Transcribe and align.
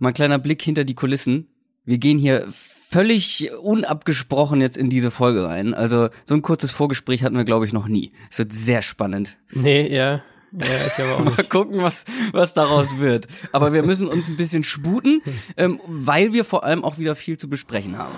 Mal 0.00 0.08
ein 0.08 0.14
kleiner 0.14 0.38
Blick 0.38 0.62
hinter 0.62 0.84
die 0.84 0.94
Kulissen. 0.94 1.46
Wir 1.84 1.98
gehen 1.98 2.18
hier 2.18 2.46
völlig 2.50 3.50
unabgesprochen 3.62 4.60
jetzt 4.62 4.76
in 4.78 4.88
diese 4.88 5.10
Folge 5.10 5.44
rein. 5.44 5.74
Also 5.74 6.08
so 6.24 6.34
ein 6.34 6.40
kurzes 6.42 6.70
Vorgespräch 6.70 7.22
hatten 7.22 7.36
wir, 7.36 7.44
glaube 7.44 7.66
ich, 7.66 7.72
noch 7.74 7.86
nie. 7.86 8.12
Es 8.30 8.38
wird 8.38 8.52
sehr 8.52 8.80
spannend. 8.80 9.36
Nee, 9.52 9.94
ja. 9.94 10.22
Ja, 10.52 10.86
ich 10.86 10.94
glaube 10.96 11.14
auch 11.16 11.18
Mal 11.24 11.34
nicht. 11.36 11.50
gucken, 11.50 11.82
was, 11.82 12.06
was 12.32 12.54
daraus 12.54 12.96
wird. 12.98 13.28
Aber 13.52 13.74
wir 13.74 13.82
müssen 13.82 14.08
uns 14.08 14.28
ein 14.28 14.36
bisschen 14.38 14.64
sputen, 14.64 15.20
ähm, 15.58 15.78
weil 15.86 16.32
wir 16.32 16.44
vor 16.46 16.64
allem 16.64 16.82
auch 16.82 16.96
wieder 16.96 17.14
viel 17.14 17.36
zu 17.36 17.48
besprechen 17.50 17.98
haben. 17.98 18.14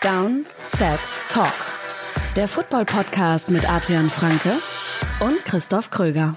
Down, 0.00 0.46
Set, 0.64 1.00
Talk. 1.28 1.52
Der 2.36 2.48
Football-Podcast 2.48 3.50
mit 3.50 3.68
Adrian 3.68 4.08
Franke 4.10 4.52
und 5.20 5.44
Christoph 5.44 5.90
Kröger. 5.90 6.36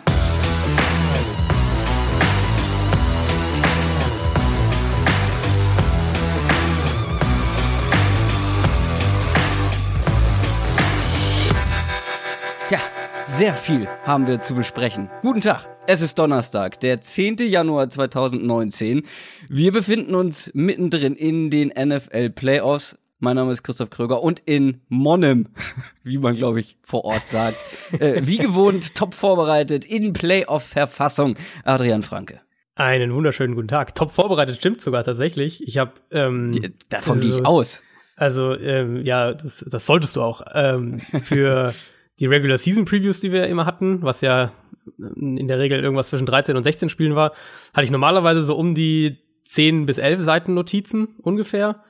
Sehr 13.39 13.55
viel 13.55 13.88
haben 14.03 14.27
wir 14.27 14.41
zu 14.41 14.53
besprechen. 14.53 15.09
Guten 15.21 15.39
Tag, 15.39 15.70
es 15.88 16.02
ist 16.02 16.20
Donnerstag, 16.20 16.77
der 16.81 16.99
10. 16.99 17.38
Januar 17.38 17.88
2019. 17.88 19.03
Wir 19.48 19.71
befinden 19.71 20.13
uns 20.13 20.52
mittendrin 20.53 21.15
in 21.15 21.49
den 21.49 21.70
NFL 21.70 22.31
Playoffs. 22.31 22.99
Mein 23.20 23.38
Name 23.38 23.53
ist 23.53 23.63
Christoph 23.63 23.91
Kröger 23.91 24.21
und 24.21 24.41
in 24.45 24.81
Monnem, 24.89 25.48
wie 26.03 26.17
man 26.17 26.35
glaube 26.35 26.59
ich 26.59 26.75
vor 26.81 27.05
Ort 27.05 27.27
sagt, 27.27 27.55
äh, 27.98 28.20
wie 28.25 28.39
gewohnt 28.39 28.93
top 28.93 29.13
vorbereitet 29.13 29.85
in 29.85 30.12
Playoff-Verfassung 30.12 31.37
Adrian 31.63 32.01
Franke. 32.01 32.41
Einen 32.76 33.13
wunderschönen 33.13 33.55
guten 33.55 33.70
Tag. 33.70 33.95
Top 33.95 34.12
vorbereitet 34.12 34.57
stimmt 34.57 34.81
sogar 34.81 35.05
tatsächlich. 35.05 35.65
Ich 35.65 35.77
habe 35.77 35.93
ähm, 36.12 36.51
Davon 36.90 37.21
gehe 37.21 37.29
ich 37.29 37.37
also- 37.37 37.46
aus. 37.46 37.84
Also 38.18 38.53
ähm, 38.53 39.05
ja, 39.05 39.34
das, 39.34 39.63
das 39.65 39.85
solltest 39.85 40.18
du 40.18 40.24
auch. 40.24 40.41
Ähm, 40.53 40.99
für 40.99 41.74
die 42.20 42.25
Regular 42.25 42.57
Season 42.57 42.85
Previews, 42.85 43.20
die 43.20 43.31
wir 43.31 43.48
immer 43.48 43.65
hatten, 43.65 44.01
was 44.01 44.21
ja 44.21 44.51
in 44.98 45.48
der 45.48 45.59
Regel 45.59 45.81
irgendwas 45.81 46.09
zwischen 46.09 46.25
13 46.25 46.57
und 46.57 46.63
16 46.63 46.89
Spielen 46.89 47.15
war, 47.15 47.34
hatte 47.73 47.85
ich 47.85 47.91
normalerweise 47.91 48.43
so 48.43 48.55
um 48.55 48.75
die 48.75 49.17
10 49.45 49.85
bis 49.85 49.98
11 49.98 50.21
Seiten 50.21 50.53
Notizen 50.53 51.15
ungefähr. 51.21 51.84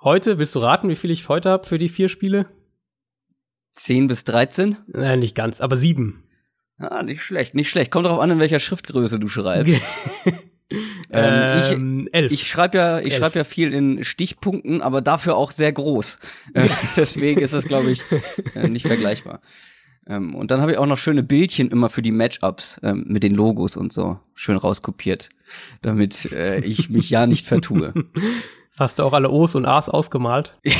Heute, 0.00 0.38
willst 0.38 0.54
du 0.54 0.58
raten, 0.58 0.88
wie 0.88 0.96
viel 0.96 1.10
ich 1.10 1.28
heute 1.28 1.50
habe 1.50 1.66
für 1.66 1.78
die 1.78 1.88
vier 1.88 2.08
Spiele? 2.08 2.46
10 3.72 4.08
bis 4.08 4.24
13? 4.24 4.76
Nein, 4.88 5.20
nicht 5.20 5.34
ganz, 5.34 5.60
aber 5.60 5.76
sieben. 5.76 6.24
Ah, 6.78 7.02
nicht 7.02 7.22
schlecht, 7.22 7.54
nicht 7.54 7.70
schlecht. 7.70 7.90
Kommt 7.90 8.06
drauf 8.06 8.18
an, 8.18 8.30
in 8.30 8.40
welcher 8.40 8.58
Schriftgröße 8.58 9.18
du 9.18 9.28
schreibst. 9.28 9.80
Ähm, 11.10 11.58
ich- 11.58 11.72
ähm, 11.72 12.08
elf. 12.12 12.32
Ich 12.32 12.46
schreibe 12.48 12.78
ja, 12.78 12.98
ich 13.00 13.14
schreibe 13.16 13.38
ja 13.38 13.44
viel 13.44 13.72
in 13.72 14.04
Stichpunkten, 14.04 14.82
aber 14.82 15.00
dafür 15.00 15.36
auch 15.36 15.50
sehr 15.50 15.72
groß. 15.72 16.18
Äh, 16.54 16.68
Deswegen 16.96 17.40
ist 17.40 17.52
es, 17.52 17.64
glaube 17.64 17.90
ich, 17.90 18.02
äh, 18.54 18.68
nicht 18.68 18.86
vergleichbar. 18.86 19.40
Ähm, 20.06 20.34
und 20.34 20.50
dann 20.50 20.60
habe 20.60 20.72
ich 20.72 20.78
auch 20.78 20.86
noch 20.86 20.98
schöne 20.98 21.22
Bildchen 21.22 21.70
immer 21.70 21.88
für 21.88 22.02
die 22.02 22.10
Matchups 22.10 22.80
ähm, 22.82 23.04
mit 23.06 23.22
den 23.22 23.34
Logos 23.34 23.76
und 23.76 23.92
so 23.92 24.18
schön 24.34 24.56
rauskopiert, 24.56 25.28
damit 25.80 26.30
äh, 26.32 26.58
ich 26.60 26.90
mich 26.90 27.08
ja 27.10 27.26
nicht 27.26 27.46
vertue. 27.46 27.94
Hast 28.78 28.98
du 28.98 29.02
auch 29.02 29.12
alle 29.12 29.30
O's 29.30 29.54
und 29.54 29.66
A's 29.66 29.88
ausgemalt? 29.88 30.56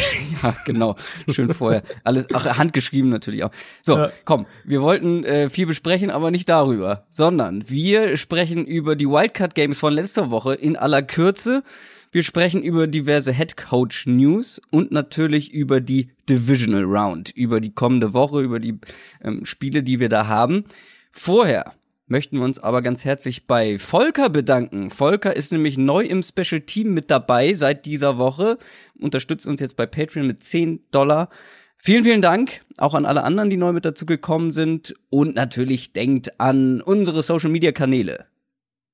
Ja, 0.43 0.57
genau. 0.65 0.97
Schön 1.31 1.53
vorher. 1.55 1.83
Alles, 2.03 2.27
ach, 2.33 2.59
handgeschrieben 2.59 3.11
natürlich 3.11 3.45
auch. 3.45 3.51
So, 3.83 3.97
Ja. 3.99 4.11
komm, 4.25 4.47
wir 4.65 4.83
wollten 4.83 5.23
äh, 5.25 5.49
viel 5.51 5.67
besprechen, 5.67 6.11
aber 6.11 6.33
nicht 6.33 6.49
darüber, 6.49 7.07
sondern 7.11 7.69
wir 7.69 8.17
sprechen 8.17 8.65
über 8.67 8.97
die 8.97 9.07
Wildcard 9.07 9.55
Games 9.55 9.79
von 9.79 9.93
letzter 9.93 10.33
Woche 10.33 10.55
in 10.55 10.77
aller 10.77 11.03
Kürze. 11.03 11.63
Wir 12.11 12.25
sprechen 12.25 12.63
über 12.63 12.89
diverse 12.89 13.33
Head 13.33 13.57
Coach 13.57 14.07
News 14.07 14.61
und 14.71 14.91
natürlich 14.91 15.53
über 15.53 15.81
die 15.81 16.11
Divisional 16.29 16.85
Round, 16.85 17.31
über 17.31 17.61
die 17.61 17.73
kommende 17.73 18.13
Woche, 18.15 18.41
über 18.41 18.59
die 18.59 18.81
ähm, 19.23 19.45
Spiele, 19.45 19.83
die 19.85 20.01
wir 20.01 20.09
da 20.09 20.27
haben. 20.27 20.65
Vorher 21.13 21.73
möchten 22.13 22.37
wir 22.37 22.45
uns 22.45 22.59
aber 22.59 22.83
ganz 22.83 23.07
herzlich 23.07 23.47
bei 23.47 23.79
Volker 23.79 24.29
bedanken. 24.29 24.91
Volker 24.91 25.35
ist 25.35 25.51
nämlich 25.51 25.79
neu 25.79 26.05
im 26.05 26.23
Special 26.23 26.61
Team 26.61 26.93
mit 26.93 27.11
dabei 27.11 27.55
seit 27.55 27.87
dieser 27.87 28.19
Woche, 28.19 28.59
unterstützt 29.01 29.47
uns 29.47 29.61
jetzt 29.61 29.77
bei 29.77 29.87
Patreon 29.87 30.27
mit 30.27 30.45
10 30.45 30.85
Dollar. 30.91 31.31
Vielen, 31.79 32.05
vielen 32.05 32.21
Dank 32.21 32.61
auch 32.77 32.93
an 32.93 33.07
alle 33.07 33.25
anderen, 33.25 33.49
die 33.49 33.57
neu 33.57 33.73
mit 33.73 33.87
dazu 33.87 34.05
gekommen 34.05 34.53
sind 34.53 34.95
und 35.09 35.35
natürlich 35.35 35.95
denkt 35.95 36.39
an 36.39 36.83
unsere 36.83 37.23
Social 37.23 37.51
Media 37.51 37.73
Kanäle. 37.73 38.27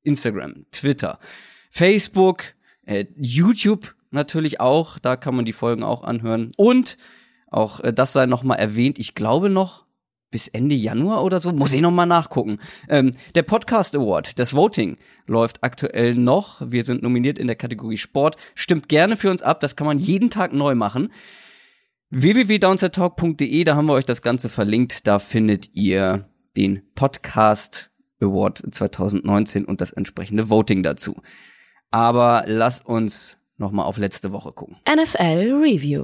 Instagram, 0.05 0.67
Twitter, 0.71 1.19
Facebook, 1.71 2.45
äh, 2.87 3.07
YouTube 3.17 3.97
natürlich 4.13 4.61
auch, 4.61 5.01
da 5.01 5.17
kann 5.17 5.35
man 5.35 5.45
die 5.45 5.53
Folgen 5.53 5.83
auch 5.83 6.05
anhören 6.05 6.53
und 6.57 6.97
auch 7.49 7.81
äh, 7.81 7.93
das 7.93 8.13
sei 8.13 8.27
noch 8.27 8.45
mal 8.45 8.55
erwähnt, 8.55 9.01
ich 9.01 9.17
glaube 9.17 9.51
noch 9.51 9.88
bis 10.31 10.49
Ende 10.49 10.75
Januar 10.75 11.25
oder 11.25 11.41
so, 11.41 11.53
muss 11.53 11.73
ich 11.73 11.81
noch 11.81 11.91
mal 11.91 12.07
nachgucken. 12.07 12.59
Ähm, 12.89 13.13
der 13.35 13.43
Podcast 13.43 13.97
Award, 13.97 14.39
das 14.39 14.55
Voting 14.55 14.97
läuft 15.27 15.63
aktuell 15.63 16.15
noch. 16.15 16.61
Wir 16.65 16.85
sind 16.85 17.03
nominiert 17.03 17.39
in 17.39 17.47
der 17.47 17.57
Kategorie 17.57 17.97
Sport. 17.97 18.37
Stimmt 18.55 18.89
gerne 18.89 19.17
für 19.17 19.31
uns 19.31 19.43
ab, 19.43 19.61
das 19.61 19.77
kann 19.77 19.87
man 19.87 19.99
jeden 19.99 20.31
Tag 20.31 20.53
neu 20.53 20.75
machen. 20.75 21.13
www.downsettalk.de, 22.11 23.65
da 23.65 23.77
haben 23.77 23.87
wir 23.87 23.95
euch 23.95 24.07
das 24.07 24.23
Ganze 24.23 24.49
verlinkt. 24.49 25.07
Da 25.07 25.19
findet 25.19 25.75
ihr 25.75 26.29
den 26.57 26.83
Podcast 26.95 27.91
Award 28.21 28.63
2019 28.71 29.65
und 29.65 29.81
das 29.81 29.93
entsprechende 29.93 30.51
Voting 30.51 30.83
dazu. 30.83 31.17
Aber 31.91 32.45
lasst 32.47 32.85
uns 32.87 33.39
noch 33.57 33.73
mal 33.73 33.85
auf 33.85 33.99
letzte 33.99 34.33
Woche 34.33 34.53
gucken. 34.53 34.77
NFL 34.89 35.59
Review. 35.61 36.03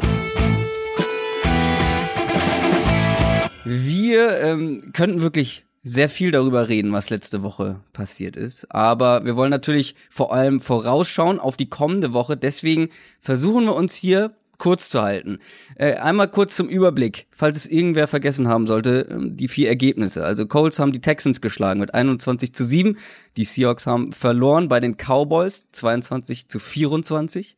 Wir 4.14 4.40
ähm, 4.42 4.92
könnten 4.92 5.22
wirklich 5.22 5.64
sehr 5.82 6.08
viel 6.08 6.30
darüber 6.30 6.68
reden, 6.68 6.92
was 6.92 7.10
letzte 7.10 7.42
Woche 7.42 7.80
passiert 7.92 8.36
ist. 8.36 8.72
Aber 8.72 9.26
wir 9.26 9.34
wollen 9.34 9.50
natürlich 9.50 9.96
vor 10.08 10.32
allem 10.32 10.60
vorausschauen 10.60 11.40
auf 11.40 11.56
die 11.56 11.68
kommende 11.68 12.12
Woche. 12.12 12.36
Deswegen 12.36 12.90
versuchen 13.18 13.64
wir 13.64 13.74
uns 13.74 13.92
hier 13.92 14.36
kurz 14.56 14.88
zu 14.88 15.02
halten. 15.02 15.40
Äh, 15.74 15.94
einmal 15.94 16.30
kurz 16.30 16.54
zum 16.54 16.68
Überblick, 16.68 17.26
falls 17.32 17.56
es 17.56 17.66
irgendwer 17.66 18.06
vergessen 18.06 18.46
haben 18.46 18.68
sollte, 18.68 19.08
ähm, 19.10 19.36
die 19.36 19.48
vier 19.48 19.68
Ergebnisse. 19.68 20.24
Also 20.24 20.46
Colts 20.46 20.78
haben 20.78 20.92
die 20.92 21.00
Texans 21.00 21.40
geschlagen 21.40 21.80
mit 21.80 21.92
21 21.92 22.54
zu 22.54 22.64
7. 22.64 22.96
Die 23.36 23.44
Seahawks 23.44 23.88
haben 23.88 24.12
verloren 24.12 24.68
bei 24.68 24.78
den 24.78 24.96
Cowboys 24.96 25.66
22 25.72 26.46
zu 26.46 26.60
24. 26.60 27.56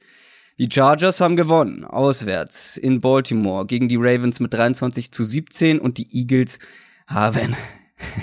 Die 0.58 0.70
Chargers 0.72 1.20
haben 1.20 1.36
gewonnen, 1.36 1.84
auswärts 1.84 2.78
in 2.78 3.02
Baltimore 3.02 3.66
gegen 3.66 3.88
die 3.88 3.96
Ravens 3.96 4.40
mit 4.40 4.54
23 4.54 5.12
zu 5.12 5.22
17 5.22 5.78
und 5.78 5.98
die 5.98 6.08
Eagles 6.10 6.58
haben 7.06 7.54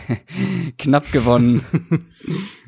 knapp 0.80 1.12
gewonnen 1.12 1.64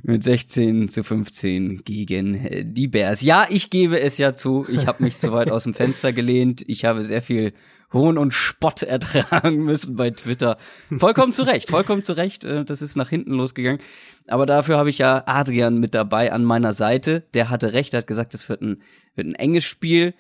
mit 0.03 0.23
16 0.23 0.87
zu 0.87 1.03
15 1.03 1.83
gegen 1.83 2.73
die 2.75 2.87
Bears. 2.87 3.21
Ja, 3.21 3.47
ich 3.49 3.71
gebe 3.71 3.99
es 3.99 4.19
ja 4.19 4.35
zu, 4.35 4.67
ich 4.69 4.85
habe 4.85 5.03
mich 5.03 5.17
zu 5.17 5.31
weit 5.31 5.49
aus 5.49 5.63
dem 5.63 5.73
Fenster 5.73 6.13
gelehnt. 6.13 6.63
Ich 6.67 6.85
habe 6.85 7.03
sehr 7.03 7.23
viel 7.23 7.53
Hohn 7.95 8.17
und 8.17 8.33
Spott 8.33 8.83
ertragen 8.83 9.63
müssen 9.63 9.95
bei 9.95 10.11
Twitter. 10.11 10.57
Vollkommen 10.95 11.33
zu 11.33 11.43
Recht, 11.43 11.69
vollkommen 11.69 12.03
zu 12.03 12.13
Recht. 12.13 12.43
äh, 12.43 12.65
Das 12.65 12.81
ist 12.81 12.95
nach 12.95 13.09
hinten 13.09 13.33
losgegangen. 13.33 13.81
Aber 14.27 14.45
dafür 14.45 14.77
habe 14.77 14.89
ich 14.89 14.97
ja 14.97 15.23
Adrian 15.25 15.79
mit 15.79 15.93
dabei 15.93 16.31
an 16.31 16.43
meiner 16.43 16.73
Seite. 16.73 17.23
Der 17.33 17.49
hatte 17.49 17.73
recht, 17.73 17.93
er 17.93 17.99
hat 17.99 18.07
gesagt, 18.07 18.33
es 18.33 18.49
wird 18.49 18.61
ein, 18.61 18.81
wird 19.15 19.27
ein 19.27 19.35
enges 19.35 19.63
Spiel. 19.63 20.13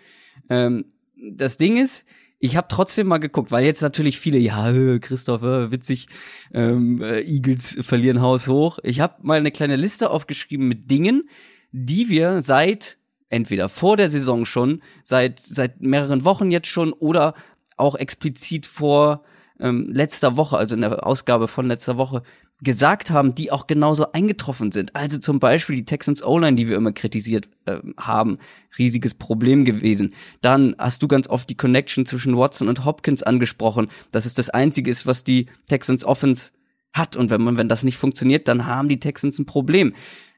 Ähm, 0.49 0.85
das 1.15 1.57
Ding 1.57 1.77
ist, 1.77 2.05
ich 2.39 2.57
habe 2.57 2.67
trotzdem 2.69 3.07
mal 3.07 3.17
geguckt, 3.17 3.51
weil 3.51 3.65
jetzt 3.65 3.81
natürlich 3.81 4.19
viele, 4.19 4.37
ja, 4.37 4.69
äh, 4.71 4.99
Christopher, 4.99 5.71
witzig, 5.71 6.07
ähm, 6.53 7.01
äh, 7.01 7.21
Eagles 7.21 7.77
verlieren 7.81 8.21
Haus 8.21 8.47
hoch. 8.47 8.79
Ich 8.83 8.99
habe 8.99 9.15
mal 9.21 9.37
eine 9.37 9.51
kleine 9.51 9.75
Liste 9.75 10.09
aufgeschrieben 10.09 10.67
mit 10.67 10.91
Dingen, 10.91 11.29
die 11.71 12.09
wir 12.09 12.41
seit 12.41 12.97
entweder 13.29 13.69
vor 13.69 13.97
der 13.97 14.09
Saison 14.09 14.45
schon, 14.45 14.83
seit 15.03 15.39
seit 15.39 15.81
mehreren 15.81 16.23
Wochen 16.25 16.51
jetzt 16.51 16.67
schon 16.67 16.93
oder 16.93 17.33
auch 17.77 17.95
explizit 17.95 18.65
vor 18.65 19.23
ähm, 19.59 19.89
letzter 19.91 20.37
Woche, 20.37 20.57
also 20.57 20.75
in 20.75 20.81
der 20.81 21.05
Ausgabe 21.05 21.47
von 21.47 21.67
letzter 21.67 21.97
Woche, 21.97 22.21
gesagt 22.61 23.11
haben, 23.11 23.35
die 23.35 23.51
auch 23.51 23.67
genauso 23.67 24.11
eingetroffen 24.13 24.71
sind. 24.71 24.95
Also 24.95 25.17
zum 25.17 25.39
Beispiel 25.39 25.75
die 25.75 25.85
Texans 25.85 26.23
O-Line, 26.23 26.55
die 26.55 26.69
wir 26.69 26.77
immer 26.77 26.93
kritisiert 26.93 27.49
ähm, 27.65 27.93
haben, 27.99 28.37
riesiges 28.77 29.13
Problem 29.13 29.65
gewesen. 29.65 30.13
Dann 30.41 30.75
hast 30.77 31.03
du 31.03 31.07
ganz 31.07 31.27
oft 31.27 31.49
die 31.49 31.57
Connection 31.57 32.05
zwischen 32.05 32.37
Watson 32.37 32.69
und 32.69 32.85
Hopkins 32.85 33.23
angesprochen, 33.23 33.87
dass 34.11 34.25
es 34.25 34.33
das 34.33 34.49
Einzige 34.49 34.89
ist, 34.89 35.05
was 35.05 35.23
die 35.23 35.47
Texans 35.67 36.05
Offense 36.05 36.51
hat. 36.93 37.17
Und 37.17 37.29
wenn 37.29 37.41
man, 37.41 37.57
wenn 37.57 37.67
das 37.67 37.83
nicht 37.83 37.97
funktioniert, 37.97 38.47
dann 38.47 38.65
haben 38.65 38.87
die 38.87 38.99
Texans 38.99 39.37
ein 39.37 39.45
Problem. 39.45 39.93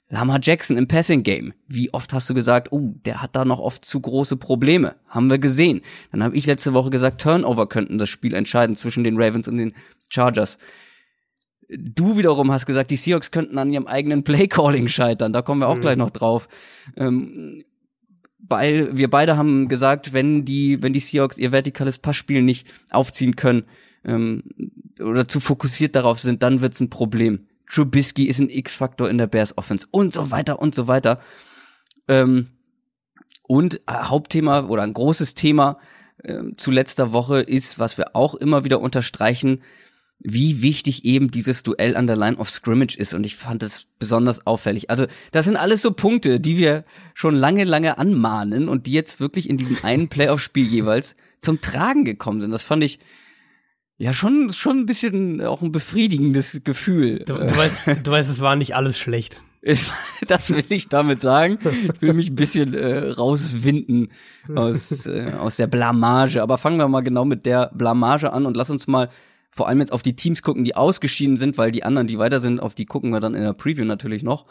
Lama 0.09 0.39
Jackson 0.41 0.77
im 0.77 0.87
Passing 0.87 1.23
Game. 1.23 1.53
Wie 1.67 1.93
oft 1.93 2.13
hast 2.13 2.29
du 2.29 2.33
gesagt, 2.33 2.71
oh, 2.71 2.93
der 3.05 3.21
hat 3.21 3.35
da 3.35 3.43
noch 3.43 3.59
oft 3.59 3.83
zu 3.83 3.99
große 3.99 4.37
Probleme? 4.37 4.95
Haben 5.07 5.29
wir 5.29 5.37
gesehen. 5.37 5.81
Dann 6.11 6.23
habe 6.23 6.35
ich 6.35 6.45
letzte 6.45 6.73
Woche 6.73 6.89
gesagt, 6.89 7.21
Turnover 7.21 7.67
könnten 7.67 7.97
das 7.97 8.09
Spiel 8.09 8.33
entscheiden 8.33 8.75
zwischen 8.75 9.03
den 9.03 9.21
Ravens 9.21 9.47
und 9.49 9.57
den 9.57 9.73
Chargers. 10.07 10.57
Du 11.69 12.17
wiederum 12.17 12.51
hast 12.51 12.65
gesagt, 12.65 12.91
die 12.91 12.95
Seahawks 12.95 13.31
könnten 13.31 13.57
an 13.57 13.73
ihrem 13.73 13.87
eigenen 13.87 14.23
Playcalling 14.23 14.87
scheitern. 14.87 15.33
Da 15.33 15.41
kommen 15.41 15.59
wir 15.59 15.67
auch 15.67 15.75
mhm. 15.75 15.81
gleich 15.81 15.97
noch 15.97 16.11
drauf. 16.11 16.47
Ähm, 16.95 17.65
bei, 18.39 18.87
wir 18.95 19.09
beide 19.09 19.35
haben 19.35 19.67
gesagt, 19.67 20.13
wenn 20.13 20.45
die, 20.45 20.81
wenn 20.81 20.93
die 20.93 21.01
Seahawks 21.01 21.37
ihr 21.37 21.51
vertikales 21.51 21.97
Passspiel 21.97 22.43
nicht 22.43 22.65
aufziehen 22.91 23.35
können 23.35 23.63
ähm, 24.05 24.43
oder 25.01 25.27
zu 25.27 25.41
fokussiert 25.41 25.97
darauf 25.97 26.19
sind, 26.21 26.43
dann 26.43 26.61
wird's 26.61 26.79
ein 26.79 26.89
Problem. 26.89 27.47
Trubisky 27.69 28.25
ist 28.25 28.39
ein 28.39 28.49
X-Faktor 28.49 29.09
in 29.09 29.17
der 29.17 29.27
Bears 29.27 29.57
Offense 29.57 29.87
und 29.91 30.13
so 30.13 30.31
weiter 30.31 30.59
und 30.59 30.73
so 30.73 30.87
weiter. 30.87 31.19
Ähm, 32.07 32.47
und 33.43 33.81
äh, 33.87 33.93
Hauptthema 33.93 34.67
oder 34.67 34.83
ein 34.83 34.93
großes 34.93 35.35
Thema 35.35 35.79
äh, 36.23 36.43
zu 36.55 36.71
letzter 36.71 37.13
Woche 37.13 37.41
ist, 37.41 37.79
was 37.79 37.97
wir 37.97 38.15
auch 38.15 38.35
immer 38.35 38.63
wieder 38.63 38.81
unterstreichen, 38.81 39.61
wie 40.19 40.61
wichtig 40.61 41.05
eben 41.05 41.29
dieses 41.29 41.61
Duell 41.63 41.95
an 41.95 42.07
der 42.07 42.15
Line 42.15 42.37
of 42.37 42.49
Scrimmage 42.49 42.97
ist. 42.97 43.13
Und 43.13 43.25
ich 43.25 43.35
fand 43.35 43.61
es 43.61 43.85
besonders 43.99 44.47
auffällig. 44.47 44.89
Also, 44.89 45.05
das 45.31 45.45
sind 45.45 45.57
alles 45.57 45.81
so 45.81 45.91
Punkte, 45.91 46.39
die 46.39 46.57
wir 46.57 46.85
schon 47.13 47.35
lange, 47.35 47.65
lange 47.65 47.97
anmahnen 47.97 48.67
und 48.67 48.87
die 48.87 48.93
jetzt 48.93 49.19
wirklich 49.19 49.49
in 49.49 49.57
diesem 49.57 49.77
einen 49.83 50.09
Playoff-Spiel 50.09 50.65
jeweils 50.65 51.15
zum 51.39 51.61
Tragen 51.61 52.03
gekommen 52.03 52.41
sind. 52.41 52.51
Das 52.51 52.63
fand 52.63 52.83
ich 52.83 52.99
ja 53.97 54.13
schon, 54.13 54.51
schon 54.53 54.79
ein 54.79 54.85
bisschen 54.85 55.41
auch 55.41 55.61
ein 55.61 55.71
befriedigendes 55.71 56.61
Gefühl. 56.63 57.19
Du, 57.25 57.33
du, 57.33 57.55
weißt, 57.55 57.75
du 58.03 58.11
weißt, 58.11 58.29
es 58.29 58.41
war 58.41 58.55
nicht 58.55 58.75
alles 58.75 58.97
schlecht. 58.97 59.41
das 60.27 60.49
will 60.51 60.63
ich 60.69 60.87
damit 60.87 61.19
sagen. 61.21 61.59
Ich 61.93 62.01
will 62.01 62.13
mich 62.13 62.29
ein 62.29 62.35
bisschen 62.35 62.73
äh, 62.73 63.09
rauswinden 63.09 64.11
aus, 64.55 65.05
äh, 65.07 65.33
aus 65.37 65.57
der 65.57 65.67
Blamage. 65.67 66.41
Aber 66.41 66.57
fangen 66.57 66.77
wir 66.77 66.87
mal 66.87 67.01
genau 67.01 67.25
mit 67.25 67.45
der 67.45 67.71
Blamage 67.73 68.31
an 68.31 68.45
und 68.45 68.55
lass 68.55 68.69
uns 68.69 68.87
mal 68.87 69.09
vor 69.49 69.67
allem 69.67 69.79
jetzt 69.79 69.91
auf 69.91 70.03
die 70.03 70.15
Teams 70.15 70.41
gucken, 70.41 70.63
die 70.63 70.75
ausgeschieden 70.75 71.35
sind, 71.35 71.57
weil 71.57 71.71
die 71.71 71.83
anderen, 71.83 72.07
die 72.07 72.19
weiter 72.19 72.39
sind, 72.39 72.59
auf 72.59 72.75
die 72.75 72.85
gucken 72.85 73.09
wir 73.09 73.19
dann 73.19 73.33
in 73.33 73.43
der 73.43 73.53
Preview 73.53 73.85
natürlich 73.85 74.23
noch. 74.23 74.45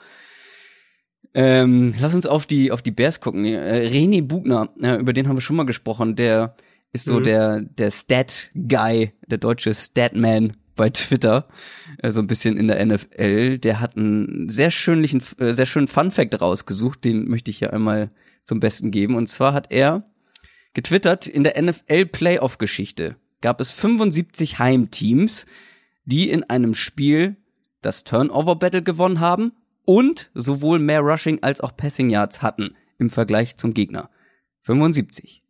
Ähm, 1.35 1.95
lass 2.01 2.15
uns 2.15 2.27
auf 2.27 2.47
die 2.47 2.73
auf 2.73 2.83
die 2.83 2.91
Bears 2.91 3.21
gucken. 3.21 3.45
Äh, 3.45 3.89
René 3.93 4.23
Bugner, 4.23 4.71
äh, 4.83 4.97
über 4.97 5.13
den 5.13 5.29
haben 5.29 5.37
wir 5.37 5.43
schon 5.43 5.57
mal 5.57 5.67
gesprochen. 5.67 6.17
Der 6.17 6.57
ist 6.93 7.07
so 7.07 7.21
mhm. 7.21 7.25
der 7.25 7.61
der 7.61 7.91
Stat 7.91 8.51
Guy, 8.55 9.13
der 9.27 9.39
deutsche 9.39 9.75
Statman 9.75 10.57
bei 10.77 10.91
Twitter, 10.91 11.49
äh, 11.99 12.11
so 12.11 12.21
ein 12.21 12.27
bisschen 12.27 12.57
in 12.57 12.69
der 12.69 12.85
NFL. 12.85 13.59
Der 13.59 13.81
hat 13.81 13.97
einen 13.97 14.49
sehr 14.49 14.71
schönlichen, 14.71 15.23
äh, 15.39 15.53
sehr 15.53 15.67
schönen 15.67 15.89
Fun 15.89 16.11
Fact 16.11 16.41
rausgesucht. 16.41 17.05
Den 17.05 17.29
möchte 17.29 17.51
ich 17.51 17.59
hier 17.59 17.73
einmal 17.73 18.11
zum 18.45 18.61
Besten 18.61 18.91
geben. 18.91 19.15
Und 19.15 19.29
zwar 19.29 19.53
hat 19.55 19.73
er 19.73 20.05
getwittert 20.75 21.27
in 21.27 21.43
der 21.43 21.61
NFL 21.61 22.07
Playoff 22.07 22.59
Geschichte 22.59 23.17
gab 23.41 23.61
es 23.61 23.73
75 23.73 24.59
Heimteams, 24.59 25.47
die 26.05 26.31
in 26.31 26.45
einem 26.45 26.75
Spiel 26.75 27.37
das 27.81 28.05
Turnover 28.05 28.57
Battle 28.57 28.83
gewonnen 28.83 29.21
haben 29.21 29.53
und 29.85 30.31
sowohl 30.35 30.79
mehr 30.79 31.01
Rushing 31.01 31.43
als 31.43 31.61
auch 31.61 31.77
Passing 31.77 32.11
Yards 32.11 32.43
hatten 32.43 32.75
im 32.99 33.11
Vergleich 33.11 33.57
zum 33.57 33.75
Gegner. 33.75 34.11
75. 34.63 35.43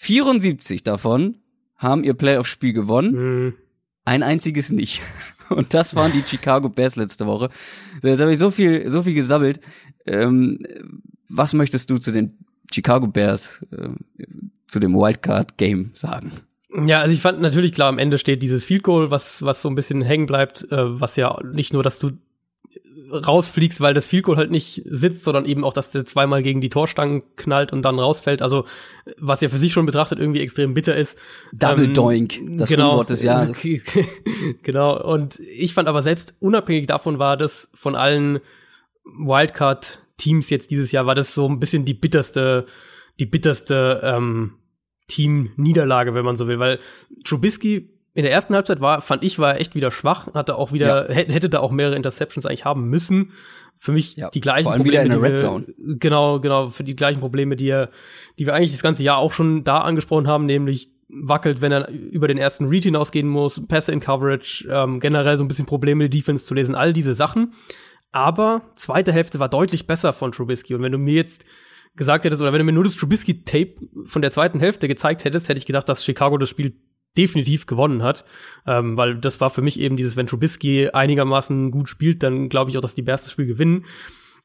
74 0.00 0.84
davon 0.84 1.38
haben 1.76 2.04
ihr 2.04 2.14
Playoff-Spiel 2.14 2.72
gewonnen, 2.72 3.46
mhm. 3.46 3.54
ein 4.04 4.22
einziges 4.22 4.70
nicht. 4.70 5.02
Und 5.48 5.74
das 5.74 5.96
waren 5.96 6.12
die 6.12 6.22
Chicago 6.22 6.68
Bears 6.68 6.94
letzte 6.94 7.26
Woche. 7.26 7.48
Jetzt 8.02 8.20
habe 8.20 8.32
ich 8.32 8.38
so 8.38 8.50
viel, 8.50 8.88
so 8.88 9.02
viel 9.02 9.14
gesammelt. 9.14 9.60
Ähm, 10.06 10.60
was 11.28 11.52
möchtest 11.52 11.90
du 11.90 11.98
zu 11.98 12.12
den 12.12 12.38
Chicago 12.72 13.08
Bears, 13.08 13.66
äh, 13.72 13.88
zu 14.68 14.78
dem 14.78 14.94
Wildcard-Game 14.94 15.90
sagen? 15.94 16.32
Ja, 16.86 17.00
also 17.00 17.14
ich 17.14 17.20
fand 17.20 17.40
natürlich 17.40 17.72
klar, 17.72 17.88
am 17.88 17.98
Ende 17.98 18.18
steht 18.18 18.42
dieses 18.42 18.62
Field 18.62 18.84
Goal, 18.84 19.10
was, 19.10 19.42
was 19.42 19.62
so 19.62 19.68
ein 19.68 19.74
bisschen 19.74 20.02
hängen 20.02 20.26
bleibt, 20.26 20.70
äh, 20.70 21.00
was 21.00 21.16
ja 21.16 21.36
nicht 21.52 21.72
nur, 21.72 21.82
dass 21.82 21.98
du 21.98 22.12
rausfliegst, 23.10 23.80
weil 23.80 23.94
das 23.94 24.06
Field 24.06 24.24
Goal 24.24 24.36
halt 24.36 24.50
nicht 24.50 24.82
sitzt, 24.84 25.24
sondern 25.24 25.46
eben 25.46 25.64
auch, 25.64 25.72
dass 25.72 25.90
der 25.90 26.04
zweimal 26.04 26.42
gegen 26.42 26.60
die 26.60 26.68
Torstangen 26.68 27.22
knallt 27.36 27.72
und 27.72 27.82
dann 27.82 27.98
rausfällt. 27.98 28.42
Also, 28.42 28.66
was 29.18 29.40
ja 29.40 29.48
für 29.48 29.58
sich 29.58 29.72
schon 29.72 29.86
betrachtet 29.86 30.18
irgendwie 30.18 30.40
extrem 30.40 30.74
bitter 30.74 30.94
ist. 30.96 31.18
Double 31.52 31.86
ähm, 31.86 31.94
Doink, 31.94 32.40
das 32.58 32.68
genau, 32.68 32.92
Unwort 32.92 33.10
des 33.10 33.22
Jahres. 33.22 33.66
genau. 34.62 35.00
Und 35.02 35.40
ich 35.40 35.74
fand 35.74 35.88
aber 35.88 36.02
selbst 36.02 36.34
unabhängig 36.40 36.86
davon 36.86 37.18
war 37.18 37.36
das 37.36 37.68
von 37.74 37.94
allen 37.94 38.40
Wildcard-Teams 39.04 40.50
jetzt 40.50 40.70
dieses 40.70 40.92
Jahr, 40.92 41.06
war 41.06 41.14
das 41.14 41.34
so 41.34 41.48
ein 41.48 41.60
bisschen 41.60 41.84
die 41.84 41.94
bitterste, 41.94 42.66
die 43.18 43.26
bitterste, 43.26 44.00
ähm, 44.04 44.52
Team-Niederlage, 45.08 46.14
wenn 46.14 46.24
man 46.24 46.36
so 46.36 46.46
will, 46.46 46.58
weil 46.58 46.78
Trubisky 47.24 47.88
in 48.18 48.24
der 48.24 48.32
ersten 48.32 48.52
Halbzeit 48.52 48.80
war, 48.80 49.00
fand 49.00 49.22
ich, 49.22 49.38
war 49.38 49.60
echt 49.60 49.76
wieder 49.76 49.92
schwach, 49.92 50.34
hatte 50.34 50.56
auch 50.56 50.72
wieder, 50.72 51.08
ja. 51.08 51.14
hätte 51.14 51.48
da 51.48 51.60
auch 51.60 51.70
mehrere 51.70 51.94
Interceptions 51.94 52.46
eigentlich 52.46 52.64
haben 52.64 52.90
müssen. 52.90 53.30
Für 53.76 53.92
mich 53.92 54.16
ja, 54.16 54.28
die 54.30 54.40
gleichen 54.40 54.64
vor 54.64 54.72
allem 54.72 54.82
Probleme. 54.82 55.04
Wieder 55.04 55.14
in 55.14 55.22
der 55.22 55.30
Red 55.30 55.38
Zone. 55.38 55.66
Wir, 55.68 55.98
genau, 55.98 56.40
genau, 56.40 56.70
für 56.70 56.82
die 56.82 56.96
gleichen 56.96 57.20
Probleme, 57.20 57.54
die 57.54 57.68
er, 57.68 57.90
die 58.36 58.44
wir 58.44 58.54
eigentlich 58.54 58.72
das 58.72 58.82
ganze 58.82 59.04
Jahr 59.04 59.18
auch 59.18 59.32
schon 59.32 59.62
da 59.62 59.82
angesprochen 59.82 60.26
haben, 60.26 60.46
nämlich 60.46 60.90
wackelt, 61.08 61.60
wenn 61.60 61.70
er 61.70 61.90
über 61.90 62.26
den 62.26 62.38
ersten 62.38 62.64
Read 62.64 62.82
hinausgehen 62.82 63.28
muss, 63.28 63.62
Pässe 63.68 63.92
in 63.92 64.00
Coverage, 64.00 64.66
ähm, 64.68 64.98
generell 64.98 65.36
so 65.36 65.44
ein 65.44 65.48
bisschen 65.48 65.66
Probleme, 65.66 66.08
die 66.08 66.18
Defense 66.18 66.44
zu 66.44 66.54
lesen, 66.54 66.74
all 66.74 66.92
diese 66.92 67.14
Sachen. 67.14 67.54
Aber 68.10 68.62
zweite 68.74 69.12
Hälfte 69.12 69.38
war 69.38 69.48
deutlich 69.48 69.86
besser 69.86 70.12
von 70.12 70.32
Trubisky. 70.32 70.74
Und 70.74 70.82
wenn 70.82 70.90
du 70.90 70.98
mir 70.98 71.14
jetzt 71.14 71.44
gesagt 71.94 72.24
hättest, 72.24 72.42
oder 72.42 72.52
wenn 72.52 72.58
du 72.58 72.64
mir 72.64 72.72
nur 72.72 72.82
das 72.82 72.96
Trubisky-Tape 72.96 73.74
von 74.06 74.22
der 74.22 74.32
zweiten 74.32 74.58
Hälfte 74.58 74.88
gezeigt 74.88 75.24
hättest, 75.24 75.48
hätte 75.48 75.58
ich 75.58 75.66
gedacht, 75.66 75.88
dass 75.88 76.04
Chicago 76.04 76.36
das 76.36 76.48
Spiel 76.48 76.74
definitiv 77.18 77.66
gewonnen 77.66 78.02
hat, 78.02 78.24
ähm, 78.66 78.96
weil 78.96 79.16
das 79.16 79.40
war 79.40 79.50
für 79.50 79.62
mich 79.62 79.78
eben 79.80 79.96
dieses, 79.96 80.16
wenn 80.16 80.26
Trubisky 80.26 80.88
einigermaßen 80.90 81.70
gut 81.70 81.88
spielt, 81.88 82.22
dann 82.22 82.48
glaube 82.48 82.70
ich 82.70 82.78
auch, 82.78 82.82
dass 82.82 82.94
die 82.94 83.02
Bears 83.02 83.24
das 83.24 83.32
Spiel 83.32 83.46
gewinnen. 83.46 83.84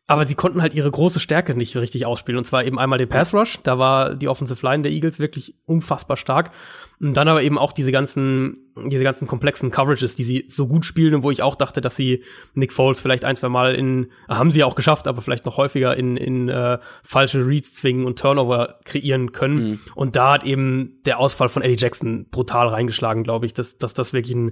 Aber 0.06 0.26
sie 0.26 0.36
konnten 0.36 0.62
halt 0.62 0.74
ihre 0.74 0.92
große 0.92 1.22
Stärke 1.22 1.56
nicht 1.56 1.78
richtig 1.78 2.06
ausspielen. 2.06 2.38
Und 2.38 2.44
zwar 2.44 2.66
eben 2.66 2.78
einmal 2.78 2.98
den 2.98 3.08
Pass 3.08 3.34
Rush. 3.34 3.60
Da 3.64 3.80
war 3.80 4.16
die 4.16 4.28
Offensive 4.28 4.66
Line 4.66 4.84
der 4.84 4.92
Eagles 4.92 5.18
wirklich 5.18 5.56
unfassbar 5.66 6.18
stark. 6.18 6.52
Und 7.00 7.16
dann 7.16 7.30
aber 7.30 7.42
eben 7.42 7.58
auch 7.58 7.72
diese 7.72 7.94
ganzen, 7.94 8.70
diese 8.90 9.06
ganzen 9.06 9.28
komplexen 9.28 9.72
Coverages, 9.72 10.16
die 10.16 10.26
sie 10.26 10.46
so 10.48 10.68
gut 10.68 10.84
spielen 10.84 11.16
und 11.16 11.24
wo 11.24 11.32
ich 11.32 11.42
auch 11.42 11.56
dachte, 11.56 11.80
dass 11.80 11.96
sie 11.96 12.24
Nick 12.54 12.74
Foles 12.74 13.00
vielleicht 13.00 13.24
ein, 13.24 13.38
zwei 13.38 13.48
Mal 13.48 13.76
in, 13.76 14.12
haben 14.28 14.52
sie 14.52 14.66
auch 14.66 14.76
geschafft, 14.76 15.08
aber 15.08 15.22
vielleicht 15.22 15.46
noch 15.46 15.56
häufiger 15.56 15.96
in, 15.96 16.18
in 16.18 16.50
äh, 16.50 16.80
falsche 17.04 17.48
Reads 17.48 17.74
zwingen 17.74 18.06
und 18.06 18.20
Turnover 18.20 18.80
kreieren 18.84 19.32
können. 19.32 19.56
Mhm. 19.56 19.80
Und 19.96 20.18
da 20.18 20.34
hat 20.34 20.44
eben 20.44 21.02
der 21.06 21.20
Ausfall 21.20 21.48
von 21.48 21.62
Eddie 21.62 21.78
Jackson 21.78 22.28
brutal 22.30 22.68
reingeschlagen, 22.68 23.24
glaube 23.24 23.46
ich, 23.46 23.54
dass, 23.54 23.78
dass 23.78 23.94
das 23.94 24.12
wirklich 24.12 24.36
ein, 24.36 24.52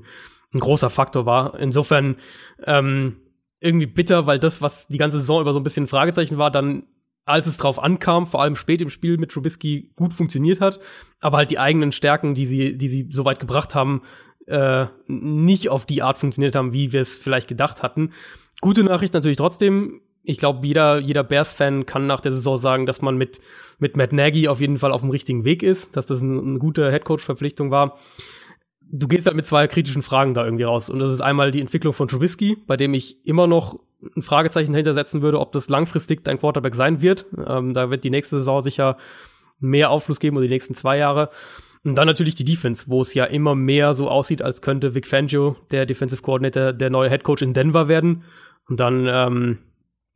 ein 0.53 0.59
großer 0.59 0.89
Faktor 0.89 1.25
war. 1.25 1.59
Insofern, 1.59 2.15
ähm, 2.65 3.17
irgendwie 3.61 3.85
bitter, 3.85 4.27
weil 4.27 4.39
das, 4.39 4.61
was 4.61 4.87
die 4.87 4.97
ganze 4.97 5.19
Saison 5.19 5.39
über 5.39 5.53
so 5.53 5.59
ein 5.59 5.63
bisschen 5.63 5.87
Fragezeichen 5.87 6.37
war, 6.37 6.51
dann 6.51 6.83
als 7.23 7.45
es 7.45 7.57
drauf 7.57 7.81
ankam, 7.81 8.25
vor 8.25 8.41
allem 8.41 8.55
spät 8.55 8.81
im 8.81 8.89
Spiel 8.89 9.17
mit 9.17 9.31
Trubisky 9.31 9.91
gut 9.95 10.13
funktioniert 10.13 10.59
hat, 10.59 10.79
aber 11.19 11.37
halt 11.37 11.51
die 11.51 11.59
eigenen 11.59 11.91
Stärken, 11.91 12.33
die 12.33 12.47
sie, 12.47 12.77
die 12.77 12.89
sie 12.89 13.07
so 13.11 13.23
weit 13.23 13.39
gebracht 13.39 13.75
haben, 13.75 14.01
äh, 14.47 14.87
nicht 15.07 15.69
auf 15.69 15.85
die 15.85 16.01
Art 16.01 16.17
funktioniert 16.17 16.55
haben, 16.55 16.73
wie 16.73 16.91
wir 16.91 17.01
es 17.01 17.17
vielleicht 17.17 17.47
gedacht 17.47 17.83
hatten. 17.83 18.11
Gute 18.59 18.83
Nachricht 18.83 19.13
natürlich 19.13 19.37
trotzdem. 19.37 20.01
Ich 20.23 20.39
glaube, 20.39 20.65
jeder, 20.65 20.99
jeder 20.99 21.23
Bears-Fan 21.23 21.85
kann 21.85 22.07
nach 22.07 22.21
der 22.21 22.31
Saison 22.31 22.57
sagen, 22.57 22.85
dass 22.87 23.01
man 23.01 23.17
mit, 23.17 23.39
mit 23.77 23.95
Matt 23.95 24.13
Nagy 24.13 24.47
auf 24.47 24.59
jeden 24.59 24.79
Fall 24.79 24.91
auf 24.91 25.01
dem 25.01 25.09
richtigen 25.11 25.45
Weg 25.45 25.61
ist, 25.61 25.95
dass 25.95 26.07
das 26.07 26.21
eine, 26.21 26.39
eine 26.39 26.59
gute 26.59 26.91
Headcoach-Verpflichtung 26.91 27.69
war 27.69 27.97
du 28.91 29.07
gehst 29.07 29.25
halt 29.25 29.35
mit 29.35 29.45
zwei 29.45 29.67
kritischen 29.67 30.01
Fragen 30.01 30.33
da 30.33 30.43
irgendwie 30.43 30.63
raus. 30.63 30.89
Und 30.89 30.99
das 30.99 31.11
ist 31.11 31.21
einmal 31.21 31.51
die 31.51 31.61
Entwicklung 31.61 31.93
von 31.93 32.07
Trubisky, 32.07 32.57
bei 32.67 32.77
dem 32.77 32.93
ich 32.93 33.25
immer 33.25 33.47
noch 33.47 33.79
ein 34.15 34.21
Fragezeichen 34.21 34.73
hintersetzen 34.73 35.21
würde, 35.21 35.39
ob 35.39 35.51
das 35.51 35.69
langfristig 35.69 36.23
dein 36.23 36.39
Quarterback 36.39 36.75
sein 36.75 37.01
wird. 37.01 37.25
Ähm, 37.47 37.73
da 37.73 37.89
wird 37.89 38.03
die 38.03 38.09
nächste 38.09 38.37
Saison 38.37 38.61
sicher 38.61 38.97
mehr 39.59 39.91
Aufschluss 39.91 40.19
geben 40.19 40.37
oder 40.37 40.47
die 40.47 40.53
nächsten 40.53 40.75
zwei 40.75 40.97
Jahre. 40.97 41.29
Und 41.83 41.95
dann 41.95 42.07
natürlich 42.07 42.35
die 42.35 42.45
Defense, 42.45 42.85
wo 42.87 43.01
es 43.01 43.13
ja 43.13 43.25
immer 43.25 43.55
mehr 43.55 43.93
so 43.93 44.09
aussieht, 44.09 44.41
als 44.41 44.61
könnte 44.61 44.93
Vic 44.93 45.07
Fangio, 45.07 45.55
der 45.71 45.85
Defensive 45.85 46.21
Coordinator, 46.21 46.73
der 46.73 46.89
neue 46.89 47.09
Head 47.09 47.23
Coach 47.23 47.41
in 47.41 47.53
Denver 47.53 47.87
werden. 47.87 48.23
Und 48.67 48.79
dann, 48.79 49.07
ähm, 49.07 49.57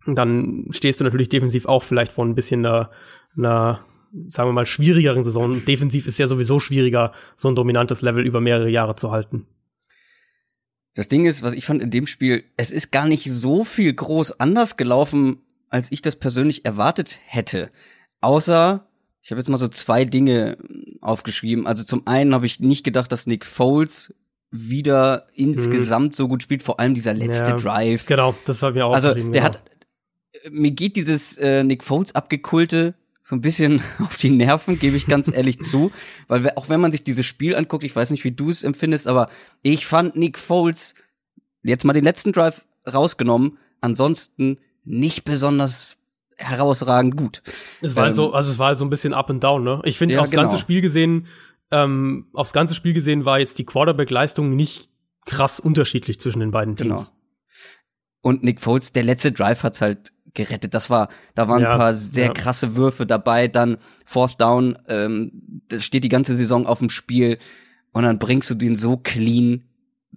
dann 0.06 0.68
stehst 0.72 1.00
du 1.00 1.04
natürlich 1.04 1.30
defensiv 1.30 1.66
auch 1.66 1.84
vielleicht 1.84 2.14
vor 2.14 2.26
ein 2.26 2.36
bisschen 2.36 2.66
einer, 2.66 2.92
einer 3.38 3.80
sagen 4.30 4.50
wir 4.50 4.54
mal, 4.54 4.66
schwierigeren 4.66 5.24
Saison. 5.24 5.64
Defensiv 5.66 6.08
ist 6.08 6.20
ja 6.20 6.28
sowieso 6.28 6.60
schwieriger, 6.60 7.14
so 7.36 7.50
ein 7.50 7.56
dominantes 7.56 8.02
Level 8.02 8.26
über 8.26 8.42
mehrere 8.42 8.70
Jahre 8.70 8.96
zu 8.96 9.12
halten. 9.12 9.46
Das 10.94 11.08
Ding 11.10 11.26
ist, 11.26 11.44
was 11.44 11.54
ich 11.54 11.66
fand 11.66 11.84
in 11.84 11.92
dem 11.92 12.08
Spiel, 12.08 12.46
es 12.56 12.72
ist 12.72 12.92
gar 12.92 13.06
nicht 13.06 13.30
so 13.30 13.66
viel 13.66 13.94
groß 13.94 14.40
anders 14.40 14.78
gelaufen, 14.78 15.40
als 15.70 15.92
ich 15.92 16.02
das 16.02 16.16
persönlich 16.16 16.64
erwartet 16.66 17.20
hätte. 17.26 17.70
Außer, 18.22 18.88
ich 19.22 19.32
habe 19.32 19.40
jetzt 19.42 19.50
mal 19.50 19.58
so 19.58 19.68
zwei 19.68 20.06
Dinge 20.06 20.58
aufgeschrieben. 21.02 21.68
Also 21.68 21.84
zum 21.84 22.08
einen 22.08 22.34
habe 22.34 22.46
ich 22.46 22.62
nicht 22.62 22.86
gedacht, 22.86 23.12
dass 23.12 23.28
Nick 23.28 23.46
Foles 23.46 24.14
wieder 24.52 25.28
insgesamt 25.34 26.14
mhm. 26.14 26.14
so 26.14 26.28
gut 26.30 26.44
spielt, 26.44 26.64
vor 26.64 26.80
allem 26.80 26.94
dieser 26.94 27.14
letzte 27.14 27.52
ja, 27.52 27.58
Drive. 27.58 28.06
Genau, 28.06 28.34
das 28.46 28.62
habe 28.64 28.78
ich 28.78 28.84
auch. 28.84 28.94
Also 28.94 29.14
der 29.14 29.24
genau. 29.24 29.44
hat, 29.44 29.64
mir 30.50 30.72
geht 30.72 30.96
dieses 30.96 31.38
äh, 31.38 31.64
Nick 31.64 31.84
Foles 31.84 32.16
abgekulte 32.16 32.94
so 33.26 33.36
ein 33.36 33.42
bisschen 33.42 33.82
auf 34.00 34.18
die 34.18 34.30
Nerven, 34.30 34.78
gebe 34.78 34.96
ich 34.96 35.08
ganz 35.08 35.34
ehrlich 35.34 35.60
zu, 35.60 35.92
weil 36.28 36.48
auch 36.56 36.70
wenn 36.70 36.80
man 36.80 36.92
sich 36.92 37.04
dieses 37.04 37.26
Spiel 37.26 37.56
anguckt, 37.56 37.84
ich 37.84 37.96
weiß 37.96 38.12
nicht, 38.12 38.24
wie 38.24 38.32
du 38.32 38.52
es 38.52 38.64
empfindest, 38.64 39.08
aber 39.08 39.30
ich 39.64 39.88
fand 39.88 40.16
Nick 40.16 40.38
Foles 40.38 40.94
jetzt 41.64 41.86
mal 41.86 41.94
den 41.94 42.04
letzten 42.04 42.34
Drive 42.34 42.68
rausgenommen, 42.88 43.58
ansonsten 43.82 44.60
nicht 44.84 45.26
besonders 45.26 45.98
herausragend 46.38 47.18
gut. 47.18 47.42
Es 47.82 47.96
war 47.96 48.04
halt 48.04 48.16
so, 48.16 48.32
also 48.32 48.52
es 48.52 48.60
war 48.60 48.68
halt 48.68 48.78
so 48.78 48.86
ein 48.86 48.92
bisschen 48.92 49.16
up 49.16 49.32
and 49.32 49.44
down, 49.44 49.64
ne? 49.64 49.82
Ich 49.86 49.98
finde, 49.98 50.14
Ja, 50.14 50.22
aufs 50.22 50.30
genau. 50.30 50.44
ganze 50.44 50.60
Spiel 50.60 50.82
gesehen, 50.82 51.26
ähm, 51.72 52.28
aufs 52.34 52.54
ganze 52.54 52.76
Spiel 52.76 52.94
gesehen 52.94 53.26
war 53.26 53.40
jetzt 53.40 53.58
die 53.58 53.66
Quarterback-Leistung 53.66 54.56
nicht 54.56 54.92
krass 55.26 55.60
unterschiedlich 55.60 56.20
zwischen 56.20 56.42
den 56.42 56.52
beiden 56.52 56.76
Teams. 56.76 57.08
Genau. 57.08 57.20
Und 58.22 58.44
Nick 58.44 58.62
Foles, 58.62 58.92
der 58.94 59.04
letzte 59.04 59.32
Drive 59.32 59.64
hat's 59.64 59.82
halt 59.82 60.12
gerettet. 60.36 60.74
Das 60.74 60.90
war, 60.90 61.10
da 61.34 61.48
waren 61.48 61.62
Ja, 61.62 61.72
ein 61.72 61.78
paar 61.78 61.94
sehr 61.94 62.28
ja. 62.28 62.34
krasse 62.34 62.76
Würfe 62.76 63.06
dabei. 63.06 63.48
Dann 63.48 63.78
Fourth 64.06 64.40
Down, 64.40 64.78
ähm, 64.88 65.32
das 65.70 65.84
steht 65.84 66.04
die 66.04 66.10
ganze 66.10 66.36
Saison 66.36 66.68
auf 66.68 66.80
dem 66.80 66.90
Spiel 66.90 67.38
und 67.92 68.04
dann 68.04 68.20
bringst 68.20 68.50
du 68.50 68.56
den 68.56 68.76
so 68.76 68.98
clean 68.98 69.64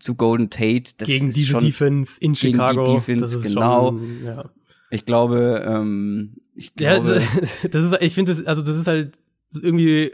zu 0.00 0.14
Golden 0.14 0.50
Tate. 0.50 0.92
Das 0.98 1.08
Gegen 1.08 1.28
ist 1.28 1.36
diese 1.36 1.52
schon, 1.52 1.64
Defense 1.64 2.12
in 2.20 2.34
gegen 2.34 2.58
die 2.58 2.66
Chicago. 2.68 2.94
Defense, 2.94 3.40
genau. 3.40 3.88
Schon, 3.88 4.24
ja. 4.24 4.44
Ich 4.90 5.04
glaube, 5.06 5.64
ähm, 5.66 6.36
ich 6.54 6.72
Ja, 6.78 6.94
glaube, 6.98 7.20
das 7.70 7.84
ist, 7.84 7.96
ich 8.00 8.14
finde, 8.14 8.34
das, 8.34 8.44
also 8.46 8.62
das 8.62 8.76
ist 8.76 8.86
halt 8.86 9.18
irgendwie 9.54 10.12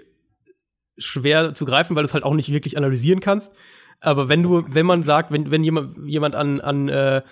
schwer 0.96 1.54
zu 1.54 1.64
greifen, 1.64 1.96
weil 1.96 2.02
du 2.02 2.08
es 2.08 2.14
halt 2.14 2.24
auch 2.24 2.34
nicht 2.34 2.52
wirklich 2.52 2.76
analysieren 2.76 3.20
kannst. 3.20 3.52
Aber 4.00 4.28
wenn 4.28 4.42
du, 4.42 4.64
wenn 4.68 4.86
man 4.86 5.02
sagt, 5.02 5.30
wenn, 5.32 5.50
wenn 5.50 5.64
jemand, 5.64 5.96
jemand 6.06 6.34
an, 6.34 6.60
an, 6.60 6.88
äh, 6.88 7.22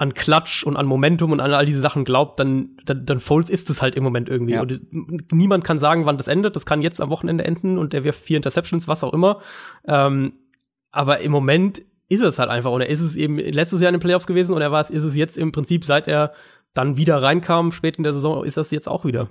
an 0.00 0.14
Klatsch 0.14 0.64
und 0.64 0.78
an 0.78 0.86
Momentum 0.86 1.30
und 1.30 1.40
an 1.40 1.52
all 1.52 1.66
diese 1.66 1.82
Sachen 1.82 2.06
glaubt, 2.06 2.40
dann, 2.40 2.70
dann, 2.86 3.04
dann 3.04 3.20
Foles 3.20 3.50
ist 3.50 3.68
es 3.68 3.82
halt 3.82 3.94
im 3.94 4.02
Moment 4.02 4.30
irgendwie. 4.30 4.54
Ja. 4.54 4.62
Und 4.62 4.80
niemand 5.30 5.62
kann 5.62 5.78
sagen, 5.78 6.06
wann 6.06 6.16
das 6.16 6.26
endet. 6.26 6.56
Das 6.56 6.64
kann 6.64 6.80
jetzt 6.80 7.02
am 7.02 7.10
Wochenende 7.10 7.44
enden 7.44 7.76
und 7.76 7.92
er 7.92 8.02
wirft 8.02 8.20
vier 8.20 8.38
Interceptions, 8.38 8.88
was 8.88 9.04
auch 9.04 9.12
immer. 9.12 9.42
Ähm, 9.86 10.32
aber 10.90 11.20
im 11.20 11.30
Moment 11.30 11.82
ist 12.08 12.22
es 12.22 12.38
halt 12.38 12.48
einfach. 12.48 12.72
Und 12.72 12.80
er 12.80 12.88
ist 12.88 13.00
es 13.00 13.14
eben 13.14 13.36
letztes 13.36 13.82
Jahr 13.82 13.90
in 13.90 13.94
den 13.96 14.00
Playoffs 14.00 14.26
gewesen 14.26 14.54
und 14.54 14.62
er 14.62 14.72
war 14.72 14.80
es, 14.80 14.88
ist 14.88 15.04
es 15.04 15.14
jetzt 15.16 15.36
im 15.36 15.52
Prinzip, 15.52 15.84
seit 15.84 16.08
er 16.08 16.32
dann 16.72 16.96
wieder 16.96 17.22
reinkam, 17.22 17.70
spät 17.70 17.96
in 17.96 18.02
der 18.02 18.14
Saison, 18.14 18.42
ist 18.42 18.56
das 18.56 18.70
jetzt 18.70 18.88
auch 18.88 19.04
wieder. 19.04 19.28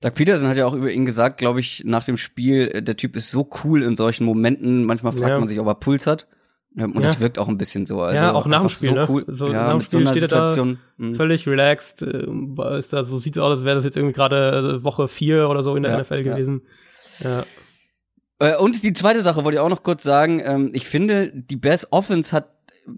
Doug 0.00 0.14
Peterson 0.14 0.48
hat 0.48 0.56
ja 0.56 0.66
auch 0.66 0.74
über 0.74 0.90
ihn 0.90 1.04
gesagt, 1.04 1.38
glaube 1.38 1.60
ich, 1.60 1.82
nach 1.84 2.04
dem 2.04 2.16
Spiel, 2.16 2.70
äh, 2.74 2.82
der 2.82 2.96
Typ 2.96 3.14
ist 3.14 3.30
so 3.30 3.48
cool 3.62 3.82
in 3.84 3.94
solchen 3.94 4.24
Momenten. 4.24 4.84
Manchmal 4.84 5.12
fragt 5.12 5.30
Ja. 5.30 5.38
man 5.38 5.46
sich, 5.48 5.60
ob 5.60 5.66
er 5.68 5.74
Puls 5.76 6.08
hat. 6.08 6.26
Und 6.76 6.94
Ja. 6.94 7.00
das 7.00 7.18
wirkt 7.20 7.38
auch 7.38 7.48
ein 7.48 7.58
bisschen 7.58 7.84
so. 7.84 8.00
Also 8.00 8.24
Ja, 8.24 8.32
auch 8.32 8.46
nach 8.46 8.60
dem 8.60 8.68
Spiel, 8.68 8.90
so 8.90 8.94
ne? 8.94 9.06
cool. 9.08 9.24
So 9.26 9.48
ja, 9.48 9.64
nach 9.64 9.70
dem 9.72 9.80
so 9.80 9.84
Spiel 9.86 10.00
einer 10.02 10.10
steht 10.12 10.22
er 10.22 10.28
da 10.28 10.46
Situation. 10.46 10.78
mhm. 10.98 11.14
Völlig 11.16 11.46
relaxed. 11.48 12.02
Äh, 12.02 12.78
ist 12.78 12.92
da, 12.92 13.02
so 13.02 13.18
sieht 13.18 13.36
es 13.36 13.42
aus, 13.42 13.56
als 13.58 13.64
wäre 13.64 13.74
das 13.74 13.84
jetzt 13.84 13.96
irgendwie 13.96 14.14
gerade 14.14 14.78
äh, 14.80 14.84
Woche 14.84 15.08
vier 15.08 15.48
oder 15.48 15.62
so 15.64 15.74
in 15.74 15.82
der 15.82 15.92
Ja, 15.92 15.98
NFL 16.00 16.22
gewesen. 16.22 16.62
Ja. 17.20 17.42
Äh, 18.38 18.56
Und 18.56 18.82
die 18.84 18.92
zweite 18.92 19.20
Sache 19.22 19.44
wollte 19.44 19.56
ich 19.56 19.60
auch 19.60 19.68
noch 19.68 19.82
kurz 19.82 20.02
sagen. 20.04 20.40
Ähm, 20.44 20.70
ich 20.72 20.86
finde, 20.86 21.32
die 21.34 21.56
Bears 21.56 21.92
Offense 21.92 22.34
hat, 22.34 22.48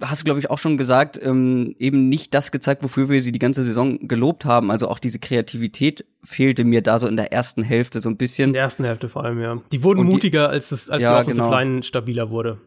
hast 0.03 0.21
du 0.21 0.25
glaube 0.25 0.39
ich 0.39 0.51
auch 0.51 0.59
schon 0.59 0.77
gesagt, 0.77 1.19
ähm, 1.23 1.75
eben 1.79 2.09
nicht 2.11 2.35
das 2.35 2.53
gezeigt, 2.53 2.83
wofür 2.85 3.09
wir 3.09 3.21
sie 3.23 3.33
die 3.33 3.39
ganze 3.39 3.65
Saison 3.65 4.07
gelobt 4.07 4.45
haben. 4.45 4.71
Also 4.71 4.89
auch 4.89 4.99
diese 4.99 5.19
Kreativität 5.19 6.05
fehlte 6.23 6.65
mir 6.65 6.83
da 6.83 6.99
so 6.99 7.09
in 7.09 7.17
der 7.17 7.33
ersten 7.33 7.63
Hälfte 7.63 8.01
so 8.01 8.09
ein 8.11 8.13
In 8.13 8.19
bisschen. 8.19 8.53
der 8.53 8.63
ersten 8.63 8.85
Hälfte 8.85 9.09
vor 9.09 9.25
allem, 9.25 9.41
ja. 9.41 9.61
Die 9.73 9.83
wurden 9.83 10.01
Und 10.01 10.09
die- 10.09 10.13
mutiger, 10.13 10.51
als, 10.51 10.69
das, 10.69 10.89
als 10.91 11.03
Ja, 11.03 11.15
die 11.17 11.23
Offensive 11.23 11.45
genau. 11.47 11.57
Line 11.59 11.83
stabiler 11.83 12.31
wurde. 12.31 12.59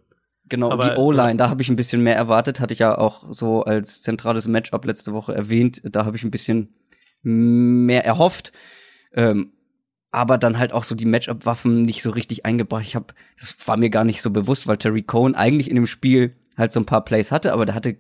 Genau, 0.48 0.72
aber- 0.72 0.90
die 0.92 0.98
O-Line, 0.98 1.38
da 1.38 1.50
habe 1.50 1.62
ich 1.62 1.70
ein 1.70 1.75
bisschen 1.75 2.02
mehr 2.02 2.16
erwartet, 2.16 2.60
hatte 2.60 2.74
ich 2.74 2.80
ja 2.80 2.98
auch 2.98 3.24
so 3.30 3.64
als 3.64 4.02
zentrales 4.02 4.48
Matchup 4.48 4.86
letzte 4.86 5.14
Woche 5.14 5.34
erwähnt. 5.34 5.82
Da 5.84 6.06
habe 6.06 6.16
ich 6.18 6.24
ein 6.24 6.32
bisschen 6.32 6.75
mehr 7.24 8.06
erhofft. 8.06 8.52
Ähm, 9.14 9.52
aber 10.12 10.38
dann 10.38 10.58
halt 10.60 10.72
auch 10.72 10.84
so 10.84 10.96
die 10.96 11.06
Matchup-Waffen 11.06 11.82
nicht 11.82 12.02
so 12.02 12.12
richtig 12.12 12.46
eingebracht. 12.46 12.84
Ich 12.86 12.96
habe, 12.96 13.08
das 13.40 13.56
war 13.66 13.75
mir 13.78 13.90
gar 13.90 14.04
nicht 14.06 14.22
so 14.22 14.30
bewusst, 14.30 14.68
weil 14.68 14.78
Terry 14.78 15.02
Cohen 15.02 15.36
eigentlich 15.36 15.70
in 15.70 15.75
dem 15.75 15.88
Spiel 15.88 16.36
halt 16.58 16.72
so 16.72 16.80
ein 16.80 16.86
paar 16.86 17.04
Plays 17.04 17.32
hatte, 17.32 17.52
aber 17.52 17.66
der 17.66 17.75
hatte 17.75 17.98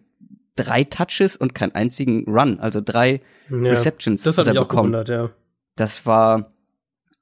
drei 0.55 0.85
Touches 0.85 1.35
und 1.35 1.53
keinen 1.53 1.73
einzigen 1.75 2.23
Run, 2.25 2.59
also 2.59 2.79
drei 2.83 3.19
Ja. 3.49 3.57
Receptions 3.57 4.23
Das 4.23 4.37
hat 4.37 4.47
er 4.47 4.53
bekommen. 4.53 4.93
ja. 5.07 5.29
Das 5.75 6.05
war, 6.05 6.53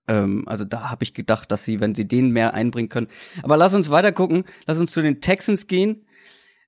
ähm, 0.07 0.43
also 0.48 0.65
da 0.65 0.89
habe 0.89 1.03
ich 1.03 1.13
gedacht, 1.13 1.51
dass 1.51 1.63
sie, 1.63 1.79
wenn 1.79 1.95
sie 1.95 2.07
den 2.07 2.29
mehr 2.29 2.53
einbringen 2.53 2.89
können. 2.89 3.07
Aber 3.41 3.57
lass 3.57 3.74
uns 3.74 3.89
weiter 3.89 4.12
gucken. 4.12 4.43
Lass 4.65 4.79
uns 4.79 4.91
zu 4.91 5.01
den 5.01 5.22
Texans 5.22 5.67
gehen. 5.67 6.05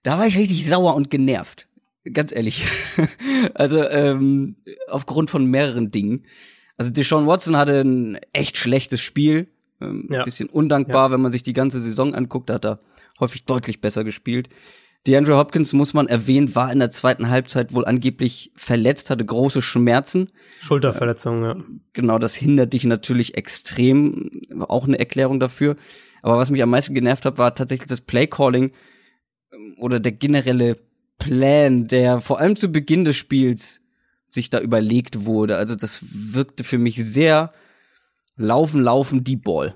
Da 0.03 0.17
war 0.17 0.27
ich 0.27 0.37
richtig 0.37 0.67
sauer 0.67 0.95
und 0.95 1.09
genervt. 1.09 1.67
Ganz 2.11 2.31
ehrlich. 2.31 2.67
also 3.55 3.83
ähm, 3.89 4.55
aufgrund 4.87 5.29
von 5.29 5.45
mehreren 5.45 5.91
Dingen. 5.91 6.25
Also 6.77 6.91
Deshaun 6.91 7.25
Watson 7.25 7.57
hatte 7.57 7.81
ein 7.81 8.19
echt 8.31 8.57
schlechtes 8.57 9.01
Spiel. 9.01 9.47
Ähm, 9.81 10.07
Ja. 10.11 10.23
Bisschen 10.23 10.49
undankbar, 10.49 11.11
wenn 11.11 11.21
man 11.21 11.31
sich 11.31 11.43
die 11.43 11.53
ganze 11.53 11.79
Saison 11.79 12.13
anguckt. 12.13 12.49
Da 12.49 12.55
hat 12.55 12.65
er 12.65 12.79
häufig 13.19 13.45
deutlich 13.45 13.81
besser 13.81 14.03
gespielt. 14.03 14.49
DeAndre 15.07 15.37
Hopkins, 15.37 15.73
muss 15.73 15.93
man 15.93 16.07
erwähnen, 16.07 16.55
war 16.55 16.71
in 16.71 16.79
der 16.79 16.89
zweiten 16.89 17.29
Halbzeit 17.29 17.73
wohl 17.73 17.85
angeblich 17.85 18.51
verletzt, 18.55 19.09
hatte 19.09 19.23
große 19.23 19.61
Schmerzen. 19.61 20.31
Schulterverletzung, 20.61 21.43
ja. 21.43 21.55
Genau, 21.93 22.17
das 22.17 22.33
hindert 22.33 22.73
dich 22.73 22.85
natürlich 22.85 23.37
extrem. 23.37 24.31
Auch 24.67 24.87
eine 24.87 24.97
Erklärung 24.97 25.39
dafür. 25.39 25.75
Aber 26.23 26.37
was 26.37 26.49
mich 26.49 26.63
am 26.63 26.71
meisten 26.71 26.95
genervt 26.95 27.25
hat, 27.25 27.37
war 27.37 27.53
tatsächlich 27.53 27.87
das 27.87 28.01
Playcalling 28.01 28.71
ähm, 29.53 29.75
oder 29.77 29.99
der 29.99 30.11
generelle 30.11 30.75
Plan, 31.19 31.87
der 31.87 32.19
vor 32.19 32.39
allem 32.39 32.55
zu 32.55 32.69
Beginn 32.69 33.05
des 33.05 33.15
Spiels 33.15 33.81
sich 34.27 34.49
da 34.49 34.59
überlegt 34.59 35.25
wurde. 35.25 35.57
Also 35.57 35.75
das 35.75 36.03
wirkte 36.33 36.63
für 36.63 36.79
mich 36.79 36.95
sehr 37.03 37.53
laufen, 38.37 38.81
laufen, 38.81 39.23
Deep 39.23 39.43
Ball. 39.43 39.75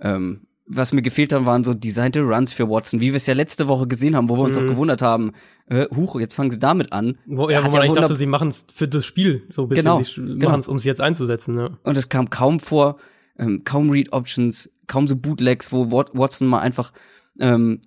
Ähm, 0.00 0.47
was 0.70 0.92
mir 0.92 1.02
gefehlt 1.02 1.32
hat, 1.32 1.46
waren 1.46 1.64
so 1.64 1.72
designte 1.74 2.20
Runs 2.22 2.52
für 2.52 2.68
Watson, 2.68 3.00
wie 3.00 3.08
wir 3.08 3.16
es 3.16 3.26
ja 3.26 3.34
letzte 3.34 3.68
Woche 3.68 3.86
gesehen 3.86 4.14
haben, 4.16 4.28
wo 4.28 4.36
wir 4.36 4.42
uns 4.44 4.56
Mhm. 4.58 4.64
auch 4.64 4.68
gewundert 4.68 5.00
haben, 5.02 5.32
äh, 5.66 5.86
huch, 5.94 6.20
jetzt 6.20 6.34
fangen 6.34 6.50
sie 6.50 6.58
damit 6.58 6.92
an. 6.92 7.16
Wo, 7.26 7.48
ja, 7.48 7.58
wo 7.64 7.68
man 7.68 7.76
eigentlich 7.76 7.88
wunder- 7.90 8.00
dachte, 8.02 8.16
sie 8.16 8.26
machen 8.26 8.48
es 8.50 8.64
für 8.74 8.86
das 8.88 9.06
Spiel 9.06 9.44
so 9.50 9.62
ein 9.62 9.68
bisschen. 9.68 9.84
Genau, 9.84 10.02
sie 10.02 10.14
genau. 10.14 10.48
machen 10.50 10.60
es, 10.60 10.68
um 10.68 10.76
es 10.76 10.84
jetzt 10.84 11.00
einzusetzen, 11.00 11.56
ja. 11.58 11.70
Und 11.82 11.96
es 11.96 12.08
kam 12.08 12.28
kaum 12.30 12.60
vor, 12.60 12.98
ähm, 13.38 13.62
kaum 13.64 13.90
Read 13.90 14.12
Options, 14.12 14.70
kaum 14.86 15.06
so 15.08 15.16
Bootlegs, 15.16 15.72
wo 15.72 15.90
Wat- 15.90 16.10
Watson 16.14 16.46
mal 16.48 16.58
einfach 16.60 16.92
ähm, 17.40 17.80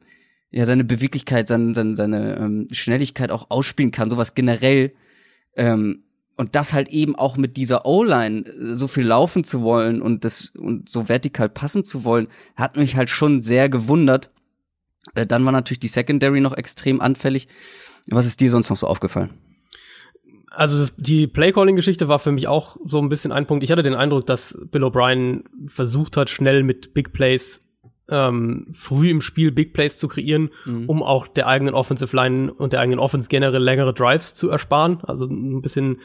ja 0.50 0.66
seine 0.66 0.84
Beweglichkeit, 0.84 1.48
seine, 1.48 1.74
seine, 1.76 1.96
seine 1.96 2.38
ähm, 2.38 2.68
Schnelligkeit 2.72 3.32
auch 3.32 3.48
ausspielen 3.50 3.92
kann, 3.92 4.10
sowas 4.10 4.34
generell. 4.34 4.94
Ähm, 5.56 6.04
und 6.38 6.56
das 6.56 6.74
halt 6.74 6.90
eben 6.90 7.16
auch 7.16 7.38
mit 7.38 7.58
dieser 7.58 7.86
O-Line 7.86 8.46
äh, 8.46 8.74
so 8.74 8.88
viel 8.88 9.06
laufen 9.06 9.44
zu 9.44 9.62
wollen 9.62 10.02
und 10.02 10.26
das 10.26 10.52
und 10.58 10.90
so 10.90 11.10
vertikal 11.10 11.50
passen 11.50 11.84
zu 11.84 12.04
wollen, 12.04 12.28
hat 12.56 12.78
mich 12.78 12.96
halt 12.96 13.10
schon 13.10 13.42
sehr 13.42 13.70
gewundert. 13.70 14.32
Äh, 15.16 15.26
dann 15.26 15.46
war 15.46 15.52
natürlich 15.52 15.80
die 15.80 15.88
Secondary 15.88 16.42
noch 16.42 16.56
extrem 16.56 17.02
anfällig. 17.02 17.48
Was 18.10 18.26
ist 18.26 18.40
dir 18.40 18.50
sonst 18.50 18.70
noch 18.70 18.78
so 18.78 18.88
aufgefallen? 18.88 19.32
Also 20.50 20.78
das, 20.78 20.94
die 20.98 21.28
Playcalling-Geschichte 21.28 22.08
war 22.10 22.20
für 22.20 22.32
mich 22.32 22.48
auch 22.48 22.76
so 22.86 23.00
ein 23.00 23.08
bisschen 23.08 23.32
ein 23.32 23.48
Punkt. 23.48 23.64
Ich 23.64 23.72
hatte 23.72 23.84
den 23.84 23.96
Eindruck, 23.96 24.26
dass 24.26 24.58
Bill 24.70 24.84
O'Brien 24.84 25.44
versucht 25.68 26.18
hat, 26.18 26.30
schnell 26.30 26.64
mit 26.64 26.94
Big 26.94 27.14
Plays 27.14 27.62
ähm, 28.12 28.68
früh 28.74 29.10
im 29.10 29.22
Spiel 29.22 29.52
Big 29.52 29.74
Plays 29.74 29.98
zu 29.98 30.08
kreieren, 30.08 30.50
Mhm. 30.66 30.86
um 30.88 31.02
auch 31.02 31.28
der 31.28 31.48
eigenen 31.48 31.74
Offensive 31.74 32.16
Line 32.16 32.54
und 32.54 32.74
der 32.74 32.82
eigenen 32.82 33.00
Offense 33.00 33.30
generell 33.30 33.64
längere 33.64 33.94
Drives 33.94 34.34
zu 34.34 34.50
ersparen. 34.50 35.00
Also 35.04 35.26
ein 35.26 35.62
bisschen, 35.62 35.98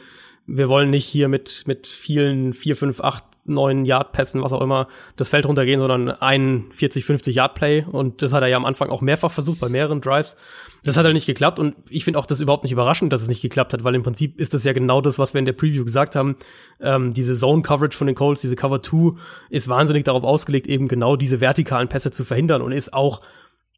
wir 0.47 0.69
wollen 0.69 0.89
nicht 0.89 1.05
hier 1.05 1.27
mit, 1.27 1.63
mit 1.67 1.85
vielen 1.85 2.53
4, 2.53 2.75
5, 2.77 3.01
8, 3.01 3.23
9 3.47 3.85
Yard-Pässen, 3.85 4.41
was 4.41 4.53
auch 4.53 4.61
immer, 4.61 4.87
das 5.15 5.29
Feld 5.29 5.45
runtergehen, 5.45 5.79
sondern 5.79 6.09
ein 6.09 6.65
40, 6.71 7.05
50 7.05 7.35
Yard-Play. 7.35 7.85
Und 7.91 8.21
das 8.21 8.33
hat 8.33 8.41
er 8.41 8.47
ja 8.47 8.57
am 8.57 8.65
Anfang 8.65 8.89
auch 8.89 9.01
mehrfach 9.01 9.31
versucht 9.31 9.59
bei 9.59 9.69
mehreren 9.69 10.01
Drives. 10.01 10.35
Das 10.83 10.95
hat 10.95 11.05
halt 11.05 11.13
nicht 11.13 11.25
geklappt 11.25 11.59
und 11.59 11.75
ich 11.89 12.05
finde 12.05 12.19
auch 12.19 12.25
das 12.25 12.39
überhaupt 12.39 12.63
nicht 12.63 12.71
überraschend, 12.71 13.11
dass 13.11 13.21
es 13.21 13.27
nicht 13.27 13.41
geklappt 13.41 13.73
hat, 13.73 13.83
weil 13.83 13.95
im 13.95 14.03
Prinzip 14.03 14.39
ist 14.39 14.53
das 14.53 14.63
ja 14.63 14.73
genau 14.73 15.01
das, 15.01 15.19
was 15.19 15.33
wir 15.33 15.39
in 15.39 15.45
der 15.45 15.53
Preview 15.53 15.83
gesagt 15.83 16.15
haben. 16.15 16.37
Ähm, 16.79 17.13
diese 17.13 17.35
Zone-Coverage 17.35 17.97
von 17.97 18.07
den 18.07 18.15
Colts, 18.15 18.41
diese 18.41 18.55
Cover 18.55 18.81
2 18.81 19.17
ist 19.49 19.67
wahnsinnig 19.67 20.05
darauf 20.05 20.23
ausgelegt, 20.23 20.67
eben 20.67 20.87
genau 20.87 21.15
diese 21.15 21.41
vertikalen 21.41 21.89
Pässe 21.89 22.11
zu 22.11 22.23
verhindern 22.23 22.61
und 22.61 22.71
ist 22.71 22.93
auch 22.93 23.21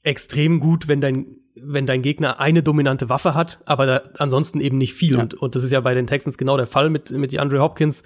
extrem 0.03 0.59
gut, 0.59 0.87
wenn 0.87 1.01
dein, 1.01 1.25
wenn 1.55 1.85
dein 1.85 2.01
Gegner 2.01 2.39
eine 2.39 2.63
dominante 2.63 3.09
Waffe 3.09 3.35
hat, 3.35 3.59
aber 3.65 3.85
da, 3.85 4.01
ansonsten 4.17 4.61
eben 4.61 4.77
nicht 4.77 4.93
viel. 4.93 5.15
Ja. 5.15 5.21
Und, 5.21 5.33
und 5.35 5.55
das 5.55 5.63
ist 5.63 5.71
ja 5.71 5.81
bei 5.81 5.93
den 5.93 6.07
Texans 6.07 6.37
genau 6.37 6.57
der 6.57 6.67
Fall 6.67 6.89
mit, 6.89 7.11
mit 7.11 7.31
DeAndre 7.31 7.59
Hopkins. 7.59 8.03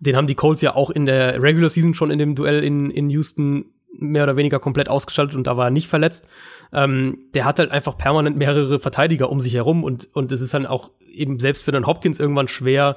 Den 0.00 0.16
haben 0.16 0.26
die 0.26 0.34
Colts 0.34 0.62
ja 0.62 0.74
auch 0.74 0.90
in 0.90 1.06
der 1.06 1.42
Regular 1.42 1.70
Season 1.70 1.94
schon 1.94 2.10
in 2.10 2.18
dem 2.18 2.34
Duell 2.34 2.62
in, 2.64 2.90
in 2.90 3.10
Houston 3.10 3.66
mehr 3.94 4.24
oder 4.24 4.36
weniger 4.36 4.58
komplett 4.58 4.88
ausgeschaltet 4.88 5.36
und 5.36 5.46
da 5.46 5.56
war 5.56 5.66
er 5.66 5.70
nicht 5.70 5.88
verletzt. 5.88 6.24
Ähm, 6.72 7.18
der 7.34 7.44
hat 7.44 7.58
halt 7.58 7.70
einfach 7.70 7.98
permanent 7.98 8.36
mehrere 8.36 8.78
Verteidiger 8.78 9.28
um 9.28 9.40
sich 9.40 9.54
herum 9.54 9.84
und, 9.84 10.08
und 10.14 10.32
es 10.32 10.40
ist 10.40 10.54
dann 10.54 10.66
auch 10.66 10.90
eben 11.12 11.38
selbst 11.38 11.62
für 11.62 11.72
den 11.72 11.86
Hopkins 11.86 12.18
irgendwann 12.18 12.48
schwer, 12.48 12.96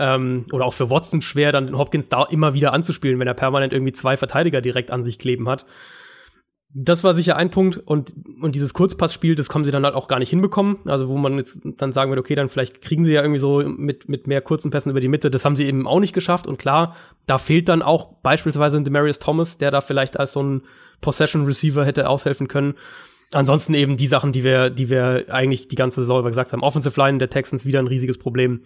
ähm, 0.00 0.46
oder 0.52 0.64
auch 0.64 0.72
für 0.72 0.90
Watson 0.90 1.22
schwer, 1.22 1.52
dann 1.52 1.66
den 1.66 1.78
Hopkins 1.78 2.08
da 2.08 2.24
immer 2.24 2.54
wieder 2.54 2.72
anzuspielen, 2.72 3.18
wenn 3.18 3.28
er 3.28 3.34
permanent 3.34 3.72
irgendwie 3.72 3.92
zwei 3.92 4.16
Verteidiger 4.16 4.62
direkt 4.62 4.90
an 4.90 5.04
sich 5.04 5.18
kleben 5.18 5.48
hat. 5.48 5.66
Das 6.72 7.02
war 7.02 7.14
sicher 7.14 7.36
ein 7.36 7.50
Punkt 7.50 7.78
und, 7.78 8.14
und 8.40 8.54
dieses 8.54 8.74
Kurzpassspiel, 8.74 9.34
das 9.34 9.48
haben 9.48 9.64
sie 9.64 9.72
dann 9.72 9.84
halt 9.84 9.96
auch 9.96 10.06
gar 10.06 10.20
nicht 10.20 10.30
hinbekommen. 10.30 10.78
Also 10.86 11.08
wo 11.08 11.16
man 11.16 11.36
jetzt 11.36 11.58
dann 11.64 11.92
sagen 11.92 12.12
würde, 12.12 12.20
okay, 12.20 12.36
dann 12.36 12.48
vielleicht 12.48 12.80
kriegen 12.80 13.04
sie 13.04 13.12
ja 13.12 13.22
irgendwie 13.22 13.40
so 13.40 13.62
mit, 13.66 14.08
mit 14.08 14.28
mehr 14.28 14.40
kurzen 14.40 14.70
Pässen 14.70 14.90
über 14.90 15.00
die 15.00 15.08
Mitte. 15.08 15.32
Das 15.32 15.44
haben 15.44 15.56
sie 15.56 15.64
eben 15.64 15.88
auch 15.88 15.98
nicht 15.98 16.12
geschafft. 16.12 16.46
Und 16.46 16.58
klar, 16.58 16.94
da 17.26 17.38
fehlt 17.38 17.68
dann 17.68 17.82
auch 17.82 18.12
beispielsweise 18.22 18.76
ein 18.76 18.84
Demarius 18.84 19.18
Thomas, 19.18 19.58
der 19.58 19.72
da 19.72 19.80
vielleicht 19.80 20.18
als 20.20 20.32
so 20.32 20.42
ein 20.44 20.62
Possession 21.00 21.44
Receiver 21.44 21.84
hätte 21.84 22.08
aushelfen 22.08 22.46
können. 22.46 22.74
ansonsten 23.32 23.74
eben 23.74 23.96
die 23.96 24.06
Sachen, 24.06 24.30
die 24.30 24.44
wir, 24.44 24.70
die 24.70 24.90
wir 24.90 25.26
eigentlich 25.28 25.66
die 25.66 25.76
ganze 25.76 26.02
Saison 26.02 26.20
über 26.20 26.30
gesagt 26.30 26.52
haben. 26.52 26.62
Offensive 26.62 27.00
Line 27.00 27.18
der 27.18 27.30
Texans 27.30 27.66
wieder 27.66 27.80
ein 27.80 27.86
riesiges 27.88 28.18
Problem. 28.18 28.62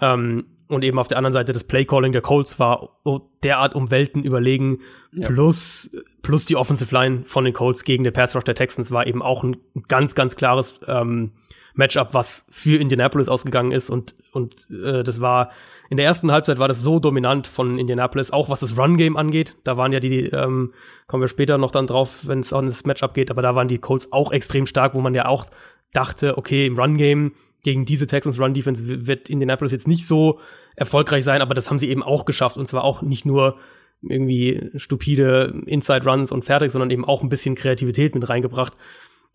Ähm, 0.00 0.46
und 0.68 0.84
eben 0.84 0.98
auf 1.00 1.08
der 1.08 1.18
anderen 1.18 1.32
Seite 1.32 1.52
das 1.52 1.64
Playcalling 1.64 2.12
der 2.12 2.22
Colts 2.22 2.60
war 2.60 3.00
derart 3.42 3.74
um 3.74 3.90
Welten 3.90 4.22
überlegen. 4.22 4.80
Ja. 5.12 5.26
Plus, 5.26 5.90
plus 6.22 6.46
die 6.46 6.54
Offensive 6.54 6.94
Line 6.94 7.24
von 7.24 7.44
den 7.44 7.52
Colts 7.52 7.82
gegen 7.82 8.04
den 8.04 8.12
Pass 8.12 8.36
Rush 8.36 8.44
der 8.44 8.54
Texans 8.54 8.92
war 8.92 9.06
eben 9.06 9.20
auch 9.20 9.42
ein 9.42 9.56
ganz, 9.88 10.14
ganz 10.14 10.36
klares 10.36 10.78
ähm, 10.86 11.32
Matchup, 11.74 12.14
was 12.14 12.46
für 12.48 12.78
Indianapolis 12.78 13.28
ausgegangen 13.28 13.72
ist. 13.72 13.90
Und, 13.90 14.14
und 14.32 14.68
äh, 14.70 15.02
das 15.02 15.20
war 15.20 15.50
in 15.88 15.96
der 15.96 16.06
ersten 16.06 16.30
Halbzeit 16.30 16.60
war 16.60 16.68
das 16.68 16.82
so 16.82 17.00
dominant 17.00 17.48
von 17.48 17.78
Indianapolis, 17.78 18.30
auch 18.30 18.48
was 18.48 18.60
das 18.60 18.78
Run-Game 18.78 19.16
angeht. 19.16 19.56
Da 19.64 19.76
waren 19.76 19.92
ja 19.92 19.98
die, 19.98 20.26
ähm, 20.26 20.72
kommen 21.08 21.22
wir 21.22 21.28
später 21.28 21.58
noch 21.58 21.72
dann 21.72 21.88
drauf, 21.88 22.20
wenn 22.22 22.40
es 22.40 22.52
an 22.52 22.66
das 22.66 22.84
Matchup 22.84 23.14
geht, 23.14 23.30
aber 23.32 23.42
da 23.42 23.56
waren 23.56 23.66
die 23.66 23.78
Colts 23.78 24.12
auch 24.12 24.30
extrem 24.30 24.66
stark, 24.66 24.94
wo 24.94 25.00
man 25.00 25.14
ja 25.14 25.26
auch 25.26 25.46
dachte, 25.92 26.38
okay, 26.38 26.66
im 26.66 26.78
Run-Game 26.78 27.32
gegen 27.62 27.84
diese 27.84 28.06
Texans 28.06 28.38
Run 28.38 28.54
Defense 28.54 29.06
wird 29.06 29.30
Indianapolis 29.30 29.72
jetzt 29.72 29.88
nicht 29.88 30.06
so 30.06 30.40
erfolgreich 30.76 31.24
sein, 31.24 31.42
aber 31.42 31.54
das 31.54 31.70
haben 31.70 31.78
sie 31.78 31.88
eben 31.88 32.02
auch 32.02 32.24
geschafft 32.24 32.56
und 32.56 32.68
zwar 32.68 32.84
auch 32.84 33.02
nicht 33.02 33.26
nur 33.26 33.58
irgendwie 34.02 34.70
stupide 34.76 35.62
Inside 35.66 36.04
Runs 36.04 36.32
und 36.32 36.44
fertig, 36.44 36.72
sondern 36.72 36.90
eben 36.90 37.04
auch 37.04 37.22
ein 37.22 37.28
bisschen 37.28 37.54
Kreativität 37.54 38.14
mit 38.14 38.28
reingebracht. 38.28 38.74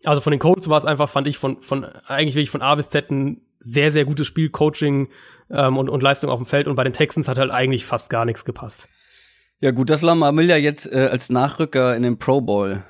Also 0.04 0.20
von 0.20 0.30
den 0.30 0.40
Colts 0.40 0.68
war 0.68 0.78
es 0.78 0.84
einfach, 0.84 1.08
fand 1.08 1.26
ich, 1.26 1.38
von, 1.38 1.60
von 1.62 1.84
eigentlich 2.06 2.34
wirklich 2.34 2.50
von 2.50 2.62
A 2.62 2.74
bis 2.74 2.90
Z 2.90 3.10
ein 3.10 3.40
sehr, 3.60 3.92
sehr 3.92 4.04
gutes 4.04 4.26
Spiel, 4.26 4.50
Coaching 4.50 5.08
ähm, 5.50 5.78
und, 5.78 5.88
und 5.88 6.02
Leistung 6.02 6.30
auf 6.30 6.38
dem 6.38 6.46
Feld. 6.46 6.68
Und 6.68 6.76
bei 6.76 6.84
den 6.84 6.92
Texans 6.92 7.28
hat 7.28 7.38
halt 7.38 7.50
eigentlich 7.50 7.84
fast 7.84 8.10
gar 8.10 8.24
nichts 8.24 8.44
gepasst. 8.44 8.88
Ja, 9.60 9.70
gut, 9.70 9.88
dass 9.88 10.02
Lamar 10.02 10.32
Miller 10.32 10.58
jetzt 10.58 10.92
äh, 10.92 11.08
als 11.10 11.30
Nachrücker 11.30 11.96
in 11.96 12.02
den 12.02 12.18
Pro 12.18 12.40
Bowl 12.40 12.82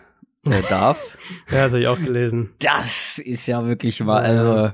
äh, 0.45 0.62
darf. 0.69 1.16
ja, 1.50 1.64
das 1.64 1.73
habe 1.73 1.81
ich 1.81 1.87
auch 1.87 1.99
gelesen. 1.99 2.50
Das 2.59 3.19
ist 3.19 3.47
ja 3.47 3.66
wirklich 3.66 4.00
mal, 4.02 4.23
also 4.23 4.73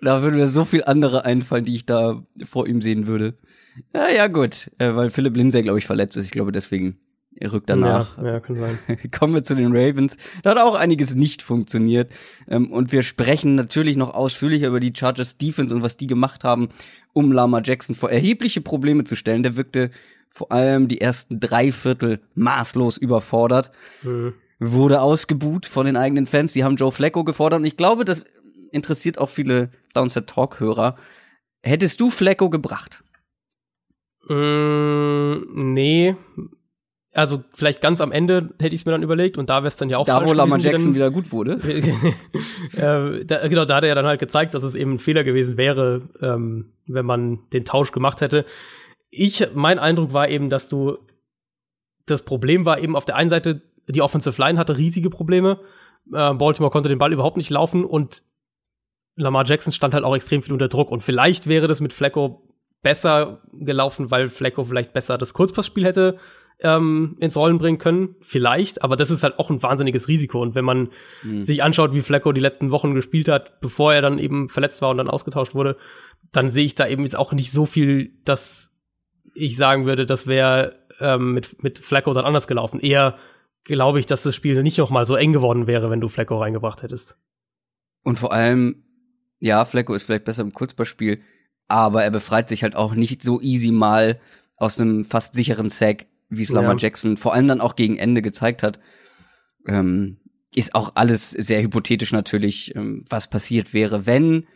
da 0.00 0.22
würde 0.22 0.36
mir 0.36 0.48
so 0.48 0.64
viel 0.64 0.84
andere 0.84 1.24
einfallen, 1.24 1.64
die 1.64 1.76
ich 1.76 1.86
da 1.86 2.22
vor 2.44 2.66
ihm 2.66 2.82
sehen 2.82 3.06
würde. 3.06 3.34
Ja, 3.94 4.08
ja, 4.08 4.26
gut. 4.26 4.70
Äh, 4.78 4.94
weil 4.94 5.10
Philipp 5.10 5.36
Lindsay, 5.36 5.62
glaube 5.62 5.78
ich, 5.78 5.86
verletzt 5.86 6.16
ist. 6.16 6.26
Ich 6.26 6.30
glaube, 6.30 6.52
deswegen 6.52 6.98
er 7.34 7.52
rückt 7.52 7.70
danach. 7.70 8.18
Ja, 8.18 8.24
ja, 8.24 8.40
kann 8.40 8.56
sein. 8.56 8.78
Kommen 9.10 9.34
wir 9.34 9.42
zu 9.42 9.54
den 9.54 9.74
Ravens. 9.74 10.16
Da 10.42 10.50
hat 10.50 10.58
auch 10.58 10.74
einiges 10.74 11.14
nicht 11.14 11.42
funktioniert. 11.42 12.12
Ähm, 12.48 12.70
und 12.70 12.92
wir 12.92 13.02
sprechen 13.02 13.54
natürlich 13.54 13.96
noch 13.96 14.14
ausführlicher 14.14 14.68
über 14.68 14.80
die 14.80 14.92
Chargers 14.94 15.38
Defense 15.38 15.74
und 15.74 15.82
was 15.82 15.96
die 15.96 16.06
gemacht 16.06 16.44
haben, 16.44 16.68
um 17.12 17.32
Lama 17.32 17.62
Jackson 17.64 17.94
vor 17.94 18.10
erhebliche 18.10 18.60
Probleme 18.60 19.04
zu 19.04 19.16
stellen. 19.16 19.42
Der 19.42 19.56
wirkte 19.56 19.90
vor 20.28 20.52
allem 20.52 20.88
die 20.88 21.00
ersten 21.00 21.40
drei 21.40 21.72
Viertel 21.72 22.20
maßlos 22.34 22.98
überfordert. 22.98 23.70
Mhm. 24.02 24.34
Wurde 24.58 25.00
ausgebuht 25.00 25.66
von 25.66 25.86
den 25.86 25.96
eigenen 25.96 26.26
Fans. 26.26 26.52
Die 26.52 26.64
haben 26.64 26.76
Joe 26.76 26.92
Flacco 26.92 27.24
gefordert. 27.24 27.60
Und 27.60 27.66
ich 27.66 27.76
glaube, 27.76 28.04
das 28.04 28.24
interessiert 28.72 29.18
auch 29.18 29.28
viele 29.28 29.70
Downset 29.94 30.26
Talk-Hörer. 30.26 30.96
Hättest 31.62 32.00
du 32.00 32.10
Flecko 32.10 32.50
gebracht? 32.50 33.02
Mm, 34.28 35.72
nee. 35.72 36.16
Also 37.14 37.44
vielleicht 37.52 37.82
ganz 37.82 38.00
am 38.00 38.10
Ende 38.10 38.54
hätte 38.58 38.74
ich 38.74 38.80
es 38.80 38.86
mir 38.86 38.92
dann 38.92 39.02
überlegt 39.02 39.36
und 39.36 39.50
da 39.50 39.58
wäre 39.58 39.68
es 39.68 39.76
dann 39.76 39.90
ja 39.90 39.98
auch 39.98 40.06
Da, 40.06 40.24
wo 40.24 40.32
Lamar 40.32 40.58
Jackson 40.58 40.94
wieder 40.94 41.10
gut 41.10 41.30
wurde. 41.30 41.60
äh, 42.72 43.24
da, 43.26 43.46
genau, 43.48 43.66
da 43.66 43.76
hat 43.76 43.84
er 43.84 43.90
ja 43.90 43.94
dann 43.94 44.06
halt 44.06 44.18
gezeigt, 44.18 44.54
dass 44.54 44.62
es 44.62 44.74
eben 44.74 44.94
ein 44.94 44.98
Fehler 44.98 45.22
gewesen 45.22 45.58
wäre, 45.58 46.08
ähm, 46.22 46.72
wenn 46.86 47.04
man 47.04 47.40
den 47.52 47.66
Tausch 47.66 47.92
gemacht 47.92 48.22
hätte. 48.22 48.46
Ich, 49.10 49.46
mein 49.54 49.78
Eindruck 49.78 50.14
war 50.14 50.30
eben, 50.30 50.48
dass 50.48 50.68
du 50.68 50.96
das 52.06 52.22
Problem 52.22 52.64
war 52.64 52.80
eben 52.80 52.96
auf 52.96 53.04
der 53.04 53.16
einen 53.16 53.30
Seite, 53.30 53.60
die 53.88 54.00
Offensive 54.02 54.40
Line 54.40 54.58
hatte 54.58 54.78
riesige 54.78 55.10
Probleme. 55.10 55.60
Äh, 56.12 56.34
Baltimore 56.34 56.72
konnte 56.72 56.88
den 56.88 56.98
Ball 56.98 57.12
überhaupt 57.12 57.36
nicht 57.36 57.50
laufen 57.50 57.84
und 57.84 58.22
Lamar 59.16 59.44
Jackson 59.44 59.72
stand 59.72 59.94
halt 59.94 60.04
auch 60.04 60.16
extrem 60.16 60.42
viel 60.42 60.52
unter 60.52 60.68
Druck 60.68 60.90
und 60.90 61.02
vielleicht 61.02 61.46
wäre 61.46 61.68
das 61.68 61.80
mit 61.80 61.92
Flacco 61.92 62.48
besser 62.82 63.42
gelaufen, 63.52 64.10
weil 64.10 64.28
Flacco 64.28 64.64
vielleicht 64.64 64.92
besser 64.92 65.18
das 65.18 65.34
Kurzpassspiel 65.34 65.84
hätte 65.84 66.18
ähm, 66.60 67.16
ins 67.18 67.36
Rollen 67.36 67.58
bringen 67.58 67.78
können, 67.78 68.16
vielleicht, 68.20 68.82
aber 68.82 68.96
das 68.96 69.10
ist 69.10 69.22
halt 69.22 69.38
auch 69.38 69.50
ein 69.50 69.62
wahnsinniges 69.62 70.08
Risiko 70.08 70.40
und 70.40 70.54
wenn 70.54 70.64
man 70.64 70.90
mhm. 71.22 71.42
sich 71.42 71.62
anschaut, 71.62 71.92
wie 71.92 72.02
Flacco 72.02 72.32
die 72.32 72.40
letzten 72.40 72.70
Wochen 72.70 72.94
gespielt 72.94 73.28
hat, 73.28 73.60
bevor 73.60 73.92
er 73.92 74.02
dann 74.02 74.18
eben 74.18 74.48
verletzt 74.48 74.80
war 74.80 74.90
und 74.90 74.98
dann 74.98 75.10
ausgetauscht 75.10 75.54
wurde, 75.54 75.76
dann 76.32 76.50
sehe 76.50 76.64
ich 76.64 76.74
da 76.74 76.86
eben 76.86 77.02
jetzt 77.02 77.16
auch 77.16 77.32
nicht 77.32 77.52
so 77.52 77.66
viel, 77.66 78.12
dass 78.24 78.70
ich 79.34 79.56
sagen 79.56 79.86
würde, 79.86 80.06
das 80.06 80.26
wäre 80.26 80.76
ähm, 81.00 81.32
mit, 81.32 81.62
mit 81.62 81.78
Flacco 81.78 82.12
dann 82.12 82.24
anders 82.24 82.46
gelaufen. 82.46 82.80
Eher 82.80 83.16
glaube 83.64 83.98
ich, 83.98 84.06
dass 84.06 84.22
das 84.22 84.34
Spiel 84.34 84.62
nicht 84.62 84.78
noch 84.78 84.90
mal 84.90 85.06
so 85.06 85.16
eng 85.16 85.32
geworden 85.32 85.66
wäre, 85.66 85.90
wenn 85.90 86.00
du 86.00 86.08
Flacco 86.08 86.38
reingebracht 86.38 86.82
hättest. 86.82 87.16
Und 88.02 88.18
vor 88.18 88.32
allem 88.32 88.84
ja, 89.42 89.64
Flecko 89.64 89.92
ist 89.94 90.04
vielleicht 90.04 90.24
besser 90.24 90.42
im 90.42 90.52
Kurzballspiel, 90.52 91.20
aber 91.66 92.04
er 92.04 92.12
befreit 92.12 92.48
sich 92.48 92.62
halt 92.62 92.76
auch 92.76 92.94
nicht 92.94 93.22
so 93.22 93.40
easy 93.40 93.72
mal 93.72 94.20
aus 94.56 94.80
einem 94.80 95.04
fast 95.04 95.34
sicheren 95.34 95.68
Sack, 95.68 96.06
wie 96.28 96.44
es 96.44 96.50
Lamar 96.50 96.72
ja. 96.72 96.78
Jackson 96.78 97.16
vor 97.16 97.34
allem 97.34 97.48
dann 97.48 97.60
auch 97.60 97.74
gegen 97.74 97.96
Ende 97.96 98.22
gezeigt 98.22 98.62
hat. 98.62 98.78
Ähm, 99.66 100.18
ist 100.54 100.76
auch 100.76 100.92
alles 100.94 101.30
sehr 101.30 101.60
hypothetisch 101.60 102.12
natürlich, 102.12 102.76
ähm, 102.76 103.04
was 103.08 103.28
passiert 103.28 103.74
wäre, 103.74 104.06
wenn. 104.06 104.46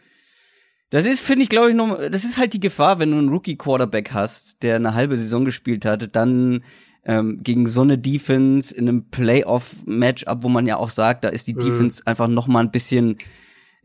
Das 0.90 1.05
ist, 1.05 1.22
finde 1.22 1.42
ich, 1.42 1.49
glaube 1.49 1.70
ich, 1.70 1.75
noch, 1.75 1.99
das 1.99 2.22
ist 2.22 2.38
halt 2.38 2.53
die 2.53 2.61
Gefahr, 2.61 3.01
wenn 3.01 3.11
du 3.11 3.18
einen 3.18 3.31
Rookie-Quarterback 3.31 4.12
hast, 4.12 4.62
der 4.62 4.77
eine 4.77 4.94
halbe 4.94 5.16
Saison 5.16 5.44
gespielt 5.44 5.85
hat, 5.85 6.14
dann 6.14 6.62
ähm, 7.05 7.42
gegen 7.42 7.66
so 7.66 7.81
eine 7.81 7.99
Defense 7.99 8.72
in 8.72 8.88
einem 8.88 9.11
Playoff-Matchup, 9.11 10.44
wo 10.44 10.49
man 10.49 10.66
ja 10.66 10.77
auch 10.77 10.90
sagt, 10.90 11.25
da 11.25 11.29
ist 11.29 11.49
die 11.49 11.55
mhm. 11.55 11.61
Defense 11.61 12.03
einfach 12.07 12.29
noch 12.29 12.46
mal 12.46 12.61
ein 12.61 12.70
bisschen 12.70 13.18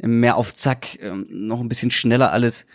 mehr 0.01 0.37
auf 0.37 0.53
Zack, 0.53 0.99
ähm, 1.01 1.25
noch 1.29 1.59
ein 1.59 1.69
bisschen 1.69 1.91
schneller 1.91 2.31
alles. 2.31 2.65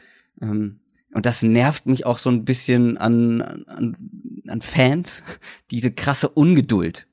Ähm, 0.40 0.80
und 1.12 1.26
das 1.26 1.42
nervt 1.42 1.86
mich 1.86 2.04
auch 2.04 2.18
so 2.18 2.30
ein 2.30 2.44
bisschen 2.44 2.98
an, 2.98 3.40
an, 3.40 3.96
an 4.48 4.60
Fans, 4.60 5.22
diese 5.70 5.90
krasse 5.90 6.28
Ungeduld, 6.28 7.06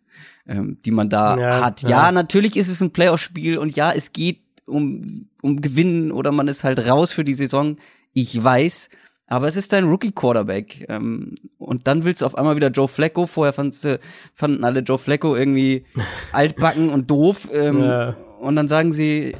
ähm, 0.47 0.77
die 0.85 0.91
man 0.91 1.09
da 1.09 1.37
ja, 1.37 1.61
hat. 1.61 1.81
Ja. 1.83 1.89
ja, 1.89 2.11
natürlich 2.11 2.55
ist 2.55 2.69
es 2.69 2.81
ein 2.81 2.91
Playoff-Spiel 2.91 3.57
und 3.57 3.75
ja, 3.75 3.91
es 3.91 4.13
geht 4.13 4.41
um, 4.65 5.27
um 5.41 5.61
Gewinnen 5.61 6.11
oder 6.11 6.31
man 6.31 6.47
ist 6.47 6.63
halt 6.63 6.85
raus 6.87 7.13
für 7.13 7.23
die 7.23 7.33
Saison. 7.33 7.77
Ich 8.13 8.41
weiß, 8.41 8.89
aber 9.27 9.47
es 9.47 9.55
ist 9.55 9.73
dein 9.73 9.85
Rookie-Quarterback. 9.85 10.85
Ähm, 10.89 11.35
und 11.57 11.87
dann 11.87 12.03
willst 12.03 12.21
du 12.21 12.25
auf 12.25 12.37
einmal 12.37 12.55
wieder 12.55 12.69
Joe 12.69 12.87
Flacco. 12.87 13.25
Vorher 13.25 13.53
fandst, 13.53 13.87
fanden 14.33 14.63
alle 14.63 14.81
Joe 14.81 14.97
Flacco 14.97 15.35
irgendwie 15.35 15.85
altbacken 16.31 16.89
und 16.89 17.09
doof. 17.09 17.49
Ähm, 17.51 17.81
ja. 17.81 18.15
Und 18.39 18.55
dann 18.55 18.67
sagen 18.67 18.91
sie, 18.91 19.35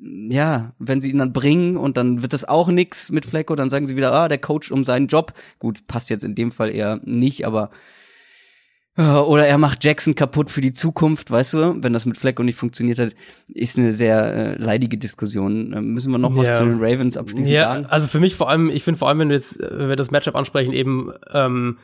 ja, 0.00 0.72
wenn 0.78 1.00
sie 1.00 1.10
ihn 1.10 1.18
dann 1.18 1.32
bringen 1.32 1.76
und 1.76 1.96
dann 1.96 2.22
wird 2.22 2.32
das 2.32 2.44
auch 2.44 2.68
nix 2.68 3.10
mit 3.10 3.26
Flecko, 3.26 3.54
dann 3.54 3.70
sagen 3.70 3.86
sie 3.86 3.96
wieder, 3.96 4.12
ah, 4.12 4.28
der 4.28 4.38
Coach 4.38 4.70
um 4.70 4.84
seinen 4.84 5.06
Job. 5.06 5.32
Gut, 5.58 5.86
passt 5.86 6.10
jetzt 6.10 6.24
in 6.24 6.34
dem 6.34 6.52
Fall 6.52 6.70
eher 6.70 7.00
nicht, 7.04 7.46
aber 7.46 7.70
äh, 8.96 9.02
oder 9.02 9.46
er 9.46 9.58
macht 9.58 9.84
Jackson 9.84 10.14
kaputt 10.14 10.50
für 10.50 10.60
die 10.60 10.72
Zukunft, 10.72 11.30
weißt 11.30 11.54
du, 11.54 11.82
wenn 11.82 11.92
das 11.92 12.06
mit 12.06 12.16
Flecko 12.16 12.42
nicht 12.42 12.56
funktioniert 12.56 12.98
hat, 12.98 13.14
ist 13.48 13.78
eine 13.78 13.92
sehr 13.92 14.34
äh, 14.34 14.62
leidige 14.62 14.96
Diskussion. 14.96 15.72
Äh, 15.72 15.82
müssen 15.82 16.12
wir 16.12 16.18
noch 16.18 16.34
ja. 16.34 16.36
was 16.36 16.56
zu 16.56 16.64
den 16.64 16.78
Ravens 16.80 17.16
abschließend 17.16 17.50
ja, 17.50 17.60
sagen? 17.60 17.86
Also 17.86 18.06
für 18.06 18.20
mich 18.20 18.36
vor 18.36 18.48
allem, 18.48 18.70
ich 18.70 18.84
finde 18.84 18.98
vor 18.98 19.08
allem, 19.08 19.18
wenn 19.18 19.28
wir 19.28 19.36
jetzt, 19.36 19.58
wenn 19.58 19.88
wir 19.88 19.96
das 19.96 20.10
Matchup 20.10 20.34
ansprechen, 20.34 20.72
eben 20.72 21.12
ähm, 21.32 21.78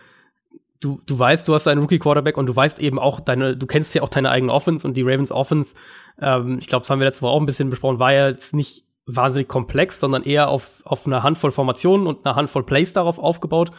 du, 0.82 1.00
du 1.06 1.18
weißt, 1.18 1.46
du 1.48 1.54
hast 1.54 1.68
einen 1.68 1.80
Rookie-Quarterback 1.80 2.36
und 2.36 2.46
du 2.46 2.54
weißt 2.54 2.78
eben 2.80 2.98
auch 2.98 3.20
deine, 3.20 3.56
du 3.56 3.66
kennst 3.66 3.94
ja 3.94 4.02
auch 4.02 4.08
deine 4.08 4.30
eigene 4.30 4.52
Offense 4.52 4.86
und 4.86 4.96
die 4.96 5.02
Ravens 5.02 5.30
Offense, 5.30 5.74
ähm, 6.20 6.58
ich 6.58 6.66
glaube, 6.66 6.82
das 6.82 6.90
haben 6.90 6.98
wir 6.98 7.06
letzte 7.06 7.22
Woche 7.22 7.32
auch 7.32 7.40
ein 7.40 7.46
bisschen 7.46 7.70
besprochen, 7.70 7.98
war 7.98 8.12
ja 8.12 8.28
jetzt 8.28 8.54
nicht 8.54 8.84
wahnsinnig 9.06 9.48
komplex, 9.48 10.00
sondern 10.00 10.22
eher 10.22 10.48
auf, 10.48 10.82
auf 10.84 11.06
eine 11.06 11.22
Handvoll 11.22 11.50
Formationen 11.50 12.06
und 12.06 12.26
eine 12.26 12.36
Handvoll 12.36 12.64
Plays 12.64 12.92
darauf 12.92 13.18
aufgebaut. 13.18 13.70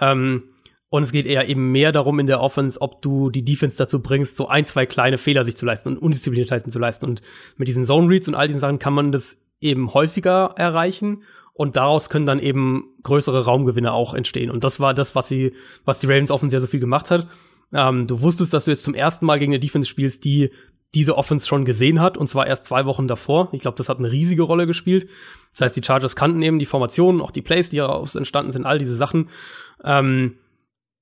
Ähm, 0.00 0.44
und 0.90 1.02
es 1.02 1.12
geht 1.12 1.26
eher 1.26 1.48
eben 1.48 1.70
mehr 1.70 1.92
darum 1.92 2.18
in 2.18 2.26
der 2.26 2.40
Offense, 2.40 2.80
ob 2.80 3.02
du 3.02 3.28
die 3.30 3.44
Defense 3.44 3.76
dazu 3.76 4.00
bringst, 4.00 4.36
so 4.36 4.48
ein, 4.48 4.64
zwei 4.64 4.86
kleine 4.86 5.18
Fehler 5.18 5.44
sich 5.44 5.56
zu 5.56 5.66
leisten 5.66 5.90
und 5.90 5.98
Undiszipliniertheiten 5.98 6.72
zu 6.72 6.78
leisten. 6.78 7.04
Und 7.04 7.20
mit 7.56 7.68
diesen 7.68 7.84
Zone 7.84 8.08
Reads 8.08 8.28
und 8.28 8.34
all 8.34 8.48
diesen 8.48 8.60
Sachen 8.60 8.78
kann 8.78 8.94
man 8.94 9.12
das 9.12 9.36
eben 9.60 9.92
häufiger 9.92 10.54
erreichen. 10.56 11.24
Und 11.58 11.74
daraus 11.74 12.08
können 12.08 12.24
dann 12.24 12.38
eben 12.38 12.84
größere 13.02 13.44
Raumgewinne 13.44 13.92
auch 13.92 14.14
entstehen. 14.14 14.48
Und 14.48 14.62
das 14.62 14.78
war 14.78 14.94
das, 14.94 15.16
was 15.16 15.26
sie, 15.26 15.54
was 15.84 15.98
die 15.98 16.06
Ravens 16.06 16.30
Offense 16.30 16.54
ja 16.54 16.60
so 16.60 16.68
viel 16.68 16.78
gemacht 16.78 17.10
hat. 17.10 17.26
Ähm, 17.72 18.06
du 18.06 18.22
wusstest, 18.22 18.54
dass 18.54 18.66
du 18.66 18.70
jetzt 18.70 18.84
zum 18.84 18.94
ersten 18.94 19.26
Mal 19.26 19.40
gegen 19.40 19.50
eine 19.50 19.58
Defense 19.58 19.88
spielst, 19.88 20.24
die 20.24 20.52
diese 20.94 21.18
Offense 21.18 21.48
schon 21.48 21.64
gesehen 21.64 22.00
hat, 22.00 22.16
und 22.16 22.28
zwar 22.28 22.46
erst 22.46 22.64
zwei 22.64 22.86
Wochen 22.86 23.08
davor. 23.08 23.48
Ich 23.50 23.60
glaube, 23.60 23.76
das 23.76 23.88
hat 23.88 23.98
eine 23.98 24.12
riesige 24.12 24.42
Rolle 24.42 24.68
gespielt. 24.68 25.08
Das 25.50 25.62
heißt, 25.62 25.76
die 25.76 25.82
Chargers 25.82 26.14
kannten 26.14 26.40
eben 26.42 26.60
die 26.60 26.64
Formationen, 26.64 27.20
auch 27.20 27.32
die 27.32 27.42
Plays, 27.42 27.70
die 27.70 27.78
daraus 27.78 28.14
entstanden 28.14 28.52
sind, 28.52 28.64
all 28.64 28.78
diese 28.78 28.94
Sachen. 28.94 29.28
Ähm, 29.82 30.36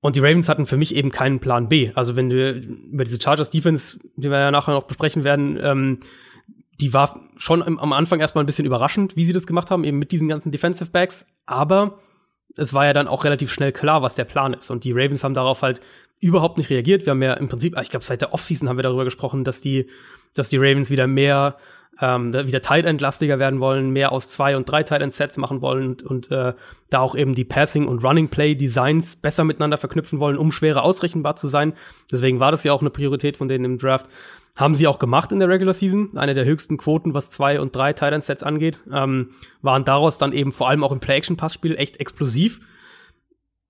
und 0.01 0.17
die 0.17 0.21
Ravens 0.21 0.49
hatten 0.49 0.65
für 0.65 0.79
mich 0.79 0.97
eben 0.97 1.11
keinen 1.11 1.39
Plan 1.39 1.69
B. 1.69 1.91
Also 1.95 2.17
wenn 2.17 2.31
du 2.31 2.53
über 2.53 3.05
diese 3.05 3.21
Chargers 3.21 3.51
Defense, 3.51 3.99
die 4.17 4.31
wir 4.31 4.39
ja 4.39 4.51
nachher 4.51 4.73
noch 4.73 4.85
besprechen 4.85 5.23
werden, 5.23 5.59
ähm, 5.63 6.01
die 6.81 6.93
war 6.93 7.21
schon 7.37 7.63
am 7.63 7.93
Anfang 7.93 8.21
erstmal 8.21 8.45
ein 8.45 8.47
bisschen 8.47 8.67
überraschend, 8.67 9.17
wie 9.17 9.25
sie 9.25 9.33
das 9.33 9.47
gemacht 9.47 9.71
haben, 9.71 9.85
eben 9.85 9.99
mit 9.99 10.13
diesen 10.13 10.29
ganzen 10.29 10.53
Defensive 10.53 10.91
Backs. 10.91 11.25
Aber 11.47 11.99
es 12.57 12.75
war 12.75 12.87
ja 12.87 12.93
dann 12.93 13.09
auch 13.09 13.25
relativ 13.25 13.53
schnell 13.53 13.73
klar, 13.73 14.03
was 14.03 14.15
der 14.15 14.25
Plan 14.25 14.55
ist. 14.55 14.71
Und 14.71 14.85
die 14.85 14.93
Ravens 14.93 15.25
haben 15.25 15.35
darauf 15.35 15.63
halt 15.63 15.81
überhaupt 16.21 16.59
nicht 16.59 16.71
reagiert. 16.71 17.07
Wir 17.07 17.13
haben 17.13 17.23
ja 17.23 17.35
im 17.35 17.49
Prinzip, 17.49 17.79
ich 17.81 17.91
glaube, 17.91 18.05
seit 18.05 18.21
der 18.21 18.35
Offseason 18.35 18.69
haben 18.69 18.79
wir 18.79 18.83
darüber 18.83 19.05
gesprochen, 19.05 19.45
dass 19.45 19.61
die, 19.61 19.89
dass 20.35 20.49
die 20.49 20.59
Ravens 20.59 20.91
wieder 20.91 21.07
mehr 21.07 21.57
ähm, 22.01 22.35
wieder 22.35 22.61
Tight 22.61 22.85
End 22.85 23.01
lastiger 23.01 23.39
werden 23.39 23.61
wollen, 23.61 23.91
mehr 23.91 24.13
aus 24.13 24.29
zwei 24.29 24.57
und 24.57 24.69
drei 24.69 24.83
Tight 24.83 25.01
End 25.01 25.15
Sets 25.15 25.37
machen 25.37 25.63
wollen 25.63 25.89
und, 25.89 26.03
und 26.03 26.31
äh, 26.31 26.53
da 26.91 27.01
auch 27.01 27.15
eben 27.15 27.35
die 27.35 27.45
Passing 27.45 27.87
und 27.87 28.05
Running 28.05 28.29
Play 28.29 28.55
Designs 28.55 29.17
besser 29.17 29.45
miteinander 29.45 29.79
verknüpfen 29.79 30.21
wollen, 30.21 30.37
um 30.37 30.53
schwerer 30.53 30.83
ausrechenbar 30.83 31.37
zu 31.37 31.49
sein. 31.49 31.73
Deswegen 32.11 32.39
war 32.39 32.51
das 32.51 32.65
ja 32.65 32.73
auch 32.73 32.81
eine 32.81 32.91
Priorität 32.91 33.37
von 33.37 33.49
denen 33.49 33.65
im 33.65 33.79
Draft. 33.79 34.07
Haben 34.57 34.75
sie 34.75 34.87
auch 34.87 34.99
gemacht 34.99 35.33
in 35.33 35.39
der 35.39 35.49
Regular 35.49 35.75
Season, 35.75 36.17
eine 36.17 36.35
der 36.35 36.47
höchsten 36.47 36.79
Quoten, 36.79 37.15
was 37.15 37.31
zwei 37.31 37.61
und 37.61 37.77
drei 37.77 37.93
Tight 37.93 38.15
End 38.15 38.25
Sets 38.25 38.43
angeht, 38.43 38.83
ähm, 38.93 39.31
waren 39.63 39.85
daraus 39.85 40.19
dann 40.19 40.33
eben 40.33 40.53
vor 40.53 40.69
allem 40.69 40.83
auch 40.83 40.93
im 40.93 41.01
Play 41.01 41.17
Action 41.17 41.37
Passspiel 41.37 41.77
echt 41.77 41.99
explosiv. 41.99 42.61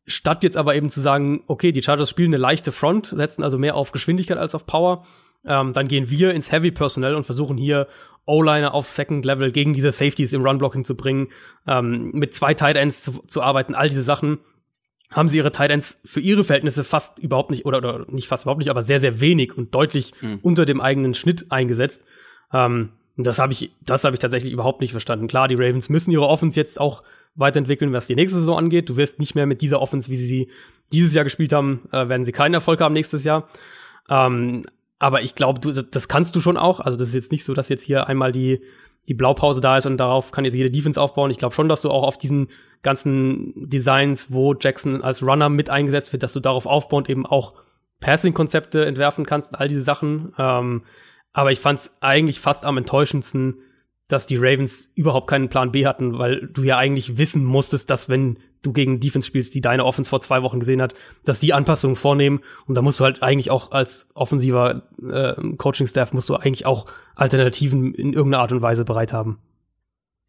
Statt 0.07 0.45
jetzt 0.45 0.57
aber 0.57 0.77
eben 0.77 0.91
zu 0.91 1.01
sagen, 1.01 1.43
okay, 1.49 1.73
die 1.73 1.83
Chargers 1.83 2.09
spielen 2.09 2.31
eine 2.31 2.37
leichte 2.37 2.71
Front, 2.71 3.09
setzen 3.09 3.43
also 3.43 3.59
mehr 3.59 3.75
auf 3.75 3.91
Geschwindigkeit 3.91 4.39
als 4.39 4.55
auf 4.55 4.65
Power, 4.65 5.05
ähm, 5.45 5.73
dann 5.73 5.89
gehen 5.89 6.11
wir 6.11 6.33
ins 6.35 6.53
Heavy 6.53 6.71
Personnel 6.71 7.15
und 7.15 7.25
versuchen 7.25 7.57
hier 7.57 7.89
O-Liner 8.25 8.75
auf 8.75 8.87
Second 8.87 9.25
Level 9.25 9.53
gegen 9.53 9.73
diese 9.73 9.93
Safeties 9.93 10.33
im 10.33 10.43
Run-Blocking 10.43 10.85
zu 10.85 10.97
bringen, 10.97 11.29
ähm, 11.67 12.11
mit 12.13 12.35
zwei 12.35 12.55
Tight 12.55 12.77
Ends 12.77 13.03
zu, 13.03 13.23
zu, 13.27 13.43
arbeiten, 13.43 13.75
all 13.75 13.89
diese 13.89 14.03
Sachen 14.03 14.39
haben 15.13 15.29
sie 15.29 15.37
ihre 15.37 15.53
Tight 15.53 15.71
Ends 15.71 15.99
für 16.05 16.21
ihre 16.21 16.45
Verhältnisse 16.45 16.85
fast 16.85 17.19
überhaupt 17.19 17.51
nicht 17.51 17.65
oder, 17.65 17.79
oder 17.79 18.07
nicht 18.09 18.29
fast 18.29 18.45
überhaupt 18.45 18.59
nicht, 18.59 18.71
aber 18.71 18.83
sehr 18.83 19.01
sehr 19.01 19.21
wenig 19.21 19.57
und 19.57 19.75
deutlich 19.75 20.13
mhm. 20.21 20.41
unter 20.43 20.67
dem 20.67 20.81
eigenen 20.81 21.15
Schnitt 21.15 21.51
eingesetzt. 21.51 22.03
Ähm, 22.53 22.91
das 23.17 23.39
habe 23.39 23.53
ich, 23.53 23.73
das 23.81 24.05
habe 24.05 24.15
ich 24.15 24.21
tatsächlich 24.21 24.53
überhaupt 24.53 24.81
nicht 24.81 24.91
verstanden. 24.91 25.27
Klar, 25.27 25.49
die 25.49 25.55
Ravens 25.55 25.89
müssen 25.89 26.11
ihre 26.11 26.29
Offense 26.29 26.59
jetzt 26.61 26.79
auch 26.79 27.03
weiterentwickeln, 27.35 27.93
was 27.93 28.07
die 28.07 28.15
nächste 28.15 28.39
Saison 28.39 28.59
angeht. 28.59 28.89
Du 28.89 28.97
wirst 28.97 29.19
nicht 29.19 29.35
mehr 29.35 29.47
mit 29.47 29.63
dieser 29.63 29.81
Offense, 29.81 30.11
wie 30.11 30.17
sie 30.17 30.27
sie 30.27 30.49
dieses 30.93 31.15
Jahr 31.15 31.25
gespielt 31.25 31.53
haben, 31.53 31.89
äh, 31.93 32.09
werden 32.09 32.27
sie 32.27 32.33
keinen 32.33 32.55
Erfolg 32.55 32.81
haben 32.81 32.93
nächstes 32.93 33.25
Jahr. 33.25 33.49
Ähm, 34.09 34.63
aber 34.99 35.23
ich 35.23 35.35
glaube, 35.35 35.61
du, 35.61 35.73
das 35.83 36.09
kannst 36.09 36.37
du 36.37 36.41
schon 36.41 36.57
auch. 36.57 36.81
Also 36.81 36.97
das 36.99 37.09
ist 37.09 37.15
jetzt 37.15 37.33
nicht 37.33 37.45
so, 37.45 37.55
dass 37.55 37.69
jetzt 37.69 37.85
hier 37.85 38.07
einmal 38.07 38.33
die, 38.33 38.61
die 39.09 39.15
Blaupause 39.15 39.61
da 39.61 39.79
ist 39.79 39.87
und 39.87 39.99
darauf 39.99 40.33
kann 40.33 40.45
jetzt 40.45 40.55
jede 40.55 40.71
Defense 40.71 41.01
aufbauen. 41.01 41.31
Ich 41.31 41.39
glaube 41.39 41.55
schon, 41.55 41.69
dass 41.69 41.83
du 41.83 41.91
auch 41.91 42.03
auf 42.03 42.19
diesen 42.19 42.49
ganzen 42.83 43.53
Designs, 43.69 44.33
wo 44.33 44.55
Jackson 44.55 45.03
als 45.03 45.23
Runner 45.23 45.49
mit 45.49 45.71
eingesetzt 45.71 46.13
wird, 46.13 46.23
dass 46.23 46.33
du 46.33 46.41
darauf 46.41 46.67
aufbauend 46.67 47.09
eben 47.09 47.27
auch 47.27 47.55
Passing-Konzepte 48.01 48.85
entwerfen 48.85 49.27
kannst, 49.27 49.55
all 49.55 49.69
diese 49.69 49.83
Sachen. 49.83 50.33
Ähm, 50.39 50.83
aber 51.33 51.53
ich 51.53 51.61
fand 51.61 51.81
es 51.81 51.93
eigentlich 52.01 52.41
fast 52.41 52.65
am 52.65 52.79
enttäuschendsten, 52.79 53.59
dass 54.09 54.27
die 54.27 54.37
Ravens 54.37 54.91
überhaupt 54.95 55.29
keinen 55.29 55.49
Plan 55.49 55.73
B 55.73 55.87
hatten, 55.87 56.19
weil 56.19 56.49
du 56.53 56.63
ja 56.63 56.79
eigentlich 56.79 57.19
wissen 57.19 57.45
musstest, 57.45 57.91
dass 57.91 58.09
wenn 58.09 58.39
du 58.63 58.73
gegen 58.73 59.01
Defense 59.01 59.27
spielst, 59.27 59.55
die 59.55 59.61
deine 59.61 59.85
Offense 59.85 60.09
vor 60.09 60.21
zwei 60.21 60.43
Wochen 60.43 60.61
gesehen 60.61 60.83
hat, 60.83 60.95
dass 61.25 61.41
die 61.41 61.53
Anpassungen 61.53 61.97
vornehmen 61.97 62.41
und 62.67 62.75
da 62.75 62.83
musst 62.83 63.01
du 63.01 63.05
halt 63.05 63.23
eigentlich 63.23 63.51
auch 63.51 63.71
als 63.71 64.07
offensiver 64.15 64.83
äh, 65.03 65.35
Coaching-Staff 65.57 66.13
musst 66.13 66.29
du 66.29 66.37
eigentlich 66.37 66.67
auch 66.67 66.87
Alternativen 67.15 67.95
in 67.95 68.13
irgendeiner 68.13 68.43
Art 68.43 68.53
und 68.53 68.63
Weise 68.63 68.85
bereit 68.85 69.13
haben. 69.13 69.39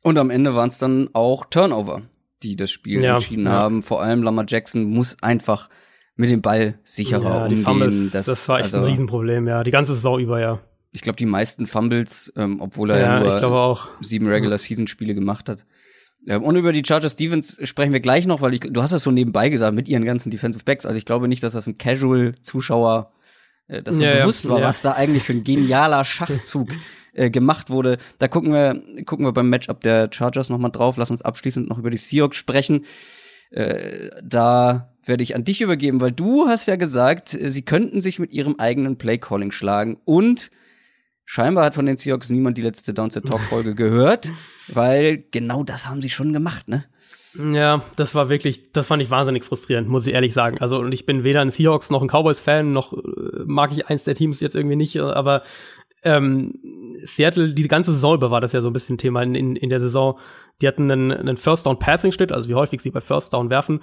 Und 0.04 0.18
am 0.18 0.30
Ende 0.30 0.56
waren 0.56 0.68
es 0.68 0.78
dann 0.78 1.10
auch 1.14 1.46
Turnover, 1.46 2.02
die 2.44 2.56
das 2.56 2.72
Spiel 2.72 3.04
ja, 3.04 3.14
entschieden 3.14 3.46
ja. 3.46 3.52
haben. 3.52 3.82
Vor 3.82 4.02
allem 4.02 4.24
Lamar 4.24 4.46
Jackson 4.48 4.84
muss 4.86 5.18
einfach 5.22 5.70
mit 6.16 6.30
dem 6.30 6.42
Ball 6.42 6.80
sicherer 6.84 7.24
ja, 7.24 7.44
umgehen. 7.44 7.64
Fumbles, 7.64 8.12
das, 8.12 8.26
das 8.26 8.50
war 8.50 8.58
echt 8.58 8.66
also, 8.66 8.80
ein 8.80 8.84
Riesenproblem, 8.86 9.48
ja. 9.48 9.64
Die 9.64 9.72
ganze 9.72 9.96
Saison 9.96 10.20
über, 10.20 10.40
ja. 10.40 10.60
Ich 10.92 11.02
glaube, 11.02 11.18
die 11.18 11.26
meisten 11.26 11.66
Fumbles, 11.66 12.34
ähm, 12.36 12.60
obwohl 12.60 12.92
er 12.92 13.00
ja, 13.00 13.24
ja 13.24 13.42
nur 13.42 13.80
sieben 14.02 14.28
Regular-Season-Spiele 14.28 15.14
gemacht 15.14 15.50
hat. 15.50 15.66
Ähm, 16.28 16.44
und 16.44 16.56
über 16.56 16.72
die 16.74 16.84
Chargers 16.86 17.14
Stevens 17.14 17.60
sprechen 17.64 17.94
wir 17.94 18.00
gleich 18.00 18.28
noch, 18.28 18.42
weil 18.42 18.54
ich, 18.54 18.60
du 18.62 18.82
hast 18.82 18.92
es 18.92 19.04
so 19.04 19.12
nebenbei 19.12 19.50
gesagt 19.50 19.74
mit 19.74 19.88
ihren 19.88 20.06
ganzen 20.06 20.30
Defensive 20.30 20.64
Backs. 20.64 20.86
Also 20.86 20.98
ich 20.98 21.06
glaube 21.06 21.28
nicht, 21.28 21.44
dass 21.44 21.54
das 21.54 21.68
ein 21.68 21.78
Casual-Zuschauer 21.78 23.12
äh, 23.68 23.82
das 23.82 23.98
so 23.98 24.04
ja, 24.04 24.18
bewusst 24.18 24.46
ja, 24.46 24.52
war, 24.52 24.62
was 24.62 24.82
da 24.82 24.94
eigentlich 24.94 25.24
für 25.24 25.34
ein 25.34 25.44
genialer 25.44 26.04
Schachzug 26.06 26.70
äh, 27.14 27.30
gemacht 27.30 27.70
wurde. 27.70 27.98
Da 28.20 28.28
gucken 28.28 28.54
wir, 28.54 28.82
gucken 29.06 29.26
wir 29.26 29.32
beim 29.32 29.50
Matchup 29.50 29.82
der 29.82 30.10
Chargers 30.12 30.50
nochmal 30.50 30.72
drauf. 30.72 30.98
Lass 30.98 31.12
uns 31.12 31.22
abschließend 31.22 31.70
noch 31.70 31.78
über 31.78 31.90
die 31.90 31.98
Seahawks 31.98 32.38
sprechen. 32.38 32.86
Äh, 33.50 34.10
da 34.24 34.94
werde 35.06 35.24
ich 35.24 35.36
an 35.36 35.46
dich 35.46 35.62
übergeben, 35.62 36.02
weil 36.02 36.12
du 36.12 36.48
hast 36.48 36.68
ja 36.68 36.76
gesagt, 36.76 37.34
äh, 37.34 37.50
sie 37.50 37.62
könnten 37.62 38.02
sich 38.02 38.20
mit 38.20 38.34
ihrem 38.34 38.60
eigenen 38.60 38.98
Playcalling 38.98 39.52
schlagen 39.52 39.98
und 40.06 40.52
Scheinbar 41.30 41.66
hat 41.66 41.76
von 41.76 41.86
den 41.86 41.98
Seahawks 41.98 42.30
niemand 42.30 42.58
die 42.58 42.62
letzte 42.62 42.94
Downset 42.94 43.26
Talk 43.26 43.42
Folge 43.42 43.76
gehört, 43.76 44.32
weil 44.70 45.26
genau 45.30 45.62
das 45.62 45.86
haben 45.86 46.02
sie 46.02 46.10
schon 46.10 46.32
gemacht, 46.32 46.70
ne? 46.70 46.86
Ja, 47.38 47.84
das 47.98 48.16
war 48.16 48.30
wirklich, 48.30 48.72
das 48.72 48.88
fand 48.88 49.04
ich 49.04 49.10
wahnsinnig 49.10 49.44
frustrierend, 49.44 49.90
muss 49.90 50.08
ich 50.08 50.14
ehrlich 50.14 50.34
sagen. 50.34 50.58
Also, 50.60 50.80
und 50.80 50.94
ich 50.94 51.06
bin 51.06 51.26
weder 51.26 51.42
ein 51.42 51.52
Seahawks 51.52 51.90
noch 51.90 52.02
ein 52.02 52.08
Cowboys-Fan, 52.08 52.72
noch 52.72 52.94
äh, 52.94 53.44
mag 53.46 53.74
ich 53.74 53.88
eins 53.88 54.06
der 54.06 54.16
Teams 54.16 54.40
jetzt 54.40 54.56
irgendwie 54.56 54.78
nicht, 54.78 54.98
aber 54.98 55.44
ähm, 56.02 56.54
Seattle, 57.04 57.54
die 57.54 57.68
ganze 57.68 57.92
über 57.92 58.32
war 58.32 58.40
das 58.40 58.54
ja 58.54 58.62
so 58.62 58.70
ein 58.70 58.74
bisschen 58.74 58.98
Thema 58.98 59.22
in, 59.22 59.36
in, 59.36 59.56
in 59.58 59.70
der 59.70 59.82
Saison. 59.82 60.18
Die 60.62 60.68
hatten 60.70 60.90
einen, 60.90 61.12
einen 61.12 61.36
First 61.36 61.66
Down 61.66 61.78
Passing 61.78 62.14
Schnitt, 62.14 62.32
also 62.32 62.48
wie 62.48 62.56
häufig 62.56 62.80
sie 62.80 62.92
bei 62.92 63.02
First 63.02 63.34
Down 63.34 63.50
werfen. 63.50 63.82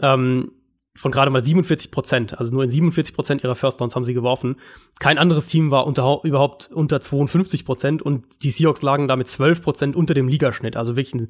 Ähm, 0.00 0.52
von 0.96 1.12
gerade 1.12 1.30
mal 1.30 1.42
47 1.42 1.90
Prozent. 1.90 2.38
Also 2.38 2.52
nur 2.52 2.64
in 2.64 2.70
47 2.70 3.14
Prozent 3.14 3.44
ihrer 3.44 3.54
First 3.54 3.80
Downs 3.80 3.94
haben 3.94 4.04
sie 4.04 4.14
geworfen. 4.14 4.56
Kein 4.98 5.18
anderes 5.18 5.46
Team 5.46 5.70
war 5.70 5.86
unter, 5.86 6.20
überhaupt 6.24 6.70
unter 6.72 7.00
52 7.00 7.64
Prozent 7.64 8.02
und 8.02 8.42
die 8.42 8.50
Seahawks 8.50 8.82
lagen 8.82 9.08
damit 9.08 9.28
12 9.28 9.62
Prozent 9.62 9.96
unter 9.96 10.14
dem 10.14 10.28
Ligaschnitt. 10.28 10.76
Also 10.76 10.96
wirklich 10.96 11.14
ein 11.14 11.28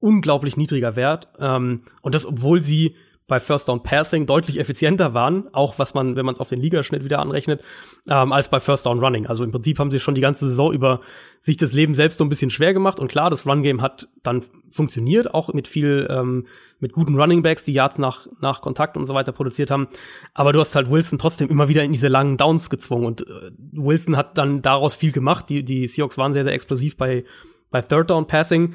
unglaublich 0.00 0.56
niedriger 0.56 0.96
Wert. 0.96 1.28
Ähm, 1.38 1.82
und 2.02 2.14
das, 2.14 2.26
obwohl 2.26 2.60
sie 2.60 2.96
bei 3.26 3.40
First 3.40 3.68
Down 3.68 3.82
Passing 3.82 4.26
deutlich 4.26 4.60
effizienter 4.60 5.14
waren, 5.14 5.48
auch 5.54 5.78
was 5.78 5.94
man, 5.94 6.14
wenn 6.14 6.26
man 6.26 6.34
es 6.34 6.40
auf 6.40 6.50
den 6.50 6.60
Ligaschnitt 6.60 7.04
wieder 7.04 7.20
anrechnet, 7.20 7.62
ähm, 8.10 8.32
als 8.32 8.50
bei 8.50 8.60
First 8.60 8.84
Down 8.84 8.98
Running. 8.98 9.26
Also 9.26 9.44
im 9.44 9.50
Prinzip 9.50 9.78
haben 9.78 9.90
sie 9.90 9.98
schon 9.98 10.14
die 10.14 10.20
ganze 10.20 10.46
Saison 10.46 10.72
über 10.72 11.00
sich 11.40 11.56
das 11.56 11.72
Leben 11.72 11.94
selbst 11.94 12.18
so 12.18 12.24
ein 12.24 12.28
bisschen 12.28 12.50
schwer 12.50 12.74
gemacht 12.74 13.00
und 13.00 13.08
klar, 13.08 13.30
das 13.30 13.46
Run 13.46 13.62
Game 13.62 13.80
hat 13.80 14.08
dann 14.22 14.44
funktioniert, 14.70 15.32
auch 15.32 15.52
mit 15.54 15.68
viel, 15.68 16.06
ähm, 16.10 16.46
mit 16.80 16.92
guten 16.92 17.18
Running 17.18 17.42
Backs, 17.42 17.64
die 17.64 17.72
Yards 17.72 17.96
nach, 17.96 18.26
nach 18.40 18.60
Kontakt 18.60 18.96
und 18.96 19.06
so 19.06 19.14
weiter 19.14 19.32
produziert 19.32 19.70
haben. 19.70 19.88
Aber 20.34 20.52
du 20.52 20.60
hast 20.60 20.74
halt 20.74 20.90
Wilson 20.90 21.18
trotzdem 21.18 21.48
immer 21.48 21.68
wieder 21.68 21.82
in 21.82 21.92
diese 21.92 22.08
langen 22.08 22.36
Downs 22.36 22.68
gezwungen 22.68 23.06
und 23.06 23.22
äh, 23.22 23.50
Wilson 23.72 24.18
hat 24.18 24.36
dann 24.36 24.60
daraus 24.60 24.94
viel 24.94 25.12
gemacht. 25.12 25.48
Die, 25.48 25.64
die 25.64 25.86
Seahawks 25.86 26.18
waren 26.18 26.34
sehr, 26.34 26.44
sehr 26.44 26.52
explosiv 26.52 26.98
bei, 26.98 27.24
bei 27.70 27.80
Third 27.80 28.10
Down 28.10 28.26
Passing 28.26 28.74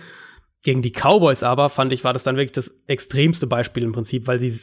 gegen 0.62 0.82
die 0.82 0.92
Cowboys 0.92 1.44
aber, 1.44 1.70
fand 1.70 1.94
ich, 1.94 2.04
war 2.04 2.14
das 2.14 2.24
dann 2.24 2.36
wirklich 2.36 2.52
das 2.52 2.72
extremste 2.88 3.48
Beispiel 3.48 3.84
im 3.84 3.92
Prinzip, 3.92 4.28
weil 4.28 4.40
sie 4.40 4.60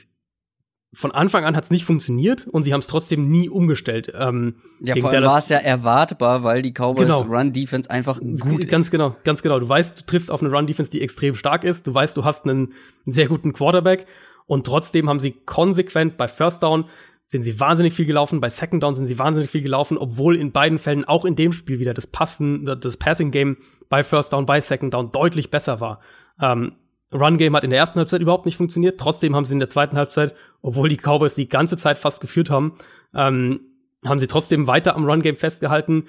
von 0.93 1.13
Anfang 1.13 1.45
an 1.45 1.57
hat 1.57 1.65
es 1.65 1.71
nicht 1.71 1.85
funktioniert 1.85 2.47
und 2.47 2.63
sie 2.63 2.73
haben 2.73 2.81
es 2.81 2.87
trotzdem 2.87 3.31
nie 3.31 3.49
umgestellt. 3.49 4.13
Ähm, 4.19 4.57
ja, 4.81 4.97
vor 4.97 5.11
allem 5.11 5.25
war 5.25 5.39
es 5.39 5.49
ja 5.49 5.59
erwartbar, 5.59 6.43
weil 6.43 6.63
die 6.63 6.73
Cowboys 6.73 7.07
genau. 7.07 7.21
Run-Defense 7.21 7.91
einfach 7.91 8.19
gut 8.19 8.69
ganz 8.69 8.85
ist. 8.85 8.91
genau, 8.91 9.15
ganz 9.25 9.43
genau. 9.43 9.59
Du 9.59 9.69
weißt, 9.69 10.01
du 10.01 10.07
triffst 10.07 10.31
auf 10.31 10.43
eine 10.43 10.51
Run-Defense, 10.51 10.91
die 10.91 11.03
extrem 11.03 11.35
stark 11.35 11.65
ist. 11.65 11.87
Du 11.87 11.93
weißt, 11.93 12.17
du 12.17 12.25
hast 12.25 12.45
einen, 12.45 12.73
einen 13.05 13.13
sehr 13.13 13.29
guten 13.29 13.53
Quarterback 13.53 14.07
und 14.47 14.65
trotzdem 14.65 15.09
haben 15.09 15.21
sie 15.21 15.33
konsequent 15.33 16.17
bei 16.17 16.29
First 16.29 16.63
Down 16.63 16.87
sind 17.27 17.43
sie 17.43 17.59
wahnsinnig 17.59 17.95
viel 17.95 18.07
gelaufen, 18.07 18.41
bei 18.41 18.51
Second 18.51 18.83
Down 18.83 18.95
sind 18.95 19.07
sie 19.07 19.19
wahnsinnig 19.19 19.51
viel 19.51 19.63
gelaufen, 19.63 19.99
obwohl 19.99 20.37
in 20.37 20.53
beiden 20.53 20.79
Fällen 20.79 21.05
auch 21.05 21.25
in 21.25 21.35
dem 21.35 21.53
Spiel 21.53 21.81
wieder 21.81 21.93
das 21.93 22.07
Passen, 22.07 22.65
das 22.65 22.97
Passing 22.97 23.33
Game 23.33 23.57
bei 23.89 24.05
First 24.05 24.33
Down, 24.33 24.47
bei 24.47 24.61
Second 24.61 24.95
Down 24.95 25.11
deutlich 25.11 25.51
besser 25.51 25.81
war. 25.81 26.01
Ähm, 26.41 26.77
Run 27.13 27.39
Game 27.39 27.55
hat 27.57 27.65
in 27.65 27.71
der 27.71 27.79
ersten 27.79 27.99
Halbzeit 27.99 28.21
überhaupt 28.21 28.47
nicht 28.47 28.57
funktioniert. 28.57 28.99
Trotzdem 28.99 29.35
haben 29.35 29.45
sie 29.45 29.55
in 29.55 29.61
der 29.61 29.69
zweiten 29.69 29.97
Halbzeit, 29.97 30.35
obwohl 30.61 30.89
die 30.89 30.97
Cowboys 30.97 31.35
die 31.35 31.49
ganze 31.49 31.77
Zeit 31.77 31.99
fast 31.99 32.21
geführt 32.21 32.51
haben, 32.51 32.75
ähm, 33.15 33.61
haben 34.05 34.19
sie 34.19 34.27
trotzdem 34.27 34.67
weiter 34.67 34.95
am 34.95 35.05
Run 35.05 35.23
Game 35.23 35.37
festgehalten. 35.37 36.07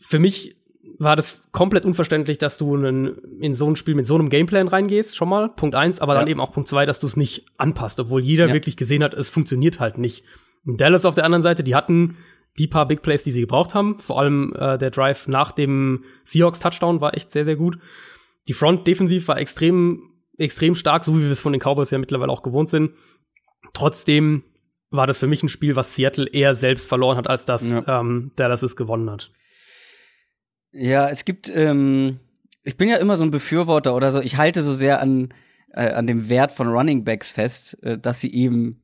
Für 0.00 0.18
mich 0.18 0.56
war 0.98 1.16
das 1.16 1.42
komplett 1.52 1.84
unverständlich, 1.84 2.38
dass 2.38 2.58
du 2.58 2.74
einen, 2.74 3.18
in 3.40 3.54
so 3.54 3.68
ein 3.68 3.76
Spiel 3.76 3.94
mit 3.94 4.06
so 4.06 4.14
einem 4.14 4.28
Gameplan 4.28 4.68
reingehst, 4.68 5.16
schon 5.16 5.28
mal, 5.28 5.48
Punkt 5.48 5.74
eins, 5.74 6.00
aber 6.00 6.14
ja. 6.14 6.20
dann 6.20 6.28
eben 6.28 6.40
auch 6.40 6.52
Punkt 6.52 6.68
zwei, 6.68 6.86
dass 6.86 7.00
du 7.00 7.06
es 7.06 7.16
nicht 7.16 7.46
anpasst, 7.56 8.00
obwohl 8.00 8.20
jeder 8.20 8.48
ja. 8.48 8.54
wirklich 8.54 8.76
gesehen 8.76 9.02
hat, 9.02 9.14
es 9.14 9.28
funktioniert 9.28 9.80
halt 9.80 9.98
nicht. 9.98 10.24
Und 10.64 10.80
Dallas 10.80 11.04
auf 11.04 11.14
der 11.14 11.24
anderen 11.24 11.42
Seite, 11.42 11.64
die 11.64 11.74
hatten 11.74 12.16
die 12.58 12.66
paar 12.66 12.86
Big 12.86 13.02
Plays, 13.02 13.24
die 13.24 13.32
sie 13.32 13.40
gebraucht 13.40 13.74
haben. 13.74 13.98
Vor 13.98 14.20
allem 14.20 14.54
äh, 14.56 14.78
der 14.78 14.90
Drive 14.90 15.26
nach 15.26 15.52
dem 15.52 16.04
Seahawks 16.24 16.60
Touchdown 16.60 17.00
war 17.00 17.14
echt 17.14 17.30
sehr, 17.30 17.44
sehr 17.44 17.56
gut. 17.56 17.78
Die 18.48 18.52
Front 18.52 18.86
defensiv 18.86 19.28
war 19.28 19.38
extrem, 19.38 20.10
extrem 20.36 20.74
stark, 20.74 21.04
so 21.04 21.16
wie 21.16 21.22
wir 21.22 21.30
es 21.30 21.40
von 21.40 21.52
den 21.52 21.60
Cowboys 21.60 21.90
ja 21.90 21.98
mittlerweile 21.98 22.30
auch 22.30 22.42
gewohnt 22.42 22.68
sind. 22.68 22.92
Trotzdem 23.72 24.44
war 24.90 25.06
das 25.06 25.18
für 25.18 25.26
mich 25.26 25.42
ein 25.42 25.48
Spiel, 25.48 25.76
was 25.76 25.94
Seattle 25.94 26.28
eher 26.28 26.54
selbst 26.54 26.86
verloren 26.86 27.16
hat, 27.16 27.28
als 27.28 27.46
dass 27.46 27.66
ja. 27.66 28.00
ähm, 28.00 28.32
Dallas 28.36 28.62
es 28.62 28.76
gewonnen 28.76 29.10
hat. 29.10 29.30
Ja, 30.72 31.08
es 31.08 31.24
gibt, 31.24 31.50
ähm, 31.54 32.18
ich 32.64 32.76
bin 32.76 32.88
ja 32.88 32.96
immer 32.96 33.16
so 33.16 33.24
ein 33.24 33.30
Befürworter 33.30 33.94
oder 33.94 34.10
so, 34.10 34.20
ich 34.20 34.36
halte 34.36 34.62
so 34.62 34.72
sehr 34.72 35.00
an, 35.00 35.34
äh, 35.72 35.90
an 35.90 36.06
dem 36.06 36.28
Wert 36.28 36.52
von 36.52 36.68
Running 36.68 37.04
Backs 37.04 37.30
fest, 37.30 37.78
äh, 37.82 37.98
dass 37.98 38.20
sie 38.20 38.32
eben 38.32 38.82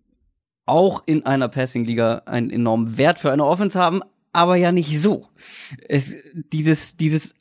auch 0.66 1.02
in 1.06 1.24
einer 1.24 1.48
Passing-Liga 1.48 2.22
einen 2.26 2.50
enormen 2.50 2.98
Wert 2.98 3.18
für 3.18 3.32
eine 3.32 3.46
Offense 3.46 3.78
haben, 3.78 4.02
aber 4.32 4.56
ja 4.56 4.70
nicht 4.70 5.00
so. 5.00 5.28
Es, 5.88 6.30
dieses, 6.34 6.96
dieses 6.96 7.34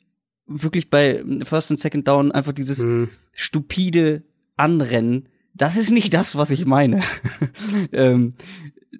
wirklich 0.46 0.88
bei 0.88 1.22
First 1.42 1.70
und 1.70 1.78
Second 1.78 2.08
Down 2.08 2.32
einfach 2.32 2.52
dieses 2.52 2.78
mhm. 2.78 3.10
stupide 3.34 4.22
Anrennen, 4.56 5.28
das 5.54 5.76
ist 5.76 5.90
nicht 5.90 6.14
das, 6.14 6.36
was 6.36 6.50
ich 6.50 6.64
meine. 6.66 7.02
ähm, 7.92 8.34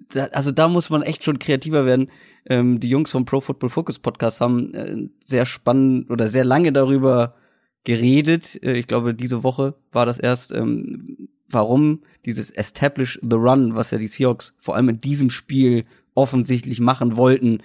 da, 0.09 0.25
also 0.25 0.51
da 0.51 0.67
muss 0.67 0.89
man 0.89 1.01
echt 1.01 1.23
schon 1.23 1.39
kreativer 1.39 1.85
werden. 1.85 2.11
Ähm, 2.49 2.79
die 2.79 2.89
Jungs 2.89 3.11
vom 3.11 3.25
Pro 3.25 3.39
Football 3.39 3.69
Focus 3.69 3.99
Podcast 3.99 4.41
haben 4.41 4.73
äh, 4.73 5.07
sehr 5.23 5.45
spannend 5.45 6.09
oder 6.09 6.27
sehr 6.27 6.43
lange 6.43 6.73
darüber 6.73 7.35
geredet. 7.83 8.61
Äh, 8.63 8.73
ich 8.73 8.87
glaube, 8.87 9.13
diese 9.13 9.43
Woche 9.43 9.75
war 9.91 10.05
das 10.05 10.17
erst, 10.17 10.51
ähm, 10.53 11.29
warum 11.47 12.01
dieses 12.25 12.49
Establish 12.49 13.19
the 13.21 13.35
Run, 13.35 13.75
was 13.75 13.91
ja 13.91 13.97
die 13.97 14.07
Seahawks 14.07 14.53
vor 14.57 14.75
allem 14.75 14.89
in 14.89 14.99
diesem 14.99 15.29
Spiel 15.29 15.85
offensichtlich 16.15 16.79
machen 16.79 17.15
wollten, 17.15 17.59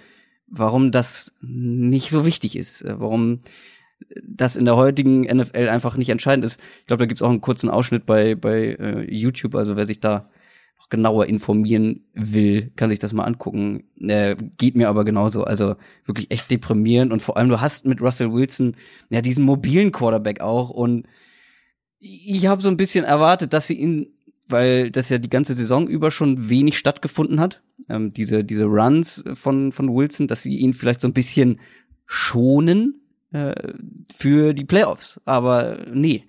warum 0.47 0.92
das 0.92 1.33
nicht 1.40 2.11
so 2.11 2.25
wichtig 2.25 2.55
ist, 2.55 2.83
äh, 2.83 3.01
warum 3.01 3.40
das 4.23 4.57
in 4.57 4.66
der 4.66 4.77
heutigen 4.77 5.23
NFL 5.23 5.68
einfach 5.68 5.97
nicht 5.97 6.11
entscheidend 6.11 6.44
ist. 6.44 6.61
Ich 6.81 6.87
glaube, 6.87 7.03
da 7.03 7.07
gibt's 7.07 7.23
auch 7.23 7.31
einen 7.31 7.40
kurzen 7.40 7.70
Ausschnitt 7.70 8.07
bei, 8.07 8.35
bei 8.35 8.77
äh, 8.79 9.14
YouTube, 9.14 9.55
also 9.55 9.77
wer 9.77 9.87
sich 9.87 10.01
da 10.01 10.29
noch 10.79 10.89
genauer 10.89 11.27
informieren 11.27 12.05
will, 12.13 12.71
kann 12.77 12.91
sich 12.91 12.99
das 12.99 13.13
mal 13.13 13.25
angucken. 13.25 13.85
Äh, 14.01 14.37
geht 14.59 14.77
mir 14.77 14.89
aber 14.89 15.05
genauso. 15.05 15.45
Also 15.45 15.77
wirklich 16.05 16.31
echt 16.31 16.51
deprimierend 16.51 17.13
und 17.13 17.23
vor 17.23 17.37
allem 17.37 17.49
du 17.49 17.61
hast 17.61 17.87
mit 17.87 18.01
Russell 18.01 18.33
Wilson 18.33 18.77
ja 19.11 19.23
diesen 19.23 19.45
mobilen 19.45 19.93
Quarterback 19.93 20.41
auch 20.41 20.71
und 20.71 21.07
ich 22.01 22.47
habe 22.47 22.61
so 22.61 22.69
ein 22.69 22.77
bisschen 22.77 23.05
erwartet, 23.05 23.55
dass 23.55 23.67
sie 23.67 23.79
ihn, 23.79 24.13
weil 24.47 24.91
das 24.91 25.09
ja 25.09 25.17
die 25.17 25.31
ganze 25.31 25.55
Saison 25.55 25.89
über 25.89 26.11
schon 26.11 26.51
wenig 26.51 26.77
stattgefunden 26.77 27.41
hat, 27.41 27.63
ähm, 27.89 28.13
diese 28.13 28.45
diese 28.45 28.65
Runs 28.65 29.25
von 29.33 29.73
von 29.73 29.89
Wilson, 29.95 30.27
dass 30.27 30.43
sie 30.43 30.59
ihn 30.59 30.75
vielleicht 30.75 31.01
so 31.01 31.09
ein 31.09 31.15
bisschen 31.15 31.61
schonen 32.05 33.01
äh, 33.33 33.73
für 34.15 34.53
die 34.53 34.67
Playoffs. 34.67 35.21
Aber 35.25 35.87
nee, 35.93 36.25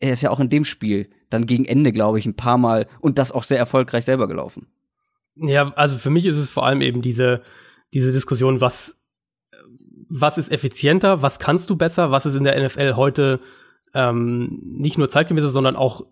er 0.00 0.12
ist 0.12 0.22
ja 0.22 0.30
auch 0.30 0.40
in 0.40 0.50
dem 0.50 0.64
Spiel 0.64 1.08
dann 1.32 1.46
gegen 1.46 1.64
Ende, 1.64 1.92
glaube 1.92 2.18
ich, 2.18 2.26
ein 2.26 2.36
paar 2.36 2.58
Mal 2.58 2.86
und 3.00 3.18
das 3.18 3.32
auch 3.32 3.42
sehr 3.42 3.58
erfolgreich 3.58 4.04
selber 4.04 4.28
gelaufen. 4.28 4.66
Ja, 5.36 5.72
also 5.74 5.98
für 5.98 6.10
mich 6.10 6.26
ist 6.26 6.36
es 6.36 6.50
vor 6.50 6.66
allem 6.66 6.82
eben 6.82 7.02
diese, 7.02 7.42
diese 7.94 8.12
Diskussion, 8.12 8.60
was, 8.60 8.96
was 10.08 10.38
ist 10.38 10.50
effizienter, 10.50 11.22
was 11.22 11.38
kannst 11.38 11.70
du 11.70 11.76
besser, 11.76 12.10
was 12.10 12.26
ist 12.26 12.34
in 12.34 12.44
der 12.44 12.62
NFL 12.62 12.94
heute 12.94 13.40
ähm, 13.94 14.60
nicht 14.62 14.98
nur 14.98 15.08
zeitgemäßer, 15.08 15.48
sondern 15.48 15.76
auch 15.76 16.04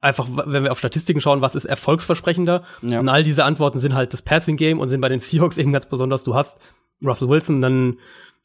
einfach, 0.00 0.28
wenn 0.46 0.64
wir 0.64 0.72
auf 0.72 0.78
Statistiken 0.78 1.20
schauen, 1.20 1.42
was 1.42 1.54
ist 1.54 1.64
erfolgsversprechender. 1.64 2.64
Ja. 2.82 3.00
Und 3.00 3.08
all 3.08 3.22
diese 3.22 3.44
Antworten 3.44 3.80
sind 3.80 3.94
halt 3.94 4.12
das 4.12 4.22
Passing 4.22 4.56
Game 4.56 4.78
und 4.78 4.88
sind 4.88 5.00
bei 5.00 5.08
den 5.08 5.20
Seahawks 5.20 5.58
eben 5.58 5.72
ganz 5.72 5.86
besonders. 5.86 6.24
Du 6.24 6.34
hast 6.34 6.56
Russell 7.04 7.28
Wilson, 7.28 7.60
dann 7.60 7.98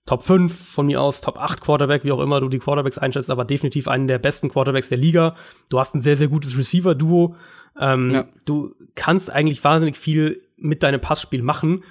Top 0.06 0.22
5 0.24 0.72
von 0.72 0.86
mir 0.86 1.02
aus, 1.02 1.22
Top 1.22 1.38
8 1.38 1.62
Quarterback, 1.62 2.04
wie 2.04 2.12
auch 2.12 2.20
immer 2.20 2.40
du 2.40 2.48
die 2.48 2.60
Quarterbacks 2.60 2.98
einschätzt, 2.98 3.32
aber 3.32 3.44
definitiv 3.44 3.88
einen 3.88 4.08
der 4.08 4.20
besten 4.20 4.50
Quarterbacks 4.50 4.90
der 4.90 5.00
Liga. 5.00 5.36
Du 5.70 5.80
hast 5.80 5.96
ein 5.96 6.02
sehr, 6.02 6.16
sehr 6.16 6.28
gutes 6.28 6.58
Receiver-Duo. 6.58 7.36
Ähm, 7.80 8.12
ja. 8.12 8.26
Du 8.46 8.76
kannst 8.94 9.32
eigentlich 9.32 9.64
wahnsinnig 9.64 9.98
viel 9.98 10.44
mit 10.58 10.84
deinem 10.84 11.02
Passspiel 11.02 11.42
machen. 11.42 11.84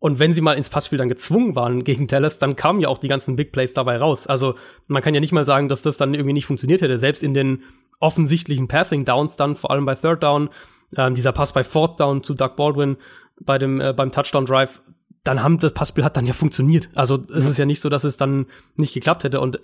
Und 0.00 0.18
wenn 0.18 0.34
sie 0.34 0.40
mal 0.40 0.54
ins 0.54 0.68
Passspiel 0.68 0.98
dann 0.98 1.08
gezwungen 1.08 1.54
waren 1.54 1.84
gegen 1.84 2.08
Dallas, 2.08 2.40
dann 2.40 2.56
kamen 2.56 2.80
ja 2.80 2.88
auch 2.88 2.98
die 2.98 3.06
ganzen 3.06 3.36
Big 3.36 3.52
Plays 3.52 3.72
dabei 3.72 3.98
raus. 3.98 4.26
Also 4.26 4.56
man 4.88 5.00
kann 5.00 5.14
ja 5.14 5.20
nicht 5.20 5.30
mal 5.30 5.44
sagen, 5.44 5.68
dass 5.68 5.82
das 5.82 5.96
dann 5.96 6.14
irgendwie 6.14 6.32
nicht 6.32 6.46
funktioniert 6.46 6.82
hätte. 6.82 6.98
Selbst 6.98 7.22
in 7.22 7.34
den 7.34 7.62
offensichtlichen 8.00 8.66
Passing 8.66 9.04
Downs 9.04 9.36
dann, 9.36 9.54
vor 9.54 9.70
allem 9.70 9.84
bei 9.84 9.94
Third 9.94 10.24
Down, 10.24 10.50
ähm, 10.96 11.14
dieser 11.14 11.30
Pass 11.30 11.52
bei 11.52 11.62
Fourth 11.62 12.00
Down 12.00 12.24
zu 12.24 12.34
Doug 12.34 12.56
Baldwin 12.56 12.96
bei 13.40 13.58
dem 13.58 13.80
äh, 13.80 13.92
beim 13.92 14.10
Touchdown 14.10 14.44
Drive, 14.44 14.80
dann 15.24 15.42
haben 15.42 15.58
das 15.58 15.72
Passspiel 15.72 16.04
hat 16.04 16.16
dann 16.16 16.26
ja 16.26 16.32
funktioniert. 16.32 16.88
Also 16.94 17.24
es 17.32 17.44
ja. 17.44 17.50
ist 17.50 17.58
ja 17.58 17.64
nicht 17.64 17.80
so, 17.80 17.88
dass 17.88 18.04
es 18.04 18.16
dann 18.16 18.46
nicht 18.76 18.92
geklappt 18.94 19.24
hätte. 19.24 19.40
Und 19.40 19.60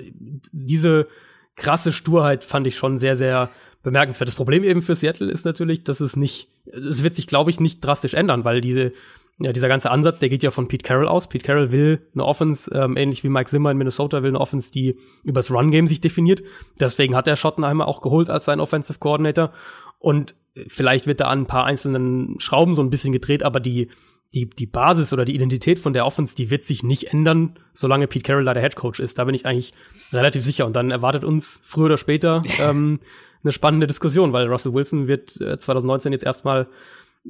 diese 0.52 1.08
krasse 1.56 1.92
Sturheit 1.92 2.44
fand 2.44 2.66
ich 2.66 2.76
schon 2.76 2.98
sehr, 2.98 3.16
sehr 3.16 3.50
bemerkenswert. 3.82 4.28
Das 4.28 4.36
Problem 4.36 4.62
eben 4.62 4.82
für 4.82 4.94
Seattle 4.94 5.30
ist 5.30 5.44
natürlich, 5.44 5.84
dass 5.84 6.00
es 6.00 6.16
nicht, 6.16 6.48
es 6.66 7.02
wird 7.02 7.16
sich, 7.16 7.26
glaube 7.26 7.50
ich, 7.50 7.58
nicht 7.58 7.84
drastisch 7.84 8.14
ändern, 8.14 8.44
weil 8.44 8.60
diese, 8.60 8.92
ja, 9.40 9.52
dieser 9.52 9.68
ganze 9.68 9.90
Ansatz, 9.90 10.20
der 10.20 10.28
geht 10.28 10.44
ja 10.44 10.50
von 10.50 10.68
Pete 10.68 10.84
Carroll 10.84 11.08
aus. 11.08 11.28
Pete 11.28 11.44
Carroll 11.44 11.72
will 11.72 12.06
eine 12.14 12.24
Offense, 12.24 12.70
ähm, 12.72 12.96
ähnlich 12.96 13.24
wie 13.24 13.28
Mike 13.28 13.50
Zimmer 13.50 13.72
in 13.72 13.78
Minnesota, 13.78 14.22
will 14.22 14.30
eine 14.30 14.40
Offense, 14.40 14.70
die 14.70 14.96
übers 15.24 15.50
Run-Game 15.50 15.88
sich 15.88 16.00
definiert. 16.00 16.42
Deswegen 16.78 17.16
hat 17.16 17.26
er 17.26 17.36
Schottenheimer 17.36 17.88
auch 17.88 18.00
geholt 18.00 18.30
als 18.30 18.44
sein 18.44 18.60
Offensive 18.60 18.98
Coordinator. 18.98 19.52
Und 19.98 20.36
vielleicht 20.68 21.06
wird 21.06 21.20
da 21.20 21.26
an 21.26 21.42
ein 21.42 21.46
paar 21.46 21.64
einzelnen 21.64 22.38
Schrauben 22.38 22.74
so 22.74 22.82
ein 22.82 22.90
bisschen 22.90 23.12
gedreht, 23.12 23.42
aber 23.42 23.60
die, 23.60 23.88
die, 24.34 24.48
die 24.48 24.66
Basis 24.66 25.12
oder 25.12 25.24
die 25.24 25.34
Identität 25.34 25.78
von 25.78 25.94
der 25.94 26.04
Offense, 26.04 26.34
die 26.34 26.50
wird 26.50 26.64
sich 26.64 26.82
nicht 26.82 27.12
ändern, 27.12 27.58
solange 27.72 28.06
Pete 28.06 28.24
Carroll 28.24 28.44
da 28.44 28.52
der 28.54 28.62
Head 28.62 28.76
Coach 28.76 29.00
ist. 29.00 29.18
Da 29.18 29.24
bin 29.24 29.34
ich 29.34 29.46
eigentlich 29.46 29.72
relativ 30.12 30.44
sicher. 30.44 30.66
Und 30.66 30.74
dann 30.74 30.90
erwartet 30.90 31.24
uns 31.24 31.60
früher 31.64 31.86
oder 31.86 31.96
später 31.96 32.42
ähm, 32.60 33.00
eine 33.42 33.52
spannende 33.52 33.86
Diskussion, 33.86 34.32
weil 34.32 34.46
Russell 34.46 34.74
Wilson 34.74 35.06
wird 35.06 35.40
äh, 35.40 35.58
2019 35.58 36.12
jetzt 36.12 36.24
erstmal 36.24 36.66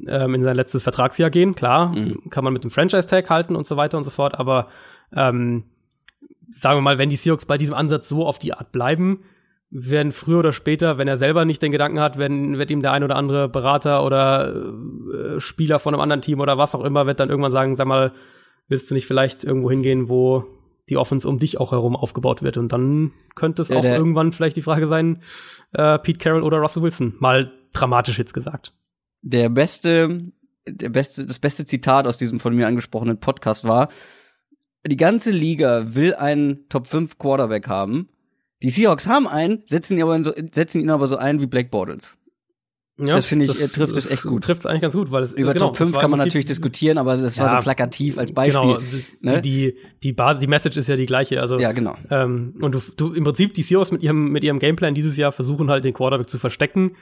ähm, 0.07 0.35
in 0.35 0.43
sein 0.43 0.57
letztes 0.57 0.83
Vertragsjahr 0.83 1.31
gehen. 1.31 1.55
Klar, 1.55 1.95
mhm. 1.95 2.31
kann 2.31 2.43
man 2.43 2.53
mit 2.53 2.65
dem 2.65 2.71
Franchise-Tag 2.71 3.31
halten 3.31 3.55
und 3.55 3.67
so 3.67 3.77
weiter 3.77 3.97
und 3.97 4.05
so 4.05 4.11
fort. 4.11 4.37
Aber 4.37 4.69
ähm, 5.15 5.65
sagen 6.51 6.79
wir 6.79 6.83
mal, 6.83 6.99
wenn 6.99 7.11
die 7.11 7.17
Seahawks 7.17 7.47
bei 7.47 7.59
diesem 7.59 7.75
Ansatz 7.75 8.09
so 8.09 8.27
auf 8.27 8.41
die 8.41 8.55
Art 8.55 8.73
bleiben, 8.73 9.21
werden 9.71 10.13
früher 10.13 10.39
oder 10.39 10.53
später, 10.53 10.97
wenn 10.97 11.09
er 11.09 11.19
selber 11.19 11.45
nicht 11.45 11.63
den 11.63 11.73
Gedanken 11.73 12.01
hat, 12.01 12.17
wenn, 12.17 12.59
wird 12.59 12.71
ihm 12.71 12.81
der 12.81 12.93
ein 12.93 13.05
oder 13.05 13.17
andere 13.17 13.49
Berater 13.49 14.05
oder 14.05 14.55
äh, 14.55 15.41
Spieler 15.41 15.79
von 15.79 15.95
einem 15.95 16.01
anderen 16.01 16.23
Team 16.23 16.41
oder 16.41 16.57
was 16.57 16.75
auch 16.75 16.85
immer, 16.85 17.07
wird 17.07 17.21
dann 17.21 17.29
irgendwann 17.29 17.53
sagen, 17.53 17.77
sag 17.77 17.87
mal, 17.87 18.13
willst 18.69 18.91
du 18.91 18.95
nicht 18.95 19.07
vielleicht 19.07 19.45
irgendwo 19.45 19.71
hingehen, 19.71 20.09
wo 20.09 20.45
die 20.89 20.97
Offense 20.97 21.29
um 21.29 21.39
dich 21.39 21.61
auch 21.61 21.73
herum 21.73 21.97
aufgebaut 21.97 22.43
wird? 22.43 22.57
Und 22.57 22.73
dann 22.73 23.13
könnte 23.35 23.61
es 23.61 23.69
ja, 23.69 23.77
auch 23.77 23.85
irgendwann 23.85 24.33
vielleicht 24.33 24.57
die 24.57 24.63
Frage 24.63 24.87
sein, 24.87 25.23
äh, 25.73 25.99
Pete 25.99 26.19
Carroll 26.19 26.43
oder 26.43 26.59
Russell 26.59 26.83
Wilson. 26.83 27.15
Mal 27.19 27.53
dramatisch 27.75 28.19
jetzt 28.19 28.33
gesagt. 28.33 28.73
Der 29.21 29.51
beste, 29.51 30.33
der 30.67 30.89
beste, 30.89 31.27
das 31.27 31.39
beste 31.39 31.67
Zitat 31.67 32.07
aus 32.07 32.17
diesem 32.17 32.41
von 32.41 32.55
mir 32.55 32.67
angesprochenen 32.67 33.21
Podcast 33.21 33.67
war, 33.67 33.89
die 34.87 34.97
ganze 34.97 35.31
Liga 35.31 35.95
will 35.95 36.15
einen 36.15 36.69
Top 36.71 36.87
5 36.87 37.19
Quarterback 37.19 37.69
haben 37.69 38.09
die 38.63 38.71
Seahawks 38.71 39.07
haben 39.07 39.29
einen, 39.29 39.63
setzen 39.67 39.97
ihn 39.97 40.03
aber 40.03 40.23
so, 40.23 40.33
setzen 40.53 40.81
ihn 40.81 40.91
aber 40.91 41.09
so 41.09 41.17
ein 41.17 41.41
wie 41.41 41.47
Black 41.47 41.71
Bortles. 41.71 42.17
Ja, 42.99 43.15
das 43.15 43.27
finde 43.27 43.45
ich, 43.45 43.57
das, 43.57 43.71
trifft 43.71 43.97
es 43.97 44.11
echt 44.11 44.25
gut. 44.25 44.43
Trifft 44.43 44.63
es 44.63 44.67
eigentlich 44.67 44.83
ganz 44.83 44.95
gut, 44.95 45.13
weil 45.13 45.23
es 45.23 45.33
über 45.33 45.53
genau, 45.53 45.67
Top 45.67 45.77
5 45.77 45.99
kann 45.99 46.11
man 46.11 46.19
natürlich 46.19 46.47
diskutieren, 46.47 46.99
aber 46.99 47.17
das 47.17 47.37
ja, 47.37 47.45
war 47.45 47.51
so 47.53 47.63
plakativ 47.63 48.19
als 48.19 48.33
Beispiel. 48.33 48.79
Genau, 49.21 49.35
ne? 49.37 49.41
die, 49.41 49.77
die, 50.03 50.13
Basis, 50.13 50.41
die 50.41 50.49
Message 50.49 50.77
ist 50.77 50.89
ja 50.89 50.97
die 50.97 51.07
gleiche. 51.07 51.41
Also, 51.41 51.61
ja, 51.61 51.71
genau. 51.71 51.95
Ähm, 52.11 52.57
und 52.61 52.75
du, 52.75 52.81
du 52.97 53.13
im 53.13 53.23
Prinzip 53.23 53.55
die 53.55 53.63
Seahawks 53.63 53.93
mit 53.93 54.03
ihrem, 54.03 54.33
mit 54.33 54.43
ihrem 54.43 54.59
Gameplan 54.59 54.97
dieses 54.97 55.17
Jahr 55.17 55.31
versuchen 55.31 55.71
halt 55.71 55.85
den 55.85 55.95
Quarterback 55.95 56.29
zu 56.29 56.41
verstecken, 56.41 56.97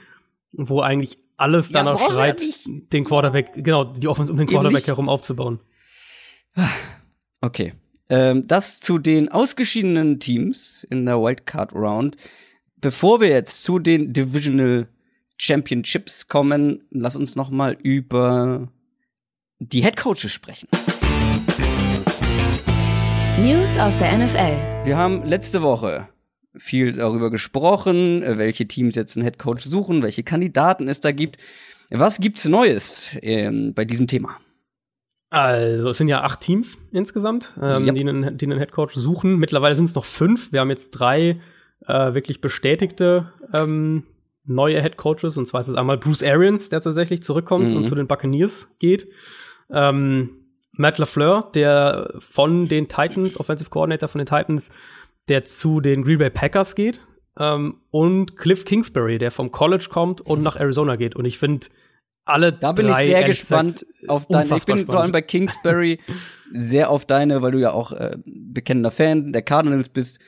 wo 0.51 0.81
eigentlich 0.81 1.17
alles 1.35 1.71
danach 1.71 1.99
ja, 1.99 2.11
schreit, 2.11 2.43
den 2.67 3.03
Quarterback, 3.03 3.53
genau, 3.55 3.85
die 3.85 4.07
Offense 4.07 4.31
um 4.31 4.37
den 4.37 4.45
Quarterback 4.45 4.85
herum 4.85 5.09
aufzubauen. 5.09 5.61
Okay. 7.41 7.73
Ähm, 8.09 8.47
das 8.47 8.79
zu 8.79 8.97
den 8.97 9.29
ausgeschiedenen 9.29 10.19
Teams 10.19 10.85
in 10.89 11.05
der 11.05 11.21
Wildcard 11.21 11.73
Round. 11.73 12.15
Bevor 12.77 13.19
wir 13.19 13.29
jetzt 13.29 13.63
zu 13.63 13.79
den 13.79 14.13
Divisional 14.13 14.87
Championships 15.37 16.27
kommen, 16.27 16.83
lass 16.89 17.15
uns 17.15 17.35
noch 17.35 17.49
mal 17.49 17.77
über 17.83 18.69
die 19.59 19.81
Head 19.81 19.97
Coaches 19.97 20.31
sprechen. 20.31 20.67
News 23.39 23.77
aus 23.77 23.97
der 23.97 24.17
NFL. 24.17 24.85
Wir 24.85 24.97
haben 24.97 25.23
letzte 25.23 25.61
Woche 25.61 26.07
viel 26.55 26.93
darüber 26.93 27.29
gesprochen, 27.29 28.23
welche 28.25 28.67
Teams 28.67 28.95
jetzt 28.95 29.15
einen 29.15 29.25
Head 29.25 29.37
Coach 29.37 29.63
suchen, 29.63 30.01
welche 30.01 30.23
Kandidaten 30.23 30.87
es 30.87 31.01
da 31.01 31.11
gibt. 31.11 31.37
Was 31.89 32.19
gibt's 32.19 32.45
Neues 32.45 33.17
ähm, 33.21 33.73
bei 33.73 33.85
diesem 33.85 34.07
Thema? 34.07 34.39
Also, 35.29 35.89
es 35.89 35.97
sind 35.97 36.07
ja 36.07 36.23
acht 36.23 36.39
Teams 36.39 36.77
insgesamt, 36.91 37.53
ähm, 37.61 37.85
yep. 37.85 37.95
die, 37.95 38.01
einen, 38.01 38.37
die 38.37 38.45
einen 38.45 38.59
Headcoach 38.59 38.93
suchen. 38.93 39.37
Mittlerweile 39.37 39.75
sind 39.75 39.85
es 39.85 39.95
noch 39.95 40.05
fünf. 40.05 40.53
Wir 40.53 40.61
haben 40.61 40.69
jetzt 40.69 40.91
drei 40.91 41.41
äh, 41.85 42.13
wirklich 42.13 42.39
bestätigte 42.39 43.33
ähm, 43.53 44.03
neue 44.45 44.81
Headcoaches. 44.81 45.37
Und 45.37 45.45
zwar 45.45 45.61
ist 45.61 45.67
es 45.67 45.75
einmal 45.75 45.97
Bruce 45.97 46.23
Arians, 46.23 46.69
der 46.69 46.81
tatsächlich 46.81 47.23
zurückkommt 47.23 47.69
mhm. 47.69 47.77
und 47.77 47.85
zu 47.87 47.95
den 47.95 48.07
Buccaneers 48.07 48.69
geht. 48.79 49.07
Ähm, 49.69 50.29
Matt 50.73 50.97
LaFleur, 50.97 51.51
der 51.53 52.13
von 52.19 52.67
den 52.67 52.87
Titans, 52.87 53.39
Offensive 53.39 53.69
Coordinator 53.69 54.07
von 54.07 54.19
den 54.19 54.27
Titans, 54.27 54.69
der 55.27 55.43
zu 55.43 55.81
den 55.81 56.03
Green 56.03 56.19
Bay 56.19 56.29
Packers 56.29 56.75
geht. 56.75 57.01
Ähm, 57.37 57.81
und 57.91 58.37
Cliff 58.37 58.63
Kingsbury, 58.63 59.17
der 59.17 59.31
vom 59.31 59.51
College 59.51 59.87
kommt 59.89 60.21
und 60.21 60.41
nach 60.41 60.55
Arizona 60.55 60.95
geht. 60.95 61.15
Und 61.15 61.25
ich 61.25 61.37
finde, 61.37 61.67
alle 62.27 62.53
Da 62.53 62.71
bin 62.71 62.89
ich 62.89 62.95
sehr 62.97 63.23
gespannt 63.23 63.85
auf 64.07 64.25
deine. 64.27 64.57
Ich 64.57 64.65
bin 64.65 64.85
vor 64.85 65.01
allem 65.01 65.11
bei 65.11 65.21
Kingsbury 65.21 65.99
sehr 66.51 66.89
auf 66.89 67.05
deine, 67.05 67.41
weil 67.41 67.51
du 67.51 67.59
ja 67.59 67.71
auch 67.71 67.91
äh, 67.91 68.17
bekennender 68.25 68.91
Fan 68.91 69.33
der 69.33 69.41
Cardinals 69.41 69.89
bist, 69.89 70.19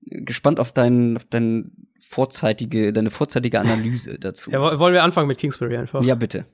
gespannt 0.00 0.60
auf 0.60 0.72
dein, 0.72 1.16
auf 1.16 1.24
dein 1.24 1.72
vorzeitige, 1.98 2.92
deine 2.92 3.10
vorzeitige 3.10 3.60
Analyse 3.60 4.18
dazu. 4.18 4.50
Ja, 4.50 4.78
wollen 4.78 4.94
wir 4.94 5.02
anfangen 5.02 5.28
mit 5.28 5.38
Kingsbury 5.38 5.76
einfach? 5.76 6.02
Ja, 6.04 6.14
bitte. 6.14 6.46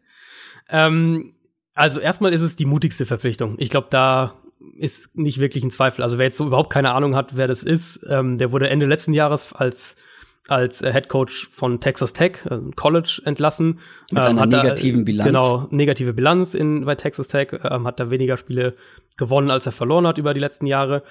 Ähm, 0.68 1.34
also 1.74 2.00
erstmal 2.00 2.32
ist 2.32 2.40
es 2.40 2.56
die 2.56 2.66
mutigste 2.66 3.06
Verpflichtung. 3.06 3.56
Ich 3.58 3.70
glaube, 3.70 3.88
da 3.90 4.34
ist 4.76 5.16
nicht 5.16 5.38
wirklich 5.38 5.64
ein 5.64 5.70
Zweifel. 5.70 6.02
Also 6.02 6.18
wer 6.18 6.26
jetzt 6.26 6.38
so 6.38 6.46
überhaupt 6.46 6.72
keine 6.72 6.92
Ahnung 6.92 7.16
hat, 7.16 7.36
wer 7.36 7.48
das 7.48 7.62
ist, 7.62 8.00
ähm, 8.08 8.38
der 8.38 8.52
wurde 8.52 8.68
Ende 8.68 8.86
letzten 8.86 9.12
Jahres 9.12 9.52
als 9.52 9.96
als 10.48 10.82
äh, 10.82 10.92
Head 10.92 11.08
Coach 11.08 11.48
von 11.50 11.80
Texas 11.80 12.12
Tech, 12.12 12.44
äh, 12.46 12.58
College, 12.74 13.22
entlassen. 13.24 13.78
Mit 14.10 14.22
ähm, 14.24 14.38
einer 14.38 14.46
negativen 14.46 15.02
da, 15.02 15.04
Bilanz. 15.04 15.26
Genau, 15.26 15.68
negative 15.70 16.14
Bilanz 16.14 16.54
in, 16.54 16.84
bei 16.84 16.94
Texas 16.94 17.28
Tech, 17.28 17.48
ähm, 17.62 17.86
hat 17.86 18.00
da 18.00 18.10
weniger 18.10 18.36
Spiele 18.36 18.74
gewonnen, 19.16 19.50
als 19.50 19.66
er 19.66 19.72
verloren 19.72 20.06
hat 20.06 20.18
über 20.18 20.34
die 20.34 20.40
letzten 20.40 20.66
Jahre. 20.66 21.02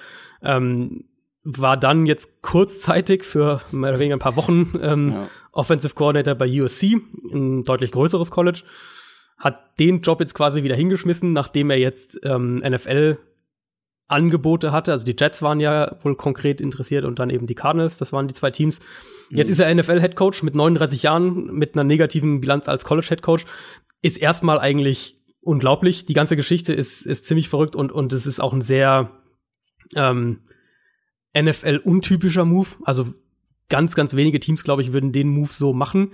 Ähm, 0.42 1.04
war 1.44 1.76
dann 1.76 2.06
jetzt 2.06 2.42
kurzzeitig 2.42 3.24
für 3.24 3.62
mehr 3.72 3.90
oder 3.90 3.98
weniger 3.98 4.16
ein 4.16 4.20
paar 4.20 4.36
Wochen 4.36 4.78
ähm, 4.80 5.12
ja. 5.12 5.28
Offensive 5.50 5.94
Coordinator 5.94 6.34
bei 6.34 6.48
USC, 6.48 7.00
ein 7.32 7.64
deutlich 7.64 7.90
größeres 7.90 8.30
College. 8.30 8.62
Hat 9.38 9.78
den 9.80 10.02
Job 10.02 10.20
jetzt 10.20 10.34
quasi 10.34 10.62
wieder 10.62 10.76
hingeschmissen, 10.76 11.32
nachdem 11.32 11.70
er 11.70 11.78
jetzt 11.78 12.20
ähm, 12.22 12.58
NFL 12.58 13.18
Angebote 14.12 14.72
hatte. 14.72 14.92
Also 14.92 15.04
die 15.04 15.16
Jets 15.18 15.42
waren 15.42 15.60
ja 15.60 15.96
wohl 16.02 16.14
konkret 16.14 16.60
interessiert 16.60 17.04
und 17.04 17.18
dann 17.18 17.30
eben 17.30 17.46
die 17.46 17.54
Cardinals, 17.54 17.98
das 17.98 18.12
waren 18.12 18.28
die 18.28 18.34
zwei 18.34 18.50
Teams. 18.50 18.78
Jetzt 19.30 19.48
mhm. 19.48 19.52
ist 19.52 19.58
er 19.58 19.74
NFL-Head 19.74 20.14
Coach 20.14 20.42
mit 20.42 20.54
39 20.54 21.02
Jahren, 21.02 21.46
mit 21.54 21.74
einer 21.74 21.84
negativen 21.84 22.40
Bilanz 22.40 22.68
als 22.68 22.84
College-Head 22.84 23.22
Coach. 23.22 23.44
Ist 24.02 24.18
erstmal 24.18 24.60
eigentlich 24.60 25.16
unglaublich. 25.40 26.04
Die 26.04 26.14
ganze 26.14 26.36
Geschichte 26.36 26.72
ist, 26.72 27.04
ist 27.04 27.26
ziemlich 27.26 27.48
verrückt 27.48 27.74
und, 27.74 27.90
und 27.92 28.12
es 28.12 28.26
ist 28.26 28.40
auch 28.40 28.52
ein 28.52 28.62
sehr 28.62 29.10
ähm, 29.94 30.40
NFL-untypischer 31.36 32.44
Move. 32.44 32.68
Also 32.84 33.06
ganz, 33.68 33.94
ganz 33.94 34.14
wenige 34.14 34.38
Teams, 34.38 34.64
glaube 34.64 34.82
ich, 34.82 34.92
würden 34.92 35.12
den 35.12 35.28
Move 35.28 35.50
so 35.50 35.72
machen. 35.72 36.12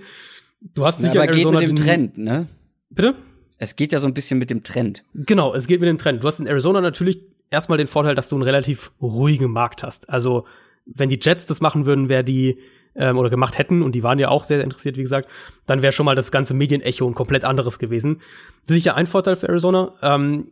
Du 0.61 0.85
hast 0.85 0.99
sicher 0.99 1.15
ja, 1.15 1.21
aber 1.21 1.31
Arizona 1.31 1.59
geht 1.59 1.69
mit 1.69 1.79
dem 1.79 1.85
Trend, 1.85 2.17
ne? 2.17 2.47
Bitte? 2.89 3.15
Es 3.57 3.75
geht 3.75 3.91
ja 3.91 3.99
so 3.99 4.07
ein 4.07 4.13
bisschen 4.13 4.39
mit 4.39 4.49
dem 4.49 4.63
Trend. 4.63 5.03
Genau, 5.13 5.53
es 5.53 5.67
geht 5.67 5.81
mit 5.81 5.89
dem 5.89 5.97
Trend. 5.97 6.23
Du 6.23 6.27
hast 6.27 6.39
in 6.39 6.47
Arizona 6.47 6.81
natürlich 6.81 7.19
erstmal 7.51 7.77
den 7.77 7.87
Vorteil, 7.87 8.15
dass 8.15 8.29
du 8.29 8.35
einen 8.35 8.43
relativ 8.43 8.91
ruhigen 9.01 9.51
Markt 9.51 9.83
hast. 9.83 10.09
Also, 10.09 10.45
wenn 10.85 11.09
die 11.09 11.19
Jets 11.21 11.45
das 11.45 11.61
machen 11.61 11.85
würden, 11.85 12.09
wäre 12.09 12.23
die 12.23 12.59
ähm, 12.95 13.17
oder 13.17 13.29
gemacht 13.29 13.57
hätten, 13.57 13.81
und 13.81 13.93
die 13.93 14.03
waren 14.03 14.19
ja 14.19 14.29
auch 14.29 14.43
sehr 14.43 14.63
interessiert, 14.63 14.97
wie 14.97 15.03
gesagt, 15.03 15.29
dann 15.65 15.81
wäre 15.81 15.93
schon 15.93 16.05
mal 16.05 16.15
das 16.15 16.31
ganze 16.31 16.53
Medienecho 16.53 17.07
ein 17.07 17.15
komplett 17.15 17.45
anderes 17.45 17.79
gewesen. 17.79 18.21
Sicher 18.67 18.95
ein 18.95 19.07
Vorteil 19.07 19.35
für 19.35 19.47
Arizona. 19.47 19.93
Ähm, 20.01 20.51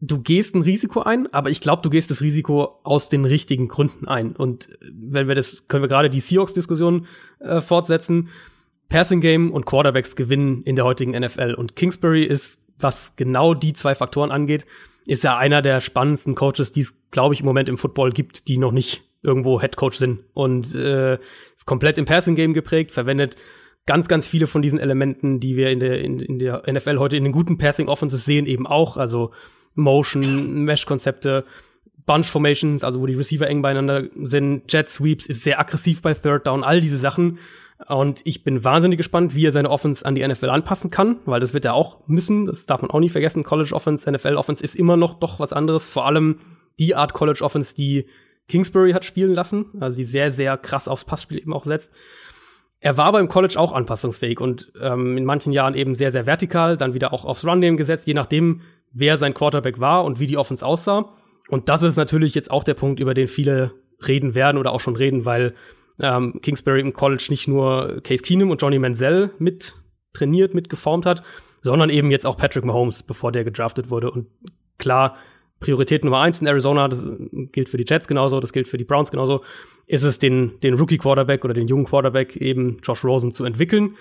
du 0.00 0.20
gehst 0.20 0.54
ein 0.54 0.62
Risiko 0.62 1.00
ein, 1.00 1.32
aber 1.32 1.50
ich 1.50 1.60
glaube, 1.60 1.82
du 1.82 1.90
gehst 1.90 2.10
das 2.10 2.20
Risiko 2.20 2.80
aus 2.84 3.08
den 3.08 3.24
richtigen 3.24 3.68
Gründen 3.68 4.06
ein. 4.06 4.36
Und 4.36 4.70
wenn 4.80 5.28
wir 5.28 5.34
das, 5.34 5.66
können 5.68 5.82
wir 5.82 5.88
gerade 5.88 6.10
die 6.10 6.20
Seahawks-Diskussion 6.20 7.06
äh, 7.40 7.60
fortsetzen. 7.60 8.28
Passing 8.88 9.20
Game 9.20 9.50
und 9.52 9.66
Quarterbacks 9.66 10.16
gewinnen 10.16 10.62
in 10.62 10.74
der 10.74 10.84
heutigen 10.84 11.12
NFL. 11.12 11.54
Und 11.54 11.76
Kingsbury 11.76 12.24
ist, 12.24 12.58
was 12.78 13.16
genau 13.16 13.52
die 13.54 13.74
zwei 13.74 13.94
Faktoren 13.94 14.30
angeht, 14.30 14.66
ist 15.08 15.24
ja 15.24 15.38
einer 15.38 15.62
der 15.62 15.80
spannendsten 15.80 16.34
Coaches, 16.34 16.70
die 16.70 16.80
es, 16.80 16.94
glaube 17.10 17.34
ich, 17.34 17.40
im 17.40 17.46
Moment 17.46 17.68
im 17.70 17.78
Football 17.78 18.12
gibt, 18.12 18.46
die 18.46 18.58
noch 18.58 18.72
nicht 18.72 19.02
irgendwo 19.22 19.60
Head 19.60 19.76
Coach 19.76 19.96
sind. 19.96 20.20
Und 20.34 20.74
äh, 20.74 21.14
ist 21.14 21.64
komplett 21.64 21.96
im 21.96 22.04
Passing 22.04 22.34
Game 22.34 22.52
geprägt, 22.52 22.92
verwendet 22.92 23.36
ganz, 23.86 24.06
ganz 24.06 24.26
viele 24.26 24.46
von 24.46 24.60
diesen 24.60 24.78
Elementen, 24.78 25.40
die 25.40 25.56
wir 25.56 25.70
in 25.70 25.80
der, 25.80 26.02
in, 26.02 26.20
in 26.20 26.38
der 26.38 26.62
NFL 26.70 26.98
heute 26.98 27.16
in 27.16 27.24
den 27.24 27.32
guten 27.32 27.56
Passing 27.56 27.88
Offenses 27.88 28.26
sehen, 28.26 28.44
eben 28.44 28.66
auch. 28.66 28.98
Also 28.98 29.32
Motion, 29.74 30.64
Mesh-Konzepte, 30.64 31.46
Bunch 32.04 32.26
Formations, 32.26 32.84
also 32.84 33.00
wo 33.00 33.06
die 33.06 33.14
Receiver 33.14 33.46
eng 33.46 33.62
beieinander 33.62 34.04
sind, 34.22 34.70
Jet 34.70 34.90
Sweeps, 34.90 35.26
ist 35.26 35.42
sehr 35.42 35.58
aggressiv 35.58 36.02
bei 36.02 36.12
Third 36.12 36.46
Down, 36.46 36.64
all 36.64 36.82
diese 36.82 36.98
Sachen 36.98 37.38
und 37.86 38.20
ich 38.24 38.42
bin 38.42 38.64
wahnsinnig 38.64 38.96
gespannt, 38.96 39.34
wie 39.34 39.46
er 39.46 39.52
seine 39.52 39.70
Offense 39.70 40.04
an 40.04 40.14
die 40.14 40.26
NFL 40.26 40.50
anpassen 40.50 40.90
kann, 40.90 41.18
weil 41.26 41.40
das 41.40 41.54
wird 41.54 41.64
er 41.64 41.74
auch 41.74 42.06
müssen. 42.08 42.46
Das 42.46 42.66
darf 42.66 42.82
man 42.82 42.90
auch 42.90 42.98
nie 42.98 43.08
vergessen. 43.08 43.44
College 43.44 43.74
Offense, 43.74 44.10
NFL 44.10 44.34
Offense 44.36 44.64
ist 44.64 44.74
immer 44.74 44.96
noch 44.96 45.18
doch 45.18 45.38
was 45.38 45.52
anderes. 45.52 45.88
Vor 45.88 46.04
allem 46.04 46.40
die 46.78 46.96
Art 46.96 47.12
College 47.12 47.44
Offense, 47.44 47.74
die 47.74 48.06
Kingsbury 48.48 48.92
hat 48.92 49.04
spielen 49.04 49.32
lassen, 49.32 49.66
also 49.78 49.96
die 49.96 50.04
sehr, 50.04 50.30
sehr 50.30 50.56
krass 50.56 50.88
aufs 50.88 51.04
Passspiel 51.04 51.38
eben 51.38 51.52
auch 51.52 51.64
setzt. 51.64 51.92
Er 52.80 52.96
war 52.96 53.06
aber 53.06 53.20
im 53.20 53.28
College 53.28 53.58
auch 53.58 53.72
anpassungsfähig 53.72 54.40
und 54.40 54.72
ähm, 54.80 55.16
in 55.16 55.24
manchen 55.24 55.52
Jahren 55.52 55.74
eben 55.74 55.94
sehr, 55.94 56.10
sehr 56.10 56.26
vertikal, 56.26 56.76
dann 56.76 56.94
wieder 56.94 57.12
auch 57.12 57.24
aufs 57.24 57.44
Run-Game 57.44 57.76
gesetzt, 57.76 58.06
je 58.06 58.14
nachdem, 58.14 58.62
wer 58.92 59.16
sein 59.16 59.34
Quarterback 59.34 59.80
war 59.80 60.04
und 60.04 60.20
wie 60.20 60.26
die 60.26 60.36
Offense 60.36 60.64
aussah. 60.64 61.12
Und 61.48 61.68
das 61.68 61.82
ist 61.82 61.96
natürlich 61.96 62.34
jetzt 62.34 62.50
auch 62.50 62.64
der 62.64 62.74
Punkt, 62.74 63.00
über 63.00 63.14
den 63.14 63.28
viele 63.28 63.72
reden 64.06 64.34
werden 64.34 64.58
oder 64.58 64.72
auch 64.72 64.80
schon 64.80 64.96
reden, 64.96 65.24
weil 65.24 65.54
ähm, 66.00 66.40
Kingsbury 66.42 66.80
im 66.80 66.92
College 66.92 67.26
nicht 67.30 67.48
nur 67.48 68.00
Case 68.02 68.22
Keenum 68.22 68.50
und 68.50 68.60
Johnny 68.62 68.78
Manziel 68.78 69.30
mit 69.38 69.74
trainiert, 70.12 70.54
mit 70.54 70.68
geformt 70.68 71.06
hat, 71.06 71.22
sondern 71.62 71.90
eben 71.90 72.10
jetzt 72.10 72.26
auch 72.26 72.36
Patrick 72.36 72.64
Mahomes, 72.64 73.02
bevor 73.02 73.32
der 73.32 73.44
gedraftet 73.44 73.90
wurde. 73.90 74.10
Und 74.10 74.26
klar, 74.78 75.16
Priorität 75.60 76.04
Nummer 76.04 76.20
eins 76.20 76.40
in 76.40 76.46
Arizona, 76.46 76.88
das 76.88 77.04
gilt 77.52 77.68
für 77.68 77.76
die 77.76 77.84
Jets 77.86 78.06
genauso, 78.06 78.38
das 78.38 78.52
gilt 78.52 78.68
für 78.68 78.78
die 78.78 78.84
Browns 78.84 79.10
genauso, 79.10 79.42
ist 79.86 80.04
es, 80.04 80.18
den, 80.18 80.60
den 80.60 80.74
Rookie-Quarterback 80.74 81.44
oder 81.44 81.54
den 81.54 81.66
jungen 81.66 81.84
Quarterback 81.84 82.36
eben 82.36 82.78
Josh 82.82 83.04
Rosen 83.04 83.32
zu 83.32 83.44
entwickeln. 83.44 83.96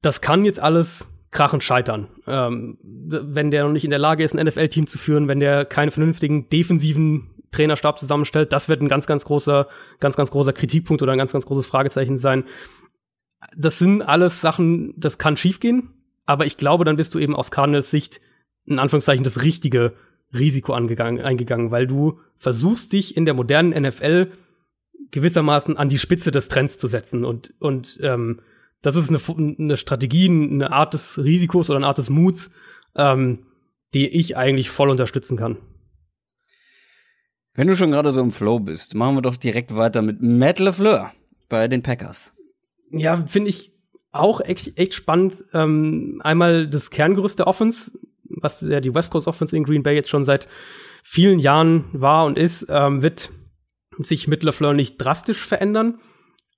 Das 0.00 0.20
kann 0.20 0.44
jetzt 0.44 0.60
alles 0.60 1.08
krachend 1.32 1.64
scheitern. 1.64 2.06
Ähm, 2.26 2.78
wenn 2.82 3.50
der 3.50 3.64
noch 3.64 3.72
nicht 3.72 3.84
in 3.84 3.90
der 3.90 3.98
Lage 3.98 4.22
ist, 4.22 4.36
ein 4.36 4.46
NFL-Team 4.46 4.86
zu 4.86 4.98
führen, 4.98 5.26
wenn 5.26 5.40
der 5.40 5.64
keinen 5.64 5.90
vernünftigen 5.90 6.48
defensiven 6.48 7.33
Trainerstab 7.54 7.98
zusammenstellt, 7.98 8.52
das 8.52 8.68
wird 8.68 8.80
ein 8.82 8.88
ganz, 8.88 9.06
ganz 9.06 9.24
großer, 9.24 9.68
ganz, 10.00 10.16
ganz 10.16 10.30
großer 10.30 10.52
Kritikpunkt 10.52 11.02
oder 11.02 11.12
ein 11.12 11.18
ganz, 11.18 11.32
ganz 11.32 11.46
großes 11.46 11.66
Fragezeichen 11.66 12.18
sein. 12.18 12.44
Das 13.56 13.78
sind 13.78 14.02
alles 14.02 14.40
Sachen, 14.40 14.94
das 14.96 15.18
kann 15.18 15.36
schiefgehen, 15.36 15.90
aber 16.26 16.46
ich 16.46 16.56
glaube, 16.56 16.84
dann 16.84 16.96
bist 16.96 17.14
du 17.14 17.18
eben 17.18 17.36
aus 17.36 17.50
Cardinals 17.50 17.90
Sicht 17.90 18.20
in 18.66 18.78
Anführungszeichen 18.78 19.24
das 19.24 19.42
richtige 19.42 19.92
Risiko 20.32 20.72
angegangen, 20.72 21.20
eingegangen, 21.22 21.70
weil 21.70 21.86
du 21.86 22.20
versuchst 22.36 22.92
dich 22.92 23.16
in 23.16 23.24
der 23.24 23.34
modernen 23.34 23.80
NFL 23.82 24.32
gewissermaßen 25.10 25.76
an 25.76 25.88
die 25.88 25.98
Spitze 25.98 26.30
des 26.30 26.48
Trends 26.48 26.78
zu 26.78 26.88
setzen 26.88 27.24
und 27.24 27.54
und 27.60 27.98
ähm, 28.02 28.40
das 28.84 28.96
ist 28.96 29.08
eine, 29.08 29.56
eine 29.58 29.76
Strategie, 29.78 30.28
eine 30.28 30.70
Art 30.70 30.92
des 30.92 31.16
Risikos 31.16 31.70
oder 31.70 31.78
eine 31.78 31.86
Art 31.86 31.96
des 31.96 32.10
Muts, 32.10 32.50
ähm, 32.94 33.46
die 33.94 34.08
ich 34.08 34.36
eigentlich 34.36 34.68
voll 34.68 34.90
unterstützen 34.90 35.38
kann. 35.38 35.56
Wenn 37.54 37.68
du 37.68 37.76
schon 37.76 37.92
gerade 37.92 38.12
so 38.12 38.20
im 38.20 38.32
Flow 38.32 38.58
bist, 38.58 38.94
machen 38.94 39.16
wir 39.16 39.22
doch 39.22 39.36
direkt 39.36 39.76
weiter 39.76 40.02
mit 40.02 40.20
Matt 40.20 40.58
LeFleur 40.58 41.12
bei 41.48 41.68
den 41.68 41.82
Packers. 41.82 42.32
Ja, 42.90 43.24
finde 43.26 43.50
ich 43.50 43.72
auch 44.10 44.40
echt, 44.40 44.76
echt 44.76 44.94
spannend. 44.94 45.44
Ähm, 45.52 46.20
einmal 46.24 46.68
das 46.68 46.90
Kerngerüst 46.90 47.38
der 47.38 47.46
Offense, 47.46 47.92
was 48.24 48.60
ja 48.60 48.80
die 48.80 48.94
West 48.94 49.10
Coast 49.10 49.28
Offense 49.28 49.56
in 49.56 49.64
Green 49.64 49.82
Bay 49.82 49.94
jetzt 49.94 50.08
schon 50.08 50.24
seit 50.24 50.48
vielen 51.04 51.38
Jahren 51.38 51.84
war 51.92 52.24
und 52.26 52.38
ist, 52.38 52.66
ähm, 52.68 53.02
wird 53.02 53.30
sich 53.98 54.26
mit 54.26 54.42
LeFleur 54.42 54.72
nicht 54.72 54.96
drastisch 54.96 55.46
verändern. 55.46 56.00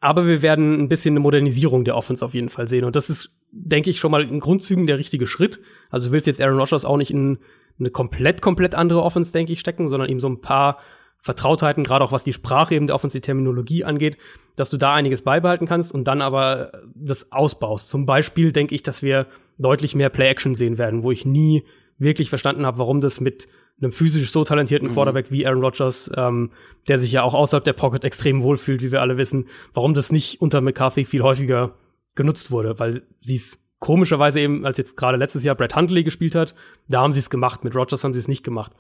Aber 0.01 0.29
wir 0.29 0.41
werden 0.41 0.81
ein 0.81 0.89
bisschen 0.89 1.13
eine 1.13 1.21
Modernisierung 1.21 1.85
der 1.85 1.97
Offense 1.97 2.25
auf 2.25 2.35
jeden 2.35 2.49
Fall 2.49 2.69
sehen. 2.69 2.85
Und 2.85 2.97
das 2.97 3.11
ist, 3.11 3.31
denke 3.51 3.91
ich, 3.91 3.99
schon 3.99 4.11
mal 4.11 4.23
in 4.23 4.41
Grundzügen 4.41 4.87
der 4.87 4.99
richtige 4.99 5.27
Schritt. 5.27 5.61
Also 5.91 6.09
du 6.09 6.13
willst 6.13 6.27
jetzt 6.27 6.41
Aaron 6.41 6.59
Rodgers 6.59 6.85
auch 6.85 6.97
nicht 6.97 7.11
in 7.11 7.39
eine 7.79 7.91
komplett, 7.91 8.43
komplett 8.43 8.75
andere 8.75 9.03
Offense, 9.03 9.33
denke 9.33 9.53
ich, 9.53 9.61
stecken, 9.61 9.89
sondern 9.89 10.09
eben 10.09 10.21
so 10.21 10.29
ein 10.29 10.41
paar 10.41 10.79
Vertrautheiten, 11.19 11.85
gerade 11.85 12.05
auch 12.05 12.13
was 12.13 12.25
die 12.25 12.33
Sprache 12.33 12.75
eben 12.75 12.87
der 12.87 12.95
Offense, 12.95 13.19
die 13.19 13.23
Terminologie 13.23 13.85
angeht, 13.85 14.17
dass 14.55 14.71
du 14.71 14.77
da 14.77 14.95
einiges 14.95 15.23
beibehalten 15.23 15.67
kannst 15.67 15.93
und 15.93 16.05
dann 16.05 16.23
aber 16.23 16.73
das 16.95 17.33
ausbaust. 17.33 17.89
Zum 17.89 18.07
Beispiel 18.07 18.53
denke 18.53 18.75
ich, 18.75 18.83
dass 18.83 19.03
wir 19.03 19.27
deutlich 19.59 19.95
mehr 19.95 20.09
Play-Action 20.09 20.55
sehen 20.55 20.79
werden, 20.79 21.03
wo 21.03 21.11
ich 21.11 21.27
nie 21.27 21.65
wirklich 21.99 22.29
verstanden 22.29 22.67
habe, 22.67 22.79
warum 22.79 23.01
das 23.01 23.21
mit 23.21 23.49
einem 23.81 23.93
physisch 23.93 24.31
so 24.31 24.45
talentierten 24.45 24.91
mhm. 24.91 24.95
Quarterback 24.95 25.31
wie 25.31 25.47
Aaron 25.47 25.63
Rodgers, 25.63 26.11
ähm, 26.17 26.51
der 26.89 26.99
sich 26.99 27.13
ja 27.13 27.23
auch 27.23 27.35
außerhalb 27.35 27.65
der 27.65 27.73
Pocket 27.75 28.05
extrem 28.05 28.43
wohlfühlt, 28.43 28.83
wie 28.83 28.93
wir 28.93 29.01
alle 29.01 29.17
wissen, 29.19 29.47
warum 29.75 29.95
das 29.95 30.13
nicht 30.13 30.41
unter 30.41 30.61
McCarthy 30.61 31.05
viel 31.05 31.23
häufiger 31.23 31.75
genutzt 32.15 32.51
wurde, 32.51 32.79
weil 32.79 33.03
sie 33.21 33.37
es 33.37 33.59
komischerweise 33.79 34.41
eben, 34.41 34.65
als 34.65 34.79
jetzt 34.79 34.97
gerade 34.97 35.19
letztes 35.19 35.45
Jahr 35.45 35.55
Brett 35.55 35.77
Huntley 35.77 36.05
gespielt 36.05 36.35
hat, 36.35 36.55
da 36.89 37.01
haben 37.01 37.13
sie 37.13 37.21
es 37.21 37.31
gemacht, 37.31 37.65
mit 37.65 37.75
Rodgers 37.75 38.05
haben 38.05 38.15
sie 38.15 38.21
es 38.21 38.29
nicht 38.29 38.45
gemacht. 38.45 38.73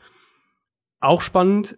Auch 1.01 1.21
spannend, 1.21 1.77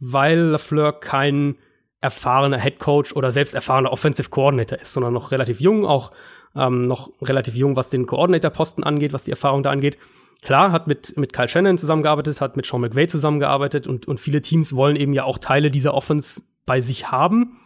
weil 0.00 0.38
LaFleur 0.38 0.92
kein 1.00 1.56
erfahrener 2.00 2.60
Head 2.60 2.78
Coach 2.78 3.14
oder 3.14 3.32
selbst 3.32 3.54
erfahrener 3.54 3.92
Offensive 3.92 4.30
Coordinator 4.30 4.78
ist, 4.78 4.92
sondern 4.92 5.12
noch 5.12 5.32
relativ 5.32 5.60
jung, 5.60 5.86
auch 5.86 6.12
ähm, 6.54 6.86
noch 6.86 7.10
relativ 7.22 7.54
jung, 7.54 7.76
was 7.76 7.90
den 7.90 8.06
Coordinator-Posten 8.06 8.84
angeht, 8.84 9.12
was 9.12 9.24
die 9.24 9.30
Erfahrung 9.30 9.62
da 9.62 9.70
angeht. 9.70 9.98
Klar, 10.42 10.72
hat 10.72 10.86
mit, 10.86 11.16
mit 11.16 11.32
Kyle 11.32 11.48
Shannon 11.48 11.78
zusammengearbeitet, 11.78 12.40
hat 12.40 12.56
mit 12.56 12.66
Sean 12.66 12.80
McVay 12.80 13.08
zusammengearbeitet 13.08 13.86
und, 13.86 14.06
und 14.06 14.20
viele 14.20 14.42
Teams 14.42 14.74
wollen 14.76 14.96
eben 14.96 15.12
ja 15.12 15.24
auch 15.24 15.38
Teile 15.38 15.70
dieser 15.70 15.94
Offense 15.94 16.42
bei 16.66 16.80
sich 16.80 17.10
haben. 17.10 17.58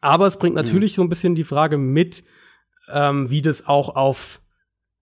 Aber 0.00 0.26
es 0.26 0.38
bringt 0.38 0.54
natürlich 0.54 0.92
mhm. 0.92 0.96
so 0.96 1.02
ein 1.02 1.08
bisschen 1.08 1.34
die 1.34 1.44
Frage 1.44 1.78
mit, 1.78 2.24
ähm, 2.92 3.30
wie 3.30 3.42
das 3.42 3.66
auch 3.66 3.94
auf, 3.96 4.40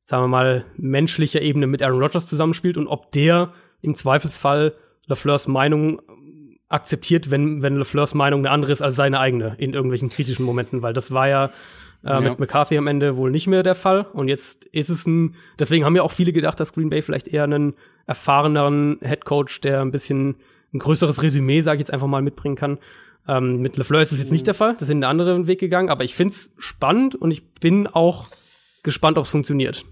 sagen 0.00 0.24
wir 0.24 0.28
mal, 0.28 0.64
menschlicher 0.76 1.42
Ebene 1.42 1.66
mit 1.66 1.82
Aaron 1.82 2.00
Rodgers 2.00 2.26
zusammenspielt 2.26 2.76
und 2.76 2.86
ob 2.86 3.12
der 3.12 3.52
im 3.80 3.94
Zweifelsfall 3.94 4.74
LaFleurs 5.06 5.48
Meinung 5.48 6.00
akzeptiert, 6.68 7.30
wenn, 7.30 7.62
wenn 7.62 7.76
LeFleurs 7.76 8.14
Meinung 8.14 8.40
eine 8.40 8.50
andere 8.50 8.72
ist 8.72 8.82
als 8.82 8.96
seine 8.96 9.20
eigene 9.20 9.54
in 9.58 9.74
irgendwelchen 9.74 10.08
kritischen 10.08 10.44
Momenten, 10.44 10.82
weil 10.82 10.92
das 10.92 11.12
war 11.12 11.28
ja, 11.28 11.46
äh, 12.04 12.10
ja. 12.10 12.20
mit 12.20 12.38
McCarthy 12.38 12.76
am 12.76 12.86
Ende 12.86 13.16
wohl 13.16 13.30
nicht 13.30 13.46
mehr 13.46 13.62
der 13.62 13.74
Fall. 13.74 14.06
Und 14.12 14.28
jetzt 14.28 14.64
ist 14.66 14.88
es 14.88 15.06
ein, 15.06 15.34
deswegen 15.58 15.84
haben 15.84 15.94
ja 15.94 16.02
auch 16.02 16.10
viele 16.10 16.32
gedacht, 16.32 16.58
dass 16.58 16.72
Green 16.72 16.90
Bay 16.90 17.02
vielleicht 17.02 17.28
eher 17.28 17.44
einen 17.44 17.74
erfahreneren 18.06 18.98
Head 19.02 19.24
Coach, 19.24 19.60
der 19.60 19.82
ein 19.82 19.92
bisschen 19.92 20.36
ein 20.72 20.80
größeres 20.80 21.22
Resümee, 21.22 21.60
sage 21.60 21.76
ich 21.76 21.80
jetzt 21.80 21.92
einfach 21.92 22.08
mal, 22.08 22.22
mitbringen 22.22 22.56
kann. 22.56 22.78
Ähm, 23.26 23.60
mit 23.60 23.76
LeFleur 23.76 24.02
ist 24.02 24.12
es 24.12 24.18
jetzt 24.18 24.32
nicht 24.32 24.46
der 24.46 24.54
Fall, 24.54 24.76
das 24.78 24.88
sind 24.88 25.02
einen 25.02 25.20
anderen 25.20 25.46
Weg 25.46 25.58
gegangen, 25.58 25.88
aber 25.88 26.04
ich 26.04 26.14
find's 26.14 26.50
spannend 26.58 27.14
und 27.14 27.30
ich 27.30 27.54
bin 27.54 27.86
auch 27.86 28.28
gespannt, 28.82 29.16
ob 29.18 29.24
es 29.24 29.30
funktioniert. 29.30 29.84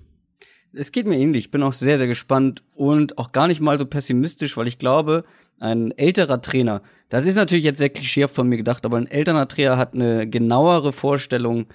Es 0.75 0.93
geht 0.93 1.07
mir 1.07 1.19
ähnlich. 1.19 1.47
Ich 1.47 1.51
bin 1.51 1.63
auch 1.63 1.75
sehr, 1.75 1.99
sehr 1.99 2.07
gespannt 2.07 2.63
und 2.75 3.19
auch 3.19 3.33
gar 3.33 3.47
nicht 3.47 3.61
mal 3.61 3.79
so 3.79 3.85
pessimistisch, 3.85 4.57
weil 4.57 4.67
ich 4.67 4.79
glaube, 4.79 5.25
ein 5.61 5.91
älterer 5.93 6.41
Trainer, 6.41 6.83
das 7.11 7.27
ist 7.27 7.37
natürlich 7.37 7.65
jetzt 7.65 7.79
sehr 7.79 7.91
klischeehaft 7.91 8.35
von 8.35 8.49
mir 8.49 8.57
gedacht, 8.57 8.87
aber 8.87 8.97
ein 8.97 9.07
älterer 9.07 9.49
Trainer 9.49 9.77
hat 9.77 9.95
eine 9.95 10.29
genauere 10.29 10.93
Vorstellung, 10.93 11.67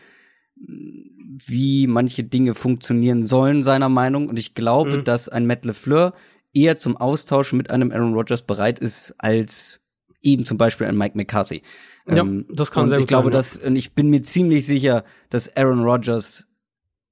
wie 0.56 1.86
manche 1.86 2.24
Dinge 2.24 2.56
funktionieren 2.56 3.24
sollen, 3.24 3.62
seiner 3.62 3.90
Meinung. 3.90 4.30
Und 4.30 4.40
ich 4.40 4.56
glaube, 4.56 4.98
mhm. 4.98 5.04
dass 5.04 5.30
ein 5.30 5.46
Matt 5.46 5.66
LeFleur 5.66 6.14
eher 6.54 6.80
zum 6.80 6.98
Austausch 6.98 7.54
mit 7.54 7.70
einem 7.70 7.92
Aaron 7.92 8.14
Rodgers 8.14 8.42
bereit 8.42 8.80
ist, 8.80 9.14
als 9.20 9.87
eben 10.22 10.46
zum 10.46 10.58
Beispiel 10.58 10.88
ein 10.88 10.98
Mike 10.98 11.18
McCarthy. 11.18 11.62
Ja, 12.08 12.18
ähm, 12.18 12.46
das 12.50 12.72
kann 12.72 12.84
und 12.84 12.90
sehr 12.90 13.00
ich 13.00 13.08
glaube, 13.08 13.28
sein, 13.28 13.32
dass, 13.34 13.58
und 13.58 13.76
ich 13.76 13.94
bin 13.94 14.10
mir 14.10 14.24
ziemlich 14.24 14.66
sicher, 14.66 15.04
dass 15.30 15.56
Aaron 15.56 15.84
Rodgers 15.84 16.48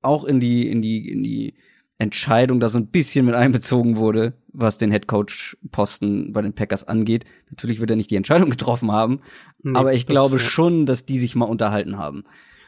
auch 0.01 0.23
in 0.23 0.39
die, 0.39 0.69
in 0.69 0.81
die, 0.81 1.09
in 1.09 1.23
die 1.23 1.55
Entscheidung 1.97 2.59
da 2.59 2.69
so 2.69 2.77
ein 2.77 2.87
bisschen 2.87 3.25
mit 3.25 3.35
einbezogen 3.35 3.95
wurde, 3.95 4.33
was 4.51 4.77
den 4.77 4.91
Headcoach-Posten 4.91 6.33
bei 6.33 6.41
den 6.41 6.53
Packers 6.53 6.83
angeht. 6.83 7.25
Natürlich 7.49 7.79
wird 7.79 7.89
er 7.89 7.95
nicht 7.95 8.11
die 8.11 8.15
Entscheidung 8.15 8.49
getroffen 8.51 8.91
haben, 8.91 9.21
nee, 9.61 9.77
aber 9.77 9.93
ich 9.93 10.05
glaube 10.05 10.39
schon, 10.39 10.85
dass 10.85 11.05
die 11.05 11.19
sich 11.19 11.35
mal 11.35 11.45
unterhalten 11.45 11.97
haben. 11.97 12.23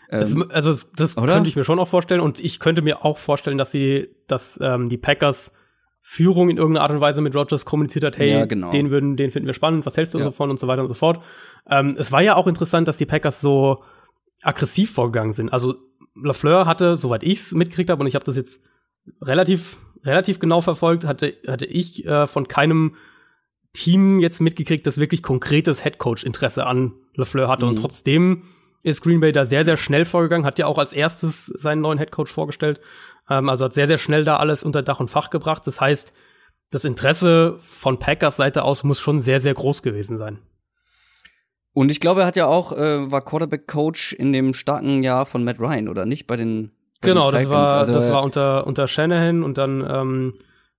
Ähm, 0.10 0.22
es, 0.22 0.52
also 0.52 0.88
das 0.96 1.18
oder? 1.18 1.34
könnte 1.34 1.50
ich 1.50 1.56
mir 1.56 1.66
schon 1.66 1.80
auch 1.80 1.88
vorstellen 1.90 2.22
und 2.22 2.40
ich 2.40 2.60
könnte 2.60 2.82
mir 2.82 3.04
auch 3.04 3.18
vorstellen, 3.18 3.58
dass 3.58 3.72
sie, 3.72 4.10
dass 4.28 4.58
ähm, 4.62 4.88
die 4.88 4.98
Packers 4.98 5.52
Führung 6.10 6.50
in 6.50 6.56
irgendeiner 6.56 6.84
Art 6.84 6.92
und 6.92 7.02
Weise 7.02 7.20
mit 7.20 7.36
Rogers 7.36 7.66
kommuniziert 7.66 8.06
hat, 8.06 8.18
hey, 8.18 8.32
ja, 8.32 8.46
genau. 8.46 8.72
den 8.72 8.92
würden, 8.92 9.18
den 9.18 9.30
finden 9.30 9.46
wir 9.46 9.54
spannend, 9.54 9.86
was 9.86 9.98
hältst 9.98 10.14
du 10.14 10.20
ja. 10.20 10.24
davon 10.24 10.50
und 10.50 10.58
so 10.58 10.66
weiter 10.66 10.82
und 10.82 10.88
so 10.88 10.94
fort. 10.94 11.22
Ähm, 11.70 11.98
es 12.00 12.14
war 12.14 12.22
ja 12.22 12.38
auch 12.38 12.48
interessant, 12.48 12.88
dass 12.88 12.96
die 12.96 13.06
Packers 13.06 13.42
so 13.42 13.84
aggressiv 14.42 14.94
vorgegangen 14.94 15.34
sind. 15.34 15.52
Also 15.52 15.76
Lafleur 16.16 16.66
hatte, 16.66 16.96
soweit 16.96 17.24
ich 17.24 17.40
es 17.40 17.52
mitgekriegt 17.52 17.90
habe, 17.90 18.00
und 18.00 18.08
ich 18.08 18.16
habe 18.16 18.24
das 18.24 18.38
jetzt 18.38 18.62
relativ, 19.22 19.76
relativ 20.06 20.40
genau 20.40 20.62
verfolgt, 20.62 21.04
hatte, 21.04 21.36
hatte 21.46 21.66
ich 21.66 22.06
äh, 22.06 22.26
von 22.26 22.48
keinem 22.48 22.96
Team 23.74 24.22
jetzt 24.22 24.40
mitgekriegt, 24.40 24.88
das 24.88 24.98
wirklich 24.98 25.22
konkretes 25.22 25.84
Headcoach-Interesse 25.84 26.66
an 26.66 26.94
Lafleur 27.16 27.50
hatte. 27.50 27.66
Mhm. 27.66 27.72
Und 27.72 27.76
trotzdem 27.80 28.44
ist 28.82 29.02
Green 29.02 29.20
Bay 29.20 29.34
da 29.34 29.44
sehr, 29.44 29.66
sehr 29.66 29.76
schnell 29.76 30.06
vorgegangen, 30.06 30.46
hat 30.46 30.58
ja 30.58 30.68
auch 30.68 30.78
als 30.78 30.94
erstes 30.94 31.48
seinen 31.48 31.82
neuen 31.82 31.98
Headcoach 31.98 32.30
vorgestellt. 32.30 32.80
Ähm, 33.30 33.50
also 33.50 33.66
hat 33.66 33.74
sehr, 33.74 33.88
sehr 33.88 33.98
schnell 33.98 34.24
da 34.24 34.38
alles 34.38 34.64
unter 34.64 34.84
Dach 34.84 35.00
und 35.00 35.12
Fach 35.12 35.30
gebracht. 35.30 35.66
Das 35.66 35.82
heißt, 35.82 36.14
das 36.72 36.86
Interesse 36.86 37.58
von 37.60 38.00
Packers 38.00 38.38
Seite 38.38 38.64
aus 38.64 38.84
muss 38.84 39.00
schon 39.00 39.22
sehr, 39.22 39.40
sehr 39.40 39.54
groß 39.54 39.82
gewesen 39.82 40.18
sein. 40.18 40.40
Und 41.74 41.92
ich 41.92 42.00
glaube, 42.00 42.22
er 42.22 42.28
hat 42.28 42.36
ja 42.36 42.48
auch, 42.48 42.72
äh, 42.72 43.12
war 43.12 43.22
Quarterback-Coach 43.22 44.14
in 44.14 44.34
dem 44.34 44.54
starken 44.54 45.04
Jahr 45.04 45.26
von 45.26 45.44
Matt 45.44 45.60
Ryan, 45.60 45.90
oder 45.90 46.06
nicht? 46.06 46.26
Bei 46.28 46.36
den 46.36 46.72
Genau, 47.02 47.30
das 47.30 47.48
war, 47.50 47.76
also, 47.76 47.94
das 47.94 48.12
war 48.12 48.24
unter, 48.24 48.66
unter 48.66 48.88
Shanahan 48.88 49.44
und 49.44 49.58
dann 49.58 49.86
ähm, 49.88 50.34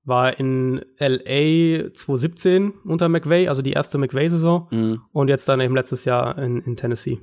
war 0.04 0.38
in 0.38 0.84
LA 0.98 1.92
2017 1.94 2.70
unter 2.84 3.08
McVay, 3.08 3.46
also 3.46 3.62
die 3.62 3.72
erste 3.72 3.98
McVay-Saison 3.98 4.66
mhm. 4.70 5.02
und 5.12 5.28
jetzt 5.28 5.48
dann 5.48 5.60
eben 5.60 5.76
letztes 5.76 6.04
Jahr 6.04 6.36
in, 6.38 6.60
in 6.62 6.76
Tennessee. 6.76 7.20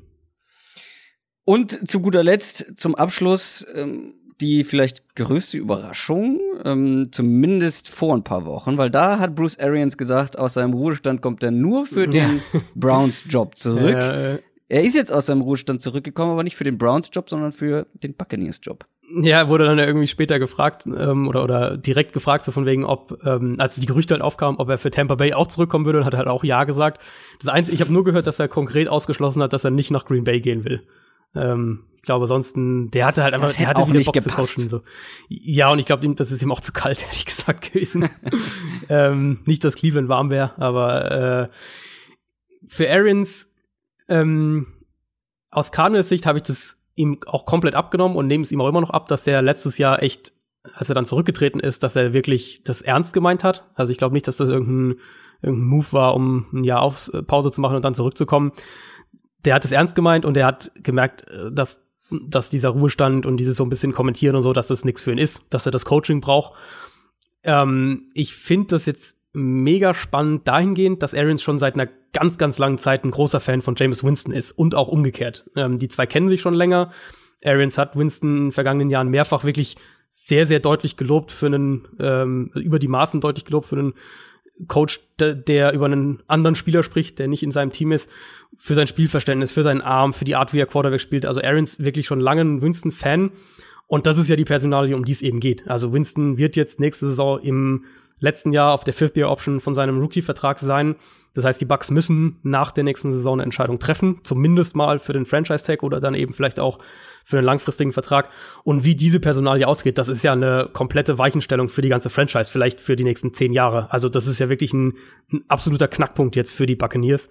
Und 1.44 1.88
zu 1.88 2.00
guter 2.00 2.24
Letzt 2.24 2.78
zum 2.78 2.96
Abschluss 2.96 3.66
ähm, 3.76 4.14
die 4.42 4.64
vielleicht 4.64 5.16
größte 5.16 5.58
Überraschung, 5.58 6.40
ähm, 6.66 7.08
zumindest 7.12 7.90
vor 7.90 8.16
ein 8.16 8.24
paar 8.24 8.46
Wochen, 8.46 8.78
weil 8.78 8.90
da 8.90 9.20
hat 9.20 9.36
Bruce 9.36 9.60
Arians 9.60 9.98
gesagt, 9.98 10.38
aus 10.38 10.56
seinem 10.56 10.74
Ruhestand 10.74 11.22
kommt 11.22 11.44
er 11.44 11.52
nur 11.52 11.86
für 11.86 12.08
den 12.08 12.42
Browns-Job 12.76 13.58
zurück. 13.58 13.94
Ja, 13.94 14.34
äh, 14.34 14.40
er 14.68 14.84
ist 14.84 14.96
jetzt 14.96 15.12
aus 15.12 15.28
seinem 15.28 15.42
Ruhestand 15.42 15.82
zurückgekommen, 15.82 16.32
aber 16.32 16.44
nicht 16.44 16.56
für 16.56 16.64
den 16.64 16.78
Browns-Job, 16.78 17.30
sondern 17.30 17.52
für 17.52 17.88
den 17.94 18.16
Buccaneers-Job. 18.16 18.86
Ja, 19.22 19.48
wurde 19.50 19.66
dann 19.66 19.78
ja 19.78 19.86
irgendwie 19.86 20.08
später 20.08 20.40
gefragt 20.40 20.86
ähm, 20.88 21.28
oder 21.28 21.44
oder 21.44 21.78
direkt 21.78 22.14
gefragt 22.14 22.44
so 22.44 22.52
von 22.52 22.66
wegen, 22.66 22.84
ob 22.84 23.24
ähm, 23.24 23.56
als 23.60 23.76
die 23.76 23.86
Gerüchte 23.86 24.16
halt 24.16 24.24
aufkamen, 24.24 24.60
ob 24.60 24.68
er 24.68 24.80
für 24.80 24.90
Tampa 24.90 25.14
Bay 25.14 25.34
auch 25.34 25.46
zurückkommen 25.46 25.86
würde 25.86 26.00
und 26.00 26.06
hat 26.06 26.16
er 26.16 26.20
halt 26.20 26.28
auch 26.28 26.44
ja 26.44 26.64
gesagt. 26.64 27.04
Das 27.40 27.48
einzige, 27.48 27.76
ich 27.76 27.82
habe 27.82 27.94
nur 27.94 28.04
gehört, 28.04 28.26
dass 28.26 28.40
er 28.40 28.48
konkret 28.48 28.88
ausgeschlossen 28.88 29.44
hat, 29.44 29.54
dass 29.54 29.64
er 29.64 29.70
nicht 29.70 29.92
nach 29.92 30.06
Green 30.06 30.24
Bay 30.24 30.42
gehen 30.42 30.66
will. 30.66 30.82
Ähm, 31.36 31.84
glaube, 32.06 32.24
ansonsten, 32.24 32.92
der 32.92 33.06
hatte 33.06 33.24
halt 33.24 33.34
einfach, 33.34 33.54
der 33.54 33.68
hatte 33.68 33.82
auch 33.82 33.88
nicht 33.88 34.06
Bock 34.06 34.14
gepasst. 34.14 34.56
zu 34.56 34.62
coachen. 34.62 34.70
So. 34.70 34.82
Ja, 35.30 35.72
und 35.72 35.80
ich 35.80 35.86
glaube, 35.86 36.08
das 36.16 36.32
ist 36.32 36.42
ihm 36.42 36.52
auch 36.52 36.62
zu 36.62 36.72
kalt, 36.72 37.04
ehrlich 37.06 37.26
gesagt, 37.26 37.74
gewesen. 37.74 38.10
ähm, 38.90 39.40
nicht, 39.46 39.64
dass 39.64 39.76
Cleveland 39.76 40.10
warm 40.10 40.30
wäre, 40.30 40.58
aber 40.58 41.12
äh, 41.12 41.50
für 42.68 42.90
Arians 42.90 43.48
ähm, 44.08 44.68
aus 45.52 45.72
Cardinals 45.72 46.10
Sicht 46.10 46.26
habe 46.26 46.40
ich 46.40 46.44
das 46.44 46.78
ihm 46.96 47.20
auch 47.26 47.46
komplett 47.46 47.76
abgenommen 47.76 48.18
und 48.18 48.28
nehme 48.28 48.44
es 48.44 48.52
ihm 48.52 48.62
auch 48.62 48.68
immer 48.68 48.82
noch 48.82 48.90
ab, 48.90 49.08
dass 49.08 49.28
er 49.28 49.42
letztes 49.42 49.78
Jahr 49.78 50.02
echt, 50.02 50.34
als 50.74 50.90
er 50.90 50.96
dann 50.96 51.06
zurückgetreten 51.06 51.60
ist, 51.60 51.84
dass 51.84 51.96
er 51.96 52.14
wirklich 52.14 52.64
das 52.64 52.82
ernst 52.82 53.14
gemeint 53.14 53.44
hat. 53.44 53.70
Also 53.76 53.92
ich 53.92 53.98
glaube 53.98 54.14
nicht, 54.14 54.28
dass 54.28 54.38
das 54.38 54.50
irgendein, 54.50 55.00
irgendein 55.42 55.68
Move 55.68 55.92
war, 55.92 56.16
um 56.16 56.48
ein 56.54 56.64
Jahr 56.64 56.82
auf 56.82 57.12
Pause 57.28 57.52
zu 57.52 57.62
machen 57.62 57.76
und 57.76 57.86
dann 57.86 57.96
zurückzukommen. 57.96 58.54
Der 59.44 59.54
hat 59.54 59.66
es 59.66 59.72
ernst 59.72 59.96
gemeint 59.96 60.26
und 60.26 60.38
er 60.38 60.48
hat 60.48 60.72
gemerkt, 60.76 61.28
äh, 61.30 61.52
dass 61.52 61.85
dass 62.12 62.50
dieser 62.50 62.70
Ruhestand 62.70 63.26
und 63.26 63.38
dieses 63.38 63.58
so 63.58 63.64
ein 63.64 63.70
bisschen 63.70 63.94
kommentieren 63.94 64.36
und 64.36 64.44
so, 64.44 64.54
dass 64.54 64.68
das 64.68 64.86
nichts 64.86 65.02
für 65.02 65.12
ihn 65.12 65.18
ist, 65.18 65.42
dass 65.50 65.66
er 65.66 65.72
das 65.72 65.86
Coaching 65.86 66.22
braucht. 66.22 66.54
Ähm, 67.44 68.10
ich 68.14 68.36
finde 68.36 68.68
das 68.68 68.86
jetzt 68.86 69.16
mega 69.34 69.94
spannend 69.94 70.48
dahingehend, 70.48 71.04
dass 71.04 71.14
Arians 71.14 71.44
schon 71.44 71.60
seit 71.60 71.74
einer 71.74 71.90
ganz, 72.14 72.38
ganz 72.38 72.58
langen 72.58 72.78
Zeit 72.78 73.04
ein 73.04 73.12
großer 73.12 73.40
Fan 73.40 73.62
von 73.62 73.76
James 73.78 74.04
Winston 74.04 74.32
ist 74.32 74.52
und 74.54 74.76
auch 74.76 74.88
umgekehrt. 74.88 75.46
Ähm, 75.56 75.80
die 75.80 75.90
zwei 75.90 76.06
kennen 76.06 76.30
sich 76.30 76.42
schon 76.42 76.54
länger. 76.54 76.92
Arians 77.44 77.78
hat 77.78 77.98
Winston 77.98 78.38
in 78.38 78.44
den 78.46 78.52
vergangenen 78.52 78.90
Jahren 78.90 79.10
mehrfach 79.10 79.44
wirklich 79.44 79.76
sehr, 80.10 80.46
sehr 80.46 80.60
deutlich 80.60 80.96
gelobt 80.96 81.32
für 81.32 81.48
einen, 81.48 81.88
ähm, 82.00 82.52
über 82.56 82.80
die 82.80 82.88
Maßen 82.88 83.20
deutlich 83.20 83.46
gelobt 83.46 83.68
für 83.68 83.78
einen 83.78 83.94
Coach, 84.68 85.00
der, 85.20 85.36
der 85.36 85.74
über 85.74 85.86
einen 85.86 86.24
anderen 86.28 86.56
Spieler 86.56 86.84
spricht, 86.84 87.20
der 87.20 87.28
nicht 87.28 87.44
in 87.44 87.52
seinem 87.52 87.72
Team 87.72 87.92
ist, 87.92 88.10
für 88.56 88.74
sein 88.74 88.88
Spielverständnis, 88.88 89.52
für 89.52 89.64
seinen 89.64 89.82
Arm, 89.82 90.14
für 90.14 90.26
die 90.26 90.36
Art, 90.36 90.54
wie 90.54 90.60
er 90.60 90.66
Quarterback 90.66 91.02
spielt. 91.02 91.26
Also 91.26 91.42
Arians 91.42 91.80
wirklich 91.80 92.06
schon 92.06 92.20
lange 92.20 92.42
ein 92.42 92.62
Winston-Fan. 92.62 93.32
Und 93.88 94.08
das 94.08 94.18
ist 94.18 94.30
ja 94.30 94.36
die 94.36 94.46
Personalie, 94.46 94.96
um 94.96 95.06
die 95.06 95.12
es 95.12 95.22
eben 95.22 95.40
geht. 95.40 95.68
Also 95.68 95.94
Winston 95.94 96.38
wird 96.38 96.56
jetzt 96.56 96.80
nächste 96.80 97.08
Saison 97.10 97.40
im 97.40 97.86
letzten 98.20 98.54
Jahr 98.54 98.74
auf 98.74 98.84
der 98.84 98.94
Fifth-Year-Option 98.94 99.60
von 99.60 99.76
seinem 99.76 100.00
Rookie-Vertrag 100.00 100.60
sein. 100.60 100.96
Das 101.34 101.44
heißt, 101.44 101.60
die 101.60 101.66
Bucks 101.66 101.92
müssen 101.92 102.40
nach 102.44 102.72
der 102.72 102.86
nächsten 102.86 103.12
Saison 103.12 103.34
eine 103.34 103.44
Entscheidung 103.44 103.78
treffen, 103.78 104.22
zumindest 104.24 104.76
mal 104.76 105.00
für 105.00 105.12
den 105.12 105.26
Franchise-Tag 105.26 105.84
oder 105.84 106.00
dann 106.00 106.16
eben 106.16 106.34
vielleicht 106.34 106.60
auch 106.60 106.80
für 107.26 107.38
einen 107.38 107.46
langfristigen 107.46 107.92
Vertrag. 107.92 108.30
Und 108.64 108.86
wie 108.86 108.96
diese 108.96 109.20
Personalie 109.20 109.68
ausgeht, 109.68 109.98
das 109.98 110.08
ist 110.08 110.24
ja 110.24 110.32
eine 110.32 110.70
komplette 110.72 111.18
Weichenstellung 111.18 111.68
für 111.68 111.82
die 111.82 111.90
ganze 111.90 112.10
Franchise, 112.10 112.50
vielleicht 112.50 112.80
für 112.80 112.96
die 112.96 113.04
nächsten 113.04 113.34
zehn 113.34 113.52
Jahre. 113.52 113.92
Also 113.92 114.08
das 114.08 114.28
ist 114.28 114.40
ja 114.40 114.48
wirklich 114.48 114.74
ein, 114.74 114.94
ein 115.32 115.44
absoluter 115.50 115.90
Knackpunkt 115.90 116.38
jetzt 116.38 116.54
für 116.54 116.66
die 116.66 116.76
Buccaneers. 116.76 117.30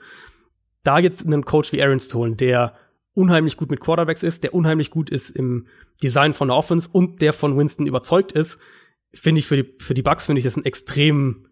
Da 0.83 0.99
jetzt 0.99 1.25
einen 1.25 1.47
Coach 1.47 1.73
wie 1.73 1.83
Arians 1.83 2.09
zu 2.09 2.19
holen, 2.19 2.37
der 2.37 2.75
unheimlich 3.15 3.57
gut 3.57 3.71
mit 3.71 3.81
Quarterbacks 3.81 4.23
ist, 4.23 4.43
der 4.43 4.55
unheimlich 4.55 4.91
gut 4.91 5.11
ist 5.11 5.31
im 5.31 5.67
Design 6.03 6.35
von 6.35 6.49
der 6.49 6.57
Offense 6.57 6.89
und 6.93 7.23
der 7.23 7.33
von 7.33 7.57
Winston 7.57 7.87
überzeugt 7.87 8.33
ist, 8.33 8.59
finde 9.15 9.39
ich 9.39 9.47
für 9.47 9.63
die, 9.63 9.75
für 9.79 9.95
die 9.95 10.03
Bucks 10.03 10.27
finde 10.27 10.41
ich 10.41 10.45
das 10.45 10.57
einen 10.57 10.67
extrem 10.67 11.47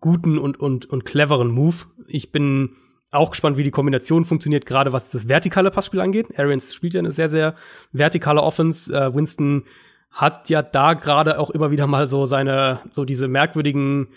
guten 0.00 0.38
und, 0.38 0.58
und, 0.58 0.86
und 0.86 1.04
cleveren 1.04 1.50
Move. 1.50 1.76
Ich 2.06 2.32
bin 2.32 2.70
auch 3.10 3.30
gespannt, 3.30 3.56
wie 3.56 3.64
die 3.64 3.70
Kombination 3.70 4.24
funktioniert, 4.24 4.64
gerade 4.64 4.92
was 4.92 5.10
das 5.10 5.28
vertikale 5.28 5.70
Passspiel 5.70 6.00
angeht. 6.00 6.38
Arians 6.38 6.72
spielt 6.74 6.94
ja 6.94 7.00
eine 7.00 7.12
sehr, 7.12 7.28
sehr 7.28 7.56
vertikale 7.92 8.42
Offense. 8.42 8.92
Äh, 8.94 9.14
Winston 9.14 9.64
hat 10.10 10.48
ja 10.50 10.62
da 10.62 10.94
gerade 10.94 11.38
auch 11.38 11.50
immer 11.50 11.70
wieder 11.70 11.86
mal 11.86 12.06
so 12.06 12.26
seine, 12.26 12.80
so 12.92 13.04
diese 13.04 13.28
merkwürdigen 13.28 14.08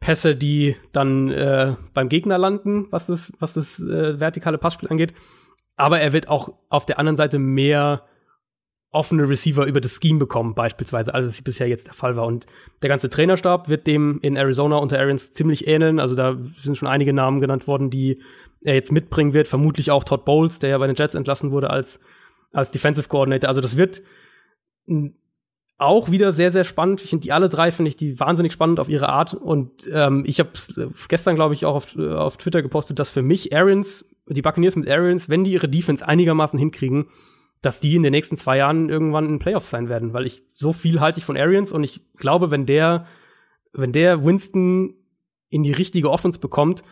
Pässe, 0.00 0.34
die 0.34 0.76
dann 0.92 1.30
äh, 1.30 1.76
beim 1.94 2.08
Gegner 2.08 2.36
landen, 2.36 2.88
was 2.90 3.06
das, 3.06 3.32
was 3.38 3.54
das 3.54 3.78
äh, 3.80 4.18
vertikale 4.18 4.58
Passspiel 4.58 4.88
angeht. 4.88 5.14
Aber 5.82 5.98
er 5.98 6.12
wird 6.12 6.28
auch 6.28 6.52
auf 6.68 6.86
der 6.86 7.00
anderen 7.00 7.16
Seite 7.16 7.40
mehr 7.40 8.04
offene 8.92 9.28
Receiver 9.28 9.66
über 9.66 9.80
das 9.80 9.98
Scheme 10.00 10.20
bekommen, 10.20 10.54
beispielsweise, 10.54 11.12
als 11.12 11.26
es 11.26 11.42
bisher 11.42 11.66
jetzt 11.66 11.88
der 11.88 11.94
Fall 11.94 12.14
war. 12.14 12.24
Und 12.24 12.46
der 12.82 12.88
ganze 12.88 13.10
Trainerstab 13.10 13.68
wird 13.68 13.88
dem 13.88 14.20
in 14.22 14.36
Arizona 14.36 14.76
unter 14.76 15.00
Arians 15.00 15.32
ziemlich 15.32 15.66
ähneln. 15.66 15.98
Also 15.98 16.14
da 16.14 16.38
sind 16.56 16.78
schon 16.78 16.86
einige 16.86 17.12
Namen 17.12 17.40
genannt 17.40 17.66
worden, 17.66 17.90
die 17.90 18.22
er 18.60 18.74
jetzt 18.74 18.92
mitbringen 18.92 19.32
wird. 19.32 19.48
Vermutlich 19.48 19.90
auch 19.90 20.04
Todd 20.04 20.24
Bowles, 20.24 20.60
der 20.60 20.70
ja 20.70 20.78
bei 20.78 20.86
den 20.86 20.94
Jets 20.94 21.16
entlassen 21.16 21.50
wurde 21.50 21.68
als, 21.68 21.98
als 22.52 22.70
Defensive 22.70 23.08
Coordinator. 23.08 23.48
Also 23.48 23.60
das 23.60 23.76
wird 23.76 24.02
auch 25.78 26.12
wieder 26.12 26.30
sehr, 26.30 26.52
sehr 26.52 26.62
spannend. 26.62 27.02
Ich 27.02 27.10
finde 27.10 27.24
die 27.24 27.32
alle 27.32 27.48
drei, 27.48 27.72
finde 27.72 27.88
ich 27.88 27.96
die 27.96 28.20
wahnsinnig 28.20 28.52
spannend 28.52 28.78
auf 28.78 28.88
ihre 28.88 29.08
Art. 29.08 29.34
Und 29.34 29.90
ähm, 29.92 30.22
ich 30.28 30.38
habe 30.38 30.50
gestern, 31.08 31.34
glaube 31.34 31.54
ich, 31.54 31.64
auch 31.64 31.74
auf, 31.74 31.96
auf 31.96 32.36
Twitter 32.36 32.62
gepostet, 32.62 33.00
dass 33.00 33.10
für 33.10 33.22
mich 33.22 33.52
Arians, 33.52 34.04
die 34.28 34.42
Buccaneers 34.42 34.76
mit 34.76 34.88
Arians, 34.88 35.28
wenn 35.28 35.44
die 35.44 35.52
ihre 35.52 35.68
Defense 35.68 36.06
einigermaßen 36.06 36.58
hinkriegen, 36.58 37.06
dass 37.60 37.80
die 37.80 37.94
in 37.94 38.02
den 38.02 38.10
nächsten 38.10 38.36
zwei 38.36 38.58
Jahren 38.58 38.88
irgendwann 38.88 39.28
in 39.28 39.38
Playoffs 39.38 39.70
sein 39.70 39.88
werden, 39.88 40.12
weil 40.12 40.26
ich 40.26 40.42
so 40.52 40.72
viel 40.72 41.00
halte 41.00 41.18
ich 41.20 41.24
von 41.24 41.36
Arians 41.36 41.72
und 41.72 41.84
ich 41.84 42.00
glaube, 42.16 42.50
wenn 42.50 42.66
der, 42.66 43.06
wenn 43.72 43.92
der 43.92 44.24
Winston 44.24 44.94
in 45.48 45.62
die 45.62 45.72
richtige 45.72 46.10
Offense 46.10 46.40
bekommt, 46.40 46.82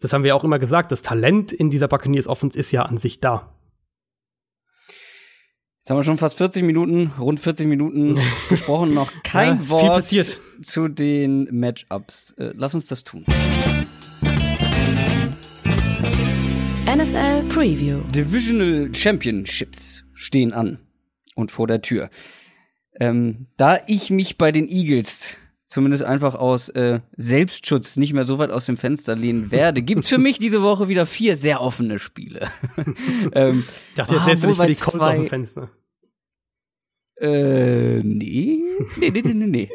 das 0.00 0.12
haben 0.12 0.24
wir 0.24 0.34
auch 0.36 0.44
immer 0.44 0.58
gesagt, 0.58 0.92
das 0.92 1.02
Talent 1.02 1.52
in 1.52 1.70
dieser 1.70 1.88
Buccaneers 1.88 2.26
Offense 2.26 2.58
ist 2.58 2.72
ja 2.72 2.82
an 2.82 2.98
sich 2.98 3.20
da. 3.20 3.52
Jetzt 5.86 5.90
haben 5.90 5.98
wir 5.98 6.04
schon 6.04 6.18
fast 6.18 6.38
40 6.38 6.64
Minuten, 6.64 7.12
rund 7.18 7.38
40 7.38 7.68
Minuten 7.68 8.18
gesprochen, 8.48 8.92
noch 8.92 9.12
kein 9.22 9.60
Ja, 9.60 9.68
Wort 9.68 10.10
zu 10.62 10.88
den 10.88 11.48
Matchups. 11.52 12.32
Äh, 12.32 12.52
lass 12.56 12.74
uns 12.74 12.86
das 12.86 13.04
tun. 13.04 13.24
NFL 17.12 17.48
Preview. 17.48 18.00
Divisional 18.10 18.92
Championships 18.92 20.02
stehen 20.14 20.52
an 20.52 20.78
und 21.36 21.50
vor 21.52 21.66
der 21.66 21.80
Tür. 21.80 22.10
Ähm, 22.98 23.46
da 23.56 23.78
ich 23.86 24.10
mich 24.10 24.38
bei 24.38 24.50
den 24.50 24.68
Eagles 24.68 25.36
zumindest 25.66 26.02
einfach 26.04 26.34
aus 26.34 26.68
äh, 26.70 27.00
Selbstschutz 27.16 27.96
nicht 27.96 28.12
mehr 28.12 28.24
so 28.24 28.38
weit 28.38 28.50
aus 28.50 28.66
dem 28.66 28.76
Fenster 28.76 29.14
lehnen 29.14 29.50
werde, 29.52 29.82
gibt's 29.82 30.08
für 30.08 30.18
mich 30.18 30.38
diese 30.38 30.62
Woche 30.62 30.88
wieder 30.88 31.06
vier 31.06 31.36
sehr 31.36 31.60
offene 31.60 31.98
Spiele. 31.98 32.50
ähm, 33.32 33.62
Ich 33.90 33.94
dachte, 33.94 34.14
jetzt 34.14 34.22
ah, 34.22 34.26
lässt 34.30 34.42
du 34.44 34.48
dich 34.48 34.56
für 34.56 34.66
die 34.66 34.74
Colts 34.74 34.94
aus 34.96 35.14
dem 35.14 35.22
zwei- 35.24 35.28
Fenster. 35.28 35.70
Äh, 37.18 38.00
nee. 38.02 38.62
Nee, 38.98 39.10
nee, 39.10 39.22
nee, 39.22 39.32
nee, 39.34 39.46
nee. 39.46 39.70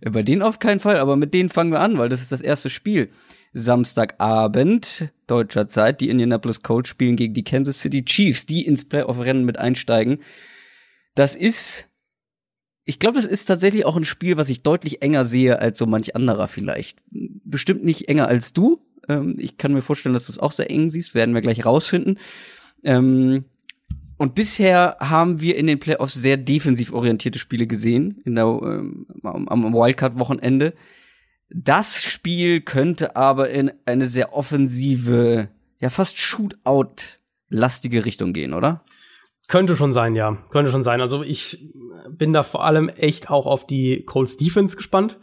Äh, 0.00 0.10
Bei 0.10 0.22
denen 0.22 0.42
auf 0.42 0.58
keinen 0.58 0.80
Fall, 0.80 0.96
aber 0.96 1.16
mit 1.16 1.34
denen 1.34 1.48
fangen 1.50 1.72
wir 1.72 1.80
an, 1.80 1.98
weil 1.98 2.08
das 2.08 2.20
ist 2.22 2.32
das 2.32 2.40
erste 2.40 2.68
Spiel. 2.70 3.10
Samstagabend, 3.52 5.12
deutscher 5.26 5.68
Zeit, 5.68 6.00
die 6.00 6.08
Indianapolis 6.08 6.62
Colts 6.62 6.88
spielen 6.88 7.16
gegen 7.16 7.34
die 7.34 7.44
Kansas 7.44 7.80
City 7.80 8.04
Chiefs, 8.04 8.46
die 8.46 8.64
ins 8.64 8.84
Playoff-Rennen 8.84 9.44
mit 9.44 9.58
einsteigen. 9.58 10.18
Das 11.14 11.34
ist, 11.34 11.86
ich 12.84 12.98
glaube, 12.98 13.16
das 13.16 13.26
ist 13.26 13.46
tatsächlich 13.46 13.84
auch 13.84 13.96
ein 13.96 14.04
Spiel, 14.04 14.36
was 14.36 14.50
ich 14.50 14.62
deutlich 14.62 15.02
enger 15.02 15.24
sehe 15.24 15.58
als 15.58 15.78
so 15.78 15.86
manch 15.86 16.14
anderer 16.14 16.46
vielleicht. 16.46 16.98
Bestimmt 17.10 17.84
nicht 17.84 18.08
enger 18.08 18.28
als 18.28 18.52
du. 18.52 18.80
Ähm, 19.08 19.34
ich 19.38 19.56
kann 19.56 19.72
mir 19.72 19.82
vorstellen, 19.82 20.12
dass 20.12 20.26
du 20.26 20.32
es 20.32 20.38
auch 20.38 20.52
sehr 20.52 20.70
eng 20.70 20.88
siehst, 20.88 21.14
werden 21.14 21.34
wir 21.34 21.42
gleich 21.42 21.64
rausfinden. 21.66 22.18
Ähm, 22.84 23.44
und 24.16 24.34
bisher 24.34 24.96
haben 25.00 25.40
wir 25.40 25.56
in 25.56 25.66
den 25.66 25.80
Playoffs 25.80 26.12
sehr 26.12 26.36
defensiv 26.36 26.92
orientierte 26.92 27.38
Spiele 27.38 27.66
gesehen, 27.66 28.20
in 28.24 28.34
der, 28.34 28.44
ähm, 28.44 29.06
am, 29.22 29.48
am 29.48 29.72
Wildcard-Wochenende. 29.72 30.74
Das 31.52 32.02
Spiel 32.02 32.60
könnte 32.60 33.16
aber 33.16 33.50
in 33.50 33.72
eine 33.84 34.06
sehr 34.06 34.34
offensive, 34.34 35.48
ja 35.80 35.90
fast 35.90 36.18
Shootout-lastige 36.18 38.04
Richtung 38.04 38.32
gehen, 38.32 38.54
oder? 38.54 38.84
Könnte 39.48 39.76
schon 39.76 39.92
sein, 39.92 40.14
ja. 40.14 40.38
Könnte 40.50 40.70
schon 40.70 40.84
sein. 40.84 41.00
Also 41.00 41.24
ich 41.24 41.68
bin 42.08 42.32
da 42.32 42.44
vor 42.44 42.64
allem 42.64 42.88
echt 42.88 43.30
auch 43.30 43.46
auf 43.46 43.66
die 43.66 44.04
Colts 44.04 44.36
Defense 44.36 44.76
gespannt. 44.76 45.18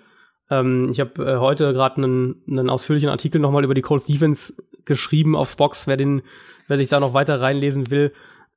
Ähm, 0.49 0.89
ich 0.91 0.99
habe 0.99 1.23
äh, 1.23 1.37
heute 1.37 1.71
gerade 1.73 1.97
einen, 1.97 2.43
einen 2.49 2.69
ausführlichen 2.69 3.09
Artikel 3.09 3.39
nochmal 3.39 3.63
über 3.63 3.73
die 3.73 3.81
Colts 3.81 4.05
Defense 4.05 4.53
geschrieben 4.83 5.35
auf 5.35 5.49
Spox, 5.49 5.87
wer 5.87 5.95
den, 5.95 6.23
wer 6.67 6.77
sich 6.77 6.89
da 6.89 6.99
noch 6.99 7.13
weiter 7.13 7.39
reinlesen 7.39 7.89
will. 7.89 8.13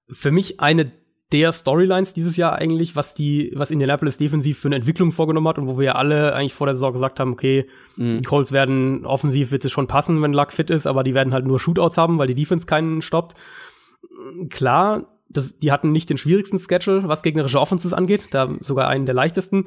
Für 0.09 0.33
mich 0.33 0.59
eine 0.59 0.91
der 1.33 1.53
Storylines 1.53 2.13
dieses 2.13 2.37
Jahr 2.37 2.57
eigentlich, 2.57 2.97
was 2.97 3.15
die, 3.15 3.53
was 3.55 3.71
Indianapolis 3.71 4.17
defensiv 4.17 4.59
für 4.59 4.69
eine 4.69 4.77
Entwicklung 4.77 5.13
vorgenommen 5.13 5.47
hat 5.47 5.59
und 5.59 5.67
wo 5.69 5.79
wir 5.79 5.87
ja 5.87 5.95
alle 5.95 6.35
eigentlich 6.35 6.55
vor 6.55 6.67
der 6.67 6.75
Saison 6.75 6.93
gesagt 6.93 7.21
haben, 7.21 7.33
okay, 7.33 7.67
die 7.97 8.23
Colts 8.23 8.51
werden 8.51 9.07
offensiv 9.07 9.53
wird 9.53 9.65
es 9.65 9.71
schon 9.71 9.87
passen, 9.87 10.21
wenn 10.23 10.33
Luck 10.33 10.53
fit 10.53 10.71
ist, 10.71 10.87
aber 10.87 11.05
die 11.05 11.15
werden 11.15 11.33
halt 11.33 11.47
nur 11.47 11.61
Shootouts 11.61 11.99
haben, 11.99 12.19
weil 12.19 12.27
die 12.27 12.35
Defense 12.35 12.67
keinen 12.67 13.01
stoppt. 13.03 13.37
Klar, 14.49 15.07
das, 15.29 15.57
die 15.59 15.71
hatten 15.71 15.93
nicht 15.93 16.11
den 16.11 16.19
schwierigsten 16.19 16.59
Schedule, 16.59 17.07
was 17.07 17.23
gegnerische 17.23 17.61
Offenses 17.61 17.93
angeht, 17.93 18.29
da 18.33 18.49
sogar 18.61 18.89
einen 18.89 19.07
der 19.07 19.15
leichtesten. 19.15 19.67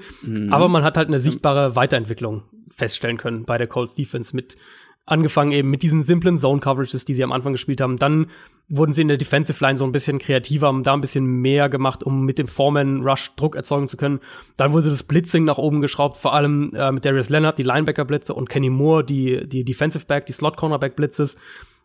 Aber 0.52 0.68
man 0.68 0.84
hat 0.84 0.98
halt 0.98 1.08
eine 1.08 1.20
sichtbare 1.20 1.76
Weiterentwicklung 1.78 2.44
feststellen 2.70 3.18
können 3.18 3.46
bei 3.46 3.58
der 3.58 3.68
Colts 3.68 3.96
Defense 3.96 4.36
mit 4.36 4.58
angefangen 5.06 5.52
eben 5.52 5.70
mit 5.70 5.84
diesen 5.84 6.04
simplen 6.04 6.38
Zone 6.38 6.62
Coverages, 6.62 7.04
die 7.04 7.14
sie 7.14 7.24
am 7.24 7.34
Anfang 7.34 7.52
gespielt 7.52 7.82
haben. 7.82 7.98
Dann 7.98 8.28
wurden 8.70 8.94
sie 8.94 9.02
in 9.02 9.10
der 9.10 9.18
Defensive 9.18 9.64
Line 9.64 9.78
so 9.78 9.84
ein 9.84 9.92
bisschen 9.92 10.18
kreativer, 10.18 10.68
haben 10.68 10.84
da 10.84 10.94
ein 10.94 11.02
bisschen 11.02 11.26
mehr 11.26 11.68
gemacht, 11.68 12.04
um 12.04 12.24
mit 12.24 12.40
dem 12.40 12.48
Foreman 12.48 13.02
Rush 13.02 13.32
Druck 13.36 13.56
erzeugen 13.56 13.90
zu 13.90 13.98
können. 13.98 14.22
Dann 14.56 14.72
wurde 14.72 14.90
das 14.90 15.04
Blitzing 15.04 15.44
nach 15.44 15.58
oben 15.58 15.82
geschraubt, 15.82 16.18
vor 16.18 16.34
allem 16.34 16.72
äh, 16.74 16.92
mit 16.92 17.04
Darius 17.04 17.30
Leonard, 17.30 17.58
die 17.58 17.64
Linebacker 17.64 18.06
Blitze 18.06 18.34
und 18.34 18.50
Kenny 18.50 18.70
Moore, 18.70 19.04
die 19.04 19.48
die 19.48 19.66
Defensive 19.66 20.06
Back, 20.06 20.26
die 20.26 20.34
Slot 20.34 20.56
Cornerback 20.56 20.96
Blitzes, 20.96 21.36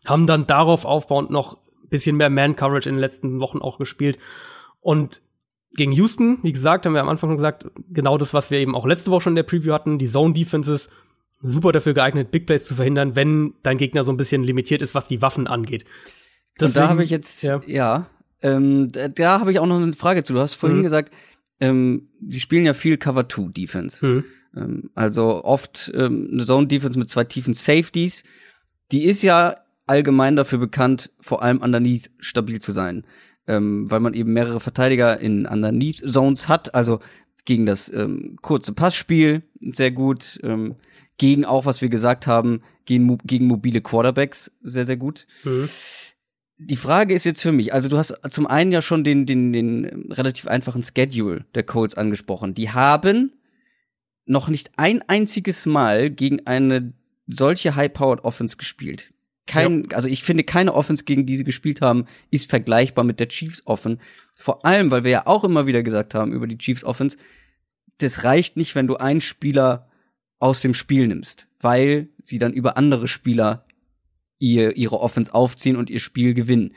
haben 0.05 0.25
dann 0.25 0.47
darauf 0.47 0.85
aufbauend 0.85 1.29
noch 1.29 1.57
ein 1.57 1.89
bisschen 1.89 2.15
mehr 2.15 2.29
Man 2.29 2.55
Coverage 2.55 2.87
in 2.87 2.95
den 2.95 3.01
letzten 3.01 3.41
Wochen 3.41 3.59
auch 3.59 3.77
gespielt. 3.77 4.17
Und 4.79 5.21
gegen 5.73 5.91
Houston, 5.91 6.39
wie 6.41 6.53
gesagt, 6.53 6.85
haben 6.85 6.93
wir 6.93 7.01
am 7.01 7.09
Anfang 7.09 7.29
schon 7.29 7.37
gesagt, 7.37 7.65
genau 7.89 8.17
das, 8.17 8.33
was 8.33 8.49
wir 8.49 8.59
eben 8.59 8.75
auch 8.75 8.87
letzte 8.87 9.11
Woche 9.11 9.23
schon 9.23 9.33
in 9.33 9.37
der 9.37 9.43
Preview 9.43 9.73
hatten, 9.73 9.99
die 9.99 10.07
Zone 10.07 10.33
Defenses 10.33 10.89
super 11.41 11.71
dafür 11.71 11.93
geeignet, 11.93 12.31
Big 12.31 12.45
Plays 12.45 12.65
zu 12.65 12.75
verhindern, 12.75 13.15
wenn 13.15 13.53
dein 13.63 13.77
Gegner 13.77 14.03
so 14.03 14.11
ein 14.11 14.17
bisschen 14.17 14.43
limitiert 14.43 14.81
ist, 14.81 14.95
was 14.95 15.07
die 15.07 15.21
Waffen 15.21 15.47
angeht. 15.47 15.83
Und 15.83 16.61
da 16.61 16.65
Deswegen- 16.67 16.87
habe 16.89 17.03
ich 17.03 17.09
jetzt, 17.09 17.43
ja, 17.43 17.61
ja. 17.65 18.07
ähm, 18.41 18.91
da, 18.91 19.07
da 19.07 19.39
habe 19.39 19.51
ich 19.51 19.59
auch 19.59 19.65
noch 19.67 19.81
eine 19.81 19.93
Frage 19.93 20.23
zu. 20.23 20.33
Du 20.33 20.39
hast 20.39 20.55
vorhin 20.55 20.79
Mhm. 20.79 20.83
gesagt, 20.83 21.13
ähm, 21.61 22.09
sie 22.27 22.39
spielen 22.41 22.65
ja 22.65 22.73
viel 22.73 22.97
Cover 22.97 23.27
2 23.29 23.51
Defense. 23.51 24.05
Mhm. 24.05 24.23
Ähm, 24.57 24.89
also 24.95 25.43
oft 25.43 25.91
ähm, 25.95 26.29
eine 26.31 26.43
Zone 26.43 26.67
Defense 26.67 26.97
mit 26.99 27.09
zwei 27.09 27.23
tiefen 27.23 27.53
Safeties. 27.53 28.23
Die 28.91 29.03
ist 29.03 29.21
ja 29.21 29.55
allgemein 29.87 30.35
dafür 30.35 30.57
bekannt, 30.59 31.11
vor 31.19 31.41
allem 31.43 31.59
underneath 31.61 32.09
stabil 32.19 32.59
zu 32.59 32.71
sein. 32.71 33.05
Ähm, 33.47 33.89
weil 33.89 33.99
man 33.99 34.13
eben 34.13 34.33
mehrere 34.33 34.59
Verteidiger 34.59 35.19
in 35.19 35.45
underneath 35.47 35.97
Zones 36.07 36.47
hat, 36.47 36.75
also 36.75 36.99
gegen 37.45 37.65
das 37.65 37.91
ähm, 37.91 38.37
kurze 38.43 38.73
Passspiel 38.73 39.41
sehr 39.59 39.89
gut, 39.91 40.39
ähm, 40.43 40.75
gegen 41.19 41.45
auch, 41.45 41.65
was 41.65 41.81
wir 41.83 41.89
gesagt 41.89 42.25
haben, 42.25 42.63
gegen, 42.85 43.19
gegen 43.19 43.45
mobile 43.45 43.81
Quarterbacks 43.81 44.51
sehr, 44.61 44.85
sehr 44.85 44.97
gut. 44.97 45.27
Mhm. 45.43 45.69
Die 46.57 46.75
Frage 46.75 47.13
ist 47.13 47.25
jetzt 47.25 47.41
für 47.41 47.51
mich, 47.51 47.73
also 47.73 47.87
du 47.87 47.97
hast 47.97 48.15
zum 48.31 48.47
einen 48.47 48.71
ja 48.71 48.81
schon 48.81 49.03
den, 49.03 49.25
den, 49.25 49.53
den 49.53 50.11
relativ 50.11 50.47
einfachen 50.47 50.81
Schedule 50.81 51.45
der 51.53 51.63
Colts 51.63 51.95
angesprochen. 51.95 52.53
Die 52.53 52.71
haben 52.71 53.33
noch 54.25 54.47
nicht 54.47 54.71
ein 54.77 55.01
einziges 55.07 55.65
Mal 55.65 56.09
gegen 56.09 56.47
eine 56.47 56.93
solche 57.27 57.75
High-Powered 57.75 58.23
Offense 58.23 58.57
gespielt. 58.57 59.13
Kein, 59.45 59.91
also 59.93 60.07
ich 60.07 60.23
finde, 60.23 60.43
keine 60.43 60.73
Offense, 60.73 61.05
gegen 61.05 61.25
die 61.25 61.35
sie 61.35 61.43
gespielt 61.43 61.81
haben, 61.81 62.05
ist 62.29 62.49
vergleichbar 62.49 63.03
mit 63.03 63.19
der 63.19 63.29
Chiefs 63.29 63.65
Offense. 63.65 63.99
Vor 64.37 64.65
allem, 64.65 64.91
weil 64.91 65.03
wir 65.03 65.11
ja 65.11 65.27
auch 65.27 65.43
immer 65.43 65.65
wieder 65.65 65.81
gesagt 65.81 66.13
haben 66.13 66.33
über 66.33 66.45
die 66.45 66.57
Chiefs 66.57 66.83
Offense, 66.83 67.17
das 67.97 68.23
reicht 68.23 68.57
nicht, 68.57 68.75
wenn 68.75 68.87
du 68.87 68.97
einen 68.97 69.21
Spieler 69.21 69.88
aus 70.39 70.61
dem 70.61 70.73
Spiel 70.73 71.07
nimmst, 71.07 71.49
weil 71.59 72.09
sie 72.23 72.37
dann 72.37 72.53
über 72.53 72.77
andere 72.77 73.07
Spieler 73.07 73.65
ihr, 74.39 74.77
ihre 74.77 74.99
Offense 74.99 75.33
aufziehen 75.33 75.75
und 75.75 75.89
ihr 75.89 75.99
Spiel 75.99 76.33
gewinnen. 76.33 76.73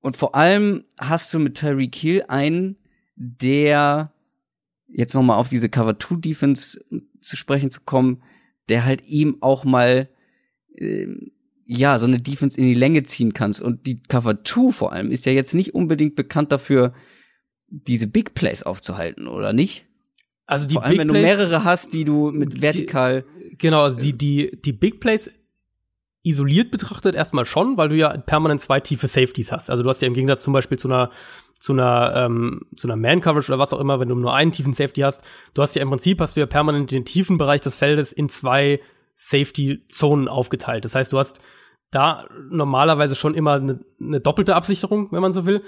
Und 0.00 0.16
vor 0.16 0.34
allem 0.34 0.84
hast 0.98 1.32
du 1.34 1.38
mit 1.38 1.56
Tyreek 1.56 1.94
Hill 1.94 2.24
einen, 2.28 2.76
der 3.16 4.12
jetzt 4.88 5.14
noch 5.14 5.22
mal 5.22 5.36
auf 5.36 5.48
diese 5.48 5.68
Cover 5.68 5.98
2 5.98 6.16
Defense 6.16 6.80
zu 7.20 7.36
sprechen 7.36 7.70
zu 7.70 7.80
kommen, 7.82 8.22
der 8.68 8.84
halt 8.84 9.06
ihm 9.06 9.38
auch 9.40 9.64
mal 9.64 10.08
ähm, 10.76 11.32
ja, 11.66 11.98
so 11.98 12.06
eine 12.06 12.20
Defense 12.20 12.58
in 12.58 12.64
die 12.64 12.74
Länge 12.74 13.02
ziehen 13.02 13.34
kannst. 13.34 13.60
Und 13.60 13.86
die 13.86 14.00
Cover 14.02 14.44
2 14.44 14.70
vor 14.70 14.92
allem 14.92 15.10
ist 15.10 15.26
ja 15.26 15.32
jetzt 15.32 15.54
nicht 15.54 15.74
unbedingt 15.74 16.14
bekannt 16.14 16.52
dafür, 16.52 16.94
diese 17.68 18.06
Big 18.06 18.34
Plays 18.34 18.62
aufzuhalten, 18.62 19.26
oder 19.26 19.52
nicht? 19.52 19.85
Also 20.46 20.66
die 20.66 20.74
vor 20.74 20.84
allem, 20.84 20.92
Big 20.92 21.00
wenn 21.00 21.08
du 21.08 21.14
mehrere 21.14 21.64
hast, 21.64 21.92
die 21.92 22.04
du 22.04 22.30
mit 22.30 22.62
vertikal 22.62 23.24
Genau, 23.58 23.82
also 23.82 23.98
die, 23.98 24.12
die, 24.12 24.58
die 24.62 24.72
Big 24.72 25.00
Plays 25.00 25.30
isoliert 26.22 26.70
betrachtet 26.70 27.14
erstmal 27.14 27.46
schon, 27.46 27.76
weil 27.76 27.88
du 27.88 27.96
ja 27.96 28.16
permanent 28.16 28.60
zwei 28.60 28.80
tiefe 28.80 29.06
Safeties 29.06 29.52
hast. 29.52 29.70
Also 29.70 29.82
du 29.82 29.88
hast 29.88 30.02
ja 30.02 30.08
im 30.08 30.14
Gegensatz 30.14 30.42
zum 30.42 30.52
Beispiel 30.52 30.78
zu 30.78 30.88
einer 30.88 31.10
zu 31.58 31.72
einer 31.72 32.12
ähm, 32.16 32.62
zu 32.76 32.86
einer 32.86 32.96
Man 32.96 33.20
Coverage 33.20 33.50
oder 33.50 33.58
was 33.58 33.72
auch 33.72 33.80
immer, 33.80 34.00
wenn 34.00 34.08
du 34.08 34.14
nur 34.14 34.34
einen 34.34 34.52
tiefen 34.52 34.74
Safety 34.74 35.02
hast, 35.02 35.22
du 35.54 35.62
hast 35.62 35.74
ja 35.74 35.82
im 35.82 35.88
Prinzip 35.88 36.20
hast 36.20 36.36
du 36.36 36.40
ja 36.40 36.46
permanent 36.46 36.90
den 36.90 37.04
tiefen 37.04 37.38
Bereich 37.38 37.60
des 37.60 37.76
Feldes 37.76 38.12
in 38.12 38.28
zwei 38.28 38.80
Safety 39.14 39.84
Zonen 39.88 40.28
aufgeteilt. 40.28 40.84
Das 40.84 40.94
heißt, 40.94 41.12
du 41.12 41.18
hast 41.18 41.40
da 41.90 42.26
normalerweise 42.50 43.14
schon 43.14 43.34
immer 43.34 43.54
eine, 43.54 43.80
eine 44.00 44.20
doppelte 44.20 44.54
Absicherung, 44.54 45.12
wenn 45.12 45.22
man 45.22 45.32
so 45.32 45.46
will. 45.46 45.62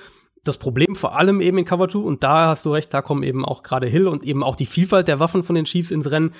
Das 0.44 0.58
Problem 0.58 0.94
vor 0.94 1.16
allem 1.16 1.40
eben 1.40 1.58
in 1.58 1.64
Cover 1.64 1.88
2 1.88 1.98
und 1.98 2.22
da 2.22 2.48
hast 2.48 2.64
du 2.64 2.72
recht, 2.72 2.92
da 2.94 3.02
kommen 3.02 3.22
eben 3.22 3.44
auch 3.44 3.62
gerade 3.62 3.86
Hill 3.86 4.06
und 4.06 4.22
eben 4.24 4.42
auch 4.42 4.56
die 4.56 4.66
Vielfalt 4.66 5.08
der 5.08 5.20
Waffen 5.20 5.42
von 5.42 5.54
den 5.54 5.64
Chiefs 5.64 5.90
ins 5.90 6.10
Rennen, 6.10 6.34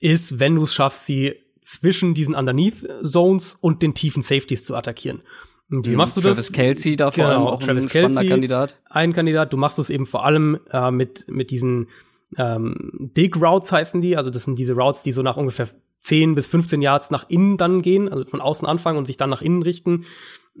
ist, 0.00 0.40
wenn 0.40 0.56
du 0.56 0.62
es 0.62 0.74
schaffst, 0.74 1.06
sie 1.06 1.34
zwischen 1.60 2.14
diesen 2.14 2.34
Underneath 2.34 2.86
Zones 3.04 3.56
und 3.60 3.82
den 3.82 3.94
tiefen 3.94 4.22
Safeties 4.22 4.64
zu 4.64 4.74
attackieren. 4.74 5.22
Und 5.70 5.88
wie 5.88 5.96
machst 5.96 6.16
du 6.16 6.20
Travis 6.20 6.36
das? 6.36 6.52
Kelsey 6.52 6.96
da 6.96 7.10
vor 7.10 7.24
Genau, 7.24 7.48
auch 7.48 7.60
Travis 7.60 7.84
ein 7.84 7.90
spannender 7.90 8.20
Kelce. 8.22 8.30
Kandidat. 8.30 8.80
Ein 8.90 9.12
Kandidat, 9.12 9.52
du 9.52 9.56
machst 9.56 9.78
es 9.78 9.90
eben 9.90 10.06
vor 10.06 10.24
allem 10.24 10.58
äh, 10.70 10.90
mit, 10.90 11.26
mit 11.28 11.50
diesen 11.50 11.88
ähm, 12.36 13.10
Dig 13.16 13.36
Routes 13.40 13.72
heißen 13.72 14.00
die, 14.00 14.16
also 14.16 14.30
das 14.30 14.44
sind 14.44 14.58
diese 14.58 14.74
Routes, 14.74 15.02
die 15.02 15.12
so 15.12 15.22
nach 15.22 15.36
ungefähr 15.36 15.68
10 16.00 16.34
bis 16.34 16.46
15 16.46 16.82
Yards 16.82 17.10
nach 17.10 17.28
innen 17.28 17.56
dann 17.56 17.80
gehen, 17.82 18.08
also 18.08 18.24
von 18.24 18.40
außen 18.40 18.66
anfangen 18.66 18.98
und 18.98 19.06
sich 19.06 19.16
dann 19.16 19.30
nach 19.30 19.42
innen 19.42 19.62
richten. 19.62 20.04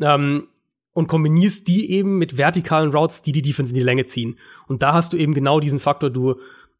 Ähm, 0.00 0.48
und 0.92 1.08
kombinierst 1.08 1.68
die 1.68 1.90
eben 1.90 2.18
mit 2.18 2.36
vertikalen 2.36 2.92
Routes, 2.92 3.22
die 3.22 3.32
die 3.32 3.42
Defense 3.42 3.70
in 3.70 3.76
die 3.76 3.84
Länge 3.84 4.04
ziehen. 4.04 4.38
Und 4.66 4.82
da 4.82 4.92
hast 4.92 5.12
du 5.12 5.16
eben 5.16 5.34
genau 5.34 5.60
diesen 5.60 5.78
Faktor, 5.78 6.10
du 6.10 6.36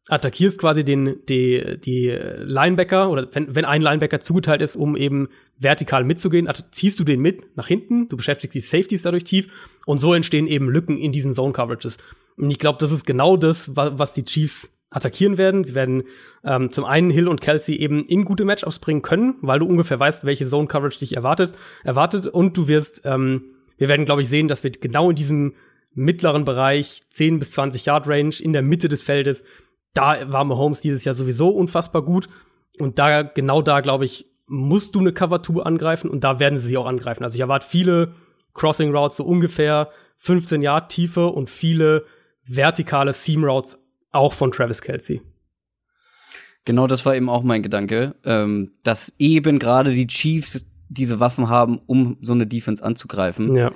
attackierst 0.09 0.59
quasi 0.59 0.83
den, 0.83 1.17
die, 1.29 1.79
die 1.79 2.09
Linebacker 2.09 3.09
oder 3.09 3.27
wenn, 3.31 3.55
wenn 3.55 3.63
ein 3.65 3.81
Linebacker 3.81 4.19
zugeteilt 4.19 4.61
ist, 4.61 4.75
um 4.75 4.97
eben 4.97 5.29
vertikal 5.57 6.03
mitzugehen, 6.03 6.49
ziehst 6.71 6.99
du 6.99 7.05
den 7.05 7.21
mit 7.21 7.55
nach 7.55 7.67
hinten, 7.67 8.09
du 8.09 8.17
beschäftigst 8.17 8.53
die 8.53 8.59
Safeties 8.59 9.03
dadurch 9.03 9.23
tief 9.23 9.47
und 9.85 9.99
so 9.99 10.13
entstehen 10.13 10.47
eben 10.47 10.69
Lücken 10.69 10.97
in 10.97 11.13
diesen 11.13 11.33
Zone 11.33 11.53
Coverages. 11.53 11.97
Und 12.37 12.51
ich 12.51 12.59
glaube, 12.59 12.79
das 12.79 12.91
ist 12.91 13.05
genau 13.05 13.37
das, 13.37 13.71
was 13.75 14.13
die 14.13 14.25
Chiefs 14.25 14.69
attackieren 14.89 15.37
werden. 15.37 15.63
Sie 15.63 15.73
werden 15.73 16.03
ähm, 16.43 16.69
zum 16.69 16.85
einen 16.85 17.09
Hill 17.09 17.27
und 17.27 17.41
Kelsey 17.41 17.75
eben 17.75 18.05
in 18.05 18.25
gute 18.25 18.45
Matchups 18.45 18.79
bringen 18.79 19.01
können, 19.01 19.35
weil 19.41 19.59
du 19.59 19.65
ungefähr 19.65 19.99
weißt, 19.99 20.25
welche 20.25 20.47
Zone 20.47 20.67
Coverage 20.67 20.99
dich 20.99 21.15
erwartet, 21.15 21.53
erwartet 21.83 22.27
und 22.27 22.57
du 22.57 22.67
wirst, 22.67 23.01
ähm, 23.05 23.52
wir 23.77 23.89
werden, 23.89 24.05
glaube 24.05 24.21
ich, 24.21 24.29
sehen, 24.29 24.47
dass 24.47 24.63
wir 24.63 24.71
genau 24.71 25.09
in 25.09 25.15
diesem 25.15 25.55
mittleren 25.93 26.45
Bereich, 26.45 27.01
10 27.11 27.39
bis 27.39 27.51
20 27.51 27.85
Yard 27.85 28.07
Range, 28.07 28.35
in 28.39 28.53
der 28.53 28.61
Mitte 28.61 28.89
des 28.89 29.03
Feldes, 29.03 29.43
da 29.93 30.31
war 30.31 30.43
Mahomes 30.43 30.81
dieses 30.81 31.03
Jahr 31.05 31.13
sowieso 31.13 31.49
unfassbar 31.49 32.01
gut. 32.01 32.27
Und 32.79 32.97
da, 32.97 33.21
genau 33.21 33.61
da, 33.61 33.81
glaube 33.81 34.05
ich, 34.05 34.25
musst 34.47 34.95
du 34.95 34.99
eine 34.99 35.13
Cover 35.13 35.41
2 35.43 35.61
angreifen 35.61 36.09
und 36.09 36.23
da 36.23 36.39
werden 36.39 36.57
sie 36.57 36.69
sie 36.69 36.77
auch 36.77 36.87
angreifen. 36.87 37.23
Also 37.23 37.35
ich 37.35 37.41
erwarte 37.41 37.67
viele 37.67 38.15
Crossing 38.53 38.95
Routes, 38.95 39.17
so 39.17 39.23
ungefähr 39.23 39.89
15 40.17 40.61
Yard 40.61 40.91
Tiefe 40.91 41.27
und 41.27 41.49
viele 41.49 42.05
vertikale 42.45 43.13
Seam 43.13 43.43
Routes 43.43 43.77
auch 44.11 44.33
von 44.33 44.51
Travis 44.51 44.81
Kelsey. 44.81 45.21
Genau, 46.65 46.87
das 46.87 47.05
war 47.05 47.15
eben 47.15 47.29
auch 47.29 47.43
mein 47.43 47.61
Gedanke, 47.61 48.15
ähm, 48.23 48.71
dass 48.83 49.13
eben 49.19 49.59
gerade 49.59 49.91
die 49.91 50.07
Chiefs 50.07 50.65
diese 50.89 51.19
Waffen 51.19 51.49
haben, 51.49 51.79
um 51.85 52.17
so 52.21 52.33
eine 52.33 52.47
Defense 52.47 52.83
anzugreifen. 52.83 53.55
Ja. 53.55 53.71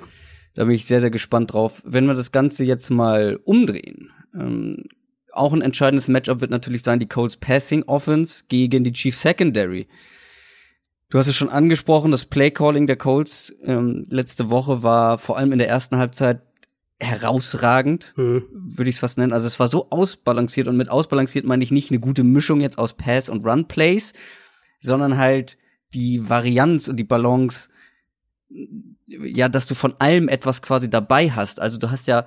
Da 0.54 0.64
bin 0.64 0.74
ich 0.74 0.86
sehr, 0.86 1.00
sehr 1.00 1.10
gespannt 1.10 1.52
drauf. 1.52 1.82
Wenn 1.84 2.06
wir 2.06 2.14
das 2.14 2.32
Ganze 2.32 2.64
jetzt 2.64 2.90
mal 2.90 3.38
umdrehen, 3.44 4.10
ähm, 4.34 4.84
auch 5.32 5.52
ein 5.52 5.62
entscheidendes 5.62 6.08
Matchup 6.08 6.40
wird 6.40 6.50
natürlich 6.50 6.82
sein, 6.82 6.98
die 6.98 7.06
Colts 7.06 7.36
Passing 7.36 7.84
Offense 7.84 8.44
gegen 8.48 8.84
die 8.84 8.92
Chiefs 8.92 9.20
Secondary. 9.20 9.86
Du 11.10 11.18
hast 11.18 11.28
es 11.28 11.36
schon 11.36 11.48
angesprochen, 11.48 12.10
das 12.10 12.24
Play 12.24 12.50
Calling 12.50 12.86
der 12.86 12.96
Colts 12.96 13.54
ähm, 13.62 14.04
letzte 14.10 14.50
Woche 14.50 14.82
war 14.82 15.18
vor 15.18 15.38
allem 15.38 15.52
in 15.52 15.58
der 15.58 15.68
ersten 15.68 15.96
Halbzeit 15.96 16.42
herausragend, 17.00 18.12
mhm. 18.16 18.44
würde 18.50 18.90
ich 18.90 18.96
es 18.96 19.00
fast 19.00 19.18
nennen. 19.18 19.32
Also 19.32 19.46
es 19.46 19.60
war 19.60 19.68
so 19.68 19.88
ausbalanciert 19.90 20.68
und 20.68 20.76
mit 20.76 20.90
ausbalanciert 20.90 21.46
meine 21.46 21.62
ich 21.62 21.70
nicht 21.70 21.90
eine 21.90 22.00
gute 22.00 22.24
Mischung 22.24 22.60
jetzt 22.60 22.78
aus 22.78 22.94
Pass 22.94 23.28
und 23.28 23.46
Run 23.46 23.68
Plays, 23.68 24.12
sondern 24.80 25.16
halt 25.16 25.56
die 25.94 26.28
Varianz 26.28 26.88
und 26.88 26.96
die 26.96 27.04
Balance, 27.04 27.68
ja, 29.06 29.48
dass 29.48 29.66
du 29.66 29.74
von 29.74 29.94
allem 29.98 30.28
etwas 30.28 30.62
quasi 30.62 30.88
dabei 30.90 31.30
hast. 31.30 31.60
Also 31.60 31.78
du 31.78 31.90
hast 31.90 32.06
ja, 32.06 32.26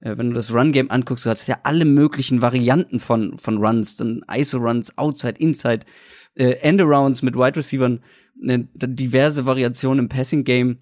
äh, 0.00 0.16
wenn 0.16 0.30
du 0.30 0.34
das 0.34 0.52
Run 0.52 0.72
Game 0.72 0.90
anguckst, 0.90 1.26
du 1.26 1.30
hast 1.30 1.46
ja 1.46 1.58
alle 1.62 1.84
möglichen 1.84 2.42
Varianten 2.42 3.00
von 3.00 3.38
von 3.38 3.58
Runs, 3.58 3.96
dann 3.96 4.24
ISO 4.34 4.58
Runs, 4.58 4.96
Outside, 4.98 5.38
Inside, 5.38 5.86
äh, 6.34 6.52
Endarounds 6.60 7.22
mit 7.22 7.34
Wide 7.34 7.56
Receivern, 7.56 8.00
äh, 8.42 8.60
diverse 8.74 9.46
Variationen 9.46 10.06
im 10.06 10.08
Passing 10.08 10.44
Game. 10.44 10.78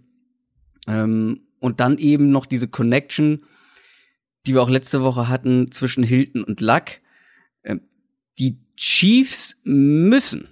Ähm, 0.86 1.42
und 1.58 1.80
dann 1.80 1.98
eben 1.98 2.30
noch 2.30 2.46
diese 2.46 2.68
Connection, 2.68 3.44
die 4.46 4.54
wir 4.54 4.62
auch 4.62 4.70
letzte 4.70 5.02
Woche 5.02 5.28
hatten 5.28 5.70
zwischen 5.70 6.02
Hilton 6.02 6.42
und 6.42 6.60
Luck. 6.60 6.84
Ähm, 7.64 7.82
die 8.38 8.58
Chiefs 8.76 9.60
müssen 9.64 10.48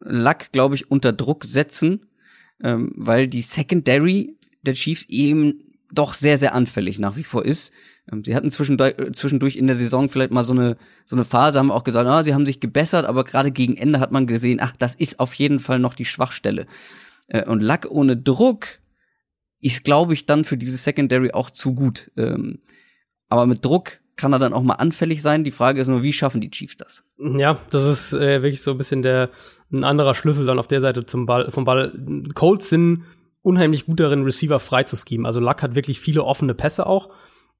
Luck, 0.00 0.52
glaube 0.52 0.74
ich, 0.74 0.90
unter 0.90 1.12
Druck 1.12 1.44
setzen, 1.44 2.06
ähm, 2.62 2.92
weil 2.96 3.26
die 3.26 3.42
Secondary 3.42 4.36
der 4.62 4.74
Chiefs 4.74 5.06
eben 5.08 5.62
doch 5.92 6.14
sehr, 6.14 6.38
sehr 6.38 6.54
anfällig 6.54 6.98
nach 6.98 7.16
wie 7.16 7.24
vor 7.24 7.44
ist. 7.44 7.72
Ähm, 8.10 8.22
sie 8.24 8.34
hatten 8.34 8.50
zwischendurch 8.50 9.56
in 9.56 9.66
der 9.66 9.76
Saison 9.76 10.08
vielleicht 10.08 10.30
mal 10.30 10.44
so 10.44 10.52
eine, 10.52 10.76
so 11.04 11.16
eine 11.16 11.24
Phase, 11.24 11.58
haben 11.58 11.70
auch 11.70 11.84
gesagt, 11.84 12.08
ah, 12.08 12.22
sie 12.22 12.34
haben 12.34 12.46
sich 12.46 12.60
gebessert, 12.60 13.06
aber 13.06 13.24
gerade 13.24 13.50
gegen 13.50 13.76
Ende 13.76 14.00
hat 14.00 14.12
man 14.12 14.26
gesehen, 14.26 14.60
ach, 14.60 14.74
das 14.78 14.94
ist 14.94 15.20
auf 15.20 15.34
jeden 15.34 15.60
Fall 15.60 15.78
noch 15.78 15.94
die 15.94 16.04
Schwachstelle. 16.04 16.66
Äh, 17.28 17.44
und 17.44 17.62
Luck 17.62 17.86
ohne 17.90 18.16
Druck 18.16 18.66
ist, 19.60 19.84
glaube 19.84 20.14
ich, 20.14 20.26
dann 20.26 20.44
für 20.44 20.56
diese 20.56 20.76
Secondary 20.76 21.32
auch 21.32 21.50
zu 21.50 21.74
gut. 21.74 22.10
Ähm, 22.16 22.60
aber 23.28 23.46
mit 23.46 23.64
Druck 23.64 24.00
kann 24.18 24.32
er 24.32 24.38
dann 24.38 24.52
auch 24.52 24.62
mal 24.62 24.74
anfällig 24.74 25.22
sein. 25.22 25.44
Die 25.44 25.50
Frage 25.50 25.80
ist 25.80 25.88
nur, 25.88 26.02
wie 26.02 26.12
schaffen 26.12 26.42
die 26.42 26.50
Chiefs 26.50 26.76
das? 26.76 27.04
Ja, 27.18 27.60
das 27.70 27.84
ist 27.84 28.12
äh, 28.12 28.42
wirklich 28.42 28.60
so 28.60 28.72
ein 28.72 28.78
bisschen 28.78 29.00
der 29.00 29.30
ein 29.72 29.84
anderer 29.84 30.14
Schlüssel 30.14 30.44
dann 30.46 30.58
auf 30.58 30.68
der 30.68 30.80
Seite 30.80 31.06
zum 31.06 31.26
Ball, 31.26 31.50
vom 31.50 31.64
Ball. 31.64 31.92
Colts 32.34 32.68
sind 32.68 33.04
unheimlich 33.42 33.86
gut 33.86 34.00
darin, 34.00 34.24
Receiver 34.24 34.58
frei 34.60 34.84
zu 34.84 34.96
schieben. 34.96 35.24
Also 35.24 35.40
Luck 35.40 35.62
hat 35.62 35.74
wirklich 35.74 36.00
viele 36.00 36.24
offene 36.24 36.54
Pässe 36.54 36.86
auch. 36.86 37.10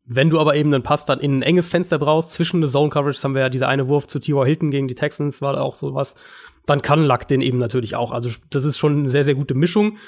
Wenn 0.05 0.31
du 0.31 0.41
aber 0.41 0.57
eben 0.57 0.73
einen 0.73 0.83
Pass 0.83 1.05
dann 1.05 1.21
in 1.21 1.39
ein 1.39 1.43
enges 1.43 1.69
Fenster 1.69 1.99
brauchst, 1.99 2.33
zwischen 2.33 2.63
der 2.63 2.71
Zone 2.71 2.89
Coverage, 2.89 3.23
haben 3.23 3.35
wir 3.35 3.43
ja 3.43 3.49
dieser 3.51 3.69
eine 3.69 3.89
Wurf 3.89 4.07
zu 4.07 4.19
T.Y. 4.19 4.47
Hilton 4.47 4.71
gegen 4.71 4.89
die 4.89 4.95
Texans, 4.95 5.43
war 5.43 5.61
auch 5.61 5.75
sowas, 5.75 6.15
dann 6.65 6.81
kann 6.81 7.05
Luck 7.05 7.29
den 7.29 7.43
eben 7.43 7.59
natürlich 7.59 7.95
auch. 7.95 8.11
Also 8.11 8.31
das 8.51 8.65
ist 8.65 8.79
schon 8.79 9.01
eine 9.01 9.11
sehr, 9.11 9.25
sehr 9.25 9.35
gute 9.35 9.55
Mischung. 9.55 9.99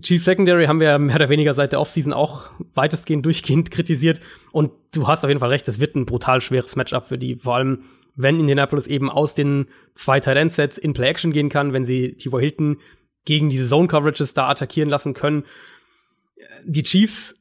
Chief 0.00 0.24
Secondary 0.24 0.66
haben 0.66 0.80
wir 0.80 0.98
mehr 0.98 1.16
oder 1.16 1.28
weniger 1.28 1.52
seit 1.52 1.72
der 1.72 1.80
Offseason 1.80 2.14
auch 2.14 2.48
weitestgehend 2.74 3.26
durchgehend 3.26 3.70
kritisiert. 3.70 4.20
Und 4.50 4.72
du 4.92 5.06
hast 5.06 5.22
auf 5.24 5.28
jeden 5.28 5.40
Fall 5.40 5.50
recht, 5.50 5.68
es 5.68 5.80
wird 5.80 5.94
ein 5.96 6.06
brutal 6.06 6.40
schweres 6.40 6.76
Matchup 6.76 7.08
für 7.08 7.18
die. 7.18 7.36
Vor 7.36 7.56
allem, 7.56 7.84
wenn 8.14 8.40
Indianapolis 8.40 8.86
eben 8.86 9.10
aus 9.10 9.34
den 9.34 9.66
zwei 9.94 10.20
Tight-End-Sets 10.20 10.78
in 10.78 10.94
Play-Action 10.94 11.32
gehen 11.32 11.50
kann, 11.50 11.72
wenn 11.72 11.84
sie 11.84 12.14
T.Y. 12.14 12.40
Hilton 12.40 12.78
gegen 13.24 13.50
diese 13.50 13.68
Zone-Coverages 13.68 14.32
da 14.34 14.48
attackieren 14.48 14.88
lassen 14.88 15.12
können. 15.12 15.44
Die 16.64 16.82
Chiefs, 16.82 17.34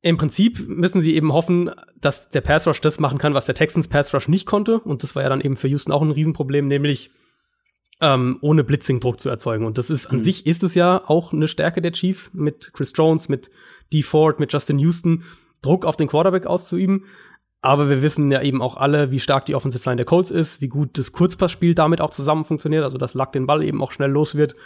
im 0.00 0.16
Prinzip 0.16 0.68
müssen 0.68 1.00
sie 1.00 1.14
eben 1.14 1.32
hoffen, 1.32 1.70
dass 2.00 2.28
der 2.30 2.40
Pass 2.40 2.66
Rush 2.66 2.80
das 2.80 2.98
machen 2.98 3.18
kann, 3.18 3.34
was 3.34 3.46
der 3.46 3.54
Texans 3.54 3.86
Pass 3.86 4.12
Rush 4.12 4.26
nicht 4.26 4.46
konnte. 4.46 4.80
Und 4.80 5.04
das 5.04 5.14
war 5.14 5.22
ja 5.22 5.28
dann 5.28 5.40
eben 5.40 5.56
für 5.56 5.68
Houston 5.68 5.92
auch 5.92 6.02
ein 6.02 6.10
Riesenproblem, 6.10 6.66
nämlich 6.66 7.10
ähm, 8.00 8.38
ohne 8.40 8.64
Blitzing-Druck 8.64 9.20
zu 9.20 9.28
erzeugen. 9.28 9.64
Und 9.64 9.78
das 9.78 9.90
ist 9.90 10.06
an 10.06 10.16
mhm. 10.16 10.22
sich 10.22 10.46
ist 10.46 10.62
es 10.62 10.74
ja 10.74 11.02
auch 11.06 11.32
eine 11.32 11.48
Stärke 11.48 11.80
der 11.80 11.92
Chiefs 11.92 12.30
mit 12.34 12.72
Chris 12.72 12.92
Jones, 12.94 13.28
mit 13.28 13.50
Dee 13.92 14.02
Ford, 14.02 14.40
mit 14.40 14.52
Justin 14.52 14.78
Houston, 14.78 15.24
Druck 15.62 15.84
auf 15.84 15.96
den 15.96 16.08
Quarterback 16.08 16.46
auszuüben. 16.46 17.04
Aber 17.60 17.88
wir 17.88 18.02
wissen 18.02 18.32
ja 18.32 18.42
eben 18.42 18.60
auch 18.60 18.76
alle, 18.76 19.12
wie 19.12 19.20
stark 19.20 19.46
die 19.46 19.54
Offensive 19.54 19.88
Line 19.88 19.96
der 19.96 20.04
Colts 20.04 20.32
ist, 20.32 20.60
wie 20.60 20.68
gut 20.68 20.98
das 20.98 21.12
Kurzpassspiel 21.12 21.76
damit 21.76 22.00
auch 22.00 22.10
zusammen 22.10 22.44
funktioniert, 22.44 22.82
also 22.82 22.98
dass 22.98 23.14
Luck 23.14 23.30
den 23.30 23.46
Ball 23.46 23.62
eben 23.62 23.80
auch 23.80 23.92
schnell 23.92 24.10
los 24.10 24.34
wird. 24.34 24.56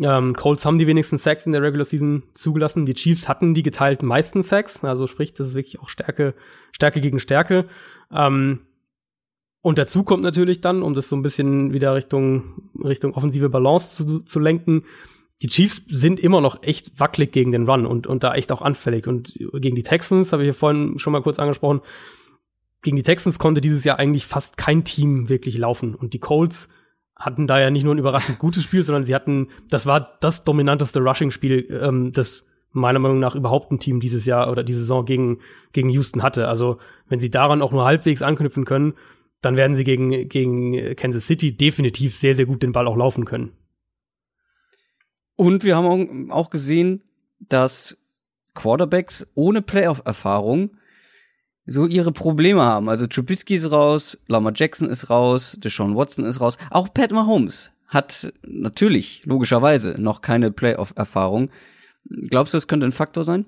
Ähm, 0.00 0.34
Colts 0.34 0.64
haben 0.64 0.78
die 0.78 0.86
wenigsten 0.86 1.18
Sacks 1.18 1.44
in 1.44 1.52
der 1.52 1.60
Regular 1.60 1.84
Season 1.84 2.22
zugelassen. 2.32 2.86
Die 2.86 2.94
Chiefs 2.94 3.28
hatten 3.28 3.52
die 3.52 3.62
geteilten 3.62 4.08
meisten 4.08 4.42
Sacks, 4.42 4.82
also 4.82 5.06
sprich, 5.06 5.34
das 5.34 5.48
ist 5.48 5.54
wirklich 5.54 5.80
auch 5.80 5.90
Stärke, 5.90 6.34
Stärke 6.72 7.02
gegen 7.02 7.18
Stärke. 7.18 7.66
Ähm, 8.10 8.60
und 9.62 9.78
dazu 9.78 10.04
kommt 10.04 10.22
natürlich 10.22 10.60
dann, 10.60 10.82
um 10.82 10.94
das 10.94 11.08
so 11.08 11.16
ein 11.16 11.22
bisschen 11.22 11.72
wieder 11.72 11.94
Richtung, 11.94 12.70
Richtung 12.82 13.14
offensive 13.14 13.50
Balance 13.50 13.96
zu, 13.96 14.20
zu 14.20 14.40
lenken, 14.40 14.84
die 15.42 15.48
Chiefs 15.48 15.82
sind 15.86 16.20
immer 16.20 16.40
noch 16.40 16.62
echt 16.62 16.98
wackelig 17.00 17.32
gegen 17.32 17.50
den 17.50 17.68
Run 17.68 17.86
und, 17.86 18.06
und 18.06 18.22
da 18.22 18.34
echt 18.34 18.52
auch 18.52 18.62
anfällig. 18.62 19.06
Und 19.06 19.34
gegen 19.54 19.74
die 19.74 19.82
Texans, 19.82 20.32
habe 20.32 20.42
ich 20.42 20.48
ja 20.48 20.52
vorhin 20.52 20.98
schon 20.98 21.12
mal 21.12 21.22
kurz 21.22 21.38
angesprochen, 21.38 21.80
gegen 22.82 22.96
die 22.96 23.02
Texans 23.02 23.38
konnte 23.38 23.60
dieses 23.60 23.84
Jahr 23.84 23.98
eigentlich 23.98 24.26
fast 24.26 24.56
kein 24.56 24.84
Team 24.84 25.28
wirklich 25.28 25.56
laufen. 25.58 25.94
Und 25.94 26.14
die 26.14 26.18
Colts 26.18 26.68
hatten 27.16 27.46
da 27.46 27.60
ja 27.60 27.70
nicht 27.70 27.84
nur 27.84 27.94
ein 27.94 27.98
überraschend 27.98 28.38
gutes 28.38 28.64
Spiel, 28.64 28.82
sondern 28.82 29.04
sie 29.04 29.14
hatten, 29.14 29.48
das 29.68 29.86
war 29.86 30.18
das 30.20 30.44
dominanteste 30.44 31.00
Rushing-Spiel, 31.00 31.80
ähm, 31.82 32.12
das 32.12 32.46
meiner 32.72 32.98
Meinung 32.98 33.18
nach 33.18 33.34
überhaupt 33.34 33.72
ein 33.72 33.80
Team 33.80 34.00
dieses 34.00 34.24
Jahr 34.24 34.50
oder 34.50 34.62
diese 34.62 34.80
Saison 34.80 35.04
gegen, 35.04 35.40
gegen 35.72 35.88
Houston 35.90 36.22
hatte. 36.22 36.48
Also, 36.48 36.78
wenn 37.08 37.20
sie 37.20 37.30
daran 37.30 37.62
auch 37.62 37.72
nur 37.72 37.84
halbwegs 37.84 38.22
anknüpfen 38.22 38.64
können, 38.64 38.94
dann 39.42 39.56
werden 39.56 39.76
sie 39.76 39.84
gegen, 39.84 40.28
gegen 40.28 40.96
Kansas 40.96 41.26
City 41.26 41.56
definitiv 41.56 42.16
sehr, 42.16 42.34
sehr 42.34 42.46
gut 42.46 42.62
den 42.62 42.72
Ball 42.72 42.86
auch 42.86 42.96
laufen 42.96 43.24
können. 43.24 43.52
Und 45.36 45.64
wir 45.64 45.76
haben 45.76 46.30
auch 46.30 46.50
gesehen, 46.50 47.02
dass 47.38 47.96
Quarterbacks 48.54 49.26
ohne 49.34 49.62
Playoff-Erfahrung 49.62 50.76
so 51.66 51.86
ihre 51.86 52.12
Probleme 52.12 52.62
haben. 52.62 52.88
Also 52.88 53.06
Trubisky 53.06 53.54
ist 53.54 53.70
raus, 53.70 54.18
Lamar 54.28 54.52
Jackson 54.54 54.88
ist 54.88 55.08
raus, 55.08 55.56
Deshaun 55.58 55.96
Watson 55.96 56.24
ist 56.24 56.40
raus. 56.40 56.58
Auch 56.70 56.92
Pat 56.92 57.12
Mahomes 57.12 57.72
hat 57.86 58.32
natürlich, 58.42 59.22
logischerweise, 59.24 60.00
noch 60.00 60.20
keine 60.20 60.50
Playoff-Erfahrung. 60.50 61.50
Glaubst 62.04 62.52
du, 62.52 62.56
das 62.56 62.68
könnte 62.68 62.86
ein 62.86 62.92
Faktor 62.92 63.24
sein? 63.24 63.46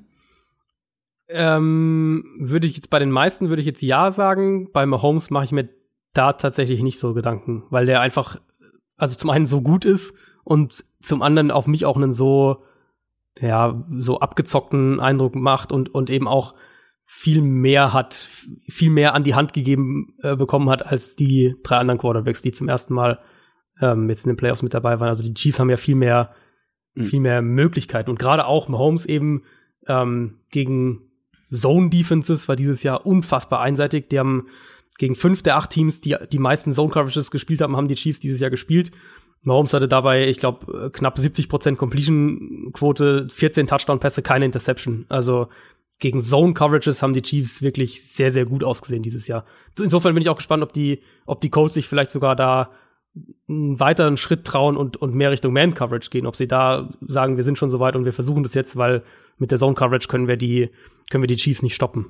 Ähm, 1.29 2.25
würde 2.39 2.67
ich 2.67 2.77
jetzt 2.77 2.91
bei 2.91 2.99
den 2.99 3.11
meisten 3.11 3.49
würde 3.49 3.61
ich 3.61 3.67
jetzt 3.67 3.83
ja 3.83 4.11
sagen. 4.11 4.71
Bei 4.73 4.85
Mahomes 4.87 5.31
mache 5.31 5.45
ich 5.45 5.53
mir 5.53 5.69
da 6.13 6.33
tatsächlich 6.35 6.83
nicht 6.83 6.99
so 6.99 7.15
Gedanken, 7.15 7.65
weil 7.71 7.87
der 7.87 8.01
einfach, 8.01 8.41
also 8.97 9.17
zum 9.17 9.31
einen 9.31 9.47
so 9.47 9.63
gut 9.63 9.85
ist 9.85 10.15
und 10.45 10.85
zum 11.01 11.23
anderen 11.23 11.51
auf 11.51 11.67
mich 11.67 11.87
auch 11.87 11.97
einen 11.97 12.13
so, 12.13 12.65
ja, 13.39 13.85
so 13.97 14.21
abgezockten 14.21 15.01
Eindruck 15.01 15.35
macht 15.35 15.73
und, 15.73 15.95
und 15.95 16.11
eben 16.11 16.29
auch 16.29 16.55
viel 17.05 17.43
mehr 17.43 17.93
hat, 17.93 18.29
viel 18.69 18.91
mehr 18.91 19.15
an 19.15 19.25
die 19.25 19.35
Hand 19.35 19.53
gegeben 19.53 20.15
äh, 20.23 20.37
bekommen 20.37 20.71
hat 20.71 20.87
als 20.87 21.17
die 21.17 21.57
drei 21.63 21.77
anderen 21.77 21.99
Quarterbacks, 21.99 22.43
die 22.43 22.53
zum 22.53 22.69
ersten 22.69 22.95
Mal 22.95 23.19
ähm, 23.81 24.09
jetzt 24.09 24.25
in 24.25 24.31
den 24.31 24.37
Playoffs 24.37 24.63
mit 24.63 24.75
dabei 24.75 25.01
waren. 25.01 25.09
Also 25.09 25.23
die 25.23 25.35
Chiefs 25.35 25.59
haben 25.59 25.71
ja 25.71 25.77
viel 25.77 25.95
mehr, 25.95 26.35
mhm. 26.95 27.05
viel 27.05 27.21
mehr 27.21 27.43
Möglichkeiten 27.43 28.11
und 28.11 28.19
gerade 28.19 28.47
auch 28.47 28.69
Mahomes 28.69 29.07
eben 29.07 29.43
ähm, 29.87 30.39
gegen 30.51 31.11
Zone 31.51 31.91
Defenses 31.91 32.49
war 32.49 32.57
dieses 32.57 32.83
Jahr 32.83 33.05
unfassbar 33.05 33.61
einseitig. 33.61 34.09
Die 34.09 34.19
haben 34.19 34.47
gegen 35.03 35.17
fünf 35.17 35.43
der 35.43 35.57
acht 35.57 35.71
Teams, 35.71 36.01
die 36.01 36.15
die 36.31 36.39
meisten 36.39 36.73
Zone 36.73 36.93
Coverages 36.93 37.33
gespielt 37.33 37.61
haben, 37.61 37.77
haben 37.77 37.89
die 37.89 37.97
Chiefs 37.97 38.21
dieses 38.21 38.39
Jahr 38.39 38.51
gespielt. 38.51 38.93
Mahomes 39.43 39.75
hatte 39.75 39.89
dabei, 39.89 40.29
ich 40.29 40.37
glaube, 40.37 40.93
knapp 40.93 41.19
70% 41.19 41.75
Completion-Quote, 41.75 43.27
14 43.29 43.67
Touchdown-Pässe, 43.67 44.23
keine 44.23 44.45
Interception. 44.45 45.05
Also 45.09 45.49
gegen 45.99 46.21
Zone-Coverages 46.21 47.03
haben 47.03 47.15
die 47.15 47.23
Chiefs 47.23 47.63
wirklich 47.63 48.13
sehr, 48.13 48.31
sehr 48.31 48.45
gut 48.45 48.63
ausgesehen 48.63 49.03
dieses 49.03 49.27
Jahr. 49.27 49.45
Insofern 49.77 50.15
bin 50.15 50.23
ich 50.23 50.29
auch 50.29 50.37
gespannt, 50.37 50.63
ob 50.63 50.73
die, 50.73 51.03
ob 51.27 51.41
die 51.41 51.51
Colts 51.51 51.75
sich 51.75 51.89
vielleicht 51.89 52.13
sogar 52.13 52.37
da 52.37 52.71
einen 53.49 53.81
weiteren 53.81 54.17
Schritt 54.17 54.45
trauen 54.45 54.77
und, 54.77 54.99
und 54.99 55.17
mehr 55.17 55.33
Richtung 55.33 55.53
Man-Coverage 55.53 56.11
gehen. 56.11 56.29
Ob 56.29 56.37
sie 56.37 56.47
da 56.47 56.91
sagen, 57.01 57.37
wir 57.37 57.43
sind 57.43 57.59
schon 57.59 57.71
so 57.71 57.81
weit 57.81 57.97
und 57.97 58.05
wir 58.05 58.13
versuchen 58.13 58.45
das 58.45 58.55
jetzt, 58.55 58.77
weil 58.77 59.03
mit 59.37 59.51
der 59.51 59.59
Zone-Coverage 59.59 60.07
können 60.07 60.29
wir 60.29 60.37
die, 60.37 60.71
können 61.11 61.25
wir 61.25 61.27
die 61.29 61.35
Chiefs 61.35 61.63
nicht 61.63 61.75
stoppen. 61.75 62.07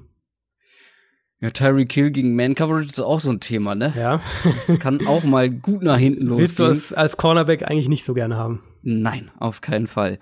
Ja, 1.42 1.50
Tyreek 1.50 1.88
Kill 1.88 2.12
gegen 2.12 2.36
Man 2.36 2.54
Coverage 2.54 2.88
ist 2.88 3.00
auch 3.00 3.18
so 3.18 3.30
ein 3.30 3.40
Thema, 3.40 3.74
ne? 3.74 3.92
Ja. 3.96 4.20
Das 4.44 4.78
kann 4.78 5.04
auch 5.08 5.24
mal 5.24 5.50
gut 5.50 5.82
nach 5.82 5.98
hinten 5.98 6.26
losgehen. 6.26 6.38
Willst 6.38 6.58
du 6.60 6.64
es 6.66 6.92
als 6.92 7.16
Cornerback 7.16 7.68
eigentlich 7.68 7.88
nicht 7.88 8.04
so 8.04 8.14
gerne 8.14 8.36
haben? 8.36 8.62
Nein, 8.82 9.32
auf 9.40 9.60
keinen 9.60 9.88
Fall. 9.88 10.20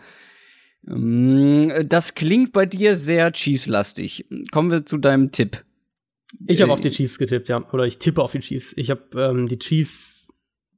Ähm, 0.89 1.71
das 1.87 2.15
klingt 2.15 2.55
bei 2.55 2.65
dir 2.65 2.97
sehr 2.97 3.33
Chiefs-lastig. 3.33 4.25
Kommen 4.51 4.71
wir 4.71 4.87
zu 4.87 4.97
deinem 4.97 5.31
Tipp. 5.31 5.63
Ich 6.47 6.63
habe 6.63 6.71
äh, 6.71 6.73
auf 6.73 6.81
die 6.81 6.91
Chiefs 6.91 7.19
getippt, 7.19 7.51
ja. 7.51 7.69
Oder 7.71 7.85
ich 7.85 7.99
tippe 7.99 8.23
auf 8.23 8.33
die 8.33 8.41
Chiefs. 8.41 8.73
Ich 8.77 8.89
habe 8.89 9.03
ähm, 9.15 9.47
die 9.47 9.59
Chiefs. 9.59 10.27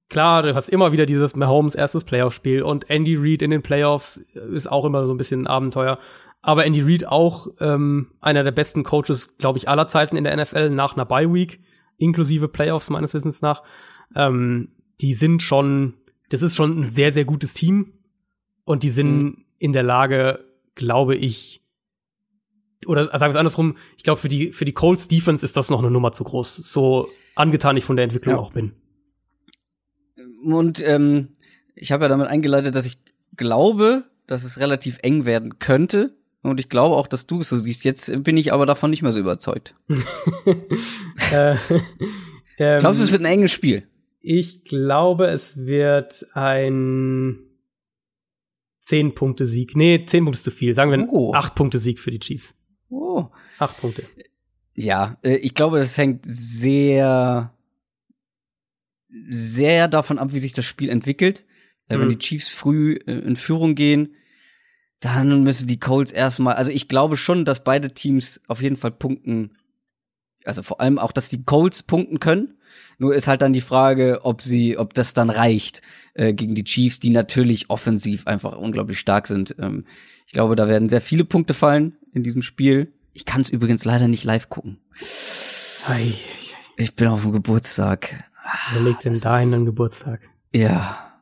Klar, 0.08 0.42
du 0.42 0.56
hast 0.56 0.68
immer 0.70 0.90
wieder 0.90 1.06
dieses 1.06 1.36
Mahomes 1.36 1.76
erstes 1.76 2.02
Playoff-Spiel 2.02 2.62
und 2.64 2.90
Andy 2.90 3.14
Reid 3.16 3.42
in 3.42 3.52
den 3.52 3.62
Playoffs 3.62 4.20
ist 4.50 4.68
auch 4.68 4.84
immer 4.84 5.06
so 5.06 5.14
ein 5.14 5.18
bisschen 5.18 5.42
ein 5.42 5.46
Abenteuer. 5.46 6.00
Aber 6.42 6.66
Andy 6.66 6.82
Reid 6.82 7.06
auch 7.06 7.46
ähm, 7.60 8.12
einer 8.20 8.42
der 8.42 8.50
besten 8.50 8.82
Coaches, 8.82 9.38
glaube 9.38 9.58
ich, 9.58 9.68
aller 9.68 9.86
Zeiten 9.88 10.16
in 10.16 10.24
der 10.24 10.36
NFL 10.36 10.70
nach 10.70 10.94
einer 10.94 11.06
Bye 11.06 11.32
Week, 11.32 11.60
inklusive 11.98 12.48
Playoffs 12.48 12.90
meines 12.90 13.14
Wissens 13.14 13.40
nach. 13.42 13.62
Ähm, 14.16 14.72
die 15.00 15.14
sind 15.14 15.42
schon, 15.42 15.94
das 16.30 16.42
ist 16.42 16.56
schon 16.56 16.80
ein 16.80 16.84
sehr, 16.84 17.12
sehr 17.12 17.24
gutes 17.24 17.54
Team. 17.54 17.92
Und 18.64 18.82
die 18.82 18.90
sind 18.90 19.22
mhm. 19.22 19.44
in 19.58 19.72
der 19.72 19.84
Lage, 19.84 20.44
glaube 20.74 21.14
ich, 21.14 21.62
oder 22.86 23.04
sagen 23.04 23.20
wir 23.20 23.30
es 23.30 23.36
andersrum, 23.36 23.76
ich 23.96 24.02
glaube, 24.02 24.20
für 24.20 24.28
die, 24.28 24.52
für 24.52 24.64
die 24.64 24.72
Colts 24.72 25.06
Defense 25.06 25.44
ist 25.44 25.56
das 25.56 25.70
noch 25.70 25.78
eine 25.78 25.90
Nummer 25.90 26.10
zu 26.10 26.24
groß. 26.24 26.56
So 26.56 27.08
angetan 27.36 27.76
ich 27.76 27.84
von 27.84 27.94
der 27.94 28.04
Entwicklung 28.04 28.34
ja. 28.34 28.40
auch 28.40 28.52
bin. 28.52 28.72
Und 30.44 30.82
ähm, 30.84 31.28
ich 31.76 31.92
habe 31.92 32.04
ja 32.04 32.08
damit 32.08 32.26
eingeleitet, 32.26 32.74
dass 32.74 32.86
ich 32.86 32.98
glaube, 33.36 34.04
dass 34.26 34.42
es 34.42 34.58
relativ 34.58 34.98
eng 35.02 35.24
werden 35.24 35.60
könnte. 35.60 36.16
Und 36.42 36.58
ich 36.58 36.68
glaube 36.68 36.96
auch, 36.96 37.06
dass 37.06 37.26
du 37.26 37.40
es 37.40 37.48
so 37.48 37.56
siehst. 37.56 37.84
Jetzt 37.84 38.24
bin 38.24 38.36
ich 38.36 38.52
aber 38.52 38.66
davon 38.66 38.90
nicht 38.90 39.02
mehr 39.02 39.12
so 39.12 39.20
überzeugt. 39.20 39.76
äh, 41.32 41.56
ähm, 42.58 42.80
Glaubst 42.80 43.00
du, 43.00 43.04
es 43.04 43.12
wird 43.12 43.22
ein 43.22 43.32
enges 43.32 43.52
Spiel? 43.52 43.86
Ich 44.20 44.64
glaube, 44.64 45.28
es 45.28 45.56
wird 45.56 46.26
ein 46.34 47.38
10-Punkte-Sieg. 48.86 49.76
Nee, 49.76 50.04
10 50.04 50.24
Punkte 50.24 50.38
ist 50.38 50.44
zu 50.44 50.50
viel. 50.50 50.74
Sagen 50.74 50.90
wir 50.90 51.06
oh. 51.10 51.34
8-Punkte-Sieg 51.34 52.00
für 52.00 52.10
die 52.10 52.18
Chiefs. 52.18 52.54
Oh. 52.88 53.26
8 53.58 53.80
Punkte. 53.80 54.04
Ja, 54.74 55.18
äh, 55.22 55.36
ich 55.36 55.54
glaube, 55.54 55.78
das 55.78 55.96
hängt 55.96 56.24
sehr, 56.24 57.54
sehr 59.28 59.88
davon 59.88 60.18
ab, 60.18 60.32
wie 60.32 60.40
sich 60.40 60.52
das 60.52 60.64
Spiel 60.64 60.88
entwickelt. 60.88 61.44
Mhm. 61.88 62.00
Wenn 62.00 62.08
die 62.08 62.18
Chiefs 62.18 62.48
früh 62.48 62.94
äh, 63.06 63.12
in 63.12 63.36
Führung 63.36 63.74
gehen, 63.74 64.14
dann 65.02 65.42
müssen 65.42 65.66
die 65.66 65.80
Colts 65.80 66.12
erstmal, 66.12 66.54
also 66.54 66.70
ich 66.70 66.86
glaube 66.88 67.16
schon, 67.16 67.44
dass 67.44 67.64
beide 67.64 67.92
Teams 67.92 68.40
auf 68.46 68.62
jeden 68.62 68.76
Fall 68.76 68.92
punkten. 68.92 69.56
Also 70.44 70.62
vor 70.62 70.80
allem 70.80 70.98
auch, 70.98 71.12
dass 71.12 71.28
die 71.28 71.42
Colts 71.44 71.82
punkten 71.82 72.20
können. 72.20 72.54
Nur 72.98 73.14
ist 73.14 73.26
halt 73.26 73.42
dann 73.42 73.52
die 73.52 73.60
Frage, 73.60 74.20
ob 74.22 74.42
sie, 74.42 74.78
ob 74.78 74.94
das 74.94 75.12
dann 75.12 75.28
reicht 75.28 75.82
äh, 76.14 76.32
gegen 76.32 76.54
die 76.54 76.64
Chiefs, 76.64 77.00
die 77.00 77.10
natürlich 77.10 77.68
offensiv 77.68 78.26
einfach 78.28 78.56
unglaublich 78.56 79.00
stark 79.00 79.26
sind. 79.26 79.56
Ähm, 79.58 79.84
ich 80.26 80.32
glaube, 80.32 80.56
da 80.56 80.68
werden 80.68 80.88
sehr 80.88 81.00
viele 81.00 81.24
Punkte 81.24 81.52
fallen 81.52 81.96
in 82.12 82.22
diesem 82.22 82.42
Spiel. 82.42 82.92
Ich 83.12 83.24
kann 83.24 83.40
es 83.40 83.50
übrigens 83.50 83.84
leider 83.84 84.08
nicht 84.08 84.24
live 84.24 84.48
gucken. 84.48 84.78
Ei, 85.88 86.14
Ich 86.76 86.94
bin 86.94 87.08
auf 87.08 87.22
dem 87.22 87.32
Geburtstag. 87.32 88.24
Wer 88.72 88.82
legt 88.82 89.04
denn 89.04 89.18
da 89.20 89.34
einen 89.34 89.64
Geburtstag? 89.64 90.20
Ja, 90.54 91.20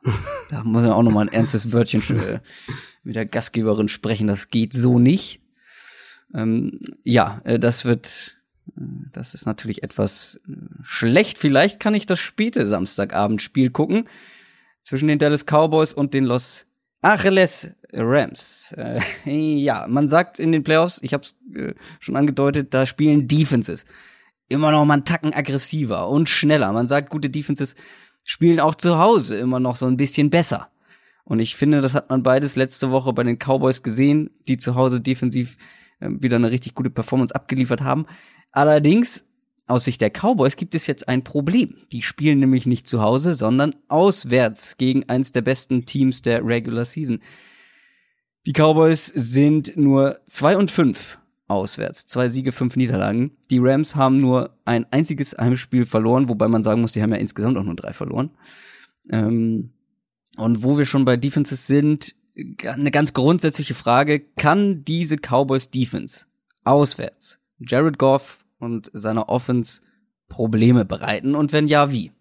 da 0.49 0.63
muss 0.63 0.83
man 0.83 0.91
auch 0.91 1.03
noch 1.03 1.11
mal 1.11 1.21
ein 1.21 1.33
ernstes 1.33 1.71
Wörtchen 1.73 2.01
mit 3.03 3.15
der 3.15 3.25
Gastgeberin 3.25 3.87
sprechen. 3.87 4.27
Das 4.27 4.49
geht 4.49 4.73
so 4.73 4.99
nicht. 4.99 5.41
Ähm, 6.33 6.79
ja, 7.03 7.41
äh, 7.43 7.59
das 7.59 7.85
wird, 7.85 8.37
äh, 8.77 8.81
das 9.11 9.33
ist 9.33 9.45
natürlich 9.45 9.83
etwas 9.83 10.39
äh, 10.47 10.53
schlecht. 10.83 11.37
Vielleicht 11.37 11.79
kann 11.79 11.93
ich 11.93 12.05
das 12.05 12.19
späte 12.19 12.65
Samstagabendspiel 12.65 13.71
gucken 13.71 14.07
zwischen 14.83 15.07
den 15.07 15.19
Dallas 15.19 15.45
Cowboys 15.45 15.93
und 15.93 16.13
den 16.13 16.25
Los 16.25 16.65
Angeles 17.01 17.71
Rams. 17.93 18.73
Äh, 18.77 19.01
ja, 19.59 19.85
man 19.87 20.09
sagt 20.09 20.39
in 20.39 20.51
den 20.51 20.63
Playoffs, 20.63 20.99
ich 21.01 21.13
habe 21.13 21.23
es 21.23 21.35
äh, 21.55 21.73
schon 21.99 22.15
angedeutet, 22.15 22.73
da 22.73 22.85
spielen 22.85 23.27
Defenses 23.27 23.85
immer 24.47 24.71
noch 24.71 24.85
mal 24.85 24.95
einen 24.95 25.05
Tacken 25.05 25.33
aggressiver 25.33 26.09
und 26.09 26.29
schneller. 26.29 26.71
Man 26.73 26.87
sagt, 26.87 27.09
gute 27.09 27.29
Defenses 27.29 27.75
spielen 28.23 28.59
auch 28.59 28.75
zu 28.75 28.99
Hause 28.99 29.37
immer 29.37 29.59
noch 29.59 29.75
so 29.75 29.87
ein 29.87 29.97
bisschen 29.97 30.29
besser. 30.29 30.70
Und 31.31 31.39
ich 31.39 31.55
finde, 31.55 31.79
das 31.79 31.95
hat 31.95 32.09
man 32.09 32.23
beides 32.23 32.57
letzte 32.57 32.91
Woche 32.91 33.13
bei 33.13 33.23
den 33.23 33.37
Cowboys 33.37 33.83
gesehen, 33.83 34.31
die 34.49 34.57
zu 34.57 34.75
Hause 34.75 34.99
defensiv 34.99 35.55
äh, 36.01 36.09
wieder 36.09 36.35
eine 36.35 36.51
richtig 36.51 36.75
gute 36.75 36.89
Performance 36.89 37.33
abgeliefert 37.33 37.79
haben. 37.79 38.05
Allerdings, 38.51 39.23
aus 39.65 39.85
Sicht 39.85 40.01
der 40.01 40.09
Cowboys 40.09 40.57
gibt 40.57 40.75
es 40.75 40.87
jetzt 40.87 41.07
ein 41.07 41.23
Problem. 41.23 41.77
Die 41.93 42.01
spielen 42.01 42.39
nämlich 42.39 42.65
nicht 42.65 42.85
zu 42.85 43.01
Hause, 43.01 43.33
sondern 43.33 43.73
auswärts 43.87 44.75
gegen 44.75 45.07
eins 45.07 45.31
der 45.31 45.41
besten 45.41 45.85
Teams 45.85 46.21
der 46.21 46.45
Regular 46.45 46.83
Season. 46.83 47.21
Die 48.45 48.51
Cowboys 48.51 49.05
sind 49.05 49.77
nur 49.77 50.19
zwei 50.27 50.57
und 50.57 50.69
fünf 50.69 51.17
auswärts. 51.47 52.07
Zwei 52.07 52.27
Siege, 52.27 52.51
fünf 52.51 52.75
Niederlagen. 52.75 53.37
Die 53.49 53.59
Rams 53.59 53.95
haben 53.95 54.17
nur 54.17 54.57
ein 54.65 54.85
einziges 54.91 55.37
Heimspiel 55.39 55.85
verloren, 55.85 56.27
wobei 56.27 56.49
man 56.49 56.65
sagen 56.65 56.81
muss, 56.81 56.91
die 56.91 57.01
haben 57.01 57.13
ja 57.13 57.19
insgesamt 57.19 57.57
auch 57.57 57.63
nur 57.63 57.77
drei 57.77 57.93
verloren. 57.93 58.31
Ähm, 59.09 59.71
und 60.37 60.63
wo 60.63 60.77
wir 60.77 60.85
schon 60.85 61.05
bei 61.05 61.17
Defenses 61.17 61.67
sind, 61.67 62.15
eine 62.65 62.91
ganz 62.91 63.13
grundsätzliche 63.13 63.73
Frage, 63.73 64.21
kann 64.37 64.85
diese 64.85 65.17
Cowboys 65.17 65.69
Defense 65.69 66.25
auswärts 66.63 67.39
Jared 67.59 67.97
Goff 67.97 68.43
und 68.59 68.89
seiner 68.93 69.29
Offense 69.29 69.81
Probleme 70.29 70.85
bereiten 70.85 71.35
und 71.35 71.51
wenn 71.53 71.67
ja, 71.67 71.91
wie? 71.91 72.11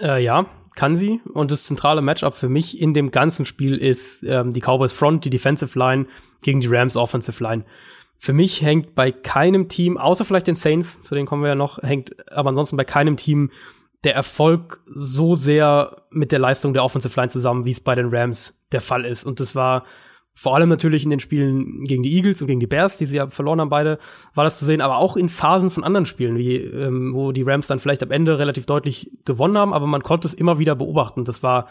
Äh, 0.00 0.24
ja, 0.24 0.46
kann 0.74 0.96
sie. 0.96 1.20
Und 1.32 1.50
das 1.50 1.64
zentrale 1.64 2.00
Matchup 2.00 2.34
für 2.34 2.48
mich 2.48 2.80
in 2.80 2.94
dem 2.94 3.10
ganzen 3.10 3.44
Spiel 3.44 3.76
ist 3.76 4.22
ähm, 4.22 4.52
die 4.52 4.60
Cowboys 4.60 4.92
Front, 4.92 5.24
die 5.24 5.30
Defensive 5.30 5.78
Line 5.78 6.06
gegen 6.42 6.60
die 6.60 6.68
Rams 6.68 6.96
Offensive 6.96 7.42
Line. 7.42 7.64
Für 8.16 8.32
mich 8.32 8.62
hängt 8.62 8.94
bei 8.94 9.10
keinem 9.10 9.68
Team, 9.68 9.98
außer 9.98 10.24
vielleicht 10.24 10.46
den 10.46 10.54
Saints, 10.54 11.02
zu 11.02 11.14
denen 11.14 11.26
kommen 11.26 11.42
wir 11.42 11.50
ja 11.50 11.54
noch, 11.54 11.82
hängt 11.82 12.14
aber 12.30 12.50
ansonsten 12.50 12.76
bei 12.76 12.84
keinem 12.84 13.16
Team 13.16 13.50
der 14.04 14.14
Erfolg 14.14 14.80
so 14.86 15.34
sehr 15.34 16.02
mit 16.10 16.32
der 16.32 16.38
Leistung 16.38 16.74
der 16.74 16.84
Offensive 16.84 17.18
Line 17.18 17.30
zusammen, 17.30 17.64
wie 17.64 17.70
es 17.70 17.80
bei 17.80 17.94
den 17.94 18.14
Rams 18.14 18.58
der 18.72 18.80
Fall 18.80 19.04
ist. 19.04 19.24
Und 19.24 19.40
das 19.40 19.54
war 19.54 19.84
vor 20.34 20.54
allem 20.54 20.68
natürlich 20.68 21.04
in 21.04 21.10
den 21.10 21.20
Spielen 21.20 21.84
gegen 21.84 22.02
die 22.02 22.14
Eagles 22.16 22.40
und 22.40 22.46
gegen 22.46 22.60
die 22.60 22.66
Bears, 22.66 22.96
die 22.96 23.06
sie 23.06 23.16
ja 23.16 23.26
verloren 23.28 23.60
haben 23.60 23.68
beide, 23.68 23.98
war 24.34 24.44
das 24.44 24.58
zu 24.58 24.64
sehen, 24.64 24.80
aber 24.80 24.96
auch 24.96 25.16
in 25.16 25.28
Phasen 25.28 25.70
von 25.70 25.84
anderen 25.84 26.06
Spielen, 26.06 26.38
wie 26.38 26.56
ähm, 26.56 27.12
wo 27.14 27.32
die 27.32 27.42
Rams 27.42 27.66
dann 27.66 27.80
vielleicht 27.80 28.02
am 28.02 28.10
Ende 28.10 28.38
relativ 28.38 28.64
deutlich 28.64 29.10
gewonnen 29.24 29.58
haben, 29.58 29.74
aber 29.74 29.86
man 29.86 30.02
konnte 30.02 30.26
es 30.26 30.34
immer 30.34 30.58
wieder 30.58 30.74
beobachten. 30.74 31.24
Das 31.24 31.42
war 31.42 31.68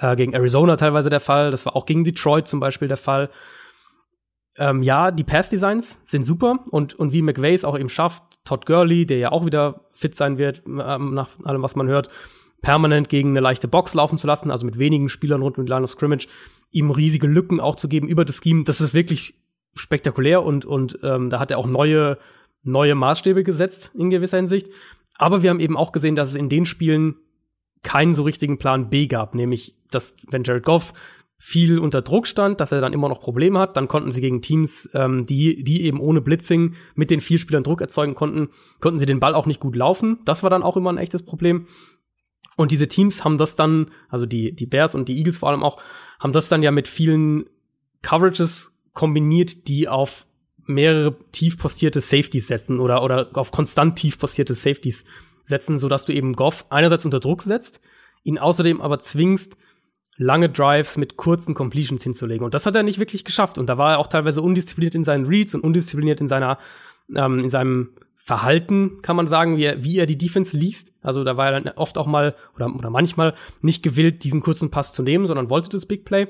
äh, 0.00 0.16
gegen 0.16 0.32
Arizona 0.32 0.76
teilweise 0.76 1.08
der 1.08 1.20
Fall, 1.20 1.52
das 1.52 1.64
war 1.66 1.76
auch 1.76 1.86
gegen 1.86 2.02
Detroit 2.02 2.48
zum 2.48 2.58
Beispiel 2.58 2.88
der 2.88 2.96
Fall. 2.96 3.30
Ähm, 4.56 4.82
ja, 4.82 5.12
die 5.12 5.24
Pass-Designs 5.24 6.00
sind 6.04 6.24
super 6.24 6.64
und, 6.70 6.94
und 6.94 7.12
wie 7.12 7.22
McVay 7.22 7.54
es 7.54 7.64
auch 7.64 7.78
eben 7.78 7.88
schafft, 7.88 8.22
Todd 8.44 8.66
Gurley, 8.66 9.06
der 9.06 9.18
ja 9.18 9.32
auch 9.32 9.46
wieder 9.46 9.86
fit 9.92 10.14
sein 10.14 10.38
wird, 10.38 10.62
ähm, 10.66 11.14
nach 11.14 11.28
allem, 11.44 11.62
was 11.62 11.76
man 11.76 11.88
hört, 11.88 12.08
permanent 12.62 13.08
gegen 13.08 13.30
eine 13.30 13.40
leichte 13.40 13.68
Box 13.68 13.94
laufen 13.94 14.18
zu 14.18 14.26
lassen, 14.26 14.50
also 14.50 14.66
mit 14.66 14.78
wenigen 14.78 15.08
Spielern 15.08 15.42
rund 15.42 15.58
um 15.58 15.66
die 15.66 15.70
Line 15.70 15.84
of 15.84 15.90
Scrimmage, 15.90 16.28
ihm 16.70 16.90
riesige 16.90 17.26
Lücken 17.26 17.60
auch 17.60 17.76
zu 17.76 17.88
geben 17.88 18.08
über 18.08 18.24
das 18.24 18.36
Scheme, 18.36 18.64
das 18.64 18.80
ist 18.80 18.94
wirklich 18.94 19.34
spektakulär 19.74 20.42
und, 20.42 20.64
und 20.64 20.98
ähm, 21.02 21.30
da 21.30 21.38
hat 21.38 21.50
er 21.50 21.58
auch 21.58 21.66
neue, 21.66 22.18
neue 22.62 22.94
Maßstäbe 22.94 23.44
gesetzt 23.44 23.92
in 23.94 24.10
gewisser 24.10 24.36
Hinsicht. 24.36 24.68
Aber 25.16 25.42
wir 25.42 25.50
haben 25.50 25.60
eben 25.60 25.76
auch 25.76 25.92
gesehen, 25.92 26.16
dass 26.16 26.30
es 26.30 26.34
in 26.34 26.48
den 26.48 26.66
Spielen 26.66 27.16
keinen 27.82 28.14
so 28.14 28.22
richtigen 28.22 28.58
Plan 28.58 28.90
B 28.90 29.06
gab, 29.06 29.34
nämlich, 29.34 29.74
dass 29.90 30.14
wenn 30.28 30.44
Jared 30.44 30.64
Goff 30.64 30.92
viel 31.42 31.78
unter 31.78 32.02
Druck 32.02 32.26
stand, 32.26 32.60
dass 32.60 32.70
er 32.70 32.82
dann 32.82 32.92
immer 32.92 33.08
noch 33.08 33.18
Probleme 33.18 33.58
hat. 33.58 33.74
Dann 33.74 33.88
konnten 33.88 34.12
sie 34.12 34.20
gegen 34.20 34.42
Teams, 34.42 34.90
ähm, 34.92 35.24
die, 35.24 35.64
die 35.64 35.84
eben 35.84 35.98
ohne 35.98 36.20
Blitzing 36.20 36.74
mit 36.94 37.10
den 37.10 37.22
vier 37.22 37.38
Spielern 37.38 37.62
Druck 37.62 37.80
erzeugen 37.80 38.14
konnten, 38.14 38.50
konnten 38.78 39.00
sie 39.00 39.06
den 39.06 39.20
Ball 39.20 39.34
auch 39.34 39.46
nicht 39.46 39.58
gut 39.58 39.74
laufen. 39.74 40.18
Das 40.26 40.42
war 40.42 40.50
dann 40.50 40.62
auch 40.62 40.76
immer 40.76 40.92
ein 40.92 40.98
echtes 40.98 41.22
Problem. 41.22 41.66
Und 42.56 42.72
diese 42.72 42.88
Teams 42.88 43.24
haben 43.24 43.38
das 43.38 43.56
dann, 43.56 43.90
also 44.10 44.26
die, 44.26 44.54
die 44.54 44.66
Bears 44.66 44.94
und 44.94 45.08
die 45.08 45.16
Eagles 45.16 45.38
vor 45.38 45.48
allem 45.48 45.62
auch, 45.62 45.80
haben 46.18 46.34
das 46.34 46.50
dann 46.50 46.62
ja 46.62 46.70
mit 46.70 46.88
vielen 46.88 47.46
Coverages 48.02 48.70
kombiniert, 48.92 49.66
die 49.66 49.88
auf 49.88 50.26
mehrere 50.66 51.16
tief 51.32 51.56
postierte 51.56 52.02
Safeties 52.02 52.48
setzen 52.48 52.80
oder, 52.80 53.02
oder 53.02 53.30
auf 53.32 53.50
konstant 53.50 53.96
tief 53.96 54.18
postierte 54.18 54.54
Safeties 54.54 55.06
setzen, 55.44 55.78
sodass 55.78 56.04
du 56.04 56.12
eben 56.12 56.34
Goff 56.34 56.66
einerseits 56.68 57.06
unter 57.06 57.18
Druck 57.18 57.42
setzt, 57.42 57.80
ihn 58.24 58.38
außerdem 58.38 58.82
aber 58.82 59.00
zwingst, 59.00 59.56
lange 60.20 60.50
Drives 60.50 60.98
mit 60.98 61.16
kurzen 61.16 61.54
Completions 61.54 62.02
hinzulegen. 62.02 62.44
Und 62.44 62.52
das 62.52 62.66
hat 62.66 62.76
er 62.76 62.82
nicht 62.82 62.98
wirklich 62.98 63.24
geschafft. 63.24 63.56
Und 63.56 63.68
da 63.68 63.78
war 63.78 63.92
er 63.92 63.98
auch 63.98 64.06
teilweise 64.06 64.42
undiszipliniert 64.42 64.94
in 64.94 65.02
seinen 65.02 65.24
Reads 65.24 65.54
und 65.54 65.62
undiszipliniert 65.62 66.20
in 66.20 66.28
seiner, 66.28 66.58
ähm, 67.16 67.38
in 67.38 67.48
seinem 67.50 67.90
Verhalten, 68.16 69.00
kann 69.00 69.16
man 69.16 69.26
sagen, 69.26 69.56
wie 69.56 69.64
er, 69.64 69.82
wie 69.82 69.96
er 69.96 70.04
die 70.04 70.18
Defense 70.18 70.54
liest. 70.54 70.92
Also 71.00 71.24
da 71.24 71.38
war 71.38 71.46
er 71.50 71.60
dann 71.60 71.72
oft 71.74 71.96
auch 71.96 72.06
mal 72.06 72.36
oder, 72.54 72.72
oder 72.74 72.90
manchmal 72.90 73.34
nicht 73.62 73.82
gewillt, 73.82 74.22
diesen 74.22 74.42
kurzen 74.42 74.70
Pass 74.70 74.92
zu 74.92 75.02
nehmen, 75.02 75.26
sondern 75.26 75.48
wollte 75.48 75.70
das 75.70 75.86
Big 75.86 76.04
Play. 76.04 76.28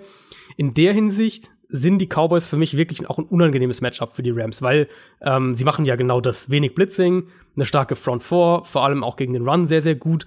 In 0.57 0.73
der 0.73 0.93
Hinsicht 0.93 1.51
sind 1.69 1.99
die 1.99 2.07
Cowboys 2.07 2.47
für 2.47 2.57
mich 2.57 2.77
wirklich 2.77 3.11
auch 3.11 3.19
ein 3.19 3.25
unangenehmes 3.25 3.81
Matchup 3.81 4.13
für 4.13 4.23
die 4.23 4.31
Rams, 4.31 4.63
weil 4.63 4.87
ähm, 5.21 5.57
sie 5.57 5.65
machen 5.65 5.85
ja 5.85 5.97
genau 5.97 6.21
das. 6.21 6.49
Wenig 6.49 6.77
Blitzing, 6.77 7.27
eine 7.57 7.65
starke 7.65 7.97
Front 7.97 8.23
4, 8.23 8.63
vor 8.65 8.85
allem 8.85 9.03
auch 9.03 9.17
gegen 9.17 9.33
den 9.33 9.49
Run 9.49 9.67
sehr, 9.67 9.83
sehr 9.83 9.97
gut. 9.97 10.27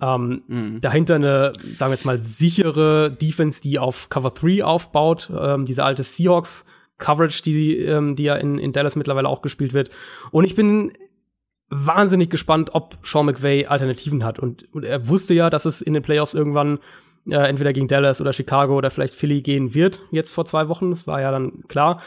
Ähm, 0.00 0.42
mhm. 0.46 0.80
Dahinter 0.80 1.16
eine, 1.16 1.52
sagen 1.76 1.90
wir 1.90 1.96
jetzt 1.96 2.06
mal, 2.06 2.18
sichere 2.18 3.10
Defense, 3.10 3.60
die 3.60 3.78
auf 3.78 4.08
Cover 4.08 4.30
3 4.30 4.64
aufbaut. 4.64 5.30
Ähm, 5.36 5.66
diese 5.66 5.84
alte 5.84 6.02
Seahawks 6.02 6.64
Coverage, 6.98 7.42
die, 7.42 7.78
ähm, 7.78 8.14
die 8.14 8.24
ja 8.24 8.36
in, 8.36 8.58
in 8.58 8.72
Dallas 8.72 8.94
mittlerweile 8.96 9.28
auch 9.28 9.42
gespielt 9.42 9.72
wird. 9.72 9.90
Und 10.30 10.44
ich 10.44 10.54
bin 10.54 10.92
wahnsinnig 11.70 12.30
gespannt, 12.30 12.70
ob 12.72 12.98
Sean 13.04 13.26
McVay 13.26 13.66
Alternativen 13.66 14.24
hat. 14.24 14.38
Und, 14.38 14.72
und 14.74 14.84
er 14.84 15.08
wusste 15.08 15.34
ja, 15.34 15.50
dass 15.50 15.64
es 15.64 15.80
in 15.80 15.94
den 15.94 16.02
Playoffs 16.02 16.34
irgendwann 16.34 16.78
äh, 17.28 17.36
entweder 17.36 17.72
gegen 17.72 17.88
Dallas 17.88 18.20
oder 18.20 18.32
Chicago 18.32 18.76
oder 18.76 18.90
vielleicht 18.90 19.14
Philly 19.14 19.40
gehen 19.40 19.74
wird, 19.74 20.02
jetzt 20.10 20.32
vor 20.32 20.44
zwei 20.44 20.68
Wochen. 20.68 20.90
Das 20.90 21.06
war 21.06 21.20
ja 21.20 21.30
dann 21.30 21.64
klar. 21.68 22.00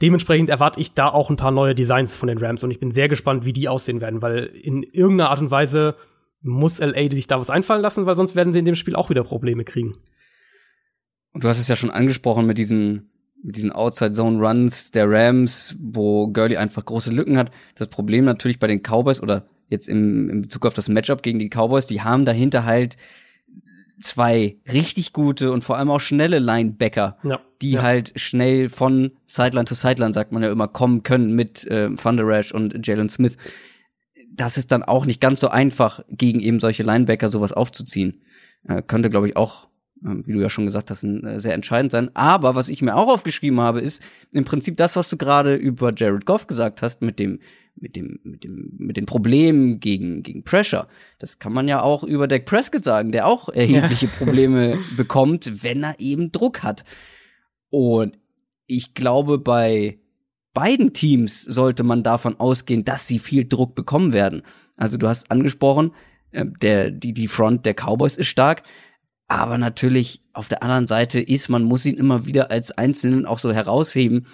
Dementsprechend 0.00 0.50
erwarte 0.50 0.80
ich 0.80 0.94
da 0.94 1.08
auch 1.08 1.30
ein 1.30 1.36
paar 1.36 1.52
neue 1.52 1.74
Designs 1.74 2.16
von 2.16 2.26
den 2.26 2.38
Rams 2.38 2.64
und 2.64 2.70
ich 2.72 2.80
bin 2.80 2.90
sehr 2.90 3.08
gespannt, 3.08 3.44
wie 3.44 3.52
die 3.52 3.68
aussehen 3.68 4.00
werden, 4.00 4.20
weil 4.20 4.46
in 4.46 4.82
irgendeiner 4.82 5.30
Art 5.30 5.40
und 5.40 5.50
Weise 5.52 5.94
muss 6.42 6.78
LA 6.78 7.10
sich 7.10 7.26
da 7.26 7.40
was 7.40 7.50
einfallen 7.50 7.82
lassen, 7.82 8.06
weil 8.06 8.16
sonst 8.16 8.34
werden 8.34 8.52
sie 8.52 8.58
in 8.58 8.64
dem 8.64 8.74
Spiel 8.74 8.96
auch 8.96 9.10
wieder 9.10 9.24
Probleme 9.24 9.64
kriegen. 9.64 9.94
Und 11.32 11.44
du 11.44 11.48
hast 11.48 11.58
es 11.58 11.68
ja 11.68 11.76
schon 11.76 11.90
angesprochen 11.90 12.46
mit 12.46 12.58
diesen, 12.58 13.10
mit 13.42 13.56
diesen 13.56 13.72
Outside-Zone-Runs 13.72 14.90
der 14.90 15.08
Rams, 15.08 15.76
wo 15.80 16.28
Gurley 16.28 16.56
einfach 16.56 16.84
große 16.84 17.10
Lücken 17.10 17.38
hat. 17.38 17.50
Das 17.76 17.88
Problem 17.88 18.24
natürlich 18.24 18.58
bei 18.58 18.66
den 18.66 18.82
Cowboys 18.82 19.22
oder 19.22 19.44
jetzt 19.68 19.88
im, 19.88 20.28
in 20.28 20.42
Bezug 20.42 20.66
auf 20.66 20.74
das 20.74 20.88
Matchup 20.88 21.22
gegen 21.22 21.38
die 21.38 21.48
Cowboys, 21.48 21.86
die 21.86 22.02
haben 22.02 22.24
dahinter 22.24 22.64
halt 22.64 22.96
zwei 24.00 24.56
richtig 24.70 25.12
gute 25.12 25.52
und 25.52 25.62
vor 25.62 25.78
allem 25.78 25.90
auch 25.90 26.00
schnelle 26.00 26.38
Linebacker, 26.38 27.16
ja, 27.22 27.40
die 27.62 27.72
ja. 27.72 27.82
halt 27.82 28.12
schnell 28.16 28.68
von 28.68 29.12
Sideline 29.26 29.66
zu 29.66 29.74
Sideline, 29.74 30.12
sagt 30.12 30.32
man 30.32 30.42
ja 30.42 30.50
immer, 30.50 30.68
kommen 30.68 31.02
können 31.02 31.34
mit 31.34 31.64
äh, 31.68 31.88
Thunder 31.94 32.26
Rash 32.26 32.52
und 32.52 32.86
Jalen 32.86 33.08
Smith 33.08 33.36
das 34.34 34.56
ist 34.56 34.72
dann 34.72 34.82
auch 34.82 35.06
nicht 35.06 35.20
ganz 35.20 35.40
so 35.40 35.48
einfach, 35.48 36.00
gegen 36.08 36.40
eben 36.40 36.60
solche 36.60 36.82
Linebacker 36.82 37.28
sowas 37.28 37.52
aufzuziehen. 37.52 38.22
Äh, 38.66 38.82
könnte, 38.82 39.10
glaube 39.10 39.28
ich, 39.28 39.36
auch, 39.36 39.68
äh, 40.04 40.14
wie 40.24 40.32
du 40.32 40.40
ja 40.40 40.48
schon 40.48 40.64
gesagt 40.64 40.90
hast, 40.90 41.02
ein, 41.02 41.24
äh, 41.24 41.38
sehr 41.38 41.54
entscheidend 41.54 41.92
sein. 41.92 42.10
Aber 42.14 42.54
was 42.54 42.68
ich 42.68 42.82
mir 42.82 42.96
auch 42.96 43.08
aufgeschrieben 43.08 43.60
habe, 43.60 43.80
ist 43.80 44.02
im 44.30 44.44
Prinzip 44.44 44.76
das, 44.76 44.96
was 44.96 45.08
du 45.08 45.16
gerade 45.16 45.54
über 45.54 45.92
Jared 45.94 46.24
Goff 46.24 46.46
gesagt 46.46 46.82
hast, 46.82 47.02
mit 47.02 47.18
dem, 47.18 47.40
mit 47.74 47.96
dem, 47.96 48.20
mit 48.22 48.44
dem, 48.44 48.72
mit 48.78 48.96
den 48.96 49.06
Problemen 49.06 49.80
gegen, 49.80 50.22
gegen 50.22 50.44
Pressure. 50.44 50.88
Das 51.18 51.38
kann 51.38 51.52
man 51.52 51.68
ja 51.68 51.82
auch 51.82 52.04
über 52.04 52.28
Dak 52.28 52.44
Prescott 52.46 52.84
sagen, 52.84 53.12
der 53.12 53.26
auch 53.26 53.48
erhebliche 53.48 54.06
ja. 54.06 54.12
Probleme 54.18 54.78
bekommt, 54.96 55.62
wenn 55.62 55.82
er 55.82 55.98
eben 55.98 56.32
Druck 56.32 56.62
hat. 56.62 56.84
Und 57.70 58.18
ich 58.66 58.94
glaube, 58.94 59.38
bei 59.38 59.98
beiden 60.54 60.92
Teams 60.92 61.42
sollte 61.42 61.82
man 61.82 62.02
davon 62.02 62.38
ausgehen, 62.38 62.84
dass 62.84 63.06
sie 63.06 63.18
viel 63.18 63.46
Druck 63.46 63.74
bekommen 63.74 64.12
werden. 64.12 64.42
Also 64.76 64.98
du 64.98 65.08
hast 65.08 65.30
angesprochen, 65.30 65.92
äh, 66.32 66.46
der, 66.60 66.90
die, 66.90 67.14
die 67.14 67.28
Front 67.28 67.66
der 67.66 67.74
Cowboys 67.74 68.16
ist 68.16 68.28
stark. 68.28 68.62
Aber 69.28 69.56
natürlich 69.56 70.20
auf 70.34 70.48
der 70.48 70.62
anderen 70.62 70.86
Seite 70.86 71.20
ist, 71.20 71.48
man 71.48 71.62
muss 71.62 71.86
ihn 71.86 71.96
immer 71.96 72.26
wieder 72.26 72.50
als 72.50 72.70
Einzelnen 72.72 73.24
auch 73.24 73.38
so 73.38 73.52
herausheben. 73.52 74.26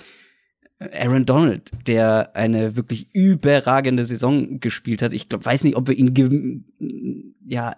Aaron 0.81 1.25
Donald, 1.25 1.71
der 1.87 2.35
eine 2.37 2.77
wirklich 2.77 3.09
überragende 3.13 4.05
Saison 4.05 4.61
gespielt 4.61 5.03
hat. 5.03 5.13
Ich 5.13 5.29
glaube, 5.29 5.45
weiß 5.45 5.65
nicht, 5.65 5.77
ob 5.77 5.89
wir 5.89 5.97
ihn, 5.97 6.65
ja, 7.45 7.77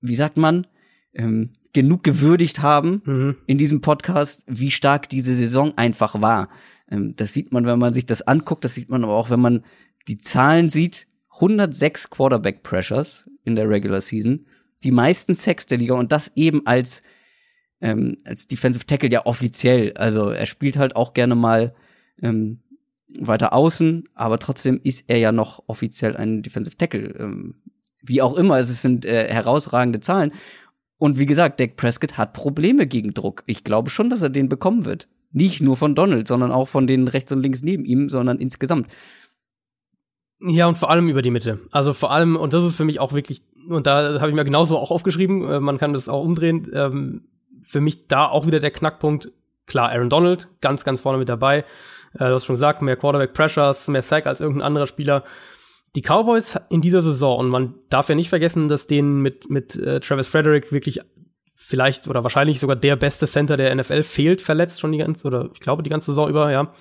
wie 0.00 0.16
sagt 0.16 0.36
man, 0.36 0.66
ähm, 1.14 1.50
genug 1.72 2.02
gewürdigt 2.02 2.62
haben 2.62 3.02
mhm. 3.04 3.36
in 3.46 3.58
diesem 3.58 3.80
Podcast, 3.80 4.44
wie 4.48 4.70
stark 4.70 5.08
diese 5.08 5.34
Saison 5.34 5.72
einfach 5.76 6.20
war. 6.20 6.48
Ähm, 6.90 7.14
das 7.16 7.32
sieht 7.32 7.52
man, 7.52 7.66
wenn 7.66 7.78
man 7.78 7.94
sich 7.94 8.06
das 8.06 8.22
anguckt, 8.22 8.64
das 8.64 8.74
sieht 8.74 8.88
man 8.88 9.04
aber 9.04 9.16
auch, 9.16 9.30
wenn 9.30 9.40
man 9.40 9.64
die 10.06 10.18
Zahlen 10.18 10.70
sieht. 10.70 11.06
106 11.34 12.10
Quarterback 12.10 12.62
Pressures 12.62 13.30
in 13.44 13.54
der 13.54 13.68
Regular 13.68 14.00
Season, 14.00 14.46
die 14.82 14.90
meisten 14.90 15.34
Sacks 15.34 15.66
der 15.66 15.78
Liga 15.78 15.94
und 15.94 16.10
das 16.10 16.32
eben 16.34 16.66
als 16.66 17.02
ähm, 17.80 18.18
als 18.24 18.48
Defensive 18.48 18.86
Tackle 18.86 19.10
ja 19.10 19.24
offiziell. 19.26 19.92
Also 19.94 20.30
er 20.30 20.46
spielt 20.46 20.76
halt 20.76 20.96
auch 20.96 21.14
gerne 21.14 21.36
mal 21.36 21.74
ähm, 22.22 22.60
weiter 23.16 23.52
außen, 23.52 24.08
aber 24.14 24.38
trotzdem 24.38 24.80
ist 24.82 25.04
er 25.06 25.18
ja 25.18 25.32
noch 25.32 25.62
offiziell 25.66 26.16
ein 26.16 26.42
Defensive 26.42 26.76
Tackle. 26.76 27.14
Ähm, 27.18 27.54
wie 28.02 28.22
auch 28.22 28.36
immer, 28.36 28.58
es 28.58 28.82
sind 28.82 29.04
äh, 29.04 29.32
herausragende 29.32 30.00
Zahlen. 30.00 30.32
Und 30.98 31.18
wie 31.18 31.26
gesagt, 31.26 31.60
Dak 31.60 31.76
Prescott 31.76 32.18
hat 32.18 32.32
Probleme 32.32 32.86
gegen 32.86 33.14
Druck. 33.14 33.44
Ich 33.46 33.62
glaube 33.62 33.90
schon, 33.90 34.10
dass 34.10 34.22
er 34.22 34.30
den 34.30 34.48
bekommen 34.48 34.84
wird. 34.84 35.08
Nicht 35.30 35.60
nur 35.60 35.76
von 35.76 35.94
Donald, 35.94 36.26
sondern 36.26 36.52
auch 36.52 36.68
von 36.68 36.86
den 36.86 37.08
rechts 37.08 37.32
und 37.32 37.42
links 37.42 37.62
neben 37.62 37.84
ihm, 37.84 38.08
sondern 38.08 38.38
insgesamt. 38.38 38.88
Ja, 40.40 40.66
und 40.66 40.78
vor 40.78 40.90
allem 40.90 41.08
über 41.08 41.22
die 41.22 41.30
Mitte. 41.30 41.60
Also 41.70 41.92
vor 41.92 42.12
allem, 42.12 42.36
und 42.36 42.54
das 42.54 42.64
ist 42.64 42.76
für 42.76 42.84
mich 42.84 43.00
auch 43.00 43.12
wirklich, 43.12 43.42
und 43.68 43.86
da 43.86 44.20
habe 44.20 44.28
ich 44.28 44.34
mir 44.34 44.44
genauso 44.44 44.78
auch 44.78 44.90
aufgeschrieben, 44.90 45.48
äh, 45.48 45.60
man 45.60 45.78
kann 45.78 45.92
das 45.92 46.08
auch 46.08 46.22
umdrehen, 46.22 46.70
ähm, 46.72 47.28
für 47.62 47.80
mich 47.80 48.06
da 48.06 48.26
auch 48.26 48.46
wieder 48.46 48.60
der 48.60 48.70
Knackpunkt, 48.70 49.32
klar, 49.66 49.90
Aaron 49.90 50.08
Donald, 50.08 50.48
ganz, 50.60 50.84
ganz 50.84 51.00
vorne 51.00 51.18
mit 51.18 51.28
dabei. 51.28 51.64
Äh, 52.14 52.18
du 52.18 52.34
hast 52.34 52.46
schon 52.46 52.54
gesagt, 52.54 52.82
mehr 52.82 52.96
Quarterback 52.96 53.34
Pressures, 53.34 53.88
mehr 53.88 54.02
Sack 54.02 54.26
als 54.26 54.40
irgendein 54.40 54.66
anderer 54.66 54.86
Spieler. 54.86 55.24
Die 55.96 56.02
Cowboys 56.02 56.58
in 56.70 56.80
dieser 56.80 57.02
Saison, 57.02 57.38
und 57.40 57.48
man 57.48 57.74
darf 57.90 58.08
ja 58.08 58.14
nicht 58.14 58.28
vergessen, 58.28 58.68
dass 58.68 58.86
denen 58.86 59.20
mit, 59.20 59.50
mit 59.50 59.74
äh, 59.74 60.00
Travis 60.00 60.28
Frederick 60.28 60.70
wirklich 60.70 61.00
vielleicht 61.60 62.06
oder 62.06 62.22
wahrscheinlich 62.22 62.60
sogar 62.60 62.76
der 62.76 62.94
beste 62.94 63.26
Center 63.26 63.56
der 63.56 63.74
NFL 63.74 64.04
fehlt, 64.04 64.40
verletzt 64.40 64.80
schon 64.80 64.92
die 64.92 64.98
ganze, 64.98 65.26
oder 65.26 65.50
ich 65.52 65.60
glaube 65.60 65.82
die 65.82 65.90
ganze 65.90 66.12
Saison 66.12 66.28
über, 66.28 66.52
ja. 66.52 66.72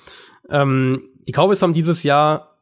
Ähm, 0.49 1.09
die 1.27 1.31
Cowboys 1.31 1.61
haben 1.61 1.73
dieses 1.73 2.03
Jahr 2.03 2.61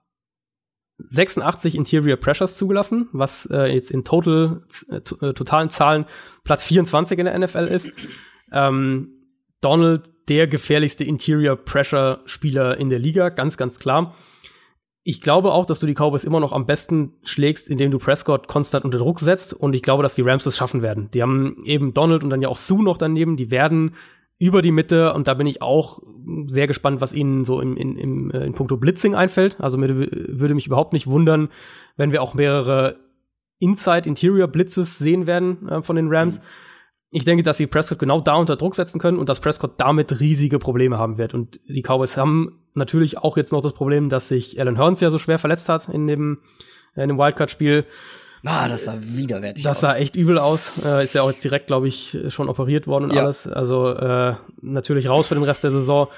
86 0.97 1.75
Interior 1.75 2.15
Pressures 2.15 2.55
zugelassen, 2.55 3.09
was 3.11 3.45
äh, 3.51 3.65
jetzt 3.73 3.91
in 3.91 4.05
total, 4.05 4.63
äh, 4.89 4.95
äh 4.95 5.33
totalen 5.33 5.69
Zahlen 5.69 6.05
Platz 6.45 6.63
24 6.63 7.19
in 7.19 7.25
der 7.25 7.37
NFL 7.37 7.65
ist. 7.65 7.91
Ähm, 8.51 9.09
Donald, 9.59 10.09
der 10.29 10.47
gefährlichste 10.47 11.03
Interior 11.03 11.57
Pressure 11.57 12.21
Spieler 12.25 12.77
in 12.77 12.89
der 12.89 12.99
Liga, 12.99 13.27
ganz, 13.27 13.57
ganz 13.57 13.77
klar 13.77 14.15
ich 15.07 15.21
glaube 15.21 15.53
auch, 15.53 15.67
dass 15.67 15.79
du 15.79 15.85
die 15.85 15.93
Cowboys 15.93 16.23
immer 16.23 16.39
noch 16.39 16.51
am 16.51 16.65
besten 16.65 17.13
schlägst, 17.21 17.67
indem 17.67 17.91
du 17.91 17.99
Prescott 17.99 18.47
konstant 18.47 18.85
unter 18.85 18.97
Druck 18.97 19.19
setzt. 19.19 19.53
Und 19.53 19.75
ich 19.75 19.83
glaube, 19.83 20.01
dass 20.01 20.15
die 20.15 20.23
Rams 20.23 20.47
es 20.47 20.57
schaffen 20.57 20.81
werden. 20.81 21.11
Die 21.13 21.21
haben 21.21 21.63
eben 21.63 21.93
Donald 21.93 22.23
und 22.23 22.31
dann 22.31 22.41
ja 22.41 22.49
auch 22.49 22.57
Sue 22.57 22.83
noch 22.83 22.97
daneben. 22.97 23.37
Die 23.37 23.51
werden 23.51 23.93
über 24.39 24.63
die 24.63 24.71
Mitte 24.71 25.13
und 25.13 25.27
da 25.27 25.35
bin 25.35 25.45
ich 25.45 25.61
auch 25.61 26.01
sehr 26.47 26.65
gespannt, 26.65 27.01
was 27.01 27.13
ihnen 27.13 27.45
so 27.45 27.61
in, 27.61 27.77
in, 27.77 27.95
in, 27.95 28.31
äh, 28.31 28.47
in 28.47 28.53
puncto 28.53 28.77
Blitzing 28.77 29.13
einfällt. 29.13 29.61
Also 29.61 29.77
mir 29.77 29.95
würde 29.95 30.55
mich 30.55 30.65
überhaupt 30.65 30.91
nicht 30.91 31.05
wundern, 31.05 31.49
wenn 31.97 32.11
wir 32.11 32.23
auch 32.23 32.33
mehrere 32.33 32.97
Inside 33.59 34.09
Interior 34.09 34.47
Blitzes 34.47 34.97
sehen 34.97 35.27
werden 35.27 35.69
äh, 35.69 35.81
von 35.83 35.97
den 35.97 36.07
Rams. 36.11 36.39
Mhm 36.39 36.45
ich 37.15 37.23
denke, 37.23 37.43
dass 37.43 37.55
sie 37.55 37.65
Prescott 37.65 37.97
genau 37.97 38.19
da 38.19 38.35
unter 38.35 38.57
Druck 38.57 38.75
setzen 38.75 38.99
können 38.99 39.17
und 39.17 39.29
dass 39.29 39.39
Prescott 39.39 39.75
damit 39.77 40.19
riesige 40.19 40.59
Probleme 40.59 40.97
haben 40.97 41.17
wird. 41.17 41.33
Und 41.33 41.61
die 41.65 41.81
Cowboys 41.81 42.17
haben 42.17 42.59
natürlich 42.73 43.17
auch 43.17 43.37
jetzt 43.37 43.53
noch 43.53 43.61
das 43.61 43.71
Problem, 43.71 44.09
dass 44.09 44.27
sich 44.27 44.59
Alan 44.59 44.75
Hearns 44.75 44.99
ja 44.99 45.09
so 45.09 45.17
schwer 45.17 45.39
verletzt 45.39 45.69
hat 45.69 45.87
in 45.87 46.07
dem, 46.07 46.39
äh, 46.93 47.03
in 47.03 47.07
dem 47.07 47.17
Wildcard-Spiel. 47.17 47.85
Ah, 48.43 48.67
das 48.67 48.83
sah 48.83 48.95
widerwärtig 48.99 49.63
das 49.63 49.77
aus. 49.77 49.81
Das 49.81 49.91
sah 49.91 49.97
echt 49.97 50.17
übel 50.17 50.37
aus. 50.37 50.83
Äh, 50.85 51.05
ist 51.05 51.15
ja 51.15 51.21
auch 51.21 51.29
jetzt 51.29 51.41
direkt, 51.41 51.67
glaube 51.67 51.87
ich, 51.87 52.17
schon 52.27 52.49
operiert 52.49 52.85
worden 52.85 53.05
und 53.05 53.13
ja. 53.13 53.23
alles. 53.23 53.47
Also 53.47 53.91
äh, 53.91 54.35
natürlich 54.59 55.07
raus 55.07 55.29
für 55.29 55.35
den 55.35 55.45
Rest 55.45 55.63
der 55.63 55.71
Saison. 55.71 56.09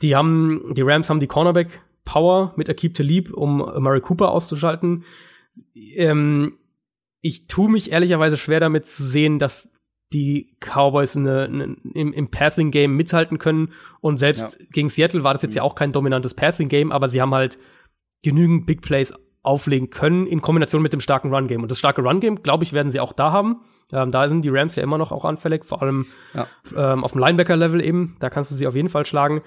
Die 0.00 0.16
haben, 0.16 0.72
die 0.74 0.80
Rams 0.80 1.10
haben 1.10 1.20
die 1.20 1.26
Cornerback 1.26 1.82
Power 2.06 2.54
mit 2.56 2.70
Akib 2.70 2.94
Talib, 2.94 3.30
um 3.34 3.58
Murray 3.58 4.00
Cooper 4.00 4.30
auszuschalten. 4.30 5.04
Ähm, 5.74 6.54
ich 7.20 7.46
tue 7.46 7.70
mich 7.70 7.92
ehrlicherweise 7.92 8.38
schwer 8.38 8.60
damit 8.60 8.88
zu 8.88 9.04
sehen, 9.04 9.38
dass 9.38 9.68
die 10.12 10.56
Cowboys 10.60 11.16
eine, 11.16 11.44
eine, 11.44 11.76
im, 11.94 12.12
im 12.12 12.30
Passing-Game 12.30 12.94
mithalten 12.96 13.38
können. 13.38 13.72
Und 14.00 14.18
selbst 14.18 14.58
ja. 14.58 14.66
gegen 14.72 14.88
Seattle 14.88 15.24
war 15.24 15.32
das 15.32 15.42
jetzt 15.42 15.52
mhm. 15.52 15.58
ja 15.58 15.62
auch 15.62 15.74
kein 15.74 15.92
dominantes 15.92 16.34
Passing-Game, 16.34 16.92
aber 16.92 17.08
sie 17.08 17.20
haben 17.20 17.34
halt 17.34 17.58
genügend 18.22 18.66
Big 18.66 18.82
Plays 18.82 19.14
auflegen 19.42 19.90
können 19.90 20.26
in 20.26 20.42
Kombination 20.42 20.82
mit 20.82 20.92
dem 20.92 21.00
starken 21.00 21.32
Run-Game. 21.32 21.62
Und 21.62 21.70
das 21.70 21.78
starke 21.78 22.02
Run-Game, 22.02 22.42
glaube 22.42 22.64
ich, 22.64 22.72
werden 22.72 22.90
sie 22.90 23.00
auch 23.00 23.12
da 23.12 23.32
haben. 23.32 23.60
Ähm, 23.92 24.12
da 24.12 24.28
sind 24.28 24.44
die 24.44 24.50
Rams 24.50 24.76
ja 24.76 24.82
immer 24.82 24.98
noch 24.98 25.12
auch 25.12 25.24
anfällig, 25.24 25.64
vor 25.64 25.82
allem 25.82 26.06
ja. 26.34 26.46
ähm, 26.76 27.04
auf 27.04 27.12
dem 27.12 27.20
Linebacker-Level 27.20 27.82
eben. 27.82 28.16
Da 28.20 28.30
kannst 28.30 28.50
du 28.50 28.54
sie 28.54 28.66
auf 28.66 28.74
jeden 28.74 28.88
Fall 28.88 29.06
schlagen. 29.06 29.42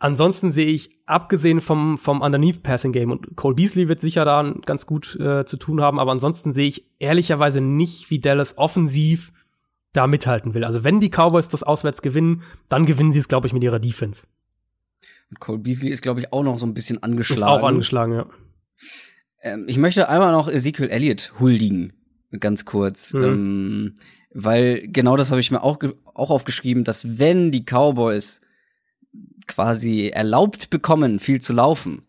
Ansonsten 0.00 0.52
sehe 0.52 0.66
ich, 0.66 0.90
abgesehen 1.06 1.60
vom, 1.60 1.98
vom 1.98 2.20
Underneath 2.20 2.62
Passing 2.62 2.92
Game, 2.92 3.10
und 3.10 3.36
Cole 3.36 3.56
Beasley 3.56 3.88
wird 3.88 4.00
sicher 4.00 4.24
da 4.24 4.54
ganz 4.64 4.86
gut 4.86 5.18
äh, 5.18 5.44
zu 5.44 5.56
tun 5.56 5.80
haben, 5.80 5.98
aber 5.98 6.12
ansonsten 6.12 6.52
sehe 6.52 6.68
ich 6.68 6.86
ehrlicherweise 7.00 7.60
nicht, 7.60 8.08
wie 8.08 8.20
Dallas 8.20 8.56
offensiv 8.56 9.32
da 9.92 10.06
mithalten 10.06 10.54
will. 10.54 10.64
Also 10.64 10.84
wenn 10.84 11.00
die 11.00 11.10
Cowboys 11.10 11.48
das 11.48 11.62
auswärts 11.62 12.02
gewinnen, 12.02 12.42
dann 12.68 12.86
gewinnen 12.86 13.12
sie 13.12 13.20
es, 13.20 13.28
glaube 13.28 13.46
ich, 13.46 13.52
mit 13.52 13.62
ihrer 13.62 13.78
Defense. 13.78 14.26
Und 15.30 15.40
Cole 15.40 15.58
Beasley 15.58 15.90
ist, 15.90 16.02
glaube 16.02 16.20
ich, 16.20 16.32
auch 16.32 16.42
noch 16.42 16.58
so 16.58 16.66
ein 16.66 16.74
bisschen 16.74 17.02
angeschlagen. 17.02 17.42
Ist 17.42 17.48
auch 17.48 17.66
angeschlagen, 17.66 18.12
ja. 18.14 18.26
Ähm, 19.42 19.64
ich 19.66 19.78
möchte 19.78 20.08
einmal 20.08 20.32
noch 20.32 20.48
Ezekiel 20.48 20.88
Elliott 20.88 21.32
huldigen, 21.38 21.92
ganz 22.38 22.64
kurz. 22.64 23.12
Mhm. 23.14 23.22
Ähm, 23.22 23.94
weil 24.32 24.88
genau 24.88 25.16
das 25.16 25.30
habe 25.30 25.40
ich 25.40 25.50
mir 25.50 25.62
auch, 25.62 25.78
auch 26.14 26.30
aufgeschrieben, 26.30 26.84
dass 26.84 27.18
wenn 27.18 27.50
die 27.50 27.64
Cowboys 27.64 28.40
quasi 29.46 30.08
erlaubt 30.08 30.70
bekommen, 30.70 31.18
viel 31.18 31.40
zu 31.40 31.52
laufen, 31.52 32.02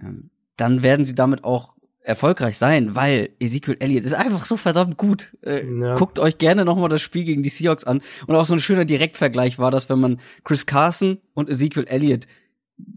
ähm, 0.00 0.30
dann 0.56 0.82
werden 0.82 1.04
sie 1.04 1.14
damit 1.14 1.44
auch 1.44 1.73
erfolgreich 2.04 2.58
sein, 2.58 2.94
weil 2.94 3.30
Ezekiel 3.40 3.78
Elliott 3.80 4.04
ist 4.04 4.14
einfach 4.14 4.44
so 4.44 4.56
verdammt 4.56 4.98
gut. 4.98 5.32
Äh, 5.42 5.64
ja. 5.66 5.94
Guckt 5.94 6.18
euch 6.18 6.36
gerne 6.36 6.64
nochmal 6.64 6.90
das 6.90 7.00
Spiel 7.00 7.24
gegen 7.24 7.42
die 7.42 7.48
Seahawks 7.48 7.84
an. 7.84 8.02
Und 8.26 8.36
auch 8.36 8.44
so 8.44 8.52
ein 8.52 8.60
schöner 8.60 8.84
Direktvergleich 8.84 9.58
war 9.58 9.70
das, 9.70 9.88
wenn 9.88 9.98
man 9.98 10.20
Chris 10.44 10.66
Carson 10.66 11.18
und 11.32 11.48
Ezekiel 11.48 11.86
Elliott 11.88 12.26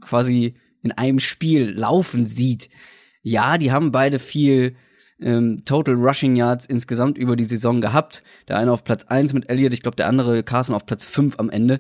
quasi 0.01 0.55
in 0.83 0.91
einem 0.91 1.19
Spiel 1.19 1.71
laufen 1.71 2.25
sieht. 2.25 2.69
Ja, 3.23 3.57
die 3.57 3.71
haben 3.71 3.93
beide 3.93 4.19
viel 4.19 4.75
ähm, 5.21 5.63
Total 5.63 5.95
Rushing 5.95 6.35
Yards 6.35 6.65
insgesamt 6.65 7.17
über 7.17 7.37
die 7.37 7.45
Saison 7.45 7.79
gehabt. 7.79 8.23
Der 8.49 8.57
eine 8.57 8.73
auf 8.73 8.83
Platz 8.83 9.05
eins 9.05 9.31
mit 9.31 9.49
Elliott, 9.49 9.73
ich 9.73 9.81
glaube 9.81 9.95
der 9.95 10.07
andere 10.07 10.43
Carson 10.43 10.75
auf 10.75 10.85
Platz 10.85 11.05
fünf 11.05 11.39
am 11.39 11.49
Ende. 11.49 11.79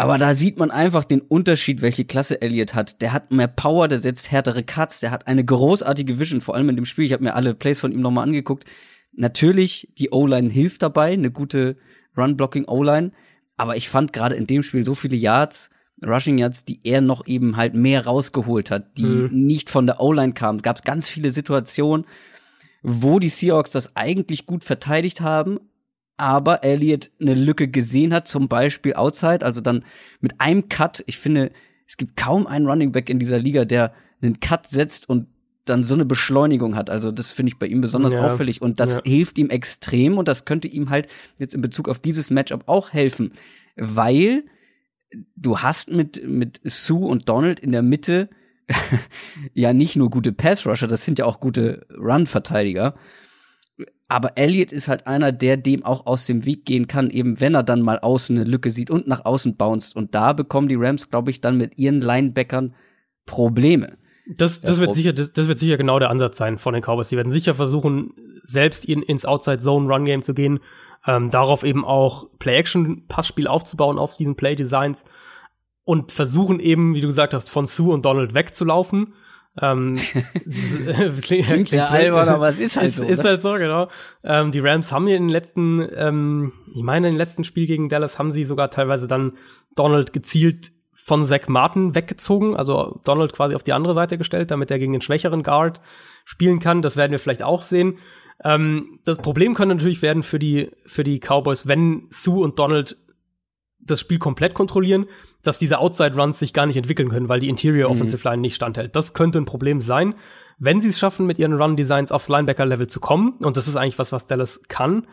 Aber 0.00 0.16
da 0.16 0.32
sieht 0.32 0.58
man 0.58 0.70
einfach 0.70 1.04
den 1.04 1.20
Unterschied, 1.20 1.82
welche 1.82 2.06
Klasse 2.06 2.40
Elliott 2.40 2.74
hat. 2.74 3.02
Der 3.02 3.12
hat 3.12 3.32
mehr 3.32 3.48
Power, 3.48 3.86
der 3.86 3.98
setzt 3.98 4.30
härtere 4.30 4.62
Cuts, 4.62 5.00
der 5.00 5.10
hat 5.10 5.26
eine 5.26 5.44
großartige 5.44 6.18
Vision, 6.18 6.40
vor 6.40 6.54
allem 6.54 6.70
in 6.70 6.76
dem 6.76 6.86
Spiel. 6.86 7.04
Ich 7.04 7.12
habe 7.12 7.22
mir 7.22 7.34
alle 7.34 7.54
Plays 7.54 7.80
von 7.80 7.92
ihm 7.92 8.00
nochmal 8.00 8.24
angeguckt. 8.24 8.64
Natürlich, 9.12 9.92
die 9.98 10.10
O-Line 10.10 10.48
hilft 10.48 10.80
dabei, 10.80 11.12
eine 11.12 11.30
gute 11.30 11.76
Run-Blocking-O-Line. 12.16 13.12
Aber 13.58 13.76
ich 13.76 13.90
fand 13.90 14.14
gerade 14.14 14.36
in 14.36 14.46
dem 14.46 14.62
Spiel 14.62 14.86
so 14.86 14.94
viele 14.94 15.16
Yards, 15.16 15.68
Rushing 16.02 16.38
Yards, 16.38 16.64
die 16.64 16.80
er 16.82 17.02
noch 17.02 17.26
eben 17.26 17.58
halt 17.58 17.74
mehr 17.74 18.06
rausgeholt 18.06 18.70
hat, 18.70 18.96
die 18.96 19.04
mhm. 19.04 19.28
nicht 19.32 19.68
von 19.68 19.86
der 19.86 20.00
O-Line 20.00 20.32
kamen. 20.32 20.60
Es 20.60 20.62
gab 20.62 20.82
ganz 20.82 21.10
viele 21.10 21.30
Situationen, 21.30 22.06
wo 22.82 23.18
die 23.18 23.28
Seahawks 23.28 23.72
das 23.72 23.96
eigentlich 23.96 24.46
gut 24.46 24.64
verteidigt 24.64 25.20
haben, 25.20 25.60
aber 26.20 26.62
Elliott 26.64 27.10
eine 27.20 27.34
Lücke 27.34 27.68
gesehen 27.68 28.14
hat, 28.14 28.28
zum 28.28 28.48
Beispiel 28.48 28.94
outside, 28.94 29.44
also 29.44 29.60
dann 29.60 29.84
mit 30.20 30.40
einem 30.40 30.68
Cut. 30.68 31.02
Ich 31.06 31.18
finde, 31.18 31.50
es 31.86 31.96
gibt 31.96 32.16
kaum 32.16 32.46
einen 32.46 32.66
Running 32.66 32.92
Back 32.92 33.10
in 33.10 33.18
dieser 33.18 33.38
Liga, 33.38 33.64
der 33.64 33.92
einen 34.22 34.38
Cut 34.38 34.66
setzt 34.66 35.08
und 35.08 35.26
dann 35.64 35.84
so 35.84 35.94
eine 35.94 36.04
Beschleunigung 36.04 36.76
hat. 36.76 36.90
Also 36.90 37.10
das 37.10 37.32
finde 37.32 37.52
ich 37.52 37.58
bei 37.58 37.66
ihm 37.66 37.80
besonders 37.80 38.14
ja, 38.14 38.22
auffällig 38.22 38.60
und 38.60 38.80
das 38.80 38.98
ja. 38.98 39.02
hilft 39.04 39.38
ihm 39.38 39.50
extrem 39.50 40.18
und 40.18 40.28
das 40.28 40.44
könnte 40.44 40.68
ihm 40.68 40.90
halt 40.90 41.08
jetzt 41.38 41.54
in 41.54 41.60
Bezug 41.60 41.88
auf 41.88 41.98
dieses 41.98 42.30
Matchup 42.30 42.64
auch 42.66 42.92
helfen, 42.92 43.32
weil 43.76 44.44
du 45.36 45.58
hast 45.58 45.90
mit 45.90 46.26
mit 46.28 46.60
Sue 46.64 47.06
und 47.06 47.28
Donald 47.28 47.60
in 47.60 47.72
der 47.72 47.82
Mitte 47.82 48.28
ja 49.54 49.72
nicht 49.72 49.96
nur 49.96 50.10
gute 50.10 50.32
Pass 50.32 50.66
Rusher, 50.66 50.86
das 50.86 51.04
sind 51.04 51.18
ja 51.18 51.24
auch 51.24 51.40
gute 51.40 51.86
Run 51.96 52.26
Verteidiger 52.26 52.94
aber 54.10 54.36
Elliott 54.36 54.72
ist 54.72 54.88
halt 54.88 55.06
einer, 55.06 55.30
der 55.30 55.56
dem 55.56 55.84
auch 55.84 56.06
aus 56.06 56.26
dem 56.26 56.44
Weg 56.44 56.64
gehen 56.64 56.88
kann, 56.88 57.10
eben 57.10 57.40
wenn 57.40 57.54
er 57.54 57.62
dann 57.62 57.80
mal 57.80 58.00
außen 58.00 58.36
eine 58.36 58.48
Lücke 58.48 58.70
sieht 58.70 58.90
und 58.90 59.06
nach 59.06 59.24
außen 59.24 59.56
bounced. 59.56 59.94
Und 59.94 60.16
da 60.16 60.32
bekommen 60.32 60.68
die 60.68 60.74
Rams, 60.74 61.10
glaube 61.10 61.30
ich, 61.30 61.40
dann 61.40 61.56
mit 61.56 61.78
ihren 61.78 62.00
Linebackern 62.00 62.74
Probleme. 63.24 63.96
Das, 64.26 64.60
das, 64.60 64.80
wird 64.80 64.96
sicher, 64.96 65.12
das, 65.12 65.32
das, 65.32 65.46
wird 65.46 65.60
sicher 65.60 65.76
genau 65.76 66.00
der 66.00 66.10
Ansatz 66.10 66.38
sein 66.38 66.58
von 66.58 66.74
den 66.74 66.82
Cowboys. 66.82 67.08
Die 67.08 67.16
werden 67.16 67.32
sicher 67.32 67.54
versuchen, 67.54 68.12
selbst 68.42 68.84
in, 68.84 69.02
ins 69.02 69.24
Outside 69.24 69.58
Zone 69.58 69.88
Run 69.92 70.04
Game 70.04 70.22
zu 70.22 70.34
gehen, 70.34 70.58
ähm, 71.06 71.30
darauf 71.30 71.62
eben 71.62 71.84
auch 71.84 72.26
Play-Action-Passspiel 72.40 73.46
aufzubauen 73.46 73.98
auf 73.98 74.16
diesen 74.16 74.34
Play-Designs 74.34 75.04
und 75.84 76.10
versuchen 76.10 76.58
eben, 76.58 76.94
wie 76.94 77.00
du 77.00 77.06
gesagt 77.06 77.32
hast, 77.32 77.48
von 77.48 77.66
Sue 77.66 77.94
und 77.94 78.04
Donald 78.04 78.34
wegzulaufen 78.34 79.14
ähm, 79.60 79.96
klingt, 81.22 81.46
klingt 81.46 81.68
sehr 81.68 81.90
albern, 81.90 82.28
aber 82.28 82.48
es 82.48 82.58
ist 82.58 82.76
halt 82.76 82.90
ist, 82.90 82.96
so. 82.96 83.04
Ist 83.04 83.22
ne? 83.22 83.30
halt 83.30 83.42
so, 83.42 83.52
genau. 83.54 83.88
Ähm, 84.22 84.52
die 84.52 84.60
Rams 84.60 84.92
haben 84.92 85.08
ja 85.08 85.16
in 85.16 85.24
den 85.24 85.30
letzten, 85.30 85.86
ähm, 85.94 86.52
ich 86.74 86.82
meine, 86.82 87.08
im 87.08 87.16
letzten 87.16 87.44
Spiel 87.44 87.66
gegen 87.66 87.88
Dallas 87.88 88.18
haben 88.18 88.32
sie 88.32 88.44
sogar 88.44 88.70
teilweise 88.70 89.08
dann 89.08 89.32
Donald 89.74 90.12
gezielt 90.12 90.72
von 90.92 91.24
Zach 91.26 91.48
Martin 91.48 91.94
weggezogen, 91.94 92.56
also 92.56 93.00
Donald 93.04 93.32
quasi 93.32 93.54
auf 93.54 93.64
die 93.64 93.72
andere 93.72 93.94
Seite 93.94 94.18
gestellt, 94.18 94.50
damit 94.50 94.70
er 94.70 94.78
gegen 94.78 94.92
den 94.92 95.00
schwächeren 95.00 95.42
Guard 95.42 95.80
spielen 96.24 96.60
kann. 96.60 96.82
Das 96.82 96.96
werden 96.96 97.12
wir 97.12 97.18
vielleicht 97.18 97.42
auch 97.42 97.62
sehen. 97.62 97.98
Ähm, 98.44 99.00
das 99.04 99.18
Problem 99.18 99.54
könnte 99.54 99.74
natürlich 99.74 100.02
werden 100.02 100.22
für 100.22 100.38
die, 100.38 100.70
für 100.86 101.02
die 101.02 101.18
Cowboys, 101.18 101.66
wenn 101.66 102.06
Sue 102.10 102.42
und 102.42 102.58
Donald 102.58 102.96
das 103.80 104.00
Spiel 104.00 104.18
komplett 104.18 104.54
kontrollieren, 104.54 105.06
dass 105.42 105.58
diese 105.58 105.78
Outside 105.78 106.14
Runs 106.14 106.38
sich 106.38 106.52
gar 106.52 106.66
nicht 106.66 106.76
entwickeln 106.76 107.08
können, 107.08 107.28
weil 107.28 107.40
die 107.40 107.48
Interior 107.48 107.88
mhm. 107.88 107.96
Offensive 107.96 108.28
Line 108.28 108.42
nicht 108.42 108.54
standhält. 108.54 108.94
Das 108.96 109.14
könnte 109.14 109.38
ein 109.38 109.44
Problem 109.46 109.80
sein. 109.80 110.14
Wenn 110.58 110.80
sie 110.80 110.88
es 110.88 110.98
schaffen, 110.98 111.26
mit 111.26 111.38
ihren 111.38 111.54
Run 111.54 111.76
Designs 111.76 112.12
aufs 112.12 112.28
Linebacker 112.28 112.66
Level 112.66 112.86
zu 112.86 113.00
kommen, 113.00 113.32
und 113.42 113.56
das 113.56 113.66
ist 113.66 113.76
eigentlich 113.76 113.98
was, 113.98 114.12
was 114.12 114.26
Dallas 114.26 114.60
kann, 114.68 115.06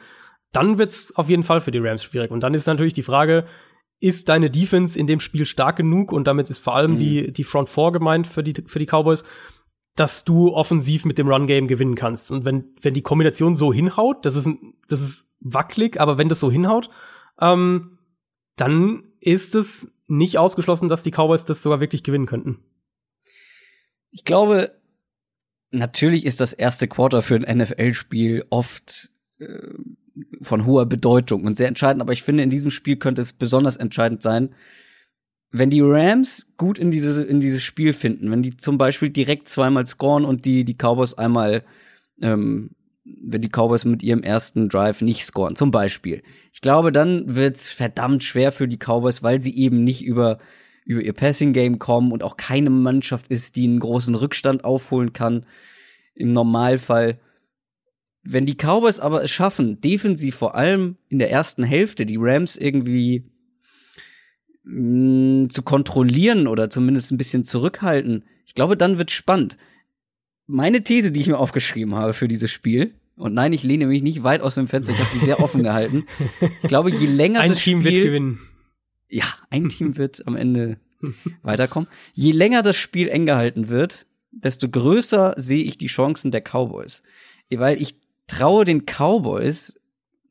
dann 0.51 0.77
wird 0.77 0.89
es 0.89 1.15
auf 1.15 1.29
jeden 1.29 1.43
Fall 1.43 1.61
für 1.61 1.71
die 1.71 1.79
Rams 1.79 2.03
schwierig. 2.03 2.31
Und 2.31 2.41
dann 2.41 2.53
ist 2.53 2.67
natürlich 2.67 2.93
die 2.93 3.03
Frage, 3.03 3.45
ist 3.99 4.29
deine 4.29 4.49
Defense 4.49 4.97
in 4.99 5.07
dem 5.07 5.19
Spiel 5.19 5.45
stark 5.45 5.77
genug? 5.77 6.11
Und 6.11 6.27
damit 6.27 6.49
ist 6.49 6.59
vor 6.59 6.75
allem 6.75 6.93
mhm. 6.93 6.99
die, 6.99 7.31
die 7.31 7.43
Front 7.43 7.69
Four 7.69 7.91
gemeint 7.91 8.27
für 8.27 8.43
die, 8.43 8.53
für 8.65 8.79
die 8.79 8.85
Cowboys, 8.85 9.23
dass 9.95 10.23
du 10.23 10.53
offensiv 10.53 11.05
mit 11.05 11.17
dem 11.17 11.27
Run 11.27 11.47
Game 11.47 11.67
gewinnen 11.67 11.95
kannst. 11.95 12.31
Und 12.31 12.45
wenn, 12.45 12.75
wenn 12.81 12.93
die 12.93 13.01
Kombination 13.01 13.55
so 13.55 13.73
hinhaut, 13.73 14.25
das 14.25 14.35
ist, 14.35 14.45
ein, 14.45 14.75
das 14.87 15.01
ist 15.01 15.27
wackelig, 15.39 15.99
aber 15.99 16.17
wenn 16.17 16.29
das 16.29 16.39
so 16.39 16.51
hinhaut, 16.51 16.89
ähm, 17.39 17.97
dann 18.55 19.03
ist 19.19 19.55
es 19.55 19.91
nicht 20.07 20.37
ausgeschlossen, 20.37 20.89
dass 20.89 21.03
die 21.03 21.11
Cowboys 21.11 21.45
das 21.45 21.61
sogar 21.61 21.79
wirklich 21.79 22.03
gewinnen 22.03 22.25
könnten. 22.25 22.59
Ich 24.11 24.23
glaube, 24.23 24.71
natürlich 25.71 26.25
ist 26.25 26.39
das 26.39 26.53
erste 26.53 26.87
Quarter 26.87 27.21
für 27.21 27.35
ein 27.35 27.57
NFL-Spiel 27.57 28.45
oft 28.49 29.11
äh, 29.39 29.73
von 30.41 30.65
hoher 30.65 30.85
Bedeutung 30.85 31.43
und 31.43 31.57
sehr 31.57 31.67
entscheidend, 31.67 32.01
aber 32.01 32.13
ich 32.13 32.23
finde, 32.23 32.43
in 32.43 32.49
diesem 32.49 32.71
Spiel 32.71 32.95
könnte 32.97 33.21
es 33.21 33.33
besonders 33.33 33.77
entscheidend 33.77 34.23
sein, 34.23 34.55
wenn 35.51 35.69
die 35.69 35.81
Rams 35.81 36.53
gut 36.57 36.77
in, 36.77 36.91
diese, 36.91 37.23
in 37.23 37.39
dieses 37.39 37.63
Spiel 37.63 37.93
finden, 37.93 38.31
wenn 38.31 38.43
die 38.43 38.57
zum 38.57 38.77
Beispiel 38.77 39.09
direkt 39.09 39.47
zweimal 39.47 39.85
scoren 39.85 40.25
und 40.25 40.45
die, 40.45 40.65
die 40.65 40.75
Cowboys 40.75 41.13
einmal 41.13 41.63
ähm, 42.21 42.71
wenn 43.21 43.41
die 43.41 43.49
Cowboys 43.49 43.85
mit 43.85 44.03
ihrem 44.03 44.23
ersten 44.23 44.69
Drive 44.69 45.01
nicht 45.01 45.23
scoren, 45.23 45.55
zum 45.55 45.71
Beispiel. 45.71 46.23
Ich 46.53 46.61
glaube, 46.61 46.91
dann 46.91 47.35
wird's 47.35 47.69
verdammt 47.69 48.23
schwer 48.23 48.51
für 48.51 48.67
die 48.67 48.77
Cowboys, 48.77 49.23
weil 49.23 49.41
sie 49.41 49.55
eben 49.57 49.83
nicht 49.83 50.03
über, 50.03 50.37
über 50.85 51.01
ihr 51.01 51.13
Passing 51.13 51.53
Game 51.53 51.79
kommen 51.79 52.11
und 52.11 52.23
auch 52.23 52.37
keine 52.37 52.69
Mannschaft 52.69 53.27
ist, 53.27 53.55
die 53.55 53.65
einen 53.65 53.79
großen 53.79 54.15
Rückstand 54.15 54.63
aufholen 54.63 55.13
kann. 55.13 55.45
Im 56.15 56.33
Normalfall. 56.33 57.19
Wenn 58.23 58.45
die 58.45 58.55
Cowboys 58.55 58.99
aber 58.99 59.23
es 59.23 59.31
schaffen, 59.31 59.79
defensiv 59.79 60.35
vor 60.35 60.55
allem 60.55 60.97
in 61.07 61.19
der 61.19 61.31
ersten 61.31 61.63
Hälfte 61.63 62.05
die 62.05 62.17
Rams 62.19 62.57
irgendwie 62.57 63.23
mh, 64.63 65.45
mm, 65.45 65.49
zu 65.49 65.61
kontrollieren 65.61 66.47
oder 66.47 66.69
zumindest 66.69 67.11
ein 67.11 67.17
bisschen 67.17 67.45
zurückhalten, 67.45 68.25
ich 68.45 68.55
glaube, 68.55 68.75
dann 68.75 68.97
wird's 68.97 69.13
spannend 69.13 69.57
meine 70.47 70.83
These, 70.83 71.11
die 71.11 71.21
ich 71.21 71.27
mir 71.27 71.37
aufgeschrieben 71.37 71.95
habe 71.95 72.13
für 72.13 72.27
dieses 72.27 72.51
Spiel, 72.51 72.93
und 73.15 73.33
nein, 73.33 73.51
ich 73.51 73.63
lehne 73.63 73.87
mich 73.87 74.03
nicht 74.03 74.23
weit 74.23 74.41
aus 74.41 74.55
dem 74.55 74.67
Fenster, 74.67 74.93
ich 74.93 74.99
habe 74.99 75.09
die 75.11 75.25
sehr 75.25 75.39
offen 75.41 75.63
gehalten. 75.63 76.05
Ich 76.61 76.67
glaube, 76.67 76.91
je 76.93 77.07
länger 77.07 77.41
ein 77.41 77.49
das 77.49 77.63
Team 77.63 77.81
Spiel 77.81 77.93
wird 77.93 78.03
gewinnen. 78.05 78.39
Ja, 79.09 79.25
ein 79.49 79.69
Team 79.69 79.97
wird 79.97 80.25
am 80.27 80.35
Ende 80.35 80.77
weiterkommen. 81.41 81.89
Je 82.13 82.31
länger 82.31 82.61
das 82.61 82.77
Spiel 82.77 83.07
eng 83.07 83.25
gehalten 83.25 83.69
wird, 83.69 84.05
desto 84.31 84.69
größer 84.69 85.33
sehe 85.37 85.63
ich 85.63 85.77
die 85.77 85.87
Chancen 85.87 86.31
der 86.31 86.41
Cowboys. 86.41 87.01
Weil 87.49 87.81
ich 87.81 87.95
traue 88.27 88.65
den 88.65 88.85
Cowboys, 88.85 89.75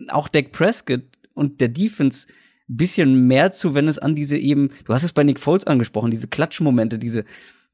auch 0.09 0.29
Dak 0.29 0.53
Prescott 0.53 1.03
und 1.35 1.61
der 1.61 1.69
Defense 1.69 2.29
bisschen 2.69 3.27
mehr 3.27 3.53
zu, 3.53 3.75
wenn 3.75 3.89
es 3.89 3.99
an 3.99 4.15
diese 4.15 4.37
eben, 4.39 4.71
du 4.85 4.93
hast 4.93 5.05
es 5.05 5.13
bei 5.13 5.25
Nick 5.25 5.39
Foles 5.39 5.67
angesprochen, 5.67 6.11
diese 6.11 6.29
Klatschmomente, 6.29 6.99
diese 6.99 7.25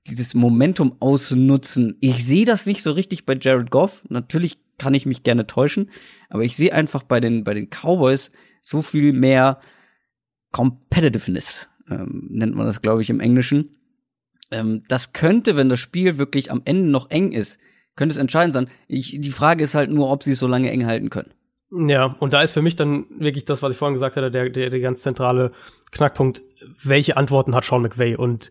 dieses 0.07 0.35
Momentum 0.35 0.97
ausnutzen. 1.01 1.97
Ich 2.01 2.25
sehe 2.25 2.45
das 2.45 2.67
nicht 2.67 2.83
so 2.83 2.93
richtig 2.93 3.25
bei 3.25 3.37
Jared 3.41 3.71
Goff. 3.71 4.05
Natürlich 4.09 4.59
kann 4.79 4.95
ich 4.95 5.07
mich 5.07 5.23
gerne 5.23 5.47
täuschen, 5.47 5.91
aber 6.29 6.43
ich 6.43 6.57
sehe 6.57 6.73
einfach 6.73 7.03
bei 7.03 7.21
den, 7.21 7.45
bei 7.45 7.55
den 7.55 7.69
Cowboys 7.71 8.33
so 8.63 8.83
viel 8.83 9.13
mehr 9.13 9.61
Competitiveness, 10.51 11.69
ähm, 11.91 12.29
nennt 12.31 12.55
man 12.55 12.67
das, 12.67 12.83
glaube 12.83 13.03
ich, 13.03 13.11
im 13.11 13.21
Englischen. 13.21 13.77
Ähm, 14.51 14.83
das 14.89 15.13
könnte, 15.13 15.57
wenn 15.57 15.69
das 15.69 15.81
Spiel 15.81 16.19
wirklich 16.19 16.51
am 16.51 16.63
Ende 16.65 16.91
noch 16.91 17.11
eng 17.11 17.33
ist, 17.33 17.59
könnte 17.97 18.13
es 18.13 18.19
entscheidend 18.19 18.55
sein. 18.55 18.69
Ich, 18.89 19.19
die 19.21 19.31
Frage 19.31 19.63
ist 19.63 19.75
halt 19.75 19.91
nur, 19.91 20.11
ob 20.11 20.23
sie 20.23 20.33
es 20.33 20.39
so 20.39 20.47
lange 20.47 20.71
eng 20.71 20.87
halten 20.87 21.11
können. 21.11 21.33
Ja, 21.71 22.17
und 22.21 22.35
da 22.35 22.43
ist 22.43 22.53
für 22.53 22.61
mich 22.61 22.77
dann 22.77 23.07
wirklich 23.19 23.47
das, 23.47 23.63
was 23.63 23.73
ich 23.73 23.79
vorhin 23.79 23.95
gesagt 23.95 24.17
hatte, 24.17 24.31
der, 24.31 24.51
der, 24.51 24.69
der 24.69 24.81
ganz 24.81 25.01
zentrale 25.01 25.53
Knackpunkt. 25.91 26.43
welche 26.83 27.17
Antworten 27.17 27.55
hat 27.55 27.65
Sean 27.65 27.83
McVay? 27.83 28.15
Und 28.15 28.51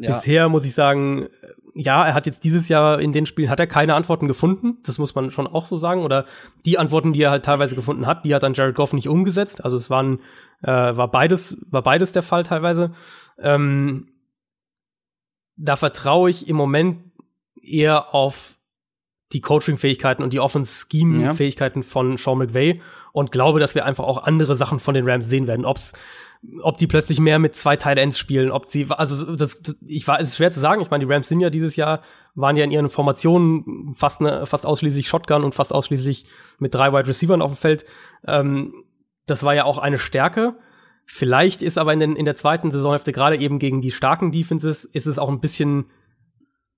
ja. 0.00 0.14
bisher 0.14 0.48
muss 0.48 0.64
ich 0.64 0.74
sagen, 0.74 1.28
ja, 1.74 2.04
er 2.06 2.14
hat 2.14 2.26
jetzt 2.26 2.44
dieses 2.44 2.68
Jahr 2.68 3.00
in 3.00 3.12
den 3.12 3.26
Spielen 3.26 3.50
hat 3.50 3.60
er 3.60 3.66
keine 3.66 3.94
Antworten 3.94 4.26
gefunden. 4.26 4.78
Das 4.84 4.98
muss 4.98 5.14
man 5.14 5.30
schon 5.30 5.46
auch 5.46 5.66
so 5.66 5.76
sagen. 5.76 6.02
Oder 6.02 6.26
die 6.64 6.78
Antworten, 6.78 7.12
die 7.12 7.22
er 7.22 7.30
halt 7.30 7.44
teilweise 7.44 7.76
gefunden 7.76 8.06
hat, 8.06 8.24
die 8.24 8.34
hat 8.34 8.42
dann 8.42 8.54
Jared 8.54 8.74
Goff 8.74 8.92
nicht 8.92 9.08
umgesetzt. 9.08 9.64
Also 9.64 9.76
es 9.76 9.90
waren, 9.90 10.20
äh, 10.62 10.66
war 10.66 11.10
beides, 11.10 11.56
war 11.70 11.82
beides 11.82 12.12
der 12.12 12.22
Fall 12.22 12.44
teilweise. 12.44 12.92
Ähm, 13.38 14.08
da 15.56 15.76
vertraue 15.76 16.30
ich 16.30 16.48
im 16.48 16.56
Moment 16.56 16.98
eher 17.62 18.14
auf 18.14 18.56
die 19.32 19.40
Coaching-Fähigkeiten 19.40 20.22
und 20.22 20.32
die 20.32 20.40
Offense-Scheme-Fähigkeiten 20.40 21.82
ja. 21.82 21.86
von 21.86 22.16
Sean 22.16 22.38
McVay 22.38 22.80
und 23.12 23.30
glaube, 23.30 23.60
dass 23.60 23.74
wir 23.74 23.84
einfach 23.84 24.04
auch 24.04 24.24
andere 24.24 24.56
Sachen 24.56 24.80
von 24.80 24.94
den 24.94 25.08
Rams 25.08 25.28
sehen 25.28 25.46
werden. 25.46 25.64
Ob's 25.64 25.92
ob 26.62 26.78
die 26.78 26.86
plötzlich 26.86 27.20
mehr 27.20 27.38
mit 27.38 27.54
zwei 27.54 27.76
Tight 27.76 27.98
Ends 27.98 28.18
spielen, 28.18 28.50
ob 28.50 28.66
sie, 28.66 28.86
also 28.88 29.36
das, 29.36 29.60
das, 29.60 29.76
ich 29.86 30.08
war, 30.08 30.20
es 30.20 30.28
ist 30.28 30.36
schwer 30.36 30.50
zu 30.50 30.60
sagen. 30.60 30.80
Ich 30.80 30.90
meine, 30.90 31.04
die 31.04 31.12
Rams 31.12 31.28
sind 31.28 31.40
ja 31.40 31.50
dieses 31.50 31.76
Jahr, 31.76 32.02
waren 32.34 32.56
ja 32.56 32.64
in 32.64 32.70
ihren 32.70 32.88
Formationen 32.88 33.94
fast, 33.94 34.20
ne, 34.20 34.46
fast 34.46 34.64
ausschließlich 34.64 35.08
Shotgun 35.08 35.44
und 35.44 35.54
fast 35.54 35.72
ausschließlich 35.72 36.24
mit 36.58 36.74
drei 36.74 36.92
Wide 36.92 37.08
Receivers 37.08 37.40
auf 37.40 37.52
dem 37.52 37.56
Feld. 37.56 37.84
Ähm, 38.26 38.72
das 39.26 39.42
war 39.42 39.54
ja 39.54 39.64
auch 39.64 39.78
eine 39.78 39.98
Stärke. 39.98 40.56
Vielleicht 41.04 41.62
ist 41.62 41.76
aber 41.76 41.92
in, 41.92 42.00
den, 42.00 42.16
in 42.16 42.24
der 42.24 42.36
zweiten 42.36 42.70
Saisonhälfte 42.70 43.12
gerade 43.12 43.38
eben 43.38 43.58
gegen 43.58 43.80
die 43.80 43.90
starken 43.90 44.32
Defenses 44.32 44.84
ist 44.84 45.06
es 45.06 45.18
auch 45.18 45.28
ein 45.28 45.40
bisschen 45.40 45.86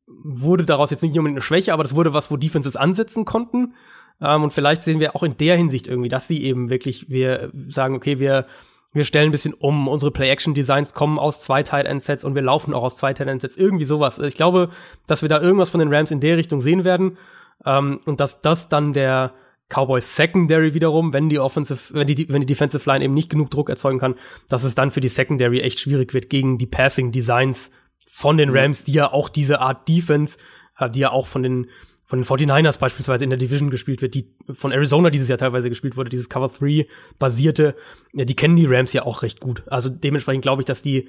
wurde 0.07 0.65
daraus 0.65 0.91
jetzt 0.91 1.03
nicht 1.03 1.17
unbedingt 1.17 1.39
eine 1.39 1.43
Schwäche, 1.43 1.73
aber 1.73 1.83
das 1.83 1.95
wurde 1.95 2.13
was, 2.13 2.31
wo 2.31 2.37
Defenses 2.37 2.77
ansetzen 2.77 3.25
konnten. 3.25 3.75
Ähm, 4.21 4.43
und 4.43 4.53
vielleicht 4.53 4.83
sehen 4.83 5.01
wir 5.01 5.17
auch 5.17 5.23
in 5.23 5.37
der 5.37 5.57
Hinsicht 5.57 5.89
irgendwie, 5.89 6.09
dass 6.09 6.29
sie 6.29 6.43
eben 6.43 6.71
wirklich, 6.71 7.09
wir 7.09 7.51
sagen, 7.69 7.95
okay, 7.95 8.19
wir 8.19 8.47
wir 8.93 9.05
stellen 9.05 9.29
ein 9.29 9.33
bisschen 9.33 9.55
um, 9.55 9.89
unsere 9.89 10.11
Play-Action-Designs 10.11 10.93
kommen 10.95 11.19
aus 11.19 11.41
zwei 11.41 11.63
Tight-End-Sets 11.63 12.25
und 12.25 12.35
wir 12.35 12.43
laufen 12.43 12.75
auch 12.75 12.83
aus 12.83 12.97
zwei 12.97 13.15
Tight-End-Sets, 13.15 13.57
irgendwie 13.57 13.85
sowas. 13.85 14.19
Ich 14.19 14.35
glaube, 14.35 14.71
dass 15.07 15.23
wir 15.23 15.29
da 15.29 15.41
irgendwas 15.41 15.71
von 15.71 15.81
den 15.81 15.93
Rams 15.93 16.11
in 16.11 16.21
der 16.21 16.37
Richtung 16.37 16.61
sehen 16.61 16.85
werden. 16.85 17.17
Ähm, 17.65 18.01
und 18.05 18.21
dass 18.21 18.41
das 18.41 18.69
dann 18.69 18.93
der 18.93 19.33
Cowboys 19.69 20.17
Secondary 20.17 20.75
wiederum, 20.75 21.13
wenn 21.15 21.31
die 21.31 21.39
Offensive, 21.39 21.95
wenn 21.95 22.07
die, 22.07 22.29
wenn 22.29 22.41
die 22.43 22.47
Defensive 22.47 22.89
Line 22.89 23.05
eben 23.05 23.15
nicht 23.15 23.31
genug 23.31 23.51
Druck 23.51 23.71
erzeugen 23.71 23.99
kann, 23.99 24.17
dass 24.49 24.65
es 24.65 24.75
dann 24.75 24.91
für 24.91 25.01
die 25.01 25.09
Secondary 25.09 25.61
echt 25.61 25.81
schwierig 25.81 26.13
wird 26.13 26.29
gegen 26.29 26.59
die 26.59 26.67
Passing-Designs 26.67 27.71
von 28.07 28.37
den 28.37 28.51
Rams, 28.51 28.85
die 28.85 28.93
ja 28.93 29.11
auch 29.11 29.31
diese 29.31 29.61
Art 29.61 29.89
Defense, 29.89 30.37
äh, 30.79 30.91
die 30.91 31.01
ja 31.01 31.11
auch 31.11 31.27
von 31.27 31.43
den 31.43 31.69
von 32.13 32.21
den 32.21 32.51
49ers 32.51 32.79
beispielsweise 32.79 33.25
in 33.25 33.31
der 33.31 33.39
Division 33.39 33.71
gespielt 33.71 34.03
wird, 34.03 34.15
die 34.15 34.29
von 34.53 34.71
Arizona 34.71 35.09
dieses 35.09 35.29
Jahr 35.29 35.39
teilweise 35.39 35.71
gespielt 35.71 35.97
wurde, 35.97 36.11
dieses 36.11 36.29
Cover 36.29 36.49
3 36.49 36.87
basierte, 37.19 37.75
ja, 38.13 38.27
die 38.27 38.37
kennen 38.37 38.57
die 38.57 38.67
Rams 38.67 38.93
ja 38.93 39.05
auch 39.05 39.23
recht 39.23 39.41
gut. 39.41 39.63
Also 39.67 39.89
dementsprechend 39.89 40.43
glaube 40.43 40.63
ich, 40.63 40.67
dass 40.67 40.83
die 40.83 41.09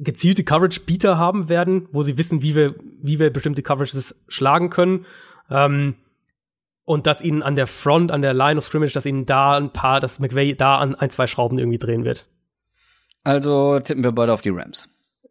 gezielte 0.00 0.44
Coverage-Bieter 0.44 1.18
haben 1.18 1.48
werden, 1.48 1.88
wo 1.90 2.04
sie 2.04 2.18
wissen, 2.18 2.42
wie 2.42 2.54
wir, 2.54 2.76
wie 3.00 3.18
wir 3.18 3.30
bestimmte 3.30 3.62
Coverages 3.62 4.14
schlagen 4.28 4.70
können. 4.70 5.06
Ähm, 5.50 5.96
und 6.84 7.06
dass 7.06 7.20
ihnen 7.20 7.42
an 7.42 7.56
der 7.56 7.66
Front, 7.66 8.12
an 8.12 8.22
der 8.22 8.34
Line 8.34 8.58
of 8.58 8.64
Scrimmage, 8.64 8.92
dass 8.92 9.06
ihnen 9.06 9.26
da 9.26 9.56
ein 9.56 9.72
paar, 9.72 10.00
dass 10.00 10.18
McVay 10.18 10.54
da 10.54 10.78
an 10.78 10.94
ein, 10.94 11.10
zwei 11.10 11.26
Schrauben 11.26 11.58
irgendwie 11.58 11.78
drehen 11.78 12.04
wird. 12.04 12.28
Also 13.24 13.78
tippen 13.78 14.04
wir 14.04 14.12
beide 14.12 14.32
auf 14.32 14.40
die 14.40 14.50
Rams. 14.50 14.88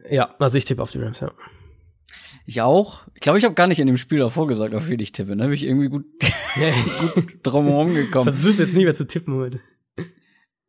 Ja, 0.10 0.36
also 0.40 0.58
ich 0.58 0.66
tippe 0.66 0.82
auf 0.82 0.92
die 0.92 1.00
Rams, 1.00 1.20
ja. 1.20 1.32
Ich 2.46 2.62
auch. 2.62 3.04
Ich 3.14 3.22
glaube, 3.22 3.40
ich 3.40 3.46
habe 3.46 3.56
gar 3.56 3.68
nicht 3.68 3.80
in 3.80 3.88
dem 3.88 3.98
Spiel 3.98 4.20
davor 4.20 4.48
gesagt, 4.48 4.74
auf 4.74 4.90
wen 4.90 5.00
ich 5.00 5.12
tippe. 5.12 5.36
Da 5.36 5.46
bin 5.46 5.54
ich 5.54 5.64
irgendwie 5.64 5.90
gut, 5.90 6.06
gut 7.14 7.38
drumherum 7.44 7.94
gekommen. 7.94 8.34
Versuchst 8.34 8.60
jetzt 8.60 8.74
nie 8.74 8.86
mehr 8.86 8.96
zu 8.96 9.06
tippen 9.06 9.36
heute. 9.36 9.60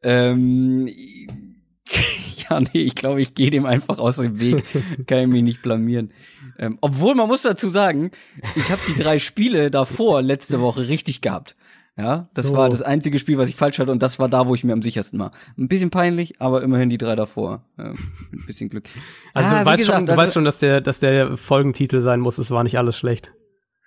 Ähm, 0.02 0.88
ja, 2.50 2.60
nee, 2.60 2.82
ich 2.82 2.94
glaube, 2.94 3.22
ich 3.22 3.34
gehe 3.34 3.50
dem 3.50 3.66
einfach 3.66 3.98
aus 3.98 4.16
dem 4.16 4.38
Weg. 4.38 4.64
Kann 5.06 5.20
ich 5.20 5.26
mich 5.28 5.42
nicht 5.42 5.62
blamieren. 5.62 6.12
Ähm, 6.58 6.78
obwohl, 6.80 7.14
man 7.14 7.28
muss 7.28 7.42
dazu 7.42 7.70
sagen, 7.70 8.10
ich 8.56 8.70
habe 8.70 8.82
die 8.88 8.94
drei 8.94 9.18
Spiele 9.18 9.70
davor 9.70 10.22
letzte 10.22 10.60
Woche 10.60 10.88
richtig 10.88 11.20
gehabt. 11.20 11.56
Ja, 11.96 12.30
das 12.32 12.50
oh. 12.50 12.56
war 12.56 12.70
das 12.70 12.80
einzige 12.80 13.18
Spiel, 13.18 13.36
was 13.36 13.50
ich 13.50 13.56
falsch 13.56 13.78
hatte 13.78 13.92
und 13.92 14.02
das 14.02 14.18
war 14.18 14.28
da, 14.28 14.46
wo 14.46 14.54
ich 14.54 14.64
mir 14.64 14.72
am 14.72 14.80
sichersten 14.80 15.18
war. 15.18 15.30
Ein 15.58 15.68
bisschen 15.68 15.90
peinlich, 15.90 16.40
aber 16.40 16.62
immerhin 16.62 16.88
die 16.88 16.96
drei 16.96 17.16
davor. 17.16 17.66
Ähm, 17.78 17.98
ein 18.32 18.46
bisschen 18.46 18.70
Glück. 18.70 18.88
Also 19.34 19.48
ah, 19.50 19.60
du, 19.60 19.66
weißt, 19.66 19.78
gesagt, 19.78 19.96
schon, 19.98 20.06
du 20.06 20.12
also, 20.12 20.22
weißt 20.22 20.34
schon, 20.34 20.44
dass 20.44 20.58
der, 20.58 20.80
dass 20.80 20.98
der 21.00 21.38
Folgentitel 21.38 22.02
sein 22.02 22.20
muss. 22.20 22.36
Es 22.36 22.50
war 22.50 22.64
nicht 22.64 22.78
alles 22.78 22.96
schlecht. 22.96 23.32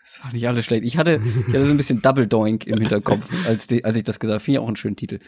Es 0.04 0.24
war 0.24 0.34
nicht 0.34 0.48
alles 0.48 0.66
schlecht. 0.66 0.84
Ich 0.86 0.98
hatte, 0.98 1.20
ich 1.48 1.54
hatte 1.54 1.66
so 1.66 1.72
ein 1.72 1.78
bisschen 1.78 2.02
Double 2.02 2.28
Doink 2.28 2.66
im 2.66 2.80
Hinterkopf, 2.80 3.28
als, 3.48 3.68
die, 3.68 3.86
als 3.86 3.96
ich 3.96 4.04
das 4.04 4.20
gesagt 4.20 4.36
habe. 4.36 4.44
Finde 4.44 4.60
ich 4.60 4.64
auch 4.64 4.68
einen 4.68 4.76
schönen 4.76 4.96
Titel. 4.96 5.20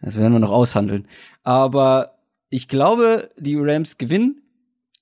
Das 0.00 0.18
werden 0.18 0.32
wir 0.32 0.40
noch 0.40 0.50
aushandeln. 0.50 1.08
Aber 1.42 2.18
ich 2.50 2.68
glaube, 2.68 3.30
die 3.36 3.56
Rams 3.56 3.98
gewinnen. 3.98 4.42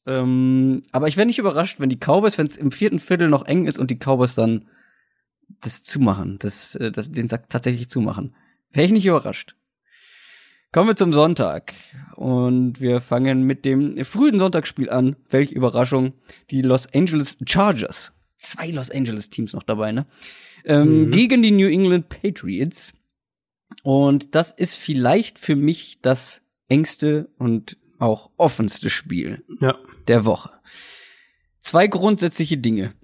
Ähm, 0.06 0.82
aber 0.92 1.08
ich 1.08 1.16
wäre 1.16 1.26
nicht 1.26 1.38
überrascht, 1.38 1.80
wenn 1.80 1.88
die 1.88 1.98
Cowboys, 1.98 2.36
wenn 2.36 2.46
es 2.46 2.58
im 2.58 2.70
vierten 2.70 2.98
Viertel 2.98 3.28
noch 3.28 3.46
eng 3.46 3.64
ist 3.64 3.78
und 3.78 3.90
die 3.90 3.98
Cowboys 3.98 4.34
dann 4.34 4.66
das 5.60 5.82
zumachen, 5.82 6.38
das, 6.38 6.74
äh, 6.76 6.90
das, 6.90 7.10
den 7.12 7.28
Sack 7.28 7.48
tatsächlich 7.50 7.88
zumachen. 7.88 8.34
Wäre 8.72 8.86
ich 8.86 8.92
nicht 8.92 9.06
überrascht. 9.06 9.54
Kommen 10.72 10.88
wir 10.88 10.96
zum 10.96 11.12
Sonntag. 11.12 11.72
Und 12.16 12.80
wir 12.80 13.00
fangen 13.00 13.44
mit 13.44 13.64
dem 13.64 14.04
frühen 14.04 14.40
Sonntagsspiel 14.40 14.90
an. 14.90 15.14
Welche 15.30 15.54
Überraschung. 15.54 16.14
Die 16.50 16.62
Los 16.62 16.92
Angeles 16.92 17.36
Chargers. 17.46 18.12
Zwei 18.38 18.70
Los 18.70 18.90
Angeles 18.90 19.30
Teams 19.30 19.52
noch 19.52 19.62
dabei, 19.62 19.92
ne? 19.92 20.06
Ähm, 20.64 21.02
mhm. 21.02 21.10
Gegen 21.12 21.42
die 21.42 21.52
New 21.52 21.68
England 21.68 22.08
Patriots. 22.08 22.92
Und 23.84 24.34
das 24.34 24.50
ist 24.50 24.76
vielleicht 24.76 25.38
für 25.38 25.54
mich 25.54 26.00
das 26.02 26.42
engste 26.68 27.28
und 27.38 27.76
auch 28.00 28.30
offenste 28.36 28.90
Spiel 28.90 29.44
ja. 29.60 29.78
der 30.08 30.24
Woche. 30.24 30.50
Zwei 31.60 31.86
grundsätzliche 31.86 32.58
Dinge. 32.58 32.94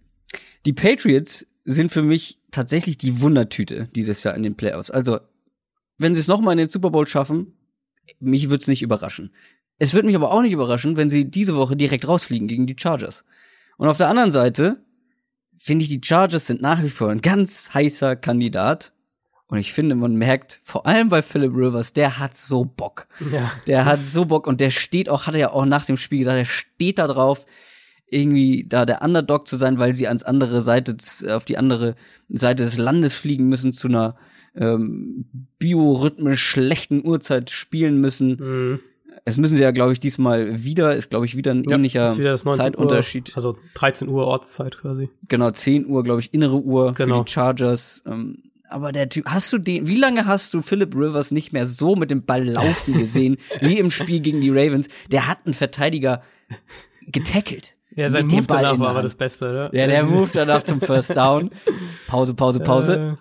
Die 0.66 0.72
Patriots 0.72 1.46
sind 1.64 1.92
für 1.92 2.02
mich 2.02 2.39
tatsächlich 2.50 2.98
die 2.98 3.20
Wundertüte 3.20 3.88
dieses 3.94 4.22
Jahr 4.22 4.34
in 4.34 4.42
den 4.42 4.56
Playoffs. 4.56 4.90
Also, 4.90 5.20
wenn 5.98 6.14
sie 6.14 6.20
es 6.20 6.28
nochmal 6.28 6.52
in 6.52 6.58
den 6.58 6.68
Super 6.68 6.90
Bowl 6.90 7.06
schaffen, 7.06 7.54
mich 8.18 8.50
würde 8.50 8.62
es 8.62 8.68
nicht 8.68 8.82
überraschen. 8.82 9.32
Es 9.78 9.94
würde 9.94 10.06
mich 10.06 10.16
aber 10.16 10.32
auch 10.32 10.42
nicht 10.42 10.52
überraschen, 10.52 10.96
wenn 10.96 11.10
sie 11.10 11.30
diese 11.30 11.56
Woche 11.56 11.76
direkt 11.76 12.06
rausfliegen 12.06 12.48
gegen 12.48 12.66
die 12.66 12.76
Chargers. 12.78 13.24
Und 13.78 13.88
auf 13.88 13.96
der 13.96 14.08
anderen 14.08 14.30
Seite 14.30 14.84
finde 15.56 15.84
ich, 15.84 15.88
die 15.90 16.00
Chargers 16.02 16.46
sind 16.46 16.62
nach 16.62 16.82
wie 16.82 16.90
vor 16.90 17.10
ein 17.10 17.20
ganz 17.20 17.72
heißer 17.72 18.16
Kandidat. 18.16 18.92
Und 19.46 19.58
ich 19.58 19.72
finde, 19.72 19.94
man 19.94 20.14
merkt, 20.14 20.60
vor 20.64 20.86
allem 20.86 21.08
bei 21.08 21.22
Philip 21.22 21.52
Rivers, 21.54 21.92
der 21.92 22.18
hat 22.18 22.36
so 22.36 22.64
Bock. 22.64 23.08
Ja. 23.32 23.52
Der 23.66 23.84
hat 23.84 24.04
so 24.04 24.24
Bock 24.24 24.46
und 24.46 24.60
der 24.60 24.70
steht 24.70 25.08
auch, 25.08 25.26
hat 25.26 25.34
er 25.34 25.40
ja 25.40 25.50
auch 25.50 25.64
nach 25.64 25.84
dem 25.84 25.96
Spiel 25.96 26.20
gesagt, 26.20 26.38
er 26.38 26.44
steht 26.44 26.98
da 26.98 27.06
drauf, 27.06 27.46
irgendwie 28.10 28.64
da 28.68 28.84
der 28.84 29.02
Underdog 29.02 29.46
zu 29.46 29.56
sein, 29.56 29.78
weil 29.78 29.94
sie 29.94 30.08
ans 30.08 30.22
andere 30.22 30.60
Seite, 30.60 30.96
auf 31.30 31.44
die 31.44 31.56
andere 31.56 31.94
Seite 32.28 32.64
des 32.64 32.76
Landes 32.76 33.16
fliegen 33.16 33.48
müssen, 33.48 33.72
zu 33.72 33.88
einer 33.88 34.16
ähm, 34.54 35.24
biorhythmisch 35.58 36.42
schlechten 36.42 37.06
Uhrzeit 37.06 37.50
spielen 37.50 38.00
müssen. 38.00 38.36
Mhm. 38.40 38.80
Es 39.24 39.36
müssen 39.36 39.56
sie 39.56 39.62
ja, 39.62 39.70
glaube 39.70 39.92
ich, 39.92 40.00
diesmal 40.00 40.64
wieder, 40.64 40.96
ist, 40.96 41.10
glaube 41.10 41.26
ich, 41.26 41.36
wieder 41.36 41.52
ein 41.52 41.64
ja, 41.64 41.76
ähnlicher 41.76 42.16
wieder 42.16 42.36
Zeitunterschied. 42.36 43.30
Uhr, 43.30 43.36
also 43.36 43.56
13 43.74 44.08
Uhr 44.08 44.26
Ortszeit 44.26 44.78
quasi. 44.78 45.08
Genau, 45.28 45.50
10 45.50 45.86
Uhr, 45.86 46.02
glaube 46.02 46.20
ich, 46.20 46.32
innere 46.32 46.60
Uhr 46.60 46.94
genau. 46.94 47.18
für 47.18 47.24
die 47.24 47.30
Chargers. 47.30 48.02
Ähm, 48.06 48.42
aber 48.68 48.92
der 48.92 49.08
Typ, 49.08 49.26
hast 49.26 49.52
du 49.52 49.58
den, 49.58 49.86
wie 49.86 49.98
lange 49.98 50.26
hast 50.26 50.54
du 50.54 50.62
Philip 50.62 50.94
Rivers 50.94 51.32
nicht 51.32 51.52
mehr 51.52 51.66
so 51.66 51.96
mit 51.96 52.10
dem 52.10 52.24
Ball 52.24 52.44
laufen 52.44 52.94
gesehen, 52.98 53.36
wie 53.60 53.78
im 53.78 53.90
Spiel 53.90 54.20
gegen 54.20 54.40
die 54.40 54.50
Ravens? 54.50 54.88
Der 55.10 55.26
hat 55.26 55.38
einen 55.44 55.54
Verteidiger 55.54 56.22
getackelt. 57.06 57.74
Ja, 58.00 58.08
sein 58.08 58.28
Move 58.28 58.44
danach 58.48 58.78
war 58.78 58.88
aber 58.88 59.02
das 59.02 59.14
Beste, 59.14 59.50
oder? 59.50 59.74
Ja, 59.74 59.86
der 59.86 60.04
Move 60.04 60.30
danach 60.32 60.62
zum 60.62 60.80
First 60.80 61.14
Down. 61.14 61.50
Pause, 62.06 62.32
Pause, 62.32 62.60
Pause. 62.60 63.18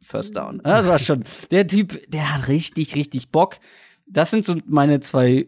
First 0.00 0.34
Down. 0.34 0.62
Das 0.64 0.86
war 0.86 0.98
schon, 0.98 1.24
der 1.50 1.66
Typ, 1.66 2.10
der 2.10 2.32
hat 2.32 2.48
richtig, 2.48 2.94
richtig 2.94 3.28
Bock. 3.28 3.58
Das 4.06 4.30
sind 4.30 4.46
so 4.46 4.56
meine 4.64 5.00
zwei 5.00 5.46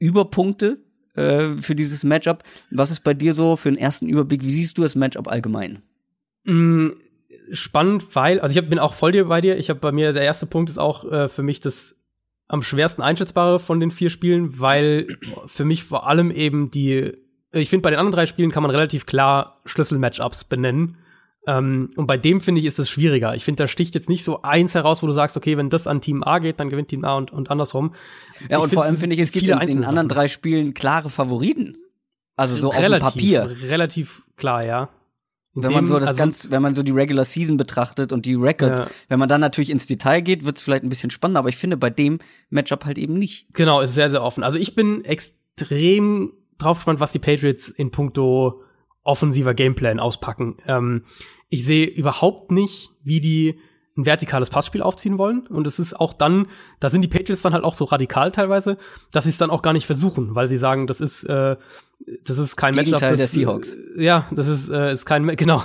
Überpunkte 0.00 0.80
äh, 1.14 1.58
für 1.58 1.76
dieses 1.76 2.02
Matchup. 2.02 2.42
Was 2.72 2.90
ist 2.90 3.04
bei 3.04 3.14
dir 3.14 3.34
so 3.34 3.54
für 3.54 3.68
einen 3.68 3.78
ersten 3.78 4.08
Überblick? 4.08 4.42
Wie 4.42 4.50
siehst 4.50 4.76
du 4.78 4.82
das 4.82 4.96
Matchup 4.96 5.28
allgemein? 5.28 5.82
Mm, 6.42 6.88
spannend, 7.52 8.16
weil, 8.16 8.40
also 8.40 8.50
ich 8.50 8.58
hab, 8.58 8.68
bin 8.68 8.80
auch 8.80 8.94
voll 8.94 9.12
dir 9.12 9.26
bei 9.26 9.40
dir. 9.40 9.58
Ich 9.58 9.70
habe 9.70 9.78
bei 9.78 9.92
mir, 9.92 10.12
der 10.12 10.22
erste 10.22 10.46
Punkt 10.46 10.70
ist 10.70 10.78
auch 10.78 11.04
äh, 11.04 11.28
für 11.28 11.44
mich 11.44 11.60
das 11.60 11.94
am 12.48 12.62
schwersten 12.62 13.00
einschätzbare 13.00 13.60
von 13.60 13.78
den 13.78 13.92
vier 13.92 14.10
Spielen, 14.10 14.58
weil 14.58 15.06
für 15.46 15.64
mich 15.64 15.84
vor 15.84 16.08
allem 16.08 16.32
eben 16.32 16.72
die 16.72 17.12
ich 17.52 17.70
finde, 17.70 17.82
bei 17.82 17.90
den 17.90 17.98
anderen 17.98 18.14
drei 18.14 18.26
Spielen 18.26 18.50
kann 18.50 18.62
man 18.62 18.70
relativ 18.70 19.06
klar 19.06 19.60
Schlüssel-Matchups 19.64 20.44
benennen. 20.44 20.98
Ähm, 21.46 21.90
und 21.96 22.06
bei 22.06 22.18
dem 22.18 22.40
finde 22.40 22.60
ich, 22.60 22.66
ist 22.66 22.78
es 22.78 22.90
schwieriger. 22.90 23.34
Ich 23.34 23.44
finde, 23.44 23.62
da 23.62 23.68
sticht 23.68 23.94
jetzt 23.94 24.08
nicht 24.08 24.22
so 24.22 24.42
eins 24.42 24.74
heraus, 24.74 25.02
wo 25.02 25.06
du 25.06 25.12
sagst, 25.12 25.36
okay, 25.36 25.56
wenn 25.56 25.70
das 25.70 25.86
an 25.86 26.02
Team 26.02 26.22
A 26.22 26.40
geht, 26.40 26.60
dann 26.60 26.68
gewinnt 26.68 26.88
Team 26.88 27.04
A 27.04 27.16
und, 27.16 27.32
und 27.32 27.50
andersrum. 27.50 27.94
Ja, 28.50 28.58
ich 28.58 28.64
und 28.64 28.72
vor 28.74 28.84
allem 28.84 28.98
finde 28.98 29.14
ich, 29.14 29.20
es 29.22 29.30
gibt 29.30 29.48
in 29.48 29.58
den 29.58 29.84
anderen 29.84 30.08
drei 30.08 30.28
Spielen 30.28 30.74
klare 30.74 31.08
Favoriten. 31.08 31.78
Also 32.36 32.54
so 32.54 32.68
relativ, 32.68 33.06
auf 33.06 33.12
dem 33.14 33.20
Papier. 33.20 33.56
Relativ 33.62 34.22
klar, 34.36 34.64
ja. 34.64 34.90
wenn 35.54 35.72
man 35.72 35.86
so 35.86 35.98
das 35.98 36.10
also, 36.10 36.18
ganz, 36.18 36.50
wenn 36.50 36.62
man 36.62 36.74
so 36.74 36.82
die 36.82 36.92
Regular 36.92 37.24
Season 37.24 37.56
betrachtet 37.56 38.12
und 38.12 38.26
die 38.26 38.34
Records, 38.34 38.80
ja. 38.80 38.86
wenn 39.08 39.18
man 39.18 39.28
dann 39.28 39.40
natürlich 39.40 39.70
ins 39.70 39.86
Detail 39.86 40.20
geht, 40.20 40.44
wird 40.44 40.58
es 40.58 40.62
vielleicht 40.62 40.84
ein 40.84 40.88
bisschen 40.88 41.10
spannender, 41.10 41.40
aber 41.40 41.48
ich 41.48 41.56
finde 41.56 41.76
bei 41.76 41.90
dem 41.90 42.18
Matchup 42.50 42.84
halt 42.84 42.98
eben 42.98 43.14
nicht. 43.14 43.46
Genau, 43.54 43.80
ist 43.80 43.94
sehr, 43.94 44.10
sehr 44.10 44.22
offen. 44.22 44.44
Also 44.44 44.58
ich 44.58 44.74
bin 44.74 45.04
extrem 45.04 46.32
drauf 46.58 46.78
gespannt, 46.78 47.00
was 47.00 47.12
die 47.12 47.18
Patriots 47.18 47.68
in 47.68 47.90
puncto 47.90 48.62
offensiver 49.02 49.54
Gameplan 49.54 50.00
auspacken. 50.00 50.56
Ähm, 50.66 51.04
ich 51.48 51.64
sehe 51.64 51.86
überhaupt 51.86 52.50
nicht, 52.50 52.90
wie 53.02 53.20
die 53.20 53.58
ein 53.98 54.06
vertikales 54.06 54.48
Passspiel 54.48 54.80
aufziehen 54.80 55.18
wollen. 55.18 55.46
Und 55.48 55.66
es 55.66 55.78
ist 55.78 55.98
auch 55.98 56.12
dann, 56.12 56.46
da 56.78 56.88
sind 56.88 57.02
die 57.02 57.08
Patriots 57.08 57.42
dann 57.42 57.52
halt 57.52 57.64
auch 57.64 57.74
so 57.74 57.84
radikal 57.84 58.30
teilweise, 58.30 58.78
dass 59.10 59.24
sie 59.24 59.30
es 59.30 59.38
dann 59.38 59.50
auch 59.50 59.60
gar 59.60 59.72
nicht 59.72 59.86
versuchen, 59.86 60.34
weil 60.34 60.48
sie 60.48 60.56
sagen, 60.56 60.86
das 60.86 61.00
ist, 61.00 61.24
äh, 61.24 61.56
das 62.24 62.38
ist 62.38 62.56
kein 62.56 62.74
das 62.74 62.86
Matchup. 62.86 63.00
Das, 63.00 63.16
der 63.16 63.26
Seahawks. 63.26 63.74
Äh, 63.74 64.04
ja, 64.04 64.28
das 64.30 64.46
ist, 64.46 64.70
äh, 64.70 64.92
ist 64.92 65.04
kein, 65.04 65.26
genau, 65.36 65.64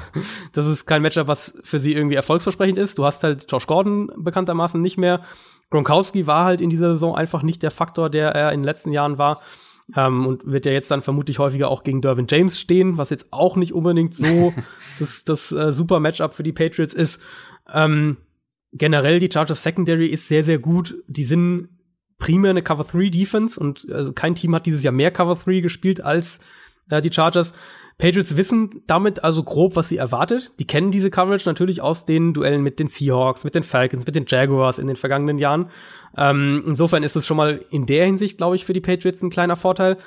das 0.52 0.66
ist 0.66 0.86
kein 0.86 1.04
Matchup, 1.04 1.28
was 1.28 1.54
für 1.64 1.80
sie 1.80 1.94
irgendwie 1.94 2.16
erfolgsversprechend 2.16 2.80
ist. 2.80 2.98
Du 2.98 3.06
hast 3.06 3.24
halt 3.24 3.46
Josh 3.52 3.68
Gordon 3.68 4.12
bekanntermaßen 4.18 4.82
nicht 4.82 4.98
mehr. 4.98 5.22
Gronkowski 5.70 6.26
war 6.26 6.46
halt 6.46 6.62
in 6.62 6.70
dieser 6.70 6.94
Saison 6.94 7.16
einfach 7.16 7.44
nicht 7.44 7.62
der 7.62 7.72
Faktor, 7.72 8.10
der 8.10 8.30
er 8.30 8.52
in 8.52 8.62
den 8.62 8.66
letzten 8.66 8.92
Jahren 8.92 9.18
war. 9.18 9.42
Ähm, 9.96 10.26
und 10.26 10.46
wird 10.46 10.66
ja 10.66 10.72
jetzt 10.72 10.92
dann 10.92 11.02
vermutlich 11.02 11.40
häufiger 11.40 11.68
auch 11.68 11.84
gegen 11.84 12.02
Dervin 12.02 12.28
James 12.30 12.60
stehen, 12.60 12.98
was 12.98 13.10
jetzt 13.10 13.28
auch 13.32 13.58
nicht 13.58 13.74
unbedingt 13.74 14.16
so 14.16 14.54
das, 15.00 15.24
das 15.24 15.52
äh, 15.52 15.74
super 15.74 16.00
Matchup 16.00 16.34
für 16.34 16.44
die 16.44 16.54
Patriots 16.54 16.94
ist. 16.94 17.22
Ähm, 17.72 18.18
generell 18.72 19.20
die 19.20 19.30
Chargers 19.32 19.64
Secondary 19.64 20.08
ist 20.08 20.28
sehr, 20.28 20.44
sehr 20.44 20.60
gut. 20.60 20.96
Die 21.08 21.26
sind 21.26 21.70
primär 22.18 22.52
eine 22.52 22.64
Cover 22.64 22.86
3 22.86 23.10
Defense 23.10 23.60
und 23.60 23.90
also 23.92 24.14
kein 24.14 24.36
Team 24.36 24.56
hat 24.56 24.66
dieses 24.66 24.84
Jahr 24.84 24.94
mehr 24.94 25.12
Cover 25.12 25.36
3 25.36 25.60
gespielt 25.60 26.02
als 26.02 26.40
äh, 26.90 27.02
die 27.02 27.12
Chargers. 27.12 27.54
Patriots 27.98 28.36
wissen 28.36 28.82
damit 28.88 29.24
also 29.24 29.44
grob, 29.44 29.76
was 29.76 29.90
sie 29.90 29.98
erwartet. 29.98 30.52
Die 30.60 30.66
kennen 30.66 30.92
diese 30.92 31.12
Coverage 31.12 31.48
natürlich 31.48 31.82
aus 31.82 32.06
den 32.06 32.34
Duellen 32.34 32.64
mit 32.64 32.80
den 32.80 32.88
Seahawks, 32.88 33.44
mit 33.44 33.56
den 33.56 33.64
Falcons, 33.64 34.06
mit 34.06 34.16
den 34.16 34.26
Jaguars 34.28 34.80
in 34.80 34.88
den 34.88 34.96
vergangenen 34.96 35.38
Jahren. 35.38 35.70
Ähm, 36.18 36.64
insofern 36.66 37.04
ist 37.04 37.16
es 37.16 37.26
schon 37.26 37.38
mal 37.38 37.64
in 37.70 37.86
der 37.86 38.06
Hinsicht, 38.06 38.38
glaube 38.38 38.56
ich, 38.56 38.66
für 38.66 38.74
die 38.74 38.82
Patriots 38.82 39.22
ein 39.22 39.30
kleiner 39.30 39.56
Vorteil. 39.56 39.98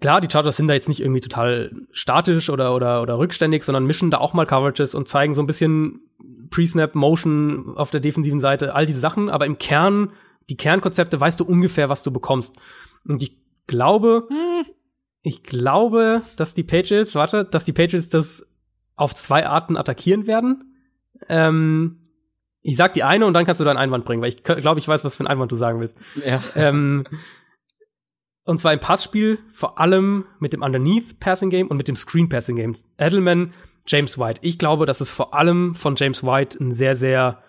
Klar, 0.00 0.20
die 0.20 0.28
Chargers 0.30 0.56
sind 0.56 0.68
da 0.68 0.74
jetzt 0.74 0.88
nicht 0.88 1.00
irgendwie 1.00 1.20
total 1.20 1.72
statisch 1.90 2.48
oder, 2.48 2.74
oder, 2.74 3.02
oder 3.02 3.18
rückständig, 3.18 3.64
sondern 3.64 3.86
mischen 3.86 4.10
da 4.10 4.18
auch 4.18 4.34
mal 4.34 4.46
Coverages 4.46 4.94
und 4.94 5.08
zeigen 5.08 5.34
so 5.34 5.42
ein 5.42 5.46
bisschen 5.46 6.02
Pre-Snap, 6.50 6.94
Motion 6.94 7.76
auf 7.76 7.90
der 7.90 8.00
defensiven 8.00 8.40
Seite, 8.40 8.74
all 8.74 8.86
diese 8.86 9.00
Sachen, 9.00 9.28
aber 9.28 9.46
im 9.46 9.58
Kern, 9.58 10.12
die 10.48 10.56
Kernkonzepte, 10.56 11.20
weißt 11.20 11.40
du 11.40 11.44
ungefähr, 11.44 11.88
was 11.88 12.04
du 12.04 12.12
bekommst. 12.12 12.56
Und 13.04 13.22
ich 13.22 13.36
glaube, 13.66 14.28
hm. 14.28 14.66
Ich 15.22 15.42
glaube, 15.42 16.22
dass 16.36 16.54
die 16.54 16.62
Patriots, 16.62 17.14
warte, 17.14 17.44
dass 17.44 17.64
die 17.64 17.72
Patriots 17.72 18.08
das 18.08 18.46
auf 18.96 19.14
zwei 19.14 19.46
Arten 19.46 19.76
attackieren 19.76 20.26
werden. 20.26 20.76
Ähm, 21.28 22.00
ich 22.62 22.76
sag 22.76 22.92
die 22.92 23.02
eine 23.02 23.26
und 23.26 23.34
dann 23.34 23.46
kannst 23.46 23.60
du 23.60 23.64
deinen 23.64 23.78
Einwand 23.78 24.04
bringen, 24.04 24.22
weil 24.22 24.30
ich 24.30 24.42
glaube, 24.42 24.80
ich 24.80 24.88
weiß, 24.88 25.04
was 25.04 25.16
für 25.16 25.24
ein 25.24 25.28
Einwand 25.28 25.52
du 25.52 25.56
sagen 25.56 25.80
willst. 25.80 25.96
Ja. 26.24 26.42
Ähm, 26.54 27.04
und 28.44 28.58
zwar 28.58 28.72
im 28.72 28.80
Passspiel, 28.80 29.38
vor 29.52 29.78
allem 29.78 30.24
mit 30.38 30.52
dem 30.52 30.62
Underneath 30.62 31.20
Passing 31.20 31.50
Game 31.50 31.68
und 31.68 31.76
mit 31.76 31.88
dem 31.88 31.96
Screen 31.96 32.28
Passing 32.28 32.56
Game. 32.56 32.74
Edelman 32.98 33.54
James 33.86 34.18
White. 34.18 34.40
Ich 34.42 34.58
glaube, 34.58 34.86
dass 34.86 35.00
es 35.00 35.10
vor 35.10 35.34
allem 35.34 35.74
von 35.74 35.96
James 35.96 36.22
White 36.22 36.58
ein 36.62 36.72
sehr, 36.72 36.94
sehr 36.94 37.42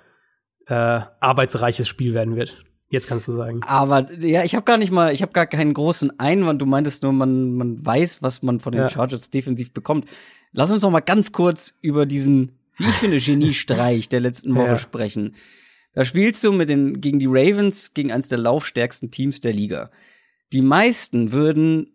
äh, 0.67 0.73
arbeitsreiches 1.19 1.87
Spiel 1.87 2.13
werden 2.13 2.35
wird. 2.35 2.63
Jetzt 2.91 3.07
kannst 3.07 3.27
du 3.27 3.31
sagen. 3.31 3.61
Aber 3.65 4.11
ja, 4.19 4.43
ich 4.43 4.53
habe 4.53 4.65
gar 4.65 4.77
nicht 4.77 4.91
mal, 4.91 5.13
ich 5.13 5.21
habe 5.21 5.31
gar 5.31 5.47
keinen 5.47 5.73
großen 5.73 6.19
Einwand. 6.19 6.61
Du 6.61 6.65
meintest 6.65 7.03
nur, 7.03 7.13
man, 7.13 7.55
man 7.55 7.83
weiß, 7.83 8.21
was 8.21 8.43
man 8.43 8.59
von 8.59 8.73
den 8.73 8.81
ja. 8.81 8.89
Chargers 8.89 9.29
defensiv 9.29 9.73
bekommt. 9.73 10.09
Lass 10.51 10.71
uns 10.71 10.83
noch 10.83 10.91
mal 10.91 10.99
ganz 10.99 11.31
kurz 11.31 11.73
über 11.81 12.05
diesen, 12.05 12.51
wie 12.77 12.89
ich 12.89 12.95
finde, 12.95 13.17
Geniestreich 13.17 14.09
der 14.09 14.19
letzten 14.19 14.53
Woche 14.55 14.67
ja. 14.67 14.75
sprechen. 14.75 15.35
Da 15.93 16.03
spielst 16.03 16.43
du 16.43 16.51
mit 16.51 16.69
den, 16.69 16.99
gegen 16.99 17.19
die 17.19 17.27
Ravens, 17.29 17.93
gegen 17.93 18.11
eines 18.11 18.27
der 18.27 18.39
laufstärksten 18.39 19.09
Teams 19.09 19.39
der 19.39 19.53
Liga. 19.53 19.89
Die 20.51 20.61
meisten 20.61 21.31
würden 21.31 21.93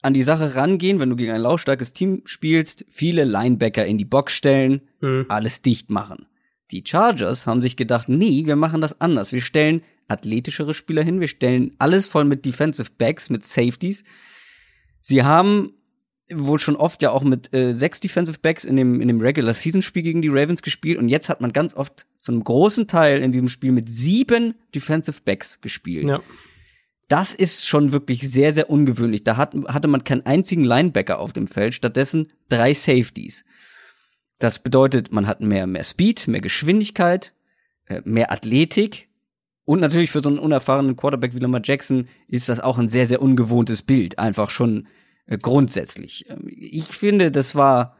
an 0.00 0.14
die 0.14 0.22
Sache 0.22 0.54
rangehen, 0.54 1.00
wenn 1.00 1.10
du 1.10 1.16
gegen 1.16 1.32
ein 1.32 1.40
laufstarkes 1.42 1.92
Team 1.92 2.22
spielst, 2.24 2.86
viele 2.88 3.24
Linebacker 3.24 3.84
in 3.84 3.98
die 3.98 4.04
Box 4.06 4.32
stellen, 4.32 4.80
mhm. 5.00 5.26
alles 5.28 5.60
dicht 5.60 5.90
machen. 5.90 6.26
Die 6.70 6.82
Chargers 6.86 7.46
haben 7.46 7.60
sich 7.60 7.76
gedacht, 7.76 8.08
nee, 8.08 8.42
wir 8.46 8.56
machen 8.56 8.80
das 8.80 9.00
anders. 9.02 9.32
Wir 9.32 9.42
stellen 9.42 9.82
athletischere 10.08 10.74
Spieler 10.74 11.02
hin, 11.02 11.20
wir 11.20 11.28
stellen 11.28 11.72
alles 11.78 12.06
voll 12.06 12.24
mit 12.24 12.44
Defensive 12.44 12.90
Backs, 12.96 13.30
mit 13.30 13.44
Safeties. 13.44 14.04
Sie 15.00 15.22
haben 15.22 15.74
wohl 16.30 16.58
schon 16.58 16.76
oft 16.76 17.02
ja 17.02 17.10
auch 17.10 17.22
mit 17.22 17.52
äh, 17.54 17.74
sechs 17.74 18.00
Defensive 18.00 18.38
Backs 18.40 18.64
in 18.64 18.76
dem, 18.76 19.00
in 19.00 19.08
dem 19.08 19.20
Regular 19.20 19.52
Season 19.52 19.82
Spiel 19.82 20.02
gegen 20.02 20.22
die 20.22 20.30
Ravens 20.30 20.62
gespielt 20.62 20.98
und 20.98 21.08
jetzt 21.08 21.28
hat 21.28 21.40
man 21.40 21.52
ganz 21.52 21.74
oft 21.74 22.06
zu 22.16 22.32
einem 22.32 22.42
großen 22.42 22.88
Teil 22.88 23.22
in 23.22 23.30
diesem 23.30 23.50
Spiel 23.50 23.72
mit 23.72 23.90
sieben 23.90 24.54
Defensive 24.74 25.20
Backs 25.24 25.60
gespielt. 25.60 26.08
Ja 26.08 26.22
das 27.08 27.34
ist 27.34 27.66
schon 27.66 27.92
wirklich 27.92 28.28
sehr, 28.28 28.52
sehr 28.52 28.70
ungewöhnlich. 28.70 29.24
Da 29.24 29.36
hat, 29.36 29.54
hatte 29.68 29.88
man 29.88 30.04
keinen 30.04 30.26
einzigen 30.26 30.64
Linebacker 30.64 31.18
auf 31.18 31.32
dem 31.32 31.46
Feld, 31.46 31.74
stattdessen 31.74 32.32
drei 32.48 32.74
Safeties. 32.74 33.44
Das 34.38 34.58
bedeutet, 34.58 35.12
man 35.12 35.26
hat 35.26 35.40
mehr, 35.40 35.66
mehr 35.66 35.84
Speed, 35.84 36.26
mehr 36.28 36.40
Geschwindigkeit, 36.40 37.34
äh, 37.86 38.02
mehr 38.04 38.32
Athletik. 38.32 39.08
Und 39.64 39.80
natürlich 39.80 40.10
für 40.10 40.20
so 40.20 40.28
einen 40.28 40.38
unerfahrenen 40.38 40.96
Quarterback 40.96 41.34
wie 41.34 41.38
Lamar 41.38 41.62
Jackson 41.64 42.06
ist 42.28 42.48
das 42.48 42.60
auch 42.60 42.78
ein 42.78 42.88
sehr, 42.88 43.06
sehr 43.06 43.22
ungewohntes 43.22 43.82
Bild. 43.82 44.18
Einfach 44.18 44.50
schon 44.50 44.88
äh, 45.26 45.38
grundsätzlich. 45.38 46.26
Ähm, 46.28 46.46
ich 46.48 46.86
finde, 46.86 47.30
das 47.30 47.54
war 47.54 47.96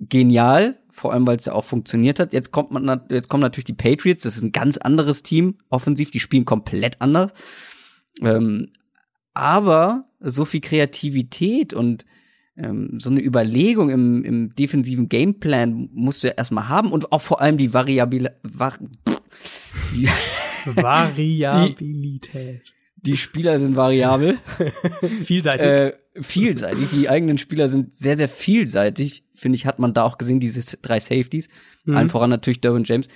genial, 0.00 0.78
vor 0.90 1.12
allem 1.12 1.26
weil 1.26 1.36
es 1.36 1.44
ja 1.44 1.52
auch 1.52 1.64
funktioniert 1.64 2.18
hat. 2.18 2.32
Jetzt 2.32 2.50
kommt 2.50 2.72
man, 2.72 3.02
jetzt 3.10 3.28
kommen 3.28 3.42
natürlich 3.42 3.64
die 3.64 3.74
Patriots, 3.74 4.24
das 4.24 4.36
ist 4.36 4.42
ein 4.42 4.52
ganz 4.52 4.76
anderes 4.76 5.22
Team, 5.22 5.58
offensiv, 5.70 6.10
die 6.10 6.20
spielen 6.20 6.44
komplett 6.44 7.00
anders. 7.00 7.32
Ähm, 8.20 8.70
aber 9.34 10.08
so 10.20 10.44
viel 10.44 10.60
Kreativität 10.60 11.74
und 11.74 12.04
ähm, 12.56 12.90
so 12.98 13.10
eine 13.10 13.20
Überlegung 13.20 13.90
im, 13.90 14.24
im 14.24 14.54
defensiven 14.54 15.08
Gameplan 15.08 15.88
musst 15.92 16.22
du 16.22 16.28
ja 16.28 16.34
erstmal 16.34 16.68
haben 16.68 16.92
und 16.92 17.12
auch 17.12 17.20
vor 17.20 17.40
allem 17.40 17.56
die 17.56 17.74
Variabile, 17.74 18.38
Var 18.42 18.78
die, 19.94 20.08
Variabilität. 20.66 22.62
Die, 22.96 23.10
die, 23.10 23.16
Spieler 23.16 23.58
sind 23.58 23.76
variabel. 23.76 24.38
vielseitig. 25.24 25.66
Äh, 25.66 25.92
vielseitig. 26.20 26.90
Die 26.90 27.08
eigenen 27.08 27.38
Spieler 27.38 27.68
sind 27.68 27.94
sehr, 27.94 28.16
sehr 28.16 28.28
vielseitig. 28.28 29.24
Finde 29.34 29.56
ich, 29.56 29.66
hat 29.66 29.78
man 29.78 29.94
da 29.94 30.04
auch 30.04 30.18
gesehen, 30.18 30.40
diese 30.40 30.78
drei 30.78 31.00
Safeties. 31.00 31.48
Mhm. 31.84 31.96
Allen 31.96 32.08
voran 32.08 32.30
natürlich 32.30 32.60
Derwin 32.60 32.84
James 32.84 33.08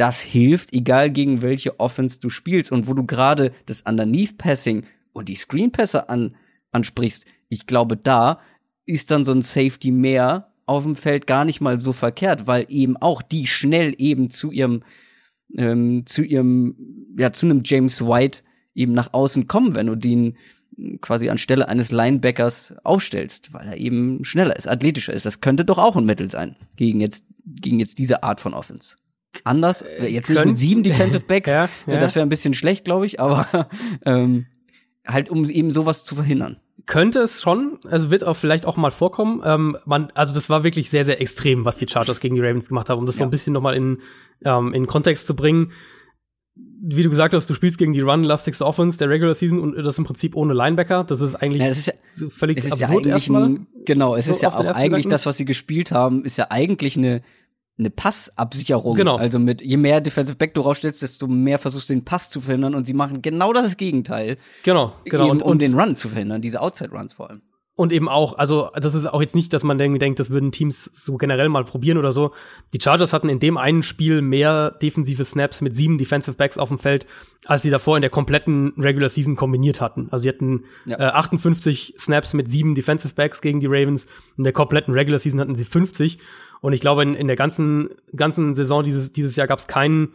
das 0.00 0.22
hilft, 0.22 0.72
egal 0.72 1.10
gegen 1.10 1.42
welche 1.42 1.78
Offense 1.78 2.20
du 2.20 2.30
spielst 2.30 2.72
und 2.72 2.86
wo 2.86 2.94
du 2.94 3.04
gerade 3.04 3.52
das 3.66 3.82
Underneath 3.82 4.38
Passing 4.38 4.84
und 5.12 5.28
die 5.28 5.34
Screen 5.34 5.72
Pässe 5.72 6.08
an, 6.08 6.36
ansprichst. 6.72 7.26
Ich 7.50 7.66
glaube, 7.66 7.98
da 7.98 8.40
ist 8.86 9.10
dann 9.10 9.26
so 9.26 9.32
ein 9.32 9.42
Safety 9.42 9.90
mehr 9.90 10.54
auf 10.64 10.84
dem 10.84 10.96
Feld 10.96 11.26
gar 11.26 11.44
nicht 11.44 11.60
mal 11.60 11.78
so 11.78 11.92
verkehrt, 11.92 12.46
weil 12.46 12.64
eben 12.70 12.96
auch 12.96 13.20
die 13.20 13.46
schnell 13.46 13.94
eben 13.98 14.30
zu 14.30 14.50
ihrem 14.50 14.82
ähm, 15.56 16.04
zu 16.06 16.22
ihrem 16.22 16.74
ja 17.18 17.32
zu 17.32 17.46
einem 17.46 17.62
James 17.64 18.00
White 18.00 18.42
eben 18.74 18.92
nach 18.92 19.12
außen 19.12 19.46
kommen, 19.46 19.74
wenn 19.74 19.86
du 19.86 19.94
den 19.94 20.36
quasi 21.00 21.28
anstelle 21.28 21.68
eines 21.68 21.90
Linebackers 21.90 22.74
aufstellst, 22.84 23.52
weil 23.52 23.66
er 23.66 23.76
eben 23.76 24.24
schneller 24.24 24.56
ist, 24.56 24.68
athletischer 24.68 25.12
ist. 25.12 25.26
Das 25.26 25.40
könnte 25.40 25.64
doch 25.64 25.78
auch 25.78 25.96
ein 25.96 26.06
Mittel 26.06 26.30
sein 26.30 26.56
gegen 26.76 27.00
jetzt 27.00 27.26
gegen 27.44 27.80
jetzt 27.80 27.98
diese 27.98 28.22
Art 28.22 28.40
von 28.40 28.54
Offense 28.54 28.96
anders. 29.44 29.82
Äh, 29.82 30.06
jetzt 30.08 30.30
nicht 30.30 30.44
mit 30.44 30.58
sieben 30.58 30.82
Defensive 30.82 31.24
Backs, 31.26 31.50
ja, 31.50 31.68
ja. 31.86 31.98
das 31.98 32.14
wäre 32.14 32.24
ein 32.24 32.28
bisschen 32.28 32.54
schlecht, 32.54 32.84
glaube 32.84 33.06
ich, 33.06 33.20
aber 33.20 33.68
ähm, 34.04 34.46
halt 35.06 35.30
um 35.30 35.44
eben 35.44 35.70
sowas 35.70 36.04
zu 36.04 36.14
verhindern. 36.14 36.58
Könnte 36.86 37.20
es 37.20 37.40
schon, 37.40 37.78
also 37.88 38.10
wird 38.10 38.24
auch 38.24 38.36
vielleicht 38.36 38.66
auch 38.66 38.76
mal 38.76 38.90
vorkommen. 38.90 39.42
Ähm, 39.44 39.76
man, 39.84 40.10
also 40.14 40.32
das 40.32 40.48
war 40.48 40.64
wirklich 40.64 40.90
sehr, 40.90 41.04
sehr 41.04 41.20
extrem, 41.20 41.64
was 41.64 41.76
die 41.76 41.86
Chargers 41.88 42.20
gegen 42.20 42.34
die 42.34 42.40
Ravens 42.40 42.68
gemacht 42.68 42.88
haben, 42.88 42.98
um 42.98 43.06
das 43.06 43.16
ja. 43.16 43.20
so 43.20 43.24
ein 43.24 43.30
bisschen 43.30 43.52
nochmal 43.52 43.76
in, 43.76 43.98
ähm, 44.44 44.72
in 44.72 44.86
Kontext 44.86 45.26
zu 45.26 45.34
bringen. 45.34 45.72
Wie 46.82 47.02
du 47.02 47.10
gesagt 47.10 47.34
hast, 47.34 47.48
du 47.48 47.54
spielst 47.54 47.78
gegen 47.78 47.92
die 47.92 48.00
run-lastigste 48.00 48.64
Offense 48.64 48.98
der 48.98 49.08
Regular 49.08 49.34
Season 49.34 49.60
und 49.60 49.76
das 49.76 49.98
im 49.98 50.04
Prinzip 50.04 50.34
ohne 50.34 50.54
Linebacker. 50.54 51.04
Das 51.04 51.20
ist 51.20 51.34
eigentlich 51.34 51.62
ja, 51.62 51.68
das 51.68 51.78
ist 51.78 51.86
ja, 51.86 52.28
völlig 52.28 52.58
es 52.58 52.66
ist 52.66 52.72
absurd 52.72 53.06
ja 53.06 53.14
eigentlich 53.14 53.30
ein, 53.30 53.66
Genau, 53.84 54.14
es 54.16 54.26
so 54.26 54.32
ist 54.32 54.42
ja 54.42 54.54
auch 54.54 54.66
eigentlich 54.74 55.08
das, 55.08 55.26
was 55.26 55.36
sie 55.36 55.44
gespielt 55.44 55.92
haben, 55.92 56.24
ist 56.24 56.36
ja 56.36 56.46
eigentlich 56.50 56.96
eine 56.96 57.22
eine 57.80 57.90
Passabsicherung. 57.90 58.94
Genau. 58.94 59.16
Also 59.16 59.38
mit 59.38 59.60
je 59.62 59.76
mehr 59.76 60.00
Defensive 60.00 60.36
Back 60.36 60.54
du 60.54 60.60
rausstellst, 60.60 61.02
desto 61.02 61.26
mehr 61.26 61.58
versuchst 61.58 61.90
du 61.90 61.94
den 61.94 62.04
Pass 62.04 62.30
zu 62.30 62.40
verhindern 62.40 62.74
und 62.74 62.86
sie 62.86 62.94
machen 62.94 63.22
genau 63.22 63.52
das 63.52 63.76
Gegenteil. 63.76 64.36
Genau, 64.62 64.92
genau. 65.04 65.30
und, 65.30 65.42
um 65.42 65.58
den 65.58 65.78
Run 65.78 65.96
zu 65.96 66.08
verhindern, 66.08 66.40
diese 66.40 66.60
Outside 66.60 66.90
Runs 66.92 67.14
vor 67.14 67.30
allem. 67.30 67.42
Und 67.80 67.94
eben 67.94 68.10
auch, 68.10 68.36
also 68.36 68.68
das 68.74 68.94
ist 68.94 69.06
auch 69.06 69.22
jetzt 69.22 69.34
nicht, 69.34 69.54
dass 69.54 69.62
man 69.62 69.78
denkt, 69.78 70.20
das 70.20 70.28
würden 70.28 70.52
Teams 70.52 70.90
so 70.92 71.16
generell 71.16 71.48
mal 71.48 71.64
probieren 71.64 71.96
oder 71.96 72.12
so. 72.12 72.32
Die 72.74 72.78
Chargers 72.78 73.14
hatten 73.14 73.30
in 73.30 73.40
dem 73.40 73.56
einen 73.56 73.82
Spiel 73.82 74.20
mehr 74.20 74.72
defensive 74.82 75.24
Snaps 75.24 75.62
mit 75.62 75.74
sieben 75.74 75.96
Defensive 75.96 76.36
Backs 76.36 76.58
auf 76.58 76.68
dem 76.68 76.78
Feld, 76.78 77.06
als 77.46 77.62
sie 77.62 77.70
davor 77.70 77.96
in 77.96 78.02
der 78.02 78.10
kompletten 78.10 78.74
Regular 78.76 79.08
Season 79.08 79.34
kombiniert 79.34 79.80
hatten. 79.80 80.08
Also 80.10 80.24
sie 80.24 80.28
hatten 80.28 80.64
ja. 80.84 80.98
äh, 80.98 81.12
58 81.12 81.94
Snaps 81.98 82.34
mit 82.34 82.50
sieben 82.50 82.74
Defensive 82.74 83.14
Backs 83.14 83.40
gegen 83.40 83.60
die 83.60 83.66
Ravens. 83.66 84.06
In 84.36 84.44
der 84.44 84.52
kompletten 84.52 84.92
Regular 84.92 85.18
Season 85.18 85.40
hatten 85.40 85.56
sie 85.56 85.64
50. 85.64 86.18
Und 86.60 86.72
ich 86.72 86.80
glaube, 86.80 87.02
in, 87.02 87.14
in 87.14 87.26
der 87.26 87.36
ganzen, 87.36 87.90
ganzen 88.14 88.54
Saison 88.54 88.84
dieses, 88.84 89.12
dieses 89.12 89.36
Jahr 89.36 89.46
gab 89.46 89.58
es 89.58 89.66
kein 89.66 90.10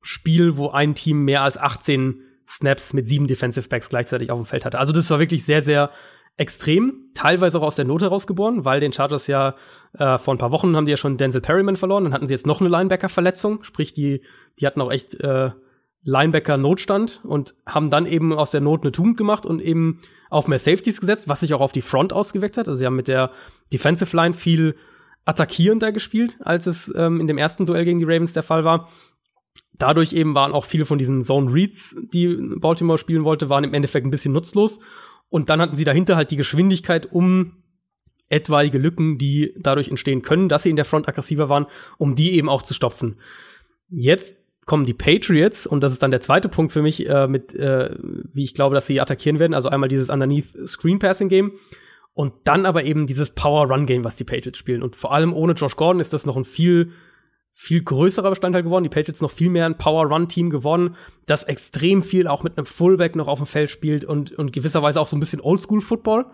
Spiel, 0.00 0.56
wo 0.56 0.70
ein 0.70 0.94
Team 0.94 1.24
mehr 1.24 1.42
als 1.42 1.56
18 1.56 2.22
Snaps 2.48 2.92
mit 2.92 3.06
sieben 3.06 3.26
Defensive 3.26 3.68
Backs 3.68 3.88
gleichzeitig 3.88 4.30
auf 4.30 4.38
dem 4.38 4.46
Feld 4.46 4.64
hatte. 4.64 4.78
Also 4.78 4.92
das 4.92 5.10
war 5.10 5.18
wirklich 5.18 5.44
sehr, 5.44 5.62
sehr 5.62 5.90
extrem, 6.38 7.10
teilweise 7.14 7.58
auch 7.58 7.64
aus 7.64 7.76
der 7.76 7.84
Not 7.84 8.00
herausgeboren, 8.00 8.64
weil 8.64 8.78
den 8.78 8.92
Chargers 8.92 9.26
ja 9.26 9.56
äh, 9.98 10.18
vor 10.18 10.34
ein 10.34 10.38
paar 10.38 10.52
Wochen 10.52 10.76
haben 10.76 10.86
die 10.86 10.90
ja 10.90 10.96
schon 10.96 11.16
Denzel 11.16 11.40
Perryman 11.40 11.76
verloren, 11.76 12.04
dann 12.04 12.12
hatten 12.12 12.28
sie 12.28 12.34
jetzt 12.34 12.46
noch 12.46 12.60
eine 12.60 12.70
Linebacker-Verletzung, 12.70 13.64
sprich 13.64 13.92
die, 13.92 14.22
die 14.60 14.66
hatten 14.66 14.80
auch 14.80 14.92
echt 14.92 15.20
äh, 15.20 15.50
Linebacker-Notstand 16.04 17.22
und 17.24 17.54
haben 17.66 17.90
dann 17.90 18.06
eben 18.06 18.32
aus 18.32 18.52
der 18.52 18.60
Not 18.60 18.82
eine 18.82 18.92
Tugend 18.92 19.16
gemacht 19.16 19.44
und 19.44 19.60
eben 19.60 20.00
auf 20.30 20.46
mehr 20.46 20.60
Safeties 20.60 21.00
gesetzt, 21.00 21.28
was 21.28 21.40
sich 21.40 21.54
auch 21.54 21.60
auf 21.60 21.72
die 21.72 21.82
Front 21.82 22.12
ausgewirkt 22.12 22.56
hat. 22.56 22.68
Also 22.68 22.78
sie 22.78 22.86
haben 22.86 22.96
mit 22.96 23.08
der 23.08 23.32
Defensive 23.72 24.16
Line 24.16 24.34
viel 24.34 24.76
attackierender 25.28 25.92
gespielt, 25.92 26.38
als 26.40 26.66
es 26.66 26.90
ähm, 26.96 27.20
in 27.20 27.26
dem 27.26 27.36
ersten 27.36 27.66
Duell 27.66 27.84
gegen 27.84 27.98
die 27.98 28.06
Ravens 28.06 28.32
der 28.32 28.42
Fall 28.42 28.64
war. 28.64 28.88
Dadurch 29.76 30.14
eben 30.14 30.34
waren 30.34 30.52
auch 30.52 30.64
viele 30.64 30.86
von 30.86 30.96
diesen 30.96 31.22
Zone 31.22 31.52
Reads, 31.52 31.94
die 32.14 32.34
Baltimore 32.56 32.96
spielen 32.96 33.24
wollte, 33.24 33.50
waren 33.50 33.62
im 33.62 33.74
Endeffekt 33.74 34.06
ein 34.06 34.10
bisschen 34.10 34.32
nutzlos. 34.32 34.80
Und 35.28 35.50
dann 35.50 35.60
hatten 35.60 35.76
sie 35.76 35.84
dahinter 35.84 36.16
halt 36.16 36.30
die 36.30 36.36
Geschwindigkeit, 36.36 37.12
um 37.12 37.62
etwaige 38.30 38.78
Lücken, 38.78 39.18
die 39.18 39.54
dadurch 39.58 39.88
entstehen 39.88 40.22
können, 40.22 40.48
dass 40.48 40.62
sie 40.62 40.70
in 40.70 40.76
der 40.76 40.86
Front 40.86 41.08
aggressiver 41.08 41.50
waren, 41.50 41.66
um 41.98 42.14
die 42.14 42.32
eben 42.32 42.48
auch 42.48 42.62
zu 42.62 42.72
stopfen. 42.72 43.16
Jetzt 43.90 44.34
kommen 44.64 44.86
die 44.86 44.94
Patriots 44.94 45.66
und 45.66 45.82
das 45.82 45.92
ist 45.92 46.02
dann 46.02 46.10
der 46.10 46.22
zweite 46.22 46.48
Punkt 46.48 46.72
für 46.72 46.82
mich 46.82 47.06
äh, 47.06 47.28
mit, 47.28 47.54
äh, 47.54 47.94
wie 48.32 48.44
ich 48.44 48.54
glaube, 48.54 48.74
dass 48.74 48.86
sie 48.86 49.00
attackieren 49.00 49.38
werden. 49.38 49.54
Also 49.54 49.68
einmal 49.68 49.90
dieses 49.90 50.08
Underneath 50.08 50.66
Screen 50.66 50.98
Passing 50.98 51.28
Game 51.28 51.52
und 52.18 52.32
dann 52.42 52.66
aber 52.66 52.82
eben 52.82 53.06
dieses 53.06 53.30
Power 53.30 53.68
Run 53.68 53.86
Game, 53.86 54.02
was 54.02 54.16
die 54.16 54.24
Patriots 54.24 54.58
spielen. 54.58 54.82
Und 54.82 54.96
vor 54.96 55.12
allem 55.12 55.32
ohne 55.32 55.52
Josh 55.52 55.76
Gordon 55.76 56.00
ist 56.00 56.12
das 56.12 56.26
noch 56.26 56.36
ein 56.36 56.44
viel 56.44 56.90
viel 57.52 57.80
größerer 57.80 58.30
Bestandteil 58.30 58.64
geworden. 58.64 58.82
Die 58.82 58.88
Patriots 58.88 59.20
noch 59.20 59.30
viel 59.30 59.50
mehr 59.50 59.66
ein 59.66 59.78
Power-Run-Team 59.78 60.50
geworden, 60.50 60.96
das 61.26 61.44
extrem 61.44 62.02
viel 62.02 62.26
auch 62.26 62.42
mit 62.42 62.58
einem 62.58 62.66
Fullback 62.66 63.14
noch 63.14 63.28
auf 63.28 63.38
dem 63.38 63.46
Feld 63.46 63.70
spielt 63.70 64.04
und, 64.04 64.32
und 64.32 64.52
gewisserweise 64.52 65.00
auch 65.00 65.06
so 65.06 65.16
ein 65.16 65.20
bisschen 65.20 65.40
Oldschool-Football. 65.40 66.26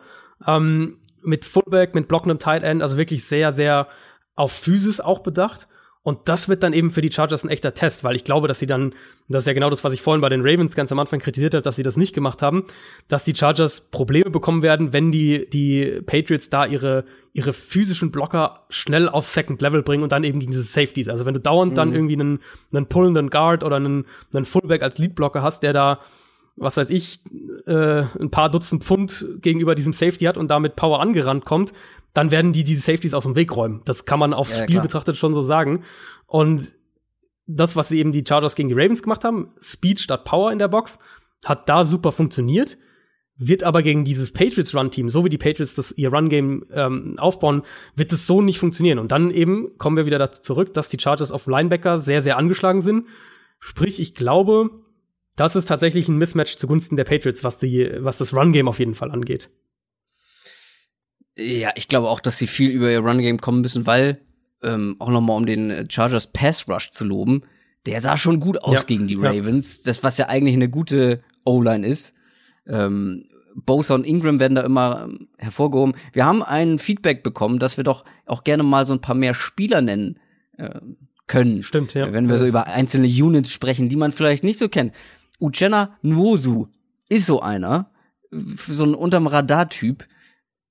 Ähm, 0.46 1.00
mit 1.20 1.44
Fullback, 1.44 1.94
mit 1.94 2.08
blockendem 2.08 2.38
Tight 2.38 2.62
End, 2.62 2.80
also 2.80 2.96
wirklich 2.96 3.24
sehr, 3.24 3.52
sehr 3.52 3.88
auf 4.36 4.52
Physis 4.52 5.02
auch 5.02 5.18
bedacht. 5.18 5.68
Und 6.04 6.28
das 6.28 6.50
wird 6.50 6.62
dann 6.62 6.74
eben 6.74 6.90
für 6.90 7.00
die 7.00 7.10
Chargers 7.10 7.44
ein 7.44 7.48
echter 7.48 7.72
Test, 7.72 8.04
weil 8.04 8.14
ich 8.14 8.24
glaube, 8.24 8.46
dass 8.46 8.58
sie 8.58 8.66
dann, 8.66 8.92
das 9.26 9.44
ist 9.44 9.46
ja 9.46 9.54
genau 9.54 9.70
das, 9.70 9.84
was 9.84 9.94
ich 9.94 10.02
vorhin 10.02 10.20
bei 10.20 10.28
den 10.28 10.42
Ravens 10.42 10.76
ganz 10.76 10.92
am 10.92 10.98
Anfang 10.98 11.18
kritisiert 11.18 11.54
habe, 11.54 11.62
dass 11.62 11.76
sie 11.76 11.82
das 11.82 11.96
nicht 11.96 12.14
gemacht 12.14 12.42
haben, 12.42 12.64
dass 13.08 13.24
die 13.24 13.34
Chargers 13.34 13.80
Probleme 13.80 14.28
bekommen 14.28 14.62
werden, 14.62 14.92
wenn 14.92 15.10
die, 15.10 15.48
die 15.48 16.02
Patriots 16.04 16.50
da 16.50 16.66
ihre, 16.66 17.06
ihre 17.32 17.54
physischen 17.54 18.10
Blocker 18.10 18.66
schnell 18.68 19.08
auf 19.08 19.24
Second 19.24 19.62
Level 19.62 19.82
bringen 19.82 20.02
und 20.02 20.12
dann 20.12 20.24
eben 20.24 20.40
gegen 20.40 20.52
diese 20.52 20.64
Safeties. 20.64 21.08
Also 21.08 21.24
wenn 21.24 21.32
du 21.32 21.40
dauernd 21.40 21.72
mhm. 21.72 21.76
dann 21.76 21.94
irgendwie 21.94 22.14
einen, 22.14 22.40
einen 22.70 22.84
pullenden 22.84 23.30
Guard 23.30 23.64
oder 23.64 23.76
einen, 23.76 24.04
einen 24.34 24.44
Fullback 24.44 24.82
als 24.82 24.98
Leadblocker 24.98 25.40
hast, 25.40 25.62
der 25.62 25.72
da 25.72 26.00
was 26.56 26.76
weiß 26.76 26.90
ich, 26.90 27.18
äh, 27.66 28.04
ein 28.20 28.30
paar 28.30 28.48
Dutzend 28.48 28.84
Pfund 28.84 29.26
gegenüber 29.40 29.74
diesem 29.74 29.92
Safety 29.92 30.26
hat 30.26 30.36
und 30.36 30.52
damit 30.52 30.76
Power 30.76 31.00
angerannt 31.00 31.44
kommt, 31.44 31.72
dann 32.14 32.30
werden 32.30 32.52
die 32.52 32.64
diese 32.64 32.80
Safeties 32.80 33.12
aus 33.12 33.24
dem 33.24 33.36
Weg 33.36 33.54
räumen. 33.54 33.82
Das 33.84 34.04
kann 34.04 34.20
man 34.20 34.32
aufs 34.32 34.56
ja, 34.56 34.62
Spiel 34.62 34.76
klar. 34.76 34.84
betrachtet 34.84 35.16
schon 35.16 35.34
so 35.34 35.42
sagen. 35.42 35.82
Und 36.26 36.72
das, 37.46 37.76
was 37.76 37.88
sie 37.88 37.98
eben 37.98 38.12
die 38.12 38.24
Chargers 38.26 38.54
gegen 38.54 38.68
die 38.68 38.74
Ravens 38.74 39.02
gemacht 39.02 39.24
haben, 39.24 39.52
Speed 39.60 40.00
statt 40.00 40.24
Power 40.24 40.50
in 40.52 40.58
der 40.58 40.68
Box, 40.68 40.98
hat 41.44 41.68
da 41.68 41.84
super 41.84 42.12
funktioniert, 42.12 42.78
wird 43.36 43.64
aber 43.64 43.82
gegen 43.82 44.04
dieses 44.04 44.32
Patriots 44.32 44.74
Run-Team, 44.74 45.10
so 45.10 45.24
wie 45.24 45.28
die 45.28 45.38
Patriots 45.38 45.74
das 45.74 45.92
ihr 45.92 46.12
Run-Game 46.12 46.66
ähm, 46.72 47.16
aufbauen, 47.18 47.62
wird 47.96 48.12
es 48.12 48.26
so 48.26 48.40
nicht 48.40 48.60
funktionieren. 48.60 49.00
Und 49.00 49.10
dann 49.12 49.30
eben 49.30 49.76
kommen 49.76 49.96
wir 49.96 50.06
wieder 50.06 50.18
dazu 50.18 50.40
zurück, 50.40 50.72
dass 50.72 50.88
die 50.88 51.00
Chargers 51.00 51.32
auf 51.32 51.46
Linebacker 51.46 51.98
sehr, 51.98 52.22
sehr 52.22 52.38
angeschlagen 52.38 52.80
sind. 52.80 53.06
Sprich, 53.58 54.00
ich 54.00 54.14
glaube, 54.14 54.70
das 55.36 55.56
ist 55.56 55.66
tatsächlich 55.66 56.08
ein 56.08 56.16
Mismatch 56.16 56.56
zugunsten 56.56 56.94
der 56.96 57.04
Patriots, 57.04 57.42
was 57.42 57.58
die, 57.58 57.90
was 57.98 58.18
das 58.18 58.32
Run-Game 58.32 58.68
auf 58.68 58.78
jeden 58.78 58.94
Fall 58.94 59.10
angeht. 59.10 59.50
Ja, 61.36 61.70
ich 61.74 61.88
glaube 61.88 62.08
auch, 62.08 62.20
dass 62.20 62.38
sie 62.38 62.46
viel 62.46 62.70
über 62.70 62.90
ihr 62.90 63.00
Run-Game 63.00 63.40
kommen 63.40 63.60
müssen, 63.60 63.86
weil, 63.86 64.20
ähm, 64.62 64.96
auch 64.98 65.10
nochmal 65.10 65.36
um 65.36 65.46
den 65.46 65.90
Chargers 65.90 66.28
Pass 66.28 66.68
Rush 66.68 66.90
zu 66.90 67.04
loben, 67.04 67.42
der 67.86 68.00
sah 68.00 68.16
schon 68.16 68.40
gut 68.40 68.62
aus 68.62 68.74
ja, 68.74 68.82
gegen 68.82 69.06
die 69.06 69.16
Ravens. 69.16 69.78
Ja. 69.78 69.82
Das, 69.86 70.02
was 70.02 70.16
ja 70.16 70.28
eigentlich 70.28 70.54
eine 70.54 70.70
gute 70.70 71.22
O-Line 71.44 71.86
ist. 71.86 72.14
Ähm, 72.66 73.26
Bosa 73.54 73.94
und 73.94 74.06
Ingram 74.06 74.40
werden 74.40 74.54
da 74.54 74.62
immer 74.62 75.04
ähm, 75.04 75.28
hervorgehoben. 75.38 75.94
Wir 76.12 76.24
haben 76.24 76.42
ein 76.42 76.78
Feedback 76.78 77.22
bekommen, 77.22 77.58
dass 77.58 77.76
wir 77.76 77.84
doch 77.84 78.04
auch 78.26 78.44
gerne 78.44 78.62
mal 78.62 78.86
so 78.86 78.94
ein 78.94 79.00
paar 79.00 79.14
mehr 79.14 79.34
Spieler 79.34 79.80
nennen 79.80 80.18
äh, 80.56 80.80
können. 81.26 81.62
Stimmt, 81.62 81.94
ja. 81.94 82.12
Wenn 82.12 82.28
wir 82.28 82.38
so 82.38 82.46
über 82.46 82.66
einzelne 82.66 83.06
Units 83.06 83.52
sprechen, 83.52 83.88
die 83.88 83.96
man 83.96 84.12
vielleicht 84.12 84.44
nicht 84.44 84.58
so 84.58 84.68
kennt. 84.68 84.92
Uchenna 85.40 85.96
Nwosu 86.02 86.66
ist 87.08 87.26
so 87.26 87.40
einer, 87.40 87.90
so 88.30 88.84
ein 88.84 88.94
unterm 88.94 89.26
Radar-Typ. 89.26 90.04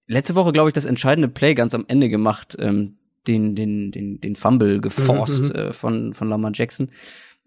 Letzte 0.08 0.36
Woche, 0.36 0.52
glaube 0.52 0.70
ich, 0.70 0.74
das 0.74 0.86
entscheidende 0.86 1.28
Play 1.28 1.54
ganz 1.54 1.74
am 1.74 1.86
Ende 1.88 2.10
gemacht, 2.10 2.56
ähm, 2.60 2.98
den, 3.28 3.56
den, 3.56 3.92
den, 3.92 4.20
den 4.20 4.36
Fumble 4.36 4.82
geforst 4.82 5.54
mhm, 5.54 5.62
mhm. 5.62 5.68
äh, 5.70 5.74
von, 5.74 6.14
von 6.14 6.30
Lamar 6.30 6.52
Jackson. 6.54 6.90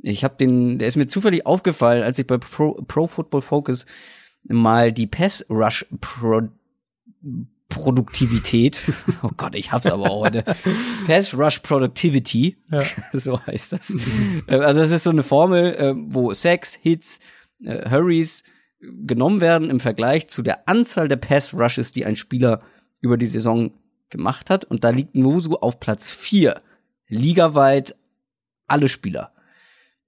Ich 0.02 0.24
habe 0.24 0.36
den, 0.36 0.78
der 0.78 0.88
ist 0.88 0.96
mir 0.96 1.06
zufällig 1.06 1.46
aufgefallen, 1.46 2.02
als 2.02 2.18
ich 2.18 2.26
bei 2.26 2.38
Pro, 2.38 2.74
Pro 2.86 3.06
Football 3.06 3.42
Focus 3.42 3.86
mal 4.44 4.92
die 4.92 5.06
Pass 5.06 5.44
Rush 5.50 5.86
Pro 6.00 6.42
Produktivität. 7.68 8.80
Oh 9.22 9.30
Gott, 9.36 9.54
ich 9.54 9.72
hab's 9.72 9.86
aber 9.86 10.10
auch 10.10 10.20
heute. 10.20 10.44
Pass 11.06 11.36
Rush 11.36 11.58
Productivity. 11.60 12.56
Ja. 12.70 12.84
So 13.12 13.40
heißt 13.44 13.72
das. 13.72 13.94
Äh, 14.46 14.56
also 14.56 14.80
das 14.80 14.90
ist 14.90 15.02
so 15.02 15.10
eine 15.10 15.22
Formel, 15.22 15.74
äh, 15.74 15.94
wo 15.96 16.32
Sacks, 16.32 16.78
Hits, 16.80 17.18
äh, 17.64 17.90
Hurries 17.90 18.44
genommen 18.80 19.40
werden 19.40 19.70
im 19.70 19.80
Vergleich 19.80 20.28
zu 20.28 20.42
der 20.42 20.68
Anzahl 20.68 21.08
der 21.08 21.16
Pass 21.16 21.54
Rushes, 21.54 21.92
die 21.92 22.04
ein 22.04 22.16
Spieler 22.16 22.62
über 23.00 23.16
die 23.16 23.26
Saison 23.26 23.72
gemacht 24.10 24.50
hat. 24.50 24.64
Und 24.64 24.84
da 24.84 24.90
liegt 24.90 25.14
Mosu 25.14 25.54
auf 25.54 25.80
Platz 25.80 26.12
vier 26.12 26.60
Ligaweit 27.08 27.96
alle 28.66 28.88
Spieler. 28.88 29.32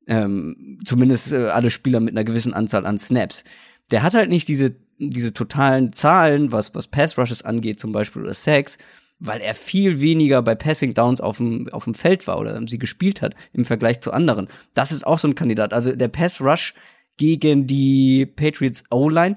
Ähm, 0.06 0.80
zumindest 0.84 1.32
äh, 1.32 1.48
alle 1.48 1.70
Spieler 1.70 2.00
mit 2.00 2.14
einer 2.14 2.24
gewissen 2.24 2.54
Anzahl 2.54 2.86
an 2.86 2.98
Snaps. 2.98 3.44
Der 3.90 4.02
hat 4.02 4.14
halt 4.14 4.30
nicht 4.30 4.48
diese 4.48 4.76
diese 4.98 5.32
totalen 5.32 5.92
Zahlen, 5.92 6.52
was, 6.52 6.74
was 6.74 6.88
Pass 6.88 7.16
Rushes 7.18 7.42
angeht, 7.42 7.80
zum 7.80 7.92
Beispiel, 7.92 8.22
oder 8.22 8.34
Sacks, 8.34 8.78
weil 9.20 9.40
er 9.40 9.54
viel 9.54 10.00
weniger 10.00 10.42
bei 10.42 10.54
Passing 10.54 10.94
Downs 10.94 11.20
auf 11.20 11.38
dem, 11.38 11.68
auf 11.72 11.84
dem 11.84 11.94
Feld 11.94 12.26
war 12.26 12.38
oder 12.38 12.60
sie 12.66 12.78
gespielt 12.78 13.22
hat 13.22 13.34
im 13.52 13.64
Vergleich 13.64 14.00
zu 14.00 14.12
anderen. 14.12 14.48
Das 14.74 14.92
ist 14.92 15.06
auch 15.06 15.18
so 15.18 15.28
ein 15.28 15.34
Kandidat. 15.34 15.72
Also 15.72 15.94
der 15.94 16.08
Pass 16.08 16.40
Rush 16.40 16.74
gegen 17.18 17.66
die 17.66 18.24
Patriots 18.24 18.84
O-Line, 18.90 19.36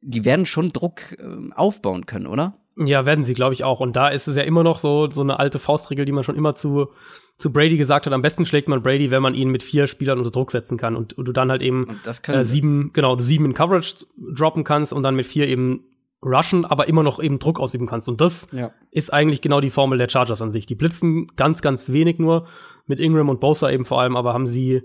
die 0.00 0.24
werden 0.24 0.46
schon 0.46 0.72
Druck 0.72 1.12
äh, 1.18 1.54
aufbauen 1.54 2.06
können, 2.06 2.26
oder? 2.26 2.54
Ja, 2.76 3.04
werden 3.04 3.24
sie, 3.24 3.34
glaube 3.34 3.54
ich, 3.54 3.64
auch. 3.64 3.80
Und 3.80 3.94
da 3.94 4.08
ist 4.08 4.26
es 4.26 4.36
ja 4.36 4.42
immer 4.42 4.64
noch 4.64 4.78
so, 4.78 5.10
so 5.10 5.20
eine 5.20 5.38
alte 5.38 5.58
Faustregel, 5.58 6.04
die 6.04 6.12
man 6.12 6.24
schon 6.24 6.36
immer 6.36 6.54
zu, 6.54 6.88
zu 7.36 7.52
Brady 7.52 7.76
gesagt 7.76 8.06
hat. 8.06 8.12
Am 8.12 8.22
besten 8.22 8.46
schlägt 8.46 8.68
man 8.68 8.82
Brady, 8.82 9.10
wenn 9.10 9.22
man 9.22 9.34
ihn 9.34 9.50
mit 9.50 9.62
vier 9.62 9.86
Spielern 9.86 10.18
unter 10.18 10.30
Druck 10.30 10.50
setzen 10.50 10.78
kann 10.78 10.96
und, 10.96 11.16
und 11.18 11.26
du 11.26 11.32
dann 11.32 11.50
halt 11.50 11.62
eben 11.62 12.00
äh, 12.04 12.44
sieben, 12.44 12.92
genau, 12.94 13.18
sieben 13.18 13.44
in 13.44 13.54
Coverage 13.54 14.06
droppen 14.34 14.64
kannst 14.64 14.92
und 14.92 15.02
dann 15.02 15.14
mit 15.14 15.26
vier 15.26 15.46
eben 15.48 15.84
rushen, 16.24 16.64
aber 16.64 16.88
immer 16.88 17.02
noch 17.02 17.20
eben 17.20 17.38
Druck 17.38 17.60
ausüben 17.60 17.86
kannst. 17.86 18.08
Und 18.08 18.20
das 18.20 18.46
ja. 18.52 18.70
ist 18.90 19.12
eigentlich 19.12 19.40
genau 19.42 19.60
die 19.60 19.70
Formel 19.70 19.98
der 19.98 20.08
Chargers 20.08 20.40
an 20.40 20.52
sich. 20.52 20.66
Die 20.66 20.74
blitzen 20.74 21.28
ganz, 21.36 21.62
ganz 21.62 21.92
wenig 21.92 22.18
nur 22.18 22.46
mit 22.86 23.00
Ingram 23.00 23.28
und 23.28 23.40
Bosa 23.40 23.70
eben 23.70 23.84
vor 23.84 24.00
allem, 24.00 24.16
aber 24.16 24.32
haben 24.32 24.46
sie 24.46 24.82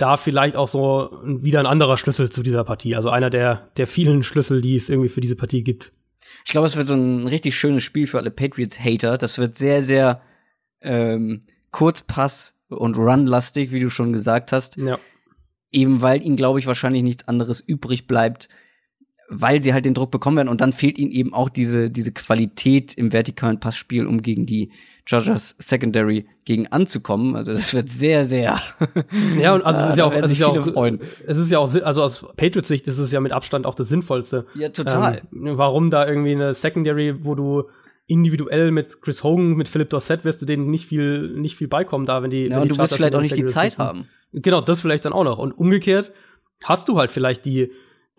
da 0.00 0.16
vielleicht 0.16 0.56
auch 0.56 0.68
so 0.68 1.10
wieder 1.24 1.60
ein 1.60 1.66
anderer 1.66 1.96
Schlüssel 1.96 2.30
zu 2.30 2.42
dieser 2.42 2.64
Partie. 2.64 2.96
Also 2.96 3.10
einer 3.10 3.30
der, 3.30 3.70
der 3.76 3.86
vielen 3.86 4.22
Schlüssel, 4.22 4.60
die 4.60 4.76
es 4.76 4.88
irgendwie 4.88 5.08
für 5.08 5.20
diese 5.20 5.36
Partie 5.36 5.62
gibt. 5.62 5.92
Ich 6.44 6.52
glaube, 6.52 6.66
es 6.66 6.76
wird 6.76 6.86
so 6.86 6.94
ein 6.94 7.26
richtig 7.26 7.56
schönes 7.56 7.82
Spiel 7.82 8.06
für 8.06 8.18
alle 8.18 8.30
Patriots-Hater. 8.30 9.18
Das 9.18 9.38
wird 9.38 9.56
sehr, 9.56 9.82
sehr 9.82 10.22
ähm, 10.80 11.44
Kurzpass- 11.70 12.56
und 12.68 12.96
Run-lastig, 12.96 13.72
wie 13.72 13.80
du 13.80 13.90
schon 13.90 14.12
gesagt 14.12 14.52
hast. 14.52 14.76
Ja. 14.76 14.98
Eben 15.72 16.02
weil 16.02 16.22
ihnen, 16.22 16.36
glaube 16.36 16.58
ich, 16.58 16.66
wahrscheinlich 16.66 17.02
nichts 17.02 17.28
anderes 17.28 17.60
übrig 17.60 18.06
bleibt, 18.06 18.48
weil 19.30 19.62
sie 19.62 19.72
halt 19.72 19.84
den 19.84 19.94
Druck 19.94 20.10
bekommen 20.10 20.36
werden 20.36 20.48
und 20.48 20.60
dann 20.60 20.72
fehlt 20.72 20.98
ihnen 20.98 21.12
eben 21.12 21.32
auch 21.32 21.48
diese, 21.48 21.88
diese 21.88 22.12
Qualität 22.12 22.94
im 22.94 23.12
vertikalen 23.12 23.60
Passspiel, 23.60 24.06
um 24.06 24.22
gegen 24.22 24.44
die 24.44 24.70
Chargers 25.04 25.54
Secondary 25.58 26.26
gegen 26.44 26.66
anzukommen. 26.66 27.36
Also 27.36 27.52
das 27.52 27.72
wird 27.72 27.88
sehr, 27.88 28.26
sehr. 28.26 28.60
Ja, 29.38 29.54
und 29.54 29.62
also 29.62 29.80
es 29.84 29.90
ist 29.90 29.98
ja 29.98 30.04
auch, 30.04 30.12
es 30.12 30.30
ist 30.32 30.38
ja 30.38 30.46
auch, 30.48 30.66
freuen. 30.66 31.00
es 31.26 31.36
ist 31.36 31.50
ja 31.50 31.58
auch, 31.58 31.72
also 31.74 32.02
aus 32.02 32.26
Patriots 32.36 32.68
Sicht 32.68 32.88
ist 32.88 32.98
es 32.98 33.12
ja 33.12 33.20
mit 33.20 33.32
Abstand 33.32 33.66
auch 33.66 33.76
das 33.76 33.88
Sinnvollste. 33.88 34.46
Ja, 34.54 34.68
total. 34.70 35.22
Ähm, 35.32 35.56
warum 35.56 35.90
da 35.90 36.06
irgendwie 36.06 36.32
eine 36.32 36.54
Secondary, 36.54 37.24
wo 37.24 37.34
du 37.36 37.64
individuell 38.08 38.72
mit 38.72 39.00
Chris 39.00 39.22
Hogan, 39.22 39.54
mit 39.54 39.68
Philip 39.68 39.88
Dorsett 39.88 40.24
wirst 40.24 40.42
du 40.42 40.46
denen 40.46 40.68
nicht 40.70 40.86
viel, 40.86 41.30
nicht 41.36 41.56
viel 41.56 41.68
beikommen 41.68 42.06
da, 42.06 42.22
wenn 42.22 42.30
die. 42.30 42.44
Ja, 42.44 42.50
wenn 42.50 42.62
und 42.62 42.64
die 42.64 42.76
du 42.76 42.78
wirst 42.78 42.96
vielleicht 42.96 43.14
auch 43.14 43.20
nicht 43.20 43.36
die 43.36 43.46
Zeit 43.46 43.78
haben. 43.78 44.08
Genau, 44.32 44.60
das 44.60 44.80
vielleicht 44.80 45.04
dann 45.04 45.12
auch 45.12 45.24
noch. 45.24 45.38
Und 45.38 45.52
umgekehrt 45.52 46.12
hast 46.64 46.88
du 46.88 46.98
halt 46.98 47.12
vielleicht 47.12 47.44
die, 47.44 47.70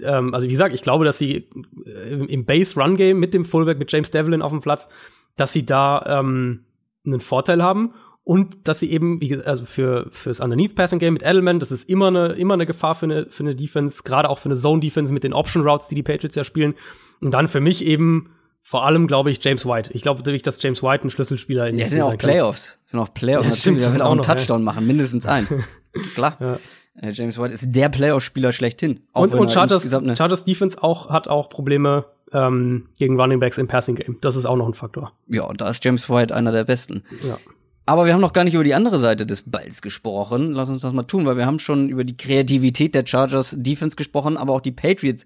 ähm, 0.01 0.33
also 0.33 0.47
wie 0.47 0.51
gesagt, 0.51 0.73
ich 0.73 0.81
glaube, 0.81 1.05
dass 1.05 1.17
sie 1.17 1.49
äh, 1.85 2.13
im 2.13 2.45
Base-Run-Game 2.45 3.19
mit 3.19 3.33
dem 3.33 3.45
Fullback, 3.45 3.79
mit 3.79 3.91
James 3.91 4.11
Devlin 4.11 4.41
auf 4.41 4.51
dem 4.51 4.61
Platz, 4.61 4.87
dass 5.35 5.53
sie 5.53 5.65
da 5.65 6.03
ähm, 6.19 6.65
einen 7.05 7.19
Vorteil 7.19 7.63
haben 7.63 7.93
und 8.23 8.67
dass 8.67 8.79
sie 8.79 8.91
eben, 8.91 9.19
wie 9.19 9.29
gesagt, 9.29 9.47
also 9.47 9.65
für 9.65 10.07
fürs 10.11 10.39
Underneath 10.39 10.75
Passing 10.75 10.99
Game 10.99 11.13
mit 11.13 11.23
Edelman, 11.23 11.59
das 11.59 11.71
ist 11.71 11.89
immer 11.89 12.07
eine 12.07 12.33
immer 12.33 12.53
eine 12.53 12.65
Gefahr 12.65 12.95
für 12.95 13.05
eine 13.05 13.25
für 13.29 13.43
eine 13.43 13.55
Defense, 13.55 14.03
gerade 14.03 14.29
auch 14.29 14.39
für 14.39 14.49
eine 14.49 14.55
Zone 14.55 14.79
Defense 14.79 15.11
mit 15.11 15.23
den 15.23 15.33
Option 15.33 15.67
Routes, 15.67 15.87
die 15.87 15.95
die 15.95 16.03
Patriots 16.03 16.35
ja 16.35 16.43
spielen. 16.43 16.75
Und 17.19 17.31
dann 17.31 17.47
für 17.47 17.59
mich 17.59 17.83
eben 17.83 18.31
vor 18.61 18.85
allem 18.85 19.07
glaube 19.07 19.31
ich 19.31 19.43
James 19.43 19.65
White. 19.65 19.91
Ich 19.93 20.03
glaube 20.03 20.19
natürlich, 20.19 20.43
dass 20.43 20.61
James 20.61 20.83
White 20.83 21.07
ein 21.07 21.09
Schlüsselspieler 21.09 21.67
in 21.67 21.79
Ja, 21.79 21.87
sind 21.87 22.01
auch 22.01 22.17
Playoffs, 22.17 22.79
sind 22.85 22.99
auch 22.99 23.13
Playoffs. 23.13 23.47
Ja, 23.47 23.55
stimmt, 23.55 23.81
der 23.81 23.93
will 23.93 24.01
auch 24.01 24.11
einen 24.11 24.21
Touchdown 24.21 24.61
ja. 24.61 24.65
machen, 24.65 24.85
mindestens 24.85 25.25
einen. 25.25 25.47
Klar. 26.13 26.37
Ja. 26.39 26.59
Äh, 27.01 27.11
James 27.13 27.37
White 27.39 27.53
ist 27.53 27.65
der 27.67 27.89
Playoff-Spieler 27.89 28.51
schlechthin. 28.51 29.01
Und 29.11 29.33
und 29.33 29.51
Chargers, 29.51 29.89
Chargers 30.17 30.45
Defense 30.45 30.81
auch 30.81 31.09
hat 31.09 31.27
auch 31.27 31.49
Probleme 31.49 32.05
ähm, 32.31 32.87
gegen 32.97 33.19
Running 33.19 33.39
Backs 33.39 33.57
im 33.57 33.67
Passing 33.67 33.95
Game. 33.95 34.17
Das 34.21 34.35
ist 34.35 34.45
auch 34.45 34.55
noch 34.55 34.67
ein 34.67 34.73
Faktor. 34.73 35.11
Ja, 35.27 35.43
und 35.43 35.61
da 35.61 35.69
ist 35.69 35.83
James 35.83 36.09
White 36.09 36.33
einer 36.33 36.51
der 36.51 36.63
besten. 36.63 37.03
Ja. 37.27 37.37
Aber 37.85 38.05
wir 38.05 38.13
haben 38.13 38.21
noch 38.21 38.33
gar 38.33 38.43
nicht 38.43 38.53
über 38.53 38.63
die 38.63 38.75
andere 38.75 38.99
Seite 38.99 39.25
des 39.25 39.43
Balls 39.49 39.81
gesprochen. 39.81 40.51
Lass 40.53 40.69
uns 40.69 40.83
das 40.83 40.93
mal 40.93 41.03
tun, 41.03 41.25
weil 41.25 41.37
wir 41.37 41.45
haben 41.45 41.59
schon 41.59 41.89
über 41.89 42.03
die 42.03 42.15
Kreativität 42.15 42.95
der 42.95 43.05
Chargers 43.05 43.55
Defense 43.57 43.95
gesprochen, 43.95 44.37
aber 44.37 44.53
auch 44.53 44.61
die 44.61 44.71
Patriots 44.71 45.25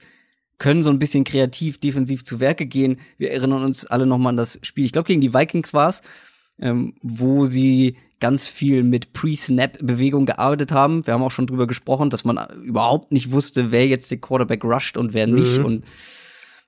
können 0.58 0.82
so 0.82 0.90
ein 0.90 1.00
bisschen 1.00 1.26
kreativ 1.26 1.80
defensiv 1.80 2.24
zu 2.24 2.40
Werke 2.40 2.66
gehen. 2.66 3.00
Wir 3.18 3.32
erinnern 3.32 3.64
uns 3.64 3.86
alle 3.86 4.06
noch 4.06 4.18
mal 4.18 4.30
an 4.30 4.38
das 4.38 4.60
Spiel. 4.64 4.86
Ich 4.86 4.94
glaube 4.94 5.08
gegen 5.08 5.20
die 5.20 5.34
Vikings 5.34 5.74
war's, 5.74 6.02
ähm, 6.60 6.96
wo 7.02 7.46
sie 7.46 7.98
ganz 8.20 8.50
viel 8.50 8.84
mit 8.84 9.14
Pre-Snap-Bewegung 9.14 10.26
gearbeitet 10.26 10.72
haben. 10.72 11.06
Wir 11.06 11.14
haben 11.14 11.24
auch 11.24 11.32
schon 11.32 11.48
drüber 11.48 11.68
gesprochen, 11.68 12.10
dass 12.10 12.24
man 12.24 12.40
überhaupt 12.64 13.12
nicht 13.12 13.32
wusste, 13.32 13.72
wer 13.72 13.88
jetzt 13.88 14.10
den 14.12 14.22
Quarterback 14.22 14.64
rusht 14.64 14.98
und 14.98 15.14
wer 15.14 15.28
nicht. 15.28 15.60
Mhm. 15.60 15.66
Und 15.66 15.86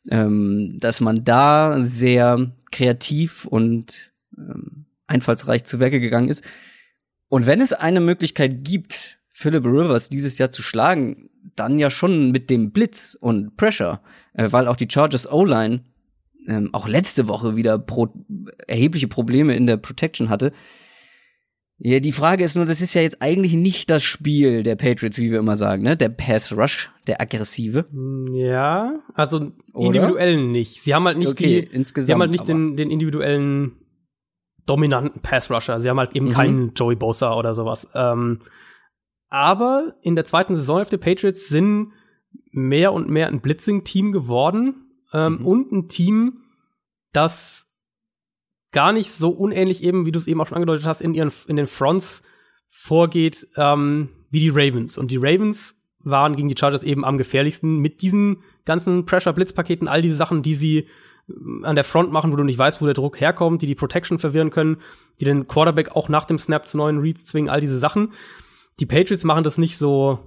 ähm, 0.09 0.77
dass 0.79 1.01
man 1.01 1.23
da 1.23 1.79
sehr 1.79 2.51
kreativ 2.71 3.45
und 3.45 4.13
ähm, 4.37 4.85
einfallsreich 5.07 5.63
zu 5.63 5.79
Werke 5.79 5.99
gegangen 5.99 6.29
ist. 6.29 6.43
Und 7.29 7.45
wenn 7.45 7.61
es 7.61 7.73
eine 7.73 7.99
Möglichkeit 7.99 8.63
gibt, 8.63 9.19
Philip 9.29 9.65
Rivers 9.65 10.09
dieses 10.09 10.37
Jahr 10.37 10.51
zu 10.51 10.61
schlagen, 10.61 11.29
dann 11.55 11.79
ja 11.79 11.89
schon 11.89 12.31
mit 12.31 12.49
dem 12.49 12.71
Blitz 12.71 13.17
und 13.19 13.57
Pressure, 13.57 14.01
äh, 14.33 14.51
weil 14.51 14.67
auch 14.67 14.75
die 14.75 14.87
Chargers 14.89 15.31
O-Line 15.31 15.83
ähm, 16.47 16.69
auch 16.73 16.87
letzte 16.87 17.27
Woche 17.27 17.55
wieder 17.55 17.77
pro 17.77 18.07
erhebliche 18.67 19.07
Probleme 19.07 19.55
in 19.55 19.67
der 19.67 19.77
Protection 19.77 20.29
hatte. 20.29 20.51
Ja, 21.79 21.99
die 21.99 22.11
Frage 22.11 22.43
ist 22.43 22.55
nur, 22.55 22.65
das 22.65 22.81
ist 22.81 22.95
ja 22.95 23.03
jetzt 23.03 23.21
eigentlich 23.21 23.53
nicht 23.53 23.91
das 23.91 24.03
Spiel 24.03 24.63
der 24.63 24.75
Patriots, 24.75 25.19
wie 25.19 25.31
wir 25.31 25.37
immer 25.37 25.55
sagen, 25.55 25.83
ne? 25.83 25.95
Der 25.95 26.09
Pass 26.09 26.57
Rush, 26.57 26.91
der 27.05 27.21
aggressive. 27.21 27.85
Ja, 28.33 28.99
also 29.13 29.51
individuell 29.75 30.43
nicht. 30.47 30.81
Sie 30.81 30.95
haben 30.95 31.05
halt 31.05 31.19
nicht 31.19 31.29
okay, 31.29 31.61
die, 31.61 31.75
insgesamt, 31.75 32.07
sie 32.07 32.13
haben 32.13 32.21
halt 32.21 32.31
nicht 32.31 32.47
den, 32.47 32.77
den 32.77 32.89
individuellen 32.89 33.73
dominanten 34.65 35.21
Pass 35.21 35.51
Rusher. 35.51 35.79
Sie 35.79 35.89
haben 35.89 35.99
halt 35.99 36.15
eben 36.15 36.27
mhm. 36.27 36.31
keinen 36.31 36.73
Joey 36.73 36.95
Bosa 36.95 37.35
oder 37.35 37.53
sowas. 37.53 37.87
Ähm, 37.93 38.39
aber 39.29 39.95
in 40.01 40.15
der 40.15 40.25
zweiten 40.25 40.55
Saison 40.55 40.79
auf 40.79 40.89
der 40.89 40.97
Patriots 40.97 41.47
sind 41.47 41.93
mehr 42.51 42.91
und 42.93 43.09
mehr 43.09 43.27
ein 43.27 43.41
Blitzing-Team 43.41 44.11
geworden 44.11 44.87
ähm, 45.13 45.39
mhm. 45.39 45.45
und 45.45 45.71
ein 45.71 45.89
Team, 45.89 46.41
das 47.13 47.66
gar 48.77 48.93
nicht 48.93 49.11
so 49.11 49.29
unähnlich 49.29 49.83
eben, 49.83 50.05
wie 50.05 50.11
du 50.11 50.19
es 50.19 50.27
eben 50.27 50.39
auch 50.39 50.45
schon 50.45 50.57
angedeutet 50.57 50.85
hast, 50.85 51.01
in 51.01 51.15
ihren 51.15 51.31
in 51.47 51.55
den 51.55 51.65
Fronts 51.65 52.21
vorgeht 52.69 53.47
ähm, 53.55 54.09
wie 54.29 54.39
die 54.39 54.49
Ravens. 54.49 54.99
Und 54.99 55.09
die 55.09 55.17
Ravens 55.17 55.75
waren 56.03 56.35
gegen 56.35 56.47
die 56.47 56.55
Chargers 56.55 56.83
eben 56.83 57.03
am 57.03 57.17
gefährlichsten 57.17 57.79
mit 57.79 58.03
diesen 58.03 58.43
ganzen 58.65 59.07
Pressure-Blitz-Paketen, 59.07 59.87
all 59.87 60.03
diese 60.03 60.15
Sachen, 60.15 60.43
die 60.43 60.53
sie 60.53 60.77
äh, 60.77 61.63
an 61.63 61.73
der 61.73 61.85
Front 61.85 62.11
machen, 62.11 62.31
wo 62.31 62.35
du 62.35 62.43
nicht 62.43 62.59
weißt, 62.59 62.79
wo 62.79 62.85
der 62.85 62.93
Druck 62.93 63.19
herkommt, 63.19 63.63
die 63.63 63.65
die 63.65 63.73
Protection 63.73 64.19
verwirren 64.19 64.51
können, 64.51 64.77
die 65.19 65.25
den 65.25 65.47
Quarterback 65.47 65.95
auch 65.95 66.07
nach 66.07 66.25
dem 66.25 66.37
Snap 66.37 66.67
zu 66.67 66.77
neuen 66.77 66.99
Reads 66.99 67.25
zwingen, 67.25 67.49
all 67.49 67.61
diese 67.61 67.79
Sachen. 67.79 68.13
Die 68.79 68.85
Patriots 68.85 69.23
machen 69.23 69.43
das 69.43 69.57
nicht 69.57 69.79
so 69.79 70.19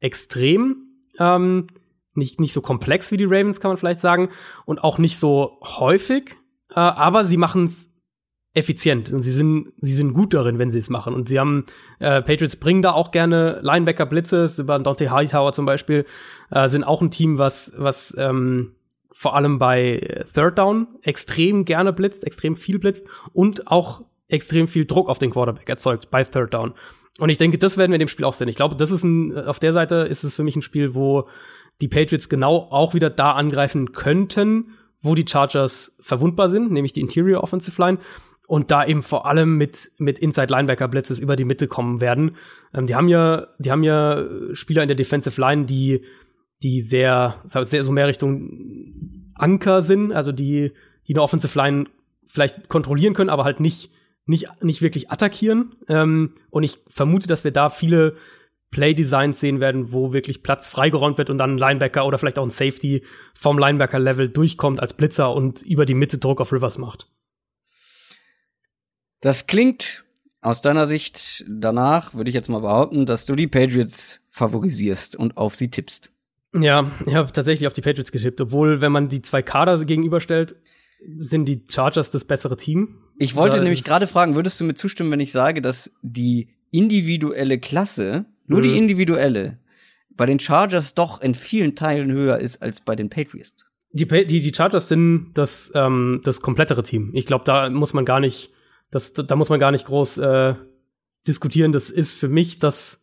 extrem, 0.00 0.88
ähm, 1.20 1.68
nicht, 2.14 2.40
nicht 2.40 2.52
so 2.52 2.62
komplex 2.62 3.12
wie 3.12 3.16
die 3.16 3.26
Ravens, 3.26 3.60
kann 3.60 3.70
man 3.70 3.78
vielleicht 3.78 4.00
sagen, 4.00 4.30
und 4.64 4.82
auch 4.82 4.98
nicht 4.98 5.18
so 5.18 5.60
häufig, 5.62 6.34
äh, 6.70 6.80
aber 6.80 7.26
sie 7.26 7.36
machen 7.36 7.66
es 7.66 7.91
effizient. 8.54 9.10
Und 9.10 9.22
sie 9.22 9.32
sind 9.32 9.72
sie 9.80 9.94
sind 9.94 10.12
gut 10.12 10.34
darin, 10.34 10.58
wenn 10.58 10.70
sie 10.70 10.78
es 10.78 10.90
machen. 10.90 11.14
Und 11.14 11.28
sie 11.28 11.38
haben 11.38 11.64
äh, 12.00 12.20
Patriots 12.20 12.56
bringen 12.56 12.82
da 12.82 12.92
auch 12.92 13.10
gerne 13.10 13.60
Linebacker 13.62 14.06
Blitzes 14.06 14.58
über 14.58 14.78
Dante 14.78 15.10
Hightower 15.10 15.52
zum 15.52 15.64
Beispiel 15.64 16.04
äh, 16.50 16.68
sind 16.68 16.84
auch 16.84 17.00
ein 17.00 17.10
Team 17.10 17.38
was 17.38 17.72
was 17.76 18.14
ähm, 18.18 18.72
vor 19.10 19.36
allem 19.36 19.58
bei 19.58 20.24
Third 20.34 20.58
Down 20.58 20.86
extrem 21.02 21.64
gerne 21.64 21.92
blitzt 21.92 22.24
extrem 22.24 22.56
viel 22.56 22.78
blitzt 22.78 23.06
und 23.32 23.68
auch 23.68 24.04
extrem 24.28 24.68
viel 24.68 24.86
Druck 24.86 25.08
auf 25.08 25.18
den 25.18 25.30
Quarterback 25.30 25.68
erzeugt 25.68 26.10
bei 26.10 26.24
Third 26.24 26.52
Down. 26.52 26.74
Und 27.18 27.30
ich 27.30 27.38
denke 27.38 27.56
das 27.56 27.78
werden 27.78 27.92
wir 27.92 27.96
in 27.96 28.00
dem 28.00 28.08
Spiel 28.08 28.26
auch 28.26 28.34
sehen. 28.34 28.48
Ich 28.48 28.56
glaube 28.56 28.76
das 28.76 28.90
ist 28.90 29.02
ein 29.02 29.34
auf 29.46 29.60
der 29.60 29.72
Seite 29.72 29.96
ist 29.96 30.24
es 30.24 30.34
für 30.34 30.44
mich 30.44 30.56
ein 30.56 30.62
Spiel 30.62 30.94
wo 30.94 31.26
die 31.80 31.88
Patriots 31.88 32.28
genau 32.28 32.68
auch 32.70 32.92
wieder 32.92 33.08
da 33.08 33.32
angreifen 33.32 33.92
könnten 33.92 34.74
wo 35.02 35.14
die 35.14 35.26
Chargers 35.28 35.94
verwundbar 35.98 36.48
sind, 36.48 36.70
nämlich 36.70 36.92
die 36.92 37.00
Interior 37.00 37.42
Offensive 37.42 37.80
Line 37.80 37.98
und 38.52 38.70
da 38.70 38.84
eben 38.84 39.00
vor 39.00 39.24
allem 39.24 39.56
mit 39.56 39.92
mit 39.96 40.18
Inside 40.18 40.52
Linebacker 40.52 40.86
Blitzes 40.86 41.18
über 41.18 41.36
die 41.36 41.46
Mitte 41.46 41.68
kommen 41.68 42.02
werden. 42.02 42.36
Ähm, 42.74 42.86
die 42.86 42.94
haben 42.94 43.08
ja 43.08 43.46
die 43.58 43.70
haben 43.70 43.82
ja 43.82 44.26
Spieler 44.52 44.82
in 44.82 44.88
der 44.88 44.96
Defensive 44.96 45.40
Line, 45.40 45.64
die 45.64 46.02
die 46.62 46.82
sehr, 46.82 47.40
sehr 47.46 47.82
so 47.82 47.92
mehr 47.92 48.08
Richtung 48.08 49.30
Anker 49.36 49.80
sind, 49.80 50.12
also 50.12 50.32
die 50.32 50.72
die 51.08 51.14
eine 51.14 51.22
Offensive 51.22 51.58
Line 51.58 51.86
vielleicht 52.26 52.68
kontrollieren 52.68 53.14
können, 53.14 53.30
aber 53.30 53.44
halt 53.44 53.58
nicht 53.58 53.90
nicht 54.26 54.62
nicht 54.62 54.82
wirklich 54.82 55.10
attackieren. 55.10 55.74
Ähm, 55.88 56.34
und 56.50 56.62
ich 56.62 56.78
vermute, 56.88 57.28
dass 57.28 57.44
wir 57.44 57.52
da 57.52 57.70
viele 57.70 58.16
Play-Designs 58.70 59.40
sehen 59.40 59.60
werden, 59.60 59.94
wo 59.94 60.12
wirklich 60.12 60.42
Platz 60.42 60.68
freigeräumt 60.68 61.16
wird 61.16 61.30
und 61.30 61.38
dann 61.38 61.54
ein 61.54 61.58
Linebacker 61.58 62.04
oder 62.04 62.18
vielleicht 62.18 62.38
auch 62.38 62.44
ein 62.44 62.50
Safety 62.50 63.02
vom 63.32 63.58
Linebacker-Level 63.58 64.28
durchkommt 64.28 64.78
als 64.78 64.92
Blitzer 64.92 65.34
und 65.34 65.62
über 65.62 65.86
die 65.86 65.94
Mitte 65.94 66.18
Druck 66.18 66.42
auf 66.42 66.52
Rivers 66.52 66.76
macht. 66.76 67.08
Das 69.22 69.46
klingt 69.46 70.04
aus 70.42 70.60
deiner 70.60 70.84
Sicht 70.84 71.44
danach, 71.48 72.12
würde 72.12 72.28
ich 72.28 72.34
jetzt 72.34 72.50
mal 72.50 72.60
behaupten, 72.60 73.06
dass 73.06 73.24
du 73.24 73.34
die 73.34 73.46
Patriots 73.46 74.20
favorisierst 74.28 75.16
und 75.16 75.38
auf 75.38 75.54
sie 75.54 75.70
tippst. 75.70 76.12
Ja, 76.54 76.90
ich 77.06 77.14
habe 77.14 77.32
tatsächlich 77.32 77.66
auf 77.66 77.72
die 77.72 77.80
Patriots 77.80 78.12
getippt, 78.12 78.40
obwohl, 78.40 78.80
wenn 78.82 78.92
man 78.92 79.08
die 79.08 79.22
zwei 79.22 79.40
Kader 79.40 79.82
gegenüberstellt, 79.84 80.56
sind 81.18 81.46
die 81.46 81.62
Chargers 81.68 82.10
das 82.10 82.24
bessere 82.24 82.56
Team. 82.56 82.98
Ich 83.16 83.34
wollte 83.34 83.60
nämlich 83.60 83.84
gerade 83.84 84.06
fragen, 84.06 84.34
würdest 84.34 84.60
du 84.60 84.64
mir 84.64 84.74
zustimmen, 84.74 85.10
wenn 85.10 85.20
ich 85.20 85.32
sage, 85.32 85.62
dass 85.62 85.92
die 86.02 86.48
individuelle 86.70 87.58
Klasse 87.58 88.26
nur 88.46 88.58
mhm. 88.58 88.62
die 88.62 88.78
individuelle 88.78 89.58
bei 90.16 90.26
den 90.26 90.40
Chargers 90.40 90.94
doch 90.94 91.22
in 91.22 91.34
vielen 91.34 91.74
Teilen 91.74 92.12
höher 92.12 92.38
ist 92.38 92.62
als 92.62 92.80
bei 92.80 92.96
den 92.96 93.08
Patriots. 93.08 93.66
Die, 93.92 94.06
die, 94.06 94.40
die 94.40 94.54
Chargers 94.54 94.88
sind 94.88 95.32
das, 95.34 95.70
ähm, 95.74 96.20
das 96.24 96.40
komplettere 96.40 96.82
Team. 96.82 97.10
Ich 97.14 97.26
glaube, 97.26 97.44
da 97.44 97.70
muss 97.70 97.92
man 97.92 98.04
gar 98.04 98.20
nicht, 98.20 98.50
das, 98.92 99.12
da 99.12 99.34
muss 99.34 99.48
man 99.48 99.58
gar 99.58 99.72
nicht 99.72 99.86
groß 99.86 100.18
äh, 100.18 100.54
diskutieren. 101.26 101.72
Das 101.72 101.90
ist 101.90 102.16
für 102.16 102.28
mich 102.28 102.60
das 102.60 103.00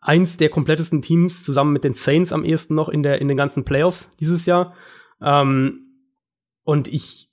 eins 0.00 0.36
der 0.36 0.48
komplettesten 0.48 1.02
Teams 1.02 1.42
zusammen 1.42 1.72
mit 1.72 1.82
den 1.82 1.94
Saints 1.94 2.32
am 2.32 2.44
ehesten 2.44 2.76
noch 2.76 2.88
in 2.88 3.02
der 3.02 3.20
in 3.20 3.26
den 3.26 3.36
ganzen 3.36 3.64
Playoffs 3.64 4.08
dieses 4.20 4.46
Jahr. 4.46 4.74
Ähm, 5.20 5.86
und 6.62 6.86
ich 6.86 7.28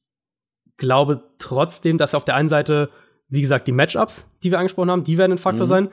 glaube 0.78 1.24
trotzdem, 1.38 2.00
dass 2.00 2.16
auf 2.16 2.26
der 2.26 2.36
einen 2.36 2.50
Seite, 2.50 2.90
wie 3.28 3.42
gesagt, 3.42 3.68
die 3.68 3.72
Matchups, 3.72 4.28
die 4.42 4.50
wir 4.50 4.58
angesprochen 4.58 4.90
haben, 4.90 5.04
die 5.04 5.20
werden 5.20 5.34
ein 5.34 5.38
Faktor 5.38 5.68
mhm. 5.68 5.70
sein. 5.70 5.90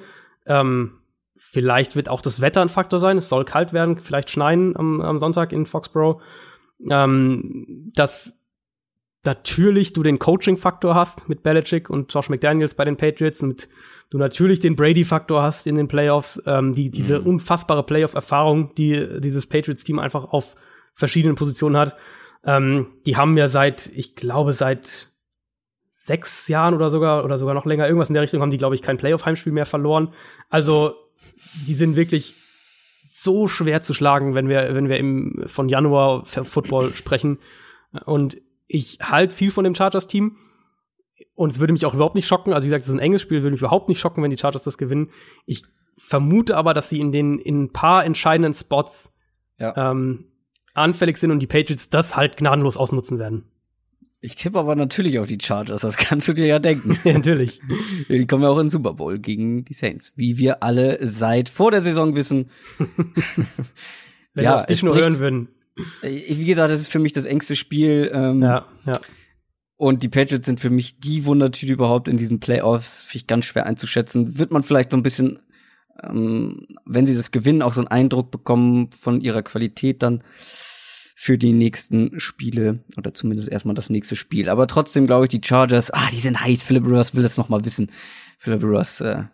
Ähm, 0.46 0.92
Vielleicht 1.38 1.96
wird 1.96 2.08
auch 2.08 2.22
das 2.22 2.40
Wetter 2.40 2.62
ein 2.62 2.70
Faktor 2.70 2.98
sein. 2.98 3.18
Es 3.18 3.28
soll 3.28 3.44
kalt 3.44 3.72
werden, 3.72 3.98
vielleicht 3.98 4.30
schneien 4.30 4.74
am, 4.76 5.02
am 5.02 5.18
Sonntag 5.18 5.52
in 5.52 5.66
Foxborough. 5.66 6.22
Ähm, 6.90 7.92
dass 7.94 8.35
natürlich 9.26 9.92
du 9.92 10.02
den 10.02 10.18
Coaching-Faktor 10.18 10.94
hast 10.94 11.28
mit 11.28 11.42
Belichick 11.42 11.90
und 11.90 12.12
Josh 12.12 12.28
McDaniels 12.28 12.74
bei 12.74 12.84
den 12.84 12.96
Patriots 12.96 13.42
und 13.42 13.68
du 14.10 14.18
natürlich 14.18 14.60
den 14.60 14.76
Brady-Faktor 14.76 15.42
hast 15.42 15.66
in 15.66 15.74
den 15.74 15.88
Playoffs. 15.88 16.40
Ähm, 16.46 16.72
die, 16.72 16.90
diese 16.90 17.20
mhm. 17.20 17.26
unfassbare 17.26 17.82
Playoff-Erfahrung, 17.82 18.74
die 18.76 19.20
dieses 19.20 19.46
Patriots-Team 19.46 19.98
einfach 19.98 20.24
auf 20.32 20.54
verschiedenen 20.94 21.36
Positionen 21.36 21.76
hat. 21.76 21.96
Ähm, 22.44 22.86
die 23.04 23.16
haben 23.16 23.36
ja 23.36 23.48
seit, 23.48 23.90
ich 23.94 24.14
glaube, 24.14 24.52
seit 24.52 25.08
sechs 25.92 26.46
Jahren 26.46 26.74
oder 26.74 26.90
sogar 26.90 27.24
oder 27.24 27.36
sogar 27.36 27.54
noch 27.54 27.66
länger 27.66 27.86
irgendwas 27.86 28.08
in 28.08 28.14
der 28.14 28.22
Richtung 28.22 28.40
haben 28.40 28.52
die 28.52 28.58
glaube 28.58 28.76
ich 28.76 28.82
kein 28.82 28.96
Playoff-Heimspiel 28.96 29.52
mehr 29.52 29.66
verloren. 29.66 30.14
Also 30.48 30.94
die 31.66 31.74
sind 31.74 31.96
wirklich 31.96 32.34
so 33.04 33.48
schwer 33.48 33.82
zu 33.82 33.92
schlagen, 33.92 34.34
wenn 34.34 34.48
wir, 34.48 34.72
wenn 34.74 34.88
wir 34.88 34.98
im, 34.98 35.42
von 35.46 35.68
Januar 35.68 36.24
Football 36.26 36.94
sprechen. 36.94 37.38
Und 38.04 38.36
ich 38.66 38.98
halte 39.00 39.34
viel 39.34 39.50
von 39.50 39.64
dem 39.64 39.74
Chargers-Team. 39.74 40.36
Und 41.34 41.52
es 41.52 41.60
würde 41.60 41.72
mich 41.72 41.86
auch 41.86 41.94
überhaupt 41.94 42.14
nicht 42.14 42.26
schocken. 42.26 42.52
Also, 42.52 42.64
wie 42.64 42.68
gesagt, 42.68 42.82
es 42.82 42.88
ist 42.88 42.94
ein 42.94 43.00
enges 43.00 43.22
Spiel, 43.22 43.42
würde 43.42 43.52
mich 43.52 43.60
überhaupt 43.60 43.88
nicht 43.88 44.00
schocken, 44.00 44.22
wenn 44.22 44.30
die 44.30 44.38
Chargers 44.38 44.62
das 44.62 44.78
gewinnen. 44.78 45.10
Ich 45.44 45.64
vermute 45.96 46.56
aber, 46.56 46.74
dass 46.74 46.88
sie 46.88 47.00
in 47.00 47.12
den, 47.12 47.38
in 47.38 47.64
ein 47.64 47.72
paar 47.72 48.04
entscheidenden 48.04 48.54
Spots 48.54 49.12
ja. 49.58 49.90
ähm, 49.90 50.26
anfällig 50.74 51.16
sind 51.18 51.30
und 51.30 51.40
die 51.40 51.46
Patriots 51.46 51.88
das 51.88 52.16
halt 52.16 52.36
gnadenlos 52.36 52.76
ausnutzen 52.76 53.18
werden. 53.18 53.44
Ich 54.20 54.34
tippe 54.34 54.58
aber 54.58 54.74
natürlich 54.76 55.18
auf 55.18 55.26
die 55.26 55.38
Chargers, 55.40 55.82
das 55.82 55.96
kannst 55.96 56.26
du 56.26 56.32
dir 56.32 56.46
ja 56.46 56.58
denken. 56.58 56.98
ja, 57.04 57.12
natürlich. 57.12 57.60
Die 58.08 58.26
kommen 58.26 58.42
ja 58.42 58.48
auch 58.48 58.58
in 58.58 58.68
Super 58.68 58.94
Bowl 58.94 59.18
gegen 59.18 59.64
die 59.64 59.74
Saints, 59.74 60.12
wie 60.16 60.36
wir 60.38 60.62
alle 60.62 60.98
seit 61.06 61.48
vor 61.48 61.70
der 61.70 61.82
Saison 61.82 62.16
wissen. 62.16 62.50
Wenn 64.34 64.44
Ja, 64.44 64.50
wir 64.50 64.56
auf 64.60 64.66
dich 64.66 64.82
nur 64.82 64.96
hören 64.96 65.18
würden. 65.18 65.48
Ich- 66.02 66.38
Wie 66.38 66.44
gesagt, 66.44 66.70
das 66.70 66.80
ist 66.80 66.90
für 66.92 66.98
mich 66.98 67.12
das 67.12 67.24
engste 67.26 67.56
Spiel. 67.56 68.10
Ähm, 68.12 68.42
Ja, 68.42 68.66
ja. 68.86 68.98
Und 69.78 70.02
die 70.02 70.08
Patriots 70.08 70.46
sind 70.46 70.58
für 70.58 70.70
mich 70.70 71.00
die 71.00 71.26
Wundertüte 71.26 71.72
überhaupt 71.74 72.08
in 72.08 72.16
diesen 72.16 72.40
Playoffs. 72.40 73.02
Finde 73.02 73.16
ich 73.18 73.26
ganz 73.26 73.44
schwer 73.44 73.66
einzuschätzen. 73.66 74.38
Wird 74.38 74.50
man 74.50 74.62
vielleicht 74.62 74.90
so 74.92 74.96
ein 74.96 75.02
bisschen, 75.02 75.38
ähm, 76.02 76.66
wenn 76.86 77.04
sie 77.04 77.14
das 77.14 77.30
gewinnen, 77.30 77.60
auch 77.60 77.74
so 77.74 77.80
einen 77.82 77.88
Eindruck 77.88 78.30
bekommen 78.30 78.90
von 78.92 79.20
ihrer 79.20 79.42
Qualität 79.42 80.02
dann 80.02 80.22
für 81.18 81.36
die 81.36 81.52
nächsten 81.52 82.18
Spiele 82.20 82.84
oder 82.96 83.12
zumindest 83.12 83.48
erstmal 83.50 83.74
das 83.74 83.90
nächste 83.90 84.16
Spiel. 84.16 84.48
Aber 84.48 84.66
trotzdem 84.66 85.06
glaube 85.06 85.26
ich, 85.26 85.30
die 85.30 85.40
Chargers, 85.46 85.90
ah, 85.90 86.08
die 86.10 86.20
sind 86.20 86.40
heiß. 86.42 86.62
Philip 86.62 86.86
Rivers 86.86 87.14
will 87.14 87.22
das 87.22 87.36
noch 87.36 87.50
mal 87.50 87.64
wissen. 87.66 87.90
Philip 88.38 88.62
Rivers, 88.62 89.02
äh, 89.02 89.24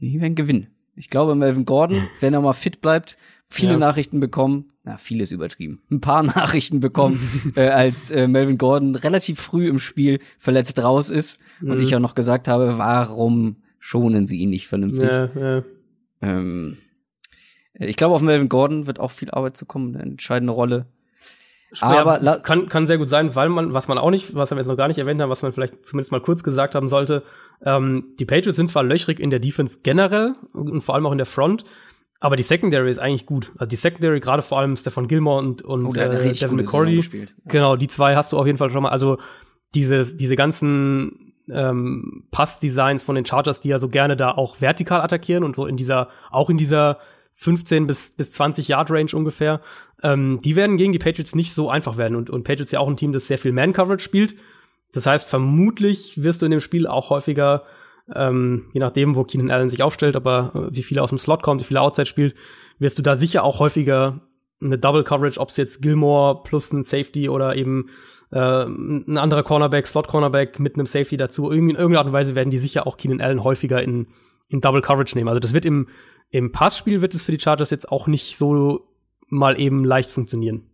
die 0.00 0.20
werden 0.22 0.36
gewinnen. 0.36 0.68
Ich 0.96 1.10
glaube, 1.10 1.34
Melvin 1.34 1.64
Gordon, 1.66 2.08
wenn 2.20 2.32
er 2.34 2.40
mal 2.40 2.52
fit 2.54 2.80
bleibt, 2.80 3.18
viele 3.54 3.72
Ja. 3.72 3.78
Nachrichten 3.78 4.20
bekommen, 4.20 4.66
na, 4.84 4.96
vieles 4.98 5.32
übertrieben, 5.32 5.80
ein 5.90 6.00
paar 6.00 6.22
Nachrichten 6.36 6.80
bekommen, 6.80 7.52
äh, 7.56 7.68
als 7.68 8.10
äh, 8.10 8.28
Melvin 8.28 8.58
Gordon 8.58 8.94
relativ 8.96 9.40
früh 9.40 9.68
im 9.68 9.78
Spiel 9.78 10.18
verletzt 10.38 10.82
raus 10.82 11.10
ist 11.10 11.38
und 11.62 11.76
Mhm. 11.76 11.80
ich 11.80 11.90
ja 11.90 12.00
noch 12.00 12.14
gesagt 12.14 12.48
habe, 12.48 12.78
warum 12.78 13.56
schonen 13.78 14.26
sie 14.26 14.38
ihn 14.38 14.50
nicht 14.50 14.66
vernünftig. 14.68 15.08
ja, 15.10 15.28
ja. 15.34 15.62
Ähm, 16.22 16.78
ich 17.74 17.96
glaube, 17.96 18.14
auf 18.14 18.22
Melvin 18.22 18.48
Gordon 18.48 18.86
wird 18.86 19.00
auch 19.00 19.10
viel 19.10 19.30
Arbeit 19.30 19.56
zukommen, 19.56 19.94
eine 19.96 20.04
entscheidende 20.04 20.52
Rolle. 20.52 20.86
Aber 21.80 22.22
ja, 22.22 22.36
kann, 22.36 22.68
kann 22.68 22.86
sehr 22.86 22.98
gut 22.98 23.08
sein, 23.08 23.34
weil 23.34 23.48
man, 23.48 23.72
was 23.72 23.88
man 23.88 23.98
auch 23.98 24.10
nicht, 24.12 24.34
was 24.36 24.50
wir 24.50 24.56
jetzt 24.58 24.68
noch 24.68 24.76
gar 24.76 24.86
nicht 24.86 24.98
erwähnt 24.98 25.20
haben, 25.20 25.28
was 25.28 25.42
man 25.42 25.52
vielleicht 25.52 25.84
zumindest 25.84 26.12
mal 26.12 26.20
kurz 26.20 26.44
gesagt 26.44 26.76
haben 26.76 26.88
sollte, 26.88 27.24
ähm, 27.64 28.14
die 28.20 28.24
Patriots 28.26 28.56
sind 28.56 28.70
zwar 28.70 28.84
löchrig 28.84 29.18
in 29.18 29.30
der 29.30 29.40
Defense 29.40 29.80
generell 29.82 30.34
und 30.52 30.82
vor 30.82 30.94
allem 30.94 31.04
auch 31.06 31.10
in 31.12 31.18
der 31.18 31.26
Front, 31.26 31.64
aber 32.24 32.36
die 32.36 32.42
Secondary 32.42 32.90
ist 32.90 32.98
eigentlich 32.98 33.26
gut. 33.26 33.52
Also 33.58 33.66
die 33.68 33.76
Secondary, 33.76 34.18
gerade 34.18 34.40
vor 34.40 34.58
allem 34.58 34.78
Stefan 34.78 35.08
Gilmore 35.08 35.40
und, 35.40 35.60
und 35.60 35.84
Oh, 35.84 35.92
äh, 35.92 36.08
Devin 36.08 36.96
gespielt. 36.96 37.34
Ja. 37.36 37.50
Genau, 37.52 37.76
die 37.76 37.86
zwei 37.86 38.16
hast 38.16 38.32
du 38.32 38.38
auf 38.38 38.46
jeden 38.46 38.56
Fall 38.56 38.70
schon 38.70 38.82
mal. 38.82 38.88
Also 38.88 39.18
diese, 39.74 40.16
diese 40.16 40.34
ganzen 40.34 41.34
ähm, 41.50 42.24
Passdesigns 42.30 43.02
von 43.02 43.14
den 43.14 43.26
Chargers, 43.26 43.60
die 43.60 43.68
ja 43.68 43.78
so 43.78 43.90
gerne 43.90 44.16
da 44.16 44.30
auch 44.30 44.62
vertikal 44.62 45.02
attackieren 45.02 45.44
und 45.44 45.54
so 45.54 45.66
in 45.66 45.76
dieser, 45.76 46.08
auch 46.30 46.48
in 46.48 46.56
dieser 46.56 46.98
15 47.34 47.86
bis, 47.86 48.12
bis 48.12 48.30
20 48.30 48.68
Yard 48.68 48.90
Range 48.90 49.10
ungefähr, 49.12 49.60
ähm, 50.02 50.40
die 50.42 50.56
werden 50.56 50.78
gegen 50.78 50.92
die 50.92 50.98
Patriots 50.98 51.34
nicht 51.34 51.52
so 51.52 51.68
einfach 51.68 51.98
werden. 51.98 52.16
Und, 52.16 52.30
und 52.30 52.44
Patriots 52.44 52.72
ja 52.72 52.80
auch 52.80 52.88
ein 52.88 52.96
Team, 52.96 53.12
das 53.12 53.26
sehr 53.26 53.36
viel 53.36 53.52
Man-Coverage 53.52 54.02
spielt. 54.02 54.34
Das 54.92 55.04
heißt, 55.04 55.28
vermutlich 55.28 56.22
wirst 56.22 56.40
du 56.40 56.46
in 56.46 56.52
dem 56.52 56.60
Spiel 56.60 56.86
auch 56.86 57.10
häufiger, 57.10 57.64
ähm, 58.12 58.66
je 58.72 58.80
nachdem, 58.80 59.14
wo 59.14 59.24
Keenan 59.24 59.50
Allen 59.50 59.70
sich 59.70 59.82
aufstellt, 59.82 60.16
aber 60.16 60.52
äh, 60.54 60.74
wie 60.76 60.82
viel 60.82 60.98
er 60.98 61.04
aus 61.04 61.10
dem 61.10 61.18
Slot 61.18 61.42
kommt, 61.42 61.60
wie 61.60 61.64
viel 61.64 61.76
er 61.76 61.82
Outside 61.82 62.06
spielt, 62.06 62.34
wirst 62.78 62.98
du 62.98 63.02
da 63.02 63.16
sicher 63.16 63.44
auch 63.44 63.60
häufiger 63.60 64.20
eine 64.60 64.78
Double 64.78 65.04
Coverage, 65.04 65.40
ob 65.40 65.50
es 65.50 65.56
jetzt 65.56 65.82
Gilmore 65.82 66.42
plus 66.44 66.72
ein 66.72 66.84
Safety 66.84 67.28
oder 67.28 67.56
eben 67.56 67.90
äh, 68.30 68.64
ein 68.64 69.18
anderer 69.18 69.42
Cornerback, 69.42 69.86
Slot 69.86 70.08
Cornerback 70.08 70.58
mit 70.58 70.74
einem 70.74 70.86
Safety 70.86 71.16
dazu. 71.16 71.50
Irgend- 71.50 71.70
In 71.70 71.76
irgendeiner 71.76 71.98
Art 72.00 72.06
und 72.06 72.12
Weise 72.12 72.34
werden 72.34 72.50
die 72.50 72.58
sicher 72.58 72.86
auch 72.86 72.96
Keenan 72.96 73.20
Allen 73.20 73.44
häufiger 73.44 73.82
in, 73.82 74.08
in 74.48 74.60
Double 74.60 74.80
Coverage 74.80 75.16
nehmen. 75.16 75.28
Also 75.28 75.40
das 75.40 75.54
wird 75.54 75.64
im, 75.64 75.88
im 76.30 76.50
Passspiel 76.52 77.00
wird 77.02 77.14
es 77.14 77.22
für 77.22 77.32
die 77.32 77.40
Chargers 77.40 77.70
jetzt 77.70 77.90
auch 77.90 78.06
nicht 78.06 78.36
so 78.38 78.88
mal 79.28 79.58
eben 79.58 79.84
leicht 79.84 80.10
funktionieren. 80.10 80.70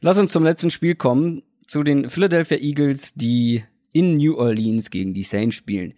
Lass 0.00 0.18
uns 0.18 0.32
zum 0.32 0.44
letzten 0.44 0.70
Spiel 0.70 0.94
kommen, 0.94 1.42
zu 1.66 1.82
den 1.82 2.08
Philadelphia 2.10 2.58
Eagles, 2.58 3.14
die 3.14 3.64
in 3.92 4.16
New 4.16 4.36
Orleans 4.36 4.90
gegen 4.90 5.14
die 5.14 5.22
Saints 5.22 5.56
spielen. 5.56 5.94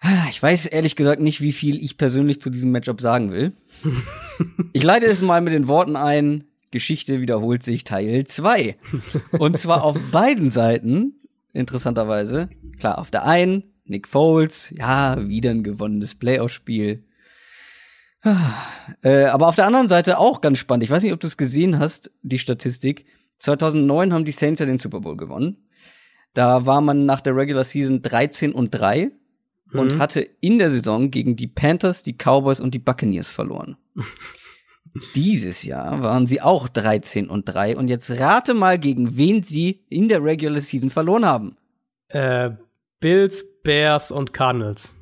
Ah, 0.00 0.26
Ich 0.28 0.42
weiß 0.42 0.66
ehrlich 0.66 0.96
gesagt 0.96 1.20
nicht, 1.20 1.40
wie 1.40 1.52
viel 1.52 1.82
ich 1.82 1.96
persönlich 1.96 2.40
zu 2.40 2.50
diesem 2.50 2.70
Matchup 2.72 3.00
sagen 3.00 3.30
will. 3.32 3.52
Ich 4.72 4.82
leite 4.82 5.06
es 5.06 5.22
mal 5.22 5.40
mit 5.40 5.52
den 5.52 5.68
Worten 5.68 5.94
ein, 5.94 6.44
Geschichte 6.72 7.20
wiederholt 7.20 7.62
sich 7.62 7.84
Teil 7.84 8.24
2. 8.26 8.76
Und 9.38 9.56
zwar 9.58 9.84
auf 9.84 9.96
beiden 10.10 10.50
Seiten, 10.50 11.14
interessanterweise. 11.52 12.48
Klar, 12.80 12.98
auf 12.98 13.12
der 13.12 13.24
einen, 13.24 13.62
Nick 13.84 14.08
Foles, 14.08 14.74
ja, 14.76 15.16
wieder 15.28 15.50
ein 15.50 15.62
gewonnenes 15.62 16.16
Playoff-Spiel. 16.16 17.04
Äh, 19.02 19.24
aber 19.26 19.46
auf 19.48 19.54
der 19.56 19.66
anderen 19.66 19.86
Seite 19.88 20.18
auch 20.18 20.40
ganz 20.40 20.58
spannend. 20.58 20.82
Ich 20.82 20.90
weiß 20.90 21.02
nicht, 21.04 21.12
ob 21.12 21.20
du 21.20 21.26
es 21.26 21.36
gesehen 21.36 21.78
hast, 21.78 22.10
die 22.22 22.38
Statistik. 22.40 23.04
2009 23.38 24.12
haben 24.12 24.24
die 24.24 24.32
Saints 24.32 24.60
ja 24.60 24.66
den 24.66 24.78
Super 24.78 25.00
Bowl 25.00 25.16
gewonnen. 25.16 25.63
Da 26.34 26.66
war 26.66 26.80
man 26.80 27.06
nach 27.06 27.20
der 27.20 27.34
Regular 27.36 27.64
Season 27.64 28.02
13 28.02 28.52
und 28.52 28.70
3 28.70 29.10
und 29.72 29.94
Mhm. 29.94 29.98
hatte 30.00 30.20
in 30.40 30.58
der 30.58 30.70
Saison 30.70 31.10
gegen 31.10 31.36
die 31.36 31.46
Panthers, 31.48 32.02
die 32.02 32.12
Cowboys 32.16 32.60
und 32.60 32.74
die 32.74 32.78
Buccaneers 32.78 33.28
verloren. 33.30 33.76
Dieses 35.16 35.64
Jahr 35.64 36.02
waren 36.02 36.26
sie 36.28 36.40
auch 36.40 36.68
13 36.68 37.28
und 37.28 37.46
3 37.46 37.76
und 37.76 37.88
jetzt 37.88 38.10
rate 38.20 38.54
mal, 38.54 38.78
gegen 38.78 39.16
wen 39.16 39.42
sie 39.42 39.84
in 39.88 40.06
der 40.08 40.22
Regular 40.22 40.60
Season 40.60 40.88
verloren 40.90 41.24
haben. 41.26 41.56
Äh, 42.08 42.50
Bills, 43.00 43.44
Bears 43.64 44.12
und 44.12 44.32
Cardinals. 44.32 44.94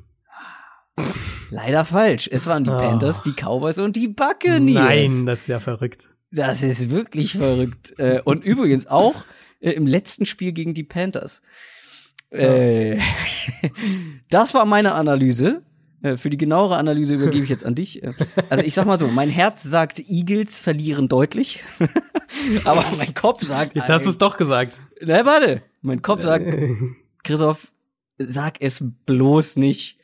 Leider 1.51 1.85
falsch. 1.85 2.27
Es 2.31 2.47
waren 2.47 2.63
die 2.63 2.71
Ah. 2.71 2.77
Panthers, 2.77 3.21
die 3.23 3.33
Cowboys 3.33 3.77
und 3.77 3.95
die 3.95 4.07
Buccaneers. 4.07 4.83
Nein, 4.83 5.25
das 5.25 5.39
ist 5.39 5.47
ja 5.47 5.59
verrückt. 5.59 6.09
Das 6.31 6.63
ist 6.63 6.89
wirklich 6.89 7.33
verrückt. 7.33 7.93
Äh, 7.99 8.21
und 8.23 8.43
übrigens 8.43 8.87
auch 8.87 9.25
äh, 9.63 9.71
im 9.71 9.87
letzten 9.87 10.25
Spiel 10.25 10.51
gegen 10.51 10.73
die 10.73 10.83
Panthers. 10.83 11.41
Äh, 12.29 12.99
das 14.29 14.53
war 14.53 14.65
meine 14.65 14.93
Analyse. 14.93 15.63
Äh, 16.01 16.17
Für 16.17 16.29
die 16.29 16.37
genauere 16.37 16.77
Analyse 16.77 17.13
übergebe 17.15 17.43
ich 17.43 17.49
jetzt 17.49 17.65
an 17.65 17.75
dich. 17.75 18.03
Äh, 18.03 18.13
Also 18.49 18.63
ich 18.63 18.73
sag 18.73 18.85
mal 18.85 18.97
so, 18.99 19.07
mein 19.07 19.29
Herz 19.29 19.63
sagt, 19.63 19.99
Eagles 19.99 20.59
verlieren 20.59 21.07
deutlich. 21.07 21.63
Aber 22.65 22.83
mein 22.97 23.13
Kopf 23.13 23.43
sagt, 23.43 23.75
Jetzt 23.75 23.89
hast 23.89 24.05
du 24.05 24.09
es 24.09 24.17
doch 24.17 24.37
gesagt. 24.37 24.77
Na, 25.01 25.25
warte. 25.25 25.61
Mein 25.81 26.01
Kopf 26.01 26.23
sagt, 26.23 26.45
Christoph, 27.23 27.71
sag 28.17 28.61
es 28.61 28.83
bloß 29.05 29.57
nicht. 29.57 29.99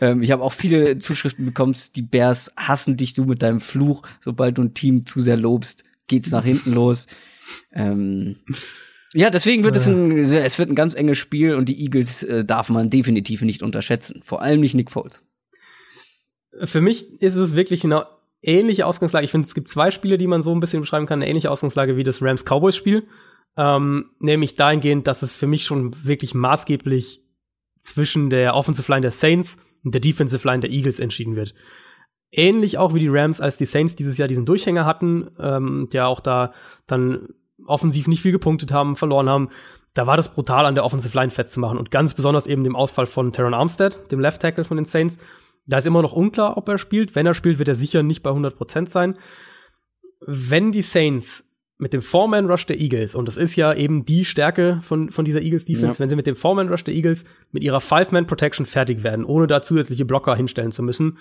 ähm, 0.00 0.22
ich 0.22 0.30
habe 0.30 0.42
auch 0.42 0.52
viele 0.52 0.98
Zuschriften 0.98 1.44
bekommen, 1.44 1.74
die 1.96 2.02
Bears 2.02 2.52
hassen 2.56 2.96
dich, 2.96 3.14
du 3.14 3.24
mit 3.24 3.42
deinem 3.42 3.60
Fluch. 3.60 4.02
Sobald 4.20 4.58
du 4.58 4.62
ein 4.62 4.74
Team 4.74 5.06
zu 5.06 5.20
sehr 5.20 5.36
lobst, 5.36 5.84
geht's 6.06 6.30
nach 6.30 6.44
hinten 6.44 6.72
los. 6.72 7.06
Ähm, 7.72 8.36
ja, 9.12 9.30
deswegen 9.30 9.64
wird 9.64 9.76
es 9.76 9.88
ein, 9.88 10.12
es 10.12 10.58
wird 10.58 10.70
ein 10.70 10.74
ganz 10.74 10.94
enges 10.94 11.18
Spiel 11.18 11.54
und 11.54 11.68
die 11.68 11.82
Eagles 11.82 12.22
äh, 12.22 12.44
darf 12.44 12.68
man 12.68 12.90
definitiv 12.90 13.42
nicht 13.42 13.62
unterschätzen. 13.62 14.22
Vor 14.22 14.42
allem 14.42 14.60
nicht 14.60 14.74
Nick 14.74 14.90
Foles. 14.90 15.24
Für 16.64 16.80
mich 16.80 17.20
ist 17.20 17.36
es 17.36 17.56
wirklich 17.56 17.84
eine 17.84 18.06
ähnliche 18.42 18.86
Ausgangslage. 18.86 19.24
Ich 19.24 19.30
finde, 19.30 19.48
es 19.48 19.54
gibt 19.54 19.68
zwei 19.68 19.90
Spiele, 19.90 20.18
die 20.18 20.26
man 20.26 20.42
so 20.42 20.54
ein 20.54 20.60
bisschen 20.60 20.80
beschreiben 20.80 21.06
kann. 21.06 21.20
Eine 21.20 21.28
ähnliche 21.28 21.50
Ausgangslage 21.50 21.96
wie 21.96 22.04
das 22.04 22.22
Rams-Cowboys-Spiel. 22.22 23.06
Ähm, 23.56 24.10
nämlich 24.20 24.54
dahingehend, 24.54 25.06
dass 25.06 25.22
es 25.22 25.34
für 25.34 25.46
mich 25.46 25.64
schon 25.64 26.04
wirklich 26.04 26.34
maßgeblich 26.34 27.22
zwischen 27.80 28.30
der 28.30 28.54
Offensive 28.54 28.90
Line 28.90 29.02
der 29.02 29.10
Saints 29.10 29.56
und 29.82 29.92
der 29.94 30.00
Defensive 30.00 30.46
Line 30.46 30.60
der 30.60 30.70
Eagles 30.70 31.00
entschieden 31.00 31.34
wird. 31.34 31.54
Ähnlich 32.30 32.78
auch 32.78 32.94
wie 32.94 33.00
die 33.00 33.08
Rams, 33.08 33.40
als 33.40 33.56
die 33.56 33.64
Saints 33.64 33.96
dieses 33.96 34.18
Jahr 34.18 34.28
diesen 34.28 34.46
Durchhänger 34.46 34.86
hatten, 34.86 35.30
ähm, 35.40 35.88
der 35.92 36.06
auch 36.06 36.20
da 36.20 36.52
dann 36.86 37.28
offensiv 37.66 38.08
nicht 38.08 38.22
viel 38.22 38.32
gepunktet 38.32 38.72
haben, 38.72 38.96
verloren 38.96 39.28
haben. 39.28 39.48
Da 39.94 40.06
war 40.06 40.16
das 40.16 40.32
brutal 40.32 40.66
an 40.66 40.74
der 40.74 40.84
Offensive 40.84 41.16
Line 41.16 41.30
festzumachen 41.30 41.78
und 41.78 41.90
ganz 41.90 42.14
besonders 42.14 42.46
eben 42.46 42.62
dem 42.64 42.76
Ausfall 42.76 43.06
von 43.06 43.32
Teron 43.32 43.54
Armstead, 43.54 44.10
dem 44.12 44.20
Left 44.20 44.40
Tackle 44.42 44.64
von 44.64 44.76
den 44.76 44.86
Saints. 44.86 45.18
Da 45.66 45.78
ist 45.78 45.86
immer 45.86 46.02
noch 46.02 46.12
unklar, 46.12 46.56
ob 46.56 46.68
er 46.68 46.78
spielt. 46.78 47.14
Wenn 47.14 47.26
er 47.26 47.34
spielt, 47.34 47.58
wird 47.58 47.68
er 47.68 47.74
sicher 47.74 48.02
nicht 48.02 48.22
bei 48.22 48.30
100% 48.30 48.88
sein. 48.88 49.16
Wenn 50.26 50.72
die 50.72 50.82
Saints 50.82 51.44
mit 51.78 51.92
dem 51.92 52.02
Foreman-Rush 52.02 52.66
der 52.66 52.78
Eagles, 52.78 53.14
und 53.14 53.26
das 53.26 53.36
ist 53.38 53.56
ja 53.56 53.72
eben 53.72 54.04
die 54.04 54.24
Stärke 54.26 54.80
von, 54.82 55.10
von 55.10 55.24
dieser 55.24 55.40
Eagles-Defense, 55.40 55.94
Ja. 55.94 55.98
wenn 56.00 56.08
sie 56.10 56.16
mit 56.16 56.26
dem 56.26 56.36
Foreman-Rush 56.36 56.84
der 56.84 56.94
Eagles 56.94 57.24
mit 57.52 57.62
ihrer 57.62 57.80
Five-Man-Protection 57.80 58.66
fertig 58.66 59.02
werden, 59.02 59.24
ohne 59.24 59.46
da 59.46 59.62
zusätzliche 59.62 60.04
Blocker 60.04 60.36
hinstellen 60.36 60.72
zu 60.72 60.82
müssen, 60.82 61.18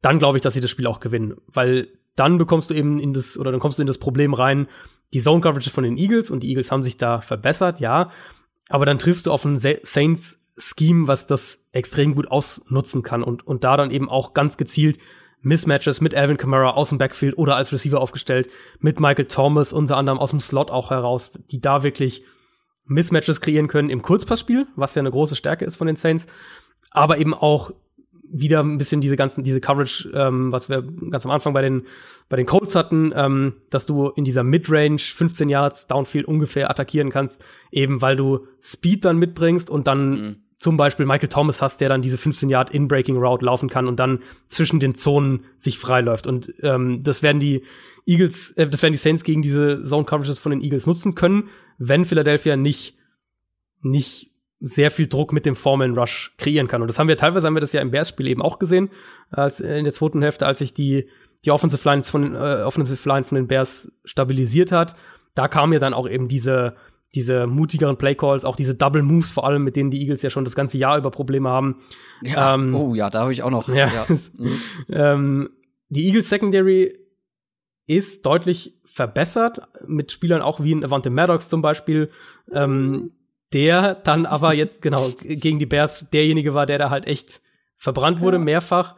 dann 0.00 0.18
glaube 0.18 0.38
ich, 0.38 0.42
dass 0.42 0.54
sie 0.54 0.60
das 0.60 0.70
Spiel 0.70 0.86
auch 0.86 0.98
gewinnen. 1.00 1.36
Weil 1.46 1.88
dann 2.16 2.38
bekommst 2.38 2.70
du 2.70 2.74
eben 2.74 2.98
in 3.00 3.12
das, 3.12 3.36
oder 3.36 3.50
dann 3.50 3.60
kommst 3.60 3.78
du 3.78 3.82
in 3.82 3.86
das 3.86 3.98
Problem 3.98 4.32
rein, 4.34 4.66
die 5.12 5.20
Zone-Coverage 5.20 5.70
von 5.70 5.84
den 5.84 5.98
Eagles, 5.98 6.30
und 6.30 6.42
die 6.42 6.48
Eagles 6.48 6.70
haben 6.72 6.82
sich 6.82 6.96
da 6.96 7.20
verbessert, 7.20 7.80
ja, 7.80 8.10
aber 8.68 8.86
dann 8.86 8.98
triffst 8.98 9.26
du 9.26 9.32
auf 9.32 9.44
ein 9.44 9.58
Sa- 9.58 9.80
Saints-Scheme, 9.82 11.08
was 11.08 11.26
das 11.26 11.58
extrem 11.72 12.14
gut 12.14 12.30
ausnutzen 12.30 13.02
kann 13.02 13.22
und, 13.22 13.46
und 13.46 13.64
da 13.64 13.76
dann 13.76 13.90
eben 13.90 14.08
auch 14.08 14.34
ganz 14.34 14.56
gezielt 14.56 14.98
Mismatches 15.40 16.00
mit 16.00 16.14
Alvin 16.14 16.36
Kamara 16.36 16.70
aus 16.70 16.90
dem 16.90 16.98
Backfield 16.98 17.36
oder 17.36 17.56
als 17.56 17.72
Receiver 17.72 18.00
aufgestellt, 18.00 18.48
mit 18.78 19.00
Michael 19.00 19.26
Thomas 19.26 19.72
unter 19.72 19.96
anderem 19.96 20.18
aus 20.18 20.30
dem 20.30 20.40
Slot 20.40 20.70
auch 20.70 20.90
heraus, 20.90 21.32
die 21.50 21.60
da 21.60 21.82
wirklich 21.82 22.24
Mismatches 22.84 23.40
kreieren 23.40 23.66
können 23.68 23.90
im 23.90 24.02
Kurzpassspiel, 24.02 24.66
was 24.76 24.94
ja 24.94 25.00
eine 25.00 25.10
große 25.10 25.36
Stärke 25.36 25.64
ist 25.64 25.76
von 25.76 25.88
den 25.88 25.96
Saints, 25.96 26.26
aber 26.90 27.18
eben 27.18 27.34
auch 27.34 27.72
wieder 28.32 28.60
ein 28.60 28.78
bisschen 28.78 29.00
diese 29.00 29.16
ganzen, 29.16 29.44
diese 29.44 29.60
Coverage, 29.60 30.10
ähm, 30.14 30.50
was 30.50 30.68
wir 30.68 30.82
ganz 31.10 31.24
am 31.24 31.30
Anfang 31.30 31.52
bei 31.52 31.62
den, 31.62 31.82
bei 32.28 32.36
den 32.36 32.46
Colts 32.46 32.74
hatten, 32.74 33.12
ähm, 33.14 33.54
dass 33.70 33.86
du 33.86 34.08
in 34.08 34.24
dieser 34.24 34.42
Midrange 34.42 34.98
15 34.98 35.48
Yards 35.48 35.86
Downfield 35.86 36.26
ungefähr 36.26 36.70
attackieren 36.70 37.10
kannst, 37.10 37.44
eben 37.70 38.00
weil 38.00 38.16
du 38.16 38.46
Speed 38.60 39.04
dann 39.04 39.18
mitbringst 39.18 39.68
und 39.68 39.86
dann 39.86 40.10
mhm. 40.10 40.36
zum 40.58 40.78
Beispiel 40.78 41.04
Michael 41.04 41.28
Thomas 41.28 41.60
hast, 41.60 41.80
der 41.82 41.90
dann 41.90 42.00
diese 42.00 42.16
15 42.16 42.48
Yard 42.48 42.70
In-Breaking 42.70 43.18
Route 43.18 43.44
laufen 43.44 43.68
kann 43.68 43.86
und 43.86 43.96
dann 44.00 44.20
zwischen 44.48 44.80
den 44.80 44.94
Zonen 44.94 45.44
sich 45.58 45.78
freiläuft. 45.78 46.26
Und 46.26 46.54
ähm, 46.62 47.02
das 47.02 47.22
werden 47.22 47.38
die 47.38 47.62
Eagles, 48.06 48.52
äh, 48.52 48.66
das 48.66 48.82
werden 48.82 48.94
die 48.94 48.98
Saints 48.98 49.24
gegen 49.24 49.42
diese 49.42 49.82
Zone 49.84 50.06
Coverages 50.06 50.38
von 50.38 50.50
den 50.50 50.62
Eagles 50.62 50.86
nutzen 50.86 51.14
können, 51.14 51.50
wenn 51.78 52.06
Philadelphia 52.06 52.56
nicht, 52.56 52.96
nicht 53.82 54.31
sehr 54.64 54.92
viel 54.92 55.08
Druck 55.08 55.32
mit 55.32 55.44
dem 55.44 55.56
Foreman 55.56 55.98
Rush 55.98 56.34
kreieren 56.38 56.68
kann. 56.68 56.82
Und 56.82 56.88
das 56.88 56.98
haben 56.98 57.08
wir 57.08 57.16
teilweise 57.16 57.46
haben 57.46 57.54
wir 57.54 57.60
das 57.60 57.72
ja 57.72 57.80
im 57.80 57.90
Bears-Spiel 57.90 58.28
eben 58.28 58.40
auch 58.40 58.58
gesehen, 58.58 58.90
als 59.30 59.58
in 59.60 59.84
der 59.84 59.92
zweiten 59.92 60.22
Hälfte, 60.22 60.46
als 60.46 60.60
sich 60.60 60.72
die, 60.72 61.08
die 61.44 61.50
Offensive 61.50 61.86
Line 61.88 62.04
von, 62.04 62.36
äh, 62.36 62.62
Offensive 62.64 63.08
Line 63.08 63.24
von 63.24 63.36
den 63.36 63.48
Bears 63.48 63.90
stabilisiert 64.04 64.70
hat. 64.70 64.94
Da 65.34 65.48
kam 65.48 65.72
ja 65.72 65.80
dann 65.80 65.94
auch 65.94 66.08
eben 66.08 66.28
diese, 66.28 66.76
diese 67.14 67.48
mutigeren 67.48 67.96
Playcalls, 67.96 68.44
auch 68.44 68.54
diese 68.54 68.76
Double 68.76 69.02
Moves 69.02 69.32
vor 69.32 69.44
allem, 69.44 69.64
mit 69.64 69.74
denen 69.74 69.90
die 69.90 70.00
Eagles 70.00 70.22
ja 70.22 70.30
schon 70.30 70.44
das 70.44 70.54
ganze 70.54 70.78
Jahr 70.78 70.96
über 70.96 71.10
Probleme 71.10 71.48
haben. 71.48 71.82
Ja, 72.22 72.54
ähm, 72.54 72.72
oh 72.74 72.94
ja, 72.94 73.10
da 73.10 73.22
habe 73.22 73.32
ich 73.32 73.42
auch 73.42 73.50
noch. 73.50 73.68
Ja, 73.68 73.88
ja. 73.88 74.06
Mhm. 74.38 74.58
ähm, 74.88 75.50
die 75.88 76.06
Eagles 76.06 76.28
Secondary 76.28 76.96
ist 77.86 78.24
deutlich 78.24 78.80
verbessert 78.84 79.62
mit 79.86 80.12
Spielern 80.12 80.40
auch 80.40 80.60
wie 80.60 80.74
ein 80.74 80.84
Avante 80.84 81.10
Maddox 81.10 81.48
zum 81.48 81.62
Beispiel, 81.62 82.10
ähm, 82.52 83.12
der 83.52 83.94
dann 83.94 84.26
aber 84.26 84.54
jetzt 84.54 84.82
genau 84.82 85.08
gegen 85.22 85.58
die 85.58 85.66
Bears 85.66 86.06
derjenige 86.12 86.54
war, 86.54 86.66
der 86.66 86.78
da 86.78 86.90
halt 86.90 87.06
echt 87.06 87.40
verbrannt 87.76 88.20
wurde 88.20 88.38
ja. 88.38 88.42
mehrfach. 88.42 88.96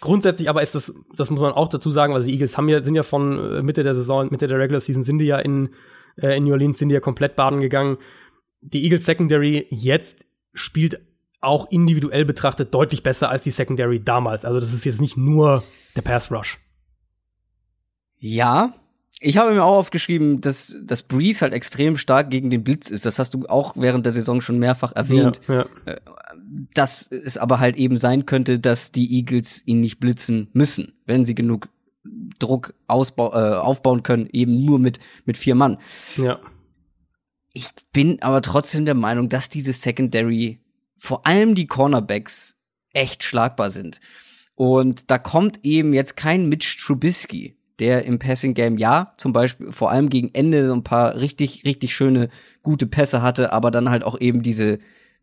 Grundsätzlich 0.00 0.48
aber 0.48 0.62
ist 0.62 0.74
das, 0.74 0.92
das 1.16 1.30
muss 1.30 1.40
man 1.40 1.52
auch 1.52 1.68
dazu 1.68 1.90
sagen, 1.90 2.14
weil 2.14 2.22
die 2.22 2.32
Eagles 2.32 2.56
haben 2.56 2.68
ja, 2.68 2.82
sind 2.82 2.94
ja 2.94 3.02
von 3.02 3.56
äh, 3.56 3.62
Mitte 3.62 3.82
der 3.82 3.94
Saison, 3.94 4.28
Mitte 4.30 4.46
der 4.46 4.58
Regular 4.58 4.80
Season 4.80 5.02
sind 5.02 5.18
die 5.18 5.26
ja 5.26 5.38
in, 5.38 5.70
äh, 6.16 6.36
in 6.36 6.44
New 6.44 6.52
Orleans, 6.52 6.78
sind 6.78 6.90
die 6.90 6.94
ja 6.94 7.00
komplett 7.00 7.34
baden 7.34 7.60
gegangen. 7.60 7.98
Die 8.60 8.84
Eagles 8.84 9.06
Secondary 9.06 9.66
jetzt 9.70 10.24
spielt 10.54 11.00
auch 11.40 11.70
individuell 11.70 12.24
betrachtet 12.24 12.74
deutlich 12.74 13.02
besser 13.02 13.30
als 13.30 13.44
die 13.44 13.50
Secondary 13.50 14.02
damals. 14.02 14.44
Also 14.44 14.60
das 14.60 14.72
ist 14.72 14.84
jetzt 14.84 15.00
nicht 15.00 15.16
nur 15.16 15.62
der 15.96 16.02
Pass 16.02 16.30
Rush. 16.30 16.58
Ja, 18.18 18.74
ich 19.20 19.36
habe 19.36 19.52
mir 19.52 19.64
auch 19.64 19.76
aufgeschrieben, 19.76 20.40
dass, 20.40 20.76
dass 20.82 21.02
Breeze 21.02 21.40
halt 21.40 21.52
extrem 21.52 21.96
stark 21.96 22.30
gegen 22.30 22.50
den 22.50 22.62
Blitz 22.62 22.88
ist. 22.88 23.04
Das 23.04 23.18
hast 23.18 23.34
du 23.34 23.46
auch 23.46 23.74
während 23.76 24.06
der 24.06 24.12
Saison 24.12 24.40
schon 24.40 24.58
mehrfach 24.58 24.92
erwähnt. 24.92 25.40
Ja, 25.48 25.54
ja. 25.54 25.66
Äh, 25.86 26.00
dass 26.72 27.06
es 27.10 27.36
aber 27.36 27.60
halt 27.60 27.76
eben 27.76 27.96
sein 27.96 28.26
könnte, 28.26 28.58
dass 28.58 28.92
die 28.92 29.12
Eagles 29.16 29.62
ihn 29.66 29.80
nicht 29.80 29.98
blitzen 29.98 30.48
müssen, 30.52 30.94
wenn 31.04 31.24
sie 31.24 31.34
genug 31.34 31.68
Druck 32.38 32.74
ausbau 32.86 33.32
äh, 33.32 33.56
aufbauen 33.56 34.02
können, 34.02 34.28
eben 34.32 34.64
nur 34.64 34.78
mit, 34.78 34.98
mit 35.24 35.36
vier 35.36 35.54
Mann. 35.54 35.78
Ja. 36.16 36.38
Ich 37.52 37.70
bin 37.92 38.22
aber 38.22 38.40
trotzdem 38.40 38.84
der 38.84 38.94
Meinung, 38.94 39.28
dass 39.28 39.48
diese 39.48 39.72
Secondary, 39.72 40.60
vor 40.96 41.26
allem 41.26 41.54
die 41.54 41.66
Cornerbacks, 41.66 42.56
echt 42.92 43.24
schlagbar 43.24 43.70
sind. 43.70 44.00
Und 44.54 45.10
da 45.10 45.18
kommt 45.18 45.64
eben 45.64 45.92
jetzt 45.92 46.16
kein 46.16 46.48
Mitch 46.48 46.78
Trubisky 46.80 47.57
der 47.78 48.04
im 48.04 48.18
Passing 48.18 48.54
Game 48.54 48.78
ja 48.78 49.12
zum 49.16 49.32
Beispiel 49.32 49.72
vor 49.72 49.90
allem 49.90 50.08
gegen 50.08 50.34
Ende 50.34 50.66
so 50.66 50.74
ein 50.74 50.84
paar 50.84 51.16
richtig 51.16 51.64
richtig 51.64 51.94
schöne 51.94 52.28
gute 52.62 52.86
Pässe 52.86 53.22
hatte, 53.22 53.52
aber 53.52 53.70
dann 53.70 53.90
halt 53.90 54.04
auch 54.04 54.20
eben 54.20 54.42
diese 54.42 54.78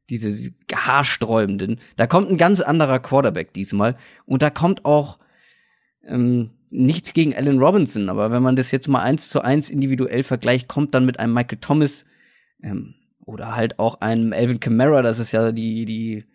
diese 0.10 0.52
haarsträubenden. 0.74 1.80
Da 1.96 2.08
kommt 2.08 2.30
ein 2.30 2.38
ganz 2.38 2.62
anderer 2.62 3.00
Quarterback 3.00 3.54
diesmal 3.54 3.98
und 4.26 4.42
da 4.42 4.50
kommt 4.50 4.86
auch 4.86 5.20
ähm, 6.04 6.52
nichts 6.70 7.14
gegen 7.14 7.36
Allen 7.36 7.60
Robinson, 7.60 8.10
aber 8.10 8.32
wenn 8.32 8.44
man 8.44 8.56
das 8.56 8.72
jetzt 8.72 8.88
mal 8.88 9.02
eins 9.02 9.30
zu 9.30 9.42
eins 9.42 9.70
individuell 9.70 10.24
vergleicht, 10.24 10.68
kommt 10.68 10.94
dann 10.94 11.06
mit 11.06 11.20
einem 11.20 11.34
Michael 11.34 11.60
Thomas 11.60 12.06
ähm, 12.62 12.96
oder 13.26 13.56
halt 13.56 13.80
auch 13.80 14.02
einem 14.02 14.32
Elvin 14.32 14.60
Kamara, 14.60 15.02
das 15.02 15.20
ist 15.20 15.32
ja 15.32 15.52
die 15.52 15.86
die 15.86 16.26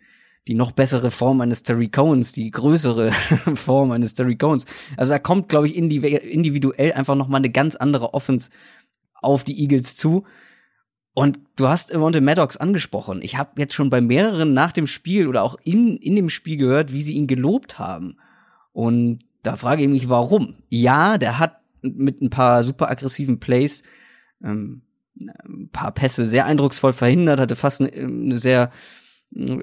die 0.47 0.53
noch 0.55 0.71
bessere 0.71 1.11
Form 1.11 1.41
eines 1.41 1.63
Terry 1.63 1.89
Cohns, 1.89 2.33
die 2.33 2.49
größere 2.49 3.11
Form 3.55 3.91
eines 3.91 4.13
Terry 4.13 4.37
Cohns. 4.37 4.65
Also 4.97 5.13
da 5.13 5.19
kommt, 5.19 5.49
glaube 5.49 5.67
ich, 5.67 5.75
individuell 5.75 6.93
einfach 6.93 7.15
noch 7.15 7.27
mal 7.27 7.37
eine 7.37 7.51
ganz 7.51 7.75
andere 7.75 8.13
Offense 8.13 8.49
auf 9.13 9.43
die 9.43 9.59
Eagles 9.61 9.95
zu. 9.95 10.25
Und 11.13 11.39
du 11.57 11.67
hast 11.67 11.93
Monte 11.93 12.21
Maddox 12.21 12.57
angesprochen. 12.57 13.19
Ich 13.21 13.37
habe 13.37 13.59
jetzt 13.59 13.73
schon 13.73 13.89
bei 13.89 14.01
mehreren 14.01 14.53
nach 14.53 14.71
dem 14.71 14.87
Spiel 14.87 15.27
oder 15.27 15.43
auch 15.43 15.57
in, 15.63 15.97
in 15.97 16.15
dem 16.15 16.29
Spiel 16.29 16.57
gehört, 16.57 16.93
wie 16.93 17.03
sie 17.03 17.13
ihn 17.13 17.27
gelobt 17.27 17.79
haben. 17.79 18.17
Und 18.71 19.19
da 19.43 19.57
frage 19.57 19.83
ich 19.83 19.89
mich, 19.89 20.09
warum? 20.09 20.55
Ja, 20.69 21.17
der 21.17 21.37
hat 21.37 21.57
mit 21.81 22.21
ein 22.21 22.29
paar 22.29 22.63
super 22.63 22.89
aggressiven 22.89 23.39
Plays 23.39 23.83
ähm, 24.43 24.83
ein 25.19 25.69
paar 25.71 25.91
Pässe 25.91 26.25
sehr 26.25 26.45
eindrucksvoll 26.45 26.93
verhindert, 26.93 27.39
hatte 27.39 27.55
fast 27.55 27.81
eine, 27.81 27.91
eine 27.91 28.37
sehr 28.37 28.71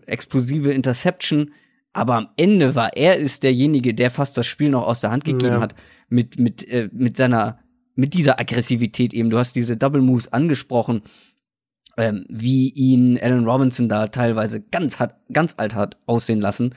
explosive 0.07 0.73
Interception. 0.73 1.53
Aber 1.93 2.16
am 2.16 2.28
Ende 2.36 2.74
war 2.74 2.97
er 2.97 3.16
ist 3.16 3.43
derjenige, 3.43 3.95
der 3.95 4.11
fast 4.11 4.36
das 4.36 4.47
Spiel 4.47 4.70
noch 4.70 4.86
aus 4.86 5.01
der 5.01 5.11
Hand 5.11 5.24
gegeben 5.24 5.55
ja. 5.55 5.61
hat 5.61 5.74
mit 6.09 6.39
mit 6.39 6.69
äh, 6.69 6.89
mit 6.93 7.16
seiner 7.16 7.59
mit 7.95 8.15
dieser 8.15 8.39
Aggressivität 8.39 9.12
eben. 9.12 9.31
Du 9.31 9.39
hast 9.39 9.57
diese 9.57 9.77
Double 9.77 10.03
Moves 10.03 10.32
angesprochen, 10.32 11.03
ähm, 11.97 12.24
wie 12.28 12.70
ihn 12.70 13.19
Alan 13.19 13.47
Robinson 13.47 13.89
da 13.89 14.07
teilweise 14.09 14.61
ganz 14.61 14.99
hat 14.99 15.16
ganz 15.32 15.55
alt 15.57 15.74
hat 15.74 15.97
aussehen 16.07 16.40
lassen. 16.40 16.74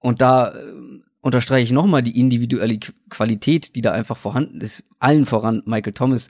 Und 0.00 0.20
da 0.20 0.48
äh, 0.48 0.72
unterstreiche 1.20 1.64
ich 1.64 1.72
nochmal 1.72 2.02
die 2.02 2.18
individuelle 2.18 2.78
Qualität, 3.08 3.76
die 3.76 3.82
da 3.82 3.92
einfach 3.92 4.16
vorhanden 4.16 4.60
ist. 4.60 4.84
Allen 4.98 5.26
voran 5.26 5.62
Michael 5.64 5.94
Thomas. 5.94 6.28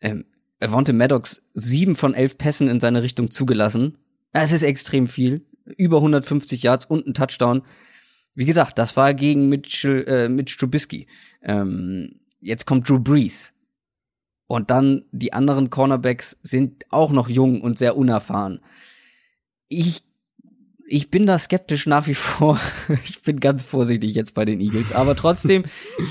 Ähm, 0.00 0.24
Avante 0.60 0.92
Maddox 0.92 1.42
sieben 1.52 1.94
von 1.94 2.14
elf 2.14 2.38
Pässen 2.38 2.68
in 2.68 2.80
seine 2.80 3.02
Richtung 3.02 3.30
zugelassen 3.30 3.98
es 4.42 4.52
ist 4.52 4.62
extrem 4.62 5.06
viel. 5.06 5.46
Über 5.76 5.98
150 5.98 6.62
Yards 6.62 6.84
und 6.86 7.06
ein 7.06 7.14
Touchdown. 7.14 7.62
Wie 8.34 8.44
gesagt, 8.44 8.78
das 8.78 8.96
war 8.96 9.14
gegen 9.14 9.48
Mitchell, 9.48 10.04
äh, 10.06 10.28
Mitch 10.28 10.58
Trubisky. 10.58 11.06
Ähm, 11.40 12.20
jetzt 12.40 12.66
kommt 12.66 12.88
Drew 12.88 12.98
Brees. 12.98 13.54
Und 14.46 14.70
dann 14.70 15.04
die 15.12 15.32
anderen 15.32 15.70
Cornerbacks 15.70 16.36
sind 16.42 16.84
auch 16.90 17.12
noch 17.12 17.28
jung 17.28 17.62
und 17.62 17.78
sehr 17.78 17.96
unerfahren. 17.96 18.60
Ich, 19.68 20.02
ich 20.86 21.10
bin 21.10 21.26
da 21.26 21.38
skeptisch 21.38 21.86
nach 21.86 22.06
wie 22.08 22.14
vor. 22.14 22.60
ich 23.04 23.22
bin 23.22 23.40
ganz 23.40 23.62
vorsichtig 23.62 24.14
jetzt 24.14 24.34
bei 24.34 24.44
den 24.44 24.60
Eagles. 24.60 24.92
Aber 24.92 25.14
trotzdem, 25.14 25.62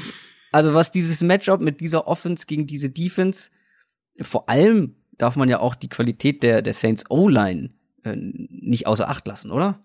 also 0.51 0.73
was 0.73 0.91
dieses 0.91 1.21
Matchup 1.21 1.59
mit 1.59 1.81
dieser 1.81 2.07
Offense 2.07 2.45
gegen 2.47 2.65
diese 2.65 2.89
Defense, 2.89 3.51
vor 4.21 4.49
allem 4.49 4.95
darf 5.17 5.35
man 5.35 5.49
ja 5.49 5.59
auch 5.59 5.75
die 5.75 5.89
Qualität 5.89 6.41
der, 6.41 6.61
der 6.61 6.73
Saints 6.73 7.03
O-Line 7.09 7.71
äh, 8.03 8.15
nicht 8.15 8.87
außer 8.87 9.09
Acht 9.09 9.27
lassen, 9.27 9.51
oder? 9.51 9.79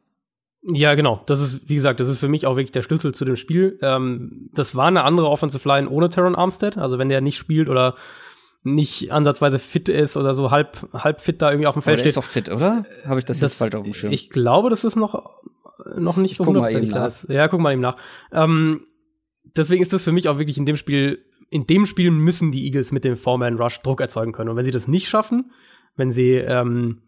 Ja, 0.63 0.95
genau. 0.95 1.23
Das 1.27 1.41
ist, 1.41 1.69
wie 1.69 1.77
gesagt, 1.77 2.01
das 2.01 2.09
ist 2.09 2.19
für 2.19 2.29
mich 2.29 2.47
auch 2.47 2.57
wirklich 2.57 2.73
der 2.73 2.83
Schlüssel 2.83 3.15
zu 3.15 3.25
dem 3.25 3.37
Spiel. 3.37 3.79
Ähm, 3.81 4.51
das 4.55 4.75
war 4.75 4.87
eine 4.87 5.05
andere 5.05 5.29
Offensive 5.29 5.67
Line 5.67 5.89
ohne 5.89 6.09
Terran 6.09 6.35
Armstead. 6.35 6.77
Also 6.77 6.99
wenn 6.99 7.09
der 7.09 7.21
nicht 7.21 7.37
spielt 7.37 7.69
oder 7.69 7.95
nicht 8.65 9.13
ansatzweise 9.13 9.59
fit 9.59 9.89
ist 9.89 10.17
oder 10.17 10.35
so 10.35 10.51
halb, 10.51 10.89
halb 10.93 11.21
fit 11.21 11.41
da 11.41 11.51
irgendwie 11.51 11.69
auf 11.69 11.75
dem 11.75 11.83
Feld 11.83 11.95
Aber 11.95 12.03
der 12.03 12.11
steht. 12.11 12.11
ist 12.11 12.17
doch 12.17 12.25
fit, 12.25 12.49
oder? 12.51 12.85
Habe 13.07 13.21
ich 13.21 13.25
das, 13.25 13.39
das, 13.39 13.53
jetzt 13.53 13.59
falsch 13.59 13.75
auf 13.75 13.85
dem 13.85 13.95
Schirm? 13.95 14.13
Ich 14.13 14.31
glaube, 14.31 14.69
das 14.69 14.85
ist 14.85 14.97
noch, 14.97 15.31
noch 15.97 16.17
nicht 16.17 16.33
ich 16.33 16.37
so 16.39 16.45
hundertprozentig. 16.45 17.29
Ja, 17.29 17.49
guck 17.49 17.61
mal 17.61 17.73
eben 17.73 17.81
nach. 17.81 17.97
Ähm, 18.33 18.83
deswegen 19.57 19.81
ist 19.81 19.93
das 19.93 20.03
für 20.03 20.13
mich 20.13 20.29
auch 20.29 20.39
wirklich 20.39 20.59
in 20.59 20.67
dem 20.67 20.77
Spiel, 20.77 21.25
in 21.51 21.67
dem 21.67 21.87
Spiel 21.87 22.11
müssen 22.11 22.51
die 22.51 22.65
Eagles 22.67 22.91
mit 22.91 23.05
dem 23.05 23.17
Four-Man 23.17 23.57
Rush 23.57 23.81
Druck 23.81 24.01
erzeugen 24.01 24.33
können. 24.33 24.51
Und 24.51 24.57
wenn 24.57 24.65
sie 24.65 24.71
das 24.71 24.89
nicht 24.89 25.09
schaffen, 25.09 25.53
wenn 25.97 26.11
sie, 26.11 26.33
ähm, 26.33 27.03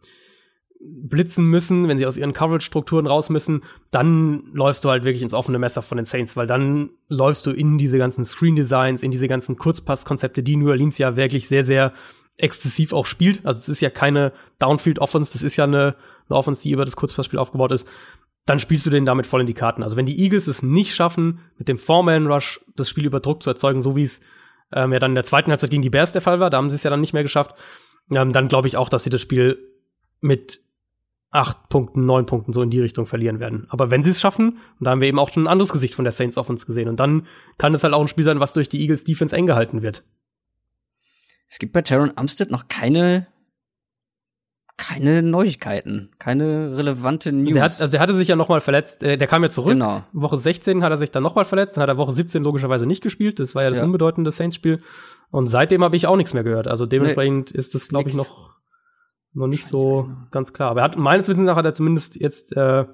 blitzen 0.82 1.44
müssen, 1.44 1.88
wenn 1.88 1.98
sie 1.98 2.06
aus 2.06 2.16
ihren 2.16 2.32
Coverage-Strukturen 2.32 3.06
raus 3.06 3.28
müssen, 3.28 3.62
dann 3.90 4.44
läufst 4.52 4.84
du 4.84 4.88
halt 4.88 5.04
wirklich 5.04 5.22
ins 5.22 5.34
offene 5.34 5.58
Messer 5.58 5.82
von 5.82 5.96
den 5.96 6.06
Saints, 6.06 6.36
weil 6.36 6.46
dann 6.46 6.90
läufst 7.08 7.46
du 7.46 7.50
in 7.50 7.76
diese 7.76 7.98
ganzen 7.98 8.24
Screen-Designs, 8.24 9.02
in 9.02 9.10
diese 9.10 9.28
ganzen 9.28 9.56
Kurzpass-Konzepte, 9.56 10.42
die 10.42 10.56
New 10.56 10.70
Orleans 10.70 10.96
ja 10.96 11.16
wirklich 11.16 11.48
sehr, 11.48 11.64
sehr 11.64 11.92
exzessiv 12.38 12.94
auch 12.94 13.04
spielt. 13.04 13.44
Also 13.44 13.60
es 13.60 13.68
ist 13.68 13.82
ja 13.82 13.90
keine 13.90 14.32
Downfield-Offense, 14.58 15.32
das 15.34 15.42
ist 15.42 15.56
ja 15.56 15.64
eine, 15.64 15.96
eine 16.28 16.38
Offense, 16.38 16.62
die 16.62 16.70
über 16.70 16.86
das 16.86 16.96
Kurzpassspiel 16.96 17.38
aufgebaut 17.38 17.72
ist. 17.72 17.86
Dann 18.46 18.58
spielst 18.58 18.86
du 18.86 18.90
den 18.90 19.04
damit 19.04 19.26
voll 19.26 19.42
in 19.42 19.46
die 19.46 19.54
Karten. 19.54 19.82
Also 19.82 19.98
wenn 19.98 20.06
die 20.06 20.18
Eagles 20.18 20.46
es 20.46 20.62
nicht 20.62 20.94
schaffen, 20.94 21.40
mit 21.58 21.68
dem 21.68 21.78
Four-Man-Rush 21.78 22.60
das 22.74 22.88
Spiel 22.88 23.04
über 23.04 23.20
Druck 23.20 23.42
zu 23.42 23.50
erzeugen, 23.50 23.82
so 23.82 23.96
wie 23.96 24.04
es 24.04 24.20
ähm, 24.72 24.94
ja 24.94 24.98
dann 24.98 25.10
in 25.10 25.16
der 25.16 25.24
zweiten 25.24 25.50
Halbzeit 25.50 25.70
gegen 25.70 25.82
die 25.82 25.90
Bears 25.90 26.12
der 26.12 26.22
Fall 26.22 26.40
war, 26.40 26.48
da 26.48 26.56
haben 26.56 26.70
sie 26.70 26.76
es 26.76 26.82
ja 26.82 26.90
dann 26.90 27.02
nicht 27.02 27.12
mehr 27.12 27.22
geschafft, 27.22 27.54
ähm, 28.10 28.32
dann 28.32 28.48
glaube 28.48 28.66
ich 28.66 28.78
auch, 28.78 28.88
dass 28.88 29.04
sie 29.04 29.10
das 29.10 29.20
Spiel 29.20 29.58
mit 30.20 30.60
acht 31.30 31.68
Punkten, 31.68 32.06
neun 32.06 32.26
Punkten 32.26 32.52
so 32.52 32.62
in 32.62 32.70
die 32.70 32.80
Richtung 32.80 33.06
verlieren 33.06 33.38
werden. 33.38 33.66
Aber 33.70 33.90
wenn 33.90 34.02
sie 34.02 34.10
es 34.10 34.20
schaffen, 34.20 34.58
da 34.80 34.90
haben 34.90 35.00
wir 35.00 35.08
eben 35.08 35.18
auch 35.18 35.32
schon 35.32 35.44
ein 35.44 35.48
anderes 35.48 35.72
Gesicht 35.72 35.94
von 35.94 36.04
der 36.04 36.12
Saints 36.12 36.36
Offense 36.36 36.66
gesehen. 36.66 36.88
Und 36.88 36.98
dann 36.98 37.26
kann 37.56 37.74
es 37.74 37.84
halt 37.84 37.94
auch 37.94 38.00
ein 38.00 38.08
Spiel 38.08 38.24
sein, 38.24 38.40
was 38.40 38.52
durch 38.52 38.68
die 38.68 38.80
Eagles 38.80 39.04
Defense 39.04 39.34
eng 39.36 39.46
gehalten 39.46 39.82
wird. 39.82 40.04
Es 41.48 41.58
gibt 41.58 41.72
bei 41.72 41.82
Taron 41.82 42.12
Amstead 42.16 42.50
noch 42.50 42.68
keine 42.68 43.26
keine 44.76 45.22
Neuigkeiten, 45.22 46.10
keine 46.18 46.76
relevante 46.78 47.32
News. 47.32 47.52
Der, 47.52 47.62
hat, 47.62 47.70
also 47.72 47.88
der 47.88 48.00
hatte 48.00 48.14
sich 48.14 48.28
ja 48.28 48.34
nochmal 48.36 48.62
verletzt, 48.62 49.02
äh, 49.02 49.18
der 49.18 49.28
kam 49.28 49.42
ja 49.42 49.50
zurück. 49.50 49.72
Genau. 49.72 50.04
Woche 50.14 50.38
16 50.38 50.82
hat 50.82 50.90
er 50.90 50.96
sich 50.96 51.10
dann 51.10 51.22
nochmal 51.22 51.44
verletzt, 51.44 51.76
dann 51.76 51.82
hat 51.82 51.90
er 51.90 51.98
Woche 51.98 52.12
17 52.12 52.42
logischerweise 52.42 52.86
nicht 52.86 53.02
gespielt. 53.02 53.38
Das 53.40 53.54
war 53.54 53.62
ja 53.62 53.68
das 53.68 53.78
Ja. 53.80 53.84
unbedeutende 53.84 54.32
Saints-Spiel. 54.32 54.80
Und 55.30 55.48
seitdem 55.48 55.84
habe 55.84 55.96
ich 55.96 56.06
auch 56.06 56.16
nichts 56.16 56.32
mehr 56.32 56.44
gehört. 56.44 56.66
Also 56.66 56.86
dementsprechend 56.86 57.50
ist 57.50 57.74
das, 57.74 57.88
glaube 57.88 58.08
ich, 58.08 58.16
noch, 58.16 58.49
noch 59.32 59.46
nicht 59.46 59.62
Scheiße, 59.62 59.70
so 59.72 60.02
genau. 60.04 60.16
ganz 60.30 60.52
klar. 60.52 60.70
Aber 60.70 60.80
er 60.80 60.84
hat, 60.84 60.96
meines 60.96 61.28
Wissens 61.28 61.46
nach 61.46 61.56
hat 61.56 61.64
er 61.64 61.74
zumindest 61.74 62.16
jetzt 62.16 62.56
äh, 62.56 62.84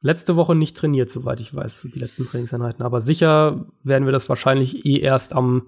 letzte 0.00 0.36
Woche 0.36 0.54
nicht 0.54 0.76
trainiert, 0.76 1.10
soweit 1.10 1.40
ich 1.40 1.54
weiß, 1.54 1.88
die 1.92 1.98
letzten 1.98 2.26
Trainingseinheiten. 2.26 2.82
Aber 2.84 3.00
sicher 3.00 3.66
werden 3.82 4.04
wir 4.06 4.12
das 4.12 4.28
wahrscheinlich 4.28 4.84
eh 4.86 4.98
erst 4.98 5.32
am 5.32 5.66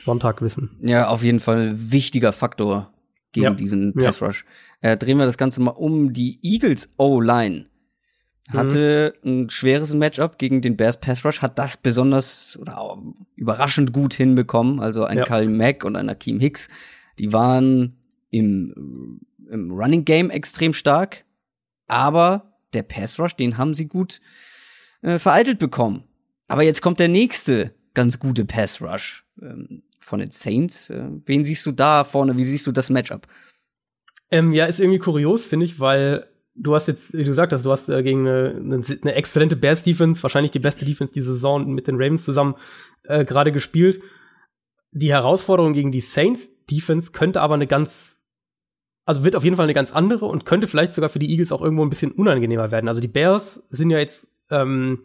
Sonntag 0.00 0.40
wissen. 0.42 0.70
Ja, 0.80 1.08
auf 1.08 1.22
jeden 1.22 1.40
Fall 1.40 1.72
wichtiger 1.76 2.32
Faktor 2.32 2.92
gegen 3.32 3.44
Ja. 3.44 3.50
diesen 3.54 3.92
Ja. 3.98 4.06
Pass 4.06 4.22
Rush. 4.22 4.44
Äh, 4.80 4.96
drehen 4.96 5.18
wir 5.18 5.24
das 5.26 5.38
Ganze 5.38 5.60
mal 5.60 5.70
um. 5.72 6.12
Die 6.12 6.38
Eagles 6.42 6.92
O-Line 6.98 7.66
hatte 8.52 9.14
ein 9.24 9.48
schweres 9.50 9.94
Matchup 9.94 10.38
gegen 10.38 10.60
den 10.60 10.76
Bears 10.76 11.00
Pass 11.00 11.24
Rush, 11.24 11.40
hat 11.42 11.58
das 11.58 11.76
besonders 11.76 12.58
oder 12.60 12.98
überraschend 13.36 13.92
gut 13.92 14.14
hinbekommen. 14.14 14.80
Also 14.80 15.04
ein 15.04 15.18
Ja. 15.18 15.24
Kyle 15.24 15.48
Mack 15.48 15.84
und 15.84 15.96
ein 15.96 16.08
Akeem 16.10 16.38
Hicks, 16.40 16.68
die 17.18 17.32
waren 17.32 17.96
im, 18.30 19.20
im 19.52 19.70
Running 19.70 20.04
Game 20.04 20.30
extrem 20.30 20.72
stark, 20.72 21.24
aber 21.86 22.58
der 22.72 22.82
Pass 22.82 23.18
Rush, 23.20 23.36
den 23.36 23.58
haben 23.58 23.74
sie 23.74 23.86
gut 23.86 24.20
äh, 25.02 25.18
vereitelt 25.18 25.58
bekommen. 25.58 26.04
Aber 26.48 26.62
jetzt 26.62 26.82
kommt 26.82 27.00
der 27.00 27.08
nächste 27.08 27.68
ganz 27.94 28.18
gute 28.18 28.44
Pass 28.44 28.80
Rush 28.80 29.24
ähm, 29.40 29.82
von 30.00 30.18
den 30.18 30.30
Saints. 30.30 30.90
Äh, 30.90 31.08
wen 31.26 31.44
siehst 31.44 31.64
du 31.66 31.72
da 31.72 32.04
vorne? 32.04 32.36
Wie 32.36 32.44
siehst 32.44 32.66
du 32.66 32.72
das 32.72 32.90
Matchup? 32.90 33.26
Ähm, 34.30 34.52
ja, 34.52 34.66
ist 34.66 34.80
irgendwie 34.80 34.98
kurios, 34.98 35.44
finde 35.44 35.66
ich, 35.66 35.78
weil 35.78 36.26
du 36.54 36.74
hast 36.74 36.88
jetzt, 36.88 37.12
wie 37.12 37.24
du 37.24 37.30
gesagt 37.30 37.52
hast, 37.52 37.64
du 37.64 37.70
hast 37.70 37.88
äh, 37.88 38.02
gegen 38.02 38.26
eine, 38.26 38.82
eine, 39.02 39.14
exzellente 39.14 39.56
Bears-Defense, 39.56 40.22
wahrscheinlich 40.22 40.52
die 40.52 40.58
beste 40.58 40.84
Defense 40.84 41.12
diese 41.12 41.34
Saison 41.34 41.66
mit 41.72 41.86
den 41.86 41.96
Ravens 41.96 42.24
zusammen 42.24 42.54
äh, 43.04 43.24
gerade 43.24 43.52
gespielt. 43.52 44.02
Die 44.90 45.10
Herausforderung 45.10 45.72
gegen 45.72 45.92
die 45.92 46.00
Saints-Defense 46.00 47.12
könnte 47.12 47.40
aber 47.40 47.54
eine 47.54 47.66
ganz, 47.66 48.21
also 49.04 49.24
wird 49.24 49.36
auf 49.36 49.44
jeden 49.44 49.56
Fall 49.56 49.64
eine 49.64 49.74
ganz 49.74 49.92
andere 49.92 50.26
und 50.26 50.44
könnte 50.44 50.66
vielleicht 50.66 50.92
sogar 50.92 51.10
für 51.10 51.18
die 51.18 51.30
Eagles 51.30 51.52
auch 51.52 51.62
irgendwo 51.62 51.84
ein 51.84 51.90
bisschen 51.90 52.12
unangenehmer 52.12 52.70
werden. 52.70 52.88
Also 52.88 53.00
die 53.00 53.08
Bears 53.08 53.62
sind 53.70 53.90
ja 53.90 53.98
jetzt 53.98 54.28
ähm, 54.50 55.00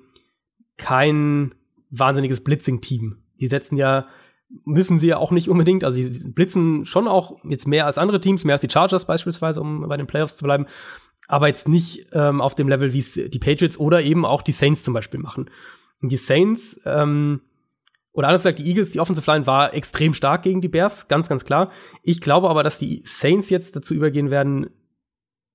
kein 0.77 1.55
wahnsinniges 1.89 2.43
Blitzing-Team. 2.43 3.17
Die 3.39 3.47
setzen 3.47 3.77
ja 3.77 4.07
müssen 4.65 4.99
sie 4.99 5.07
ja 5.07 5.17
auch 5.17 5.31
nicht 5.31 5.49
unbedingt. 5.49 5.83
Also 5.83 5.97
sie 5.97 6.29
blitzen 6.29 6.85
schon 6.85 7.07
auch 7.07 7.43
jetzt 7.43 7.67
mehr 7.67 7.85
als 7.85 7.97
andere 7.97 8.21
Teams, 8.21 8.45
mehr 8.45 8.55
als 8.55 8.61
die 8.61 8.69
Chargers 8.69 9.05
beispielsweise, 9.05 9.61
um 9.61 9.87
bei 9.87 9.97
den 9.97 10.07
Playoffs 10.07 10.35
zu 10.35 10.43
bleiben. 10.43 10.67
Aber 11.27 11.47
jetzt 11.47 11.67
nicht 11.67 12.07
ähm, 12.13 12.39
auf 12.39 12.55
dem 12.55 12.69
Level, 12.69 12.93
wie 12.93 12.99
es 12.99 13.13
die 13.13 13.39
Patriots 13.39 13.77
oder 13.77 14.01
eben 14.01 14.25
auch 14.25 14.41
die 14.41 14.53
Saints 14.53 14.83
zum 14.83 14.93
Beispiel 14.93 15.19
machen. 15.19 15.49
Und 16.01 16.11
die 16.11 16.17
Saints, 16.17 16.79
ähm, 16.85 17.41
oder 18.17 18.29
anders 18.29 18.41
gesagt, 18.41 18.57
die 18.57 18.67
Eagles, 18.67 18.89
die 18.89 18.99
Offensive 18.99 19.29
Line 19.29 19.45
war 19.45 19.75
extrem 19.75 20.15
stark 20.15 20.41
gegen 20.41 20.59
die 20.59 20.69
Bears, 20.69 21.07
ganz, 21.07 21.29
ganz 21.29 21.45
klar. 21.45 21.69
Ich 22.01 22.19
glaube 22.19 22.49
aber, 22.49 22.63
dass 22.63 22.79
die 22.79 23.03
Saints 23.05 23.51
jetzt 23.51 23.75
dazu 23.75 23.93
übergehen 23.93 24.31
werden, 24.31 24.71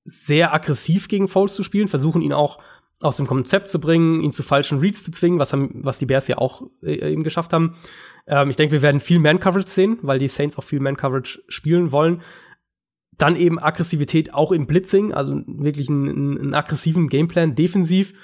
sehr 0.04 0.54
aggressiv 0.54 1.08
gegen 1.08 1.26
Foles 1.26 1.56
zu 1.56 1.64
spielen, 1.64 1.88
versuchen 1.88 2.22
ihn 2.22 2.32
auch 2.32 2.60
aus 3.00 3.16
dem 3.16 3.26
Konzept 3.26 3.68
zu 3.68 3.80
bringen, 3.80 4.20
ihn 4.20 4.30
zu 4.30 4.44
falschen 4.44 4.78
Reads 4.78 5.02
zu 5.02 5.10
zwingen, 5.10 5.40
was, 5.40 5.52
haben, 5.52 5.80
was 5.82 5.98
die 5.98 6.06
Bears 6.06 6.28
ja 6.28 6.38
auch 6.38 6.62
äh, 6.84 7.12
eben 7.12 7.24
geschafft 7.24 7.52
haben. 7.52 7.78
Ähm, 8.28 8.48
ich 8.48 8.54
denke, 8.54 8.70
wir 8.70 8.82
werden 8.82 9.00
viel 9.00 9.18
Man-Coverage 9.18 9.68
sehen, 9.68 9.98
weil 10.02 10.20
die 10.20 10.28
Saints 10.28 10.56
auch 10.56 10.62
viel 10.62 10.78
Man-Coverage 10.78 11.42
spielen 11.48 11.90
wollen. 11.90 12.22
Dann 13.18 13.34
eben 13.34 13.58
Aggressivität 13.58 14.34
auch 14.34 14.52
im 14.52 14.68
Blitzing, 14.68 15.12
also 15.12 15.34
wirklich 15.48 15.88
einen, 15.88 16.38
einen, 16.38 16.54
aggressiven 16.54 17.08
Gameplan 17.08 17.56
defensiv, 17.56 18.14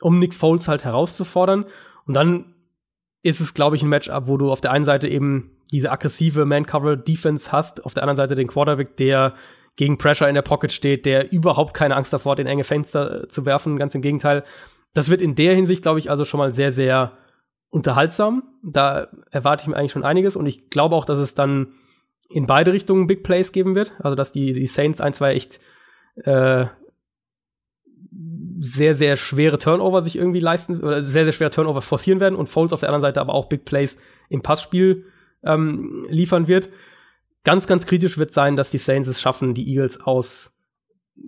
um 0.00 0.20
Nick 0.20 0.34
Foles 0.34 0.68
halt 0.68 0.84
herauszufordern. 0.84 1.64
Und 2.06 2.14
dann 2.14 2.54
ist 3.22 3.40
es, 3.40 3.54
glaube 3.54 3.76
ich, 3.76 3.82
ein 3.82 3.88
Matchup, 3.88 4.26
wo 4.26 4.36
du 4.36 4.50
auf 4.50 4.60
der 4.60 4.70
einen 4.70 4.84
Seite 4.84 5.08
eben 5.08 5.56
diese 5.72 5.90
aggressive 5.90 6.44
Man-Cover-Defense 6.44 7.52
hast, 7.52 7.84
auf 7.84 7.94
der 7.94 8.02
anderen 8.02 8.16
Seite 8.16 8.34
den 8.34 8.46
Quarterback, 8.46 8.96
der 8.96 9.34
gegen 9.76 9.98
Pressure 9.98 10.28
in 10.28 10.34
der 10.34 10.42
Pocket 10.42 10.72
steht, 10.72 11.06
der 11.06 11.30
überhaupt 11.32 11.74
keine 11.74 11.96
Angst 11.96 12.12
davor 12.12 12.32
hat, 12.32 12.40
in 12.40 12.46
enge 12.46 12.64
Fenster 12.64 13.24
äh, 13.24 13.28
zu 13.28 13.46
werfen, 13.46 13.78
ganz 13.78 13.94
im 13.94 14.02
Gegenteil. 14.02 14.44
Das 14.94 15.08
wird 15.08 15.20
in 15.20 15.34
der 15.34 15.54
Hinsicht, 15.54 15.82
glaube 15.82 15.98
ich, 15.98 16.10
also 16.10 16.24
schon 16.24 16.38
mal 16.38 16.52
sehr, 16.52 16.72
sehr 16.72 17.16
unterhaltsam. 17.70 18.42
Da 18.62 19.08
erwarte 19.30 19.62
ich 19.62 19.68
mir 19.68 19.76
eigentlich 19.76 19.92
schon 19.92 20.04
einiges 20.04 20.34
und 20.34 20.46
ich 20.46 20.70
glaube 20.70 20.96
auch, 20.96 21.04
dass 21.04 21.18
es 21.18 21.34
dann 21.34 21.74
in 22.28 22.46
beide 22.46 22.72
Richtungen 22.72 23.06
Big 23.06 23.22
Plays 23.22 23.52
geben 23.52 23.74
wird. 23.74 23.92
Also, 24.00 24.14
dass 24.14 24.32
die, 24.32 24.52
die 24.52 24.66
Saints 24.66 25.00
ein, 25.00 25.14
zwei 25.14 25.34
echt 25.34 25.60
äh, 26.24 26.66
sehr, 28.60 28.94
sehr 28.94 29.16
schwere 29.16 29.58
Turnover 29.58 30.02
sich 30.02 30.16
irgendwie 30.16 30.40
leisten, 30.40 30.80
oder 30.80 31.02
sehr, 31.02 31.24
sehr 31.24 31.32
schwere 31.32 31.50
Turnover 31.50 31.82
forcieren 31.82 32.20
werden 32.20 32.34
und 32.34 32.48
Foles 32.48 32.72
auf 32.72 32.80
der 32.80 32.88
anderen 32.88 33.02
Seite 33.02 33.20
aber 33.20 33.34
auch 33.34 33.48
Big 33.48 33.64
Plays 33.64 33.96
im 34.28 34.42
Passspiel 34.42 35.06
ähm, 35.42 36.06
liefern 36.08 36.48
wird. 36.48 36.70
Ganz, 37.44 37.66
ganz 37.66 37.86
kritisch 37.86 38.18
wird 38.18 38.32
sein, 38.32 38.56
dass 38.56 38.70
die 38.70 38.78
Saints 38.78 39.08
es 39.08 39.20
schaffen, 39.20 39.54
die 39.54 39.68
Eagles 39.68 40.00
aus 40.00 40.52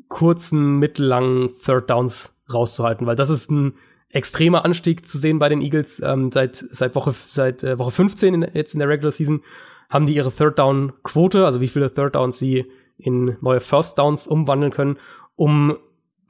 kurzen, 0.09 0.79
mittellangen 0.79 1.51
Third 1.65 1.89
Downs 1.91 2.35
rauszuhalten, 2.53 3.07
weil 3.07 3.17
das 3.17 3.31
ist 3.31 3.51
ein 3.51 3.75
extremer 4.09 4.65
Anstieg 4.65 5.07
zu 5.07 5.19
sehen 5.19 5.39
bei 5.39 5.49
den 5.49 5.61
Eagles. 5.61 6.01
Ähm, 6.05 6.31
seit, 6.33 6.57
seit 6.71 6.95
Woche, 6.95 7.13
seit 7.13 7.63
äh, 7.63 7.79
Woche 7.79 7.93
15 7.93 8.35
in, 8.35 8.47
jetzt 8.55 8.75
in 8.75 8.81
der 8.81 8.89
Regular 8.89 9.13
Season 9.13 9.43
haben 9.89 10.07
die 10.07 10.15
ihre 10.15 10.33
Third 10.33 10.59
Down 10.59 10.93
Quote, 11.03 11.45
also 11.45 11.61
wie 11.61 11.69
viele 11.69 11.93
Third 11.93 12.15
Downs 12.15 12.39
sie 12.39 12.71
in 12.97 13.37
neue 13.41 13.61
First 13.61 13.99
Downs 13.99 14.27
umwandeln 14.27 14.73
können, 14.73 14.99
um 15.37 15.77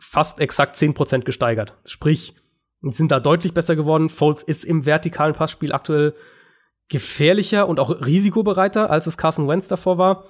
fast 0.01 0.41
exakt 0.41 0.77
10% 0.77 1.21
gesteigert. 1.21 1.77
Sprich, 1.85 2.35
sind 2.83 3.13
da 3.13 3.21
deutlich 3.21 3.55
besser 3.55 3.77
geworden. 3.77 4.09
Foles 4.09 4.43
ist 4.43 4.65
im 4.65 4.87
vertikalen 4.87 5.35
Passspiel 5.35 5.73
aktuell 5.73 6.15
gefährlicher 6.89 7.69
und 7.69 7.79
auch 7.79 7.91
risikobereiter, 7.91 8.91
als 8.91 9.07
es 9.07 9.17
Carson 9.17 9.49
Wentz 9.49 9.69
davor 9.69 9.99
war. 9.99 10.25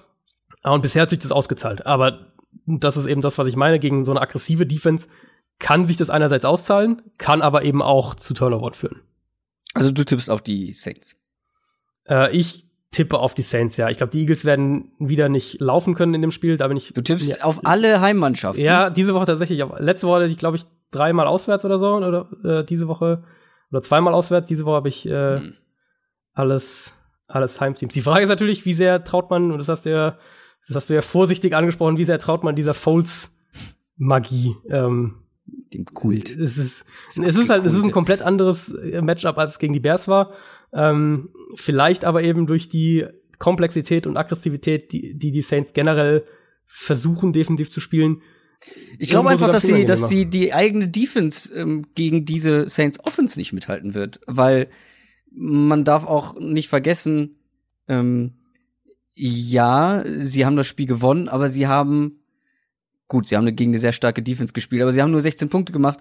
Und 0.62 0.82
bisher 0.82 1.02
hat 1.02 1.10
sich 1.10 1.20
das 1.20 1.32
ausgezahlt. 1.32 1.86
Aber 1.86 2.32
das 2.66 2.96
ist 2.96 3.06
eben 3.06 3.22
das, 3.22 3.38
was 3.38 3.46
ich 3.46 3.56
meine. 3.56 3.78
Gegen 3.78 4.04
so 4.04 4.12
eine 4.12 4.20
aggressive 4.20 4.66
Defense 4.66 5.08
kann 5.58 5.86
sich 5.86 5.96
das 5.96 6.10
einerseits 6.10 6.44
auszahlen, 6.44 7.02
kann 7.18 7.42
aber 7.42 7.64
eben 7.64 7.82
auch 7.82 8.14
zu 8.14 8.34
Turnover 8.34 8.72
führen. 8.72 9.00
Also 9.74 9.90
du 9.90 10.04
tippst 10.04 10.30
auf 10.30 10.42
die 10.42 10.72
Saints. 10.72 11.22
Äh, 12.08 12.36
ich 12.36 12.69
tippe 12.92 13.18
auf 13.18 13.34
die 13.34 13.42
Saints, 13.42 13.76
ja. 13.76 13.88
Ich 13.88 13.98
glaube, 13.98 14.10
die 14.12 14.20
Eagles 14.20 14.44
werden 14.44 14.92
wieder 14.98 15.28
nicht 15.28 15.60
laufen 15.60 15.94
können 15.94 16.14
in 16.14 16.22
dem 16.22 16.30
Spiel. 16.32 16.56
Da 16.56 16.66
bin 16.68 16.76
ich. 16.76 16.92
Du 16.92 17.02
tippst 17.02 17.38
ja, 17.38 17.44
auf 17.44 17.60
alle 17.64 18.00
Heimmannschaften. 18.00 18.62
Ja, 18.62 18.90
diese 18.90 19.14
Woche 19.14 19.26
tatsächlich. 19.26 19.62
Letzte 19.78 20.06
Woche 20.08 20.22
hatte 20.22 20.32
ich, 20.32 20.38
glaube 20.38 20.56
ich, 20.56 20.64
dreimal 20.90 21.26
auswärts 21.28 21.64
oder 21.64 21.78
so. 21.78 21.94
Oder 21.94 22.28
äh, 22.44 22.64
diese 22.64 22.88
Woche. 22.88 23.22
Oder 23.70 23.82
zweimal 23.82 24.12
auswärts. 24.14 24.48
Diese 24.48 24.64
Woche 24.64 24.76
habe 24.76 24.88
ich 24.88 25.06
äh, 25.06 25.36
Hm. 25.38 25.54
alles, 26.32 26.92
alles 27.28 27.60
Heimteams. 27.60 27.94
Die 27.94 28.00
Frage 28.00 28.22
ist 28.22 28.28
natürlich, 28.28 28.64
wie 28.64 28.74
sehr 28.74 29.04
traut 29.04 29.30
man, 29.30 29.52
und 29.52 29.58
das 29.58 29.68
hast 29.68 29.86
du 29.86 29.90
ja, 29.90 30.18
das 30.66 30.74
hast 30.76 30.90
du 30.90 30.94
ja 30.94 31.02
vorsichtig 31.02 31.54
angesprochen, 31.54 31.96
wie 31.96 32.04
sehr 32.04 32.18
traut 32.18 32.42
man 32.42 32.56
dieser 32.56 32.74
Foles-Magie. 32.74 34.56
Ähm, 34.68 35.14
Dem 35.72 35.84
Kult. 35.84 36.30
es 36.30 36.58
ist, 36.58 36.84
es 37.10 37.36
ist 37.36 37.48
halt, 37.48 37.64
es 37.64 37.74
ist 37.74 37.84
ein 37.84 37.92
komplett 37.92 38.22
anderes 38.22 38.68
äh, 38.72 39.00
Matchup, 39.02 39.38
als 39.38 39.52
es 39.52 39.58
gegen 39.58 39.72
die 39.72 39.80
Bears 39.80 40.08
war. 40.08 40.32
Ähm, 40.72 41.30
vielleicht 41.56 42.04
aber 42.04 42.22
eben 42.22 42.46
durch 42.46 42.68
die 42.68 43.06
Komplexität 43.38 44.06
und 44.06 44.16
Aggressivität, 44.16 44.92
die 44.92 45.14
die, 45.14 45.32
die 45.32 45.42
Saints 45.42 45.72
generell 45.72 46.24
versuchen, 46.66 47.32
defensiv 47.32 47.70
zu 47.70 47.80
spielen. 47.80 48.22
Ich 48.98 49.08
glaube 49.08 49.30
einfach, 49.30 49.50
dass 49.50 49.62
sie, 49.62 49.84
dass 49.84 50.08
sie 50.08 50.26
die 50.26 50.52
eigene 50.52 50.86
Defense 50.86 51.52
ähm, 51.54 51.86
gegen 51.94 52.26
diese 52.26 52.68
Saints 52.68 53.02
Offense 53.04 53.38
nicht 53.38 53.52
mithalten 53.52 53.94
wird, 53.94 54.20
weil 54.26 54.68
man 55.32 55.84
darf 55.84 56.06
auch 56.06 56.38
nicht 56.38 56.68
vergessen, 56.68 57.36
ähm, 57.88 58.34
ja, 59.14 60.04
sie 60.06 60.44
haben 60.44 60.56
das 60.56 60.66
Spiel 60.66 60.86
gewonnen, 60.86 61.28
aber 61.28 61.48
sie 61.48 61.66
haben 61.66 62.20
gut, 63.08 63.26
sie 63.26 63.36
haben 63.36 63.54
gegen 63.56 63.72
eine 63.72 63.78
sehr 63.78 63.92
starke 63.92 64.22
Defense 64.22 64.54
gespielt, 64.54 64.80
aber 64.80 64.92
sie 64.92 65.02
haben 65.02 65.10
nur 65.10 65.20
16 65.20 65.50
Punkte 65.50 65.72
gemacht. 65.72 65.98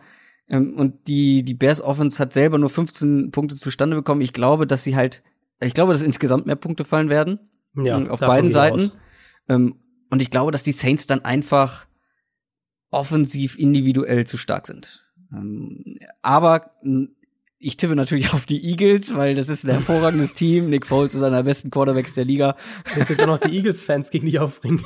Ähm, 0.50 0.76
und 0.76 1.08
die, 1.08 1.44
die 1.44 1.54
Bears 1.54 1.82
Offense 1.82 2.22
hat 2.22 2.34
selber 2.34 2.58
nur 2.58 2.70
15 2.70 3.32
Punkte 3.32 3.56
zustande 3.56 3.96
bekommen. 3.96 4.22
Ich 4.22 4.34
glaube, 4.34 4.68
dass 4.68 4.84
sie 4.84 4.96
halt, 4.96 5.24
ich 5.62 5.74
glaube, 5.74 5.94
dass 5.94 6.02
insgesamt 6.02 6.46
mehr 6.46 6.56
Punkte 6.56 6.86
fallen 6.86 7.10
werden. 7.10 7.40
Ja, 7.76 7.98
ähm, 7.98 8.10
auf 8.10 8.20
beiden 8.20 8.52
Seiten. 8.52 8.82
aus. 8.82 8.98
Ähm, 9.48 9.76
und 10.10 10.22
ich 10.22 10.32
glaube, 10.32 10.52
dass 10.52 10.64
die 10.64 10.72
Saints 10.72 11.06
dann 11.06 11.24
einfach 11.24 11.86
offensiv 12.92 13.58
individuell 13.60 14.26
zu 14.26 14.38
stark 14.38 14.66
sind. 14.66 15.06
Aber 16.24 16.72
mh, 16.82 17.10
ich 17.60 17.78
tippe 17.78 17.96
natürlich 17.96 18.34
auf 18.34 18.46
die 18.46 18.64
Eagles, 18.64 19.16
weil 19.16 19.36
das 19.36 19.50
ist 19.50 19.66
ein 19.66 19.72
hervorragendes 19.72 20.34
Team. 20.36 20.70
Nick 20.70 20.88
Foles 20.88 21.14
ist 21.14 21.22
einer 21.22 21.38
der 21.38 21.44
besten 21.44 21.70
Quarterbacks 21.70 22.16
der 22.16 22.26
Liga. 22.26 22.56
Jetzt 22.96 23.10
jetzt 23.10 23.22
auch 23.22 23.28
noch 23.28 23.38
die 23.38 23.52
Eagles-Fans 23.58 24.10
gegen 24.10 24.26
dich 24.26 24.40
aufbringen. 24.40 24.84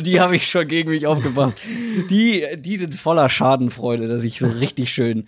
Die 0.00 0.20
habe 0.20 0.36
ich 0.36 0.48
schon 0.48 0.66
gegen 0.68 0.90
mich 0.90 1.06
aufgebracht. 1.06 1.56
Die, 2.10 2.46
die 2.56 2.76
sind 2.76 2.94
voller 2.94 3.28
Schadenfreude, 3.28 4.08
dass 4.08 4.24
ich 4.24 4.38
so 4.38 4.46
richtig 4.46 4.92
schön 4.92 5.26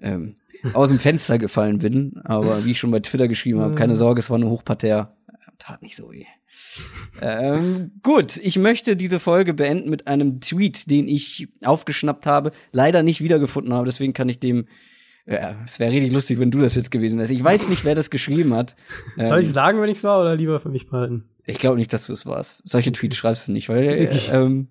ähm, 0.00 0.34
aus 0.72 0.88
dem 0.88 0.98
Fenster 0.98 1.38
gefallen 1.38 1.78
bin. 1.78 2.20
Aber 2.24 2.64
wie 2.64 2.72
ich 2.72 2.78
schon 2.78 2.90
bei 2.90 3.00
Twitter 3.00 3.28
geschrieben 3.28 3.60
habe, 3.60 3.74
keine 3.74 3.96
Sorge, 3.96 4.20
es 4.20 4.30
war 4.30 4.38
nur 4.38 4.50
Hochparterre. 4.50 5.12
tat 5.58 5.82
nicht 5.82 5.96
so 5.96 6.10
weh. 6.12 6.24
ähm, 7.20 7.92
gut, 8.02 8.36
ich 8.36 8.58
möchte 8.58 8.96
diese 8.96 9.18
Folge 9.18 9.54
beenden 9.54 9.90
mit 9.90 10.06
einem 10.06 10.40
Tweet, 10.40 10.90
den 10.90 11.08
ich 11.08 11.48
aufgeschnappt 11.64 12.26
habe, 12.26 12.52
leider 12.72 13.02
nicht 13.02 13.22
wiedergefunden 13.22 13.72
habe, 13.74 13.86
deswegen 13.86 14.12
kann 14.12 14.28
ich 14.28 14.38
dem 14.38 14.66
ja, 15.30 15.54
es 15.64 15.78
wäre 15.78 15.92
richtig 15.92 16.12
lustig, 16.12 16.40
wenn 16.40 16.50
du 16.50 16.60
das 16.60 16.74
jetzt 16.74 16.90
gewesen 16.90 17.18
wärst. 17.18 17.30
Ich 17.30 17.42
weiß 17.42 17.68
nicht, 17.68 17.84
wer 17.84 17.94
das 17.94 18.10
geschrieben 18.10 18.52
hat. 18.54 18.74
Soll 19.16 19.40
ich 19.40 19.48
ähm, 19.48 19.54
sagen, 19.54 19.80
wenn 19.80 19.88
ich 19.88 19.98
es 19.98 20.04
war, 20.04 20.20
oder 20.20 20.34
lieber 20.34 20.60
für 20.60 20.70
mich 20.70 20.88
behalten? 20.88 21.24
Ich 21.46 21.58
glaube 21.58 21.78
nicht, 21.78 21.92
dass 21.92 22.06
du 22.06 22.12
es 22.12 22.26
warst. 22.26 22.66
Solche 22.68 22.92
Tweets 22.92 23.16
schreibst 23.16 23.48
du 23.48 23.52
nicht, 23.52 23.68
weil 23.68 23.84
äh, 23.84 24.08
ähm, 24.32 24.68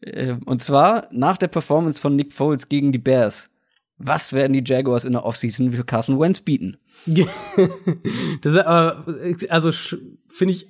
äh, 0.00 0.36
und 0.44 0.60
zwar 0.60 1.08
nach 1.10 1.36
der 1.36 1.48
Performance 1.48 2.00
von 2.00 2.16
Nick 2.16 2.32
Foles 2.32 2.68
gegen 2.68 2.92
die 2.92 2.98
Bears. 2.98 3.50
Was 3.98 4.32
werden 4.32 4.54
die 4.54 4.64
Jaguars 4.64 5.04
in 5.04 5.12
der 5.12 5.26
Offseason 5.26 5.70
für 5.70 5.84
Carson 5.84 6.18
Wentz 6.18 6.40
bieten? 6.40 6.78
das 7.06 8.54
ist 8.54 8.58
aber, 8.60 9.04
also 9.50 9.72
finde 10.28 10.54
ich 10.54 10.68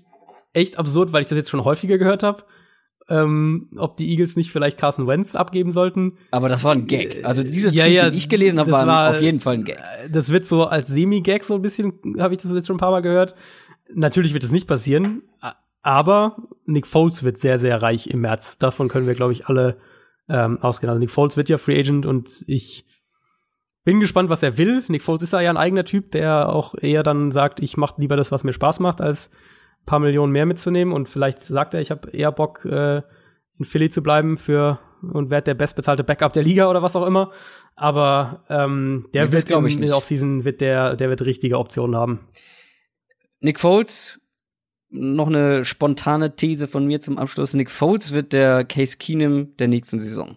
echt 0.52 0.76
absurd, 0.76 1.12
weil 1.12 1.22
ich 1.22 1.28
das 1.28 1.36
jetzt 1.36 1.50
schon 1.50 1.64
häufiger 1.64 1.96
gehört 1.96 2.24
habe 2.24 2.42
ähm, 3.10 3.68
ob 3.76 3.96
die 3.96 4.08
Eagles 4.08 4.36
nicht 4.36 4.52
vielleicht 4.52 4.78
Carson 4.78 5.06
Wentz 5.06 5.34
abgeben 5.34 5.72
sollten. 5.72 6.16
Aber 6.30 6.48
das 6.48 6.62
war 6.62 6.72
ein 6.72 6.86
Gag. 6.86 7.24
Also 7.24 7.42
dieser 7.42 7.72
ja, 7.72 7.84
Tweet, 7.84 7.94
ja, 7.94 8.04
den 8.04 8.14
ich 8.14 8.28
gelesen 8.28 8.58
habe, 8.60 8.70
war, 8.70 8.86
war, 8.86 9.10
auf 9.10 9.20
jeden 9.20 9.40
Fall 9.40 9.54
ein 9.54 9.64
Gag. 9.64 9.82
Das 10.10 10.30
wird 10.30 10.44
so 10.46 10.64
als 10.64 10.86
Semi-Gag 10.86 11.44
so 11.44 11.56
ein 11.56 11.62
bisschen, 11.62 11.92
habe 12.18 12.34
ich 12.34 12.40
das 12.40 12.52
jetzt 12.52 12.68
schon 12.68 12.76
ein 12.76 12.80
paar 12.80 12.92
Mal 12.92 13.02
gehört. 13.02 13.34
Natürlich 13.92 14.32
wird 14.32 14.44
es 14.44 14.52
nicht 14.52 14.68
passieren, 14.68 15.22
aber 15.82 16.36
Nick 16.66 16.86
Foles 16.86 17.24
wird 17.24 17.38
sehr, 17.38 17.58
sehr 17.58 17.82
reich 17.82 18.06
im 18.06 18.20
März. 18.20 18.58
Davon 18.58 18.88
können 18.88 19.08
wir, 19.08 19.14
glaube 19.14 19.32
ich, 19.32 19.46
alle 19.46 19.78
ähm, 20.28 20.58
ausgehen. 20.62 20.88
Also 20.88 21.00
Nick 21.00 21.10
Foles 21.10 21.36
wird 21.36 21.48
ja 21.48 21.58
Free 21.58 21.78
Agent 21.78 22.06
und 22.06 22.44
ich 22.46 22.86
bin 23.82 23.98
gespannt, 23.98 24.30
was 24.30 24.44
er 24.44 24.56
will. 24.56 24.84
Nick 24.86 25.02
Foles 25.02 25.22
ist 25.22 25.32
ja 25.32 25.38
ein 25.38 25.56
eigener 25.56 25.84
Typ, 25.84 26.12
der 26.12 26.50
auch 26.50 26.76
eher 26.80 27.02
dann 27.02 27.32
sagt, 27.32 27.58
ich 27.58 27.76
mache 27.76 28.00
lieber 28.00 28.16
das, 28.16 28.30
was 28.30 28.44
mir 28.44 28.52
Spaß 28.52 28.78
macht, 28.78 29.00
als 29.00 29.30
paar 29.90 29.98
Millionen 29.98 30.32
mehr 30.32 30.46
mitzunehmen 30.46 30.94
und 30.94 31.08
vielleicht 31.08 31.42
sagt 31.42 31.74
er, 31.74 31.80
ich 31.80 31.90
habe 31.90 32.10
eher 32.12 32.30
Bock, 32.30 32.64
äh, 32.64 33.02
in 33.58 33.64
Philly 33.64 33.90
zu 33.90 34.04
bleiben 34.04 34.38
für 34.38 34.78
und 35.02 35.30
werde 35.30 35.46
der 35.46 35.54
bestbezahlte 35.54 36.04
Backup 36.04 36.32
der 36.32 36.44
Liga 36.44 36.70
oder 36.70 36.80
was 36.80 36.94
auch 36.94 37.04
immer. 37.04 37.32
Aber 37.74 38.44
ähm, 38.48 39.08
der 39.12 39.26
das 39.26 39.50
wird 39.50 39.72
in 39.72 39.82
der 39.82 39.96
Offseason 39.96 40.44
wird 40.44 40.60
der, 40.60 40.94
der 40.94 41.10
wird 41.10 41.22
richtige 41.22 41.58
Optionen 41.58 41.96
haben. 41.96 42.20
Nick 43.40 43.58
Foles, 43.58 44.20
noch 44.90 45.26
eine 45.26 45.64
spontane 45.64 46.36
These 46.36 46.68
von 46.68 46.86
mir 46.86 47.00
zum 47.00 47.18
Abschluss. 47.18 47.52
Nick 47.52 47.70
Foles 47.70 48.12
wird 48.12 48.32
der 48.32 48.64
Case 48.64 48.96
Keenum 48.96 49.56
der 49.56 49.66
nächsten 49.66 49.98
Saison. 49.98 50.36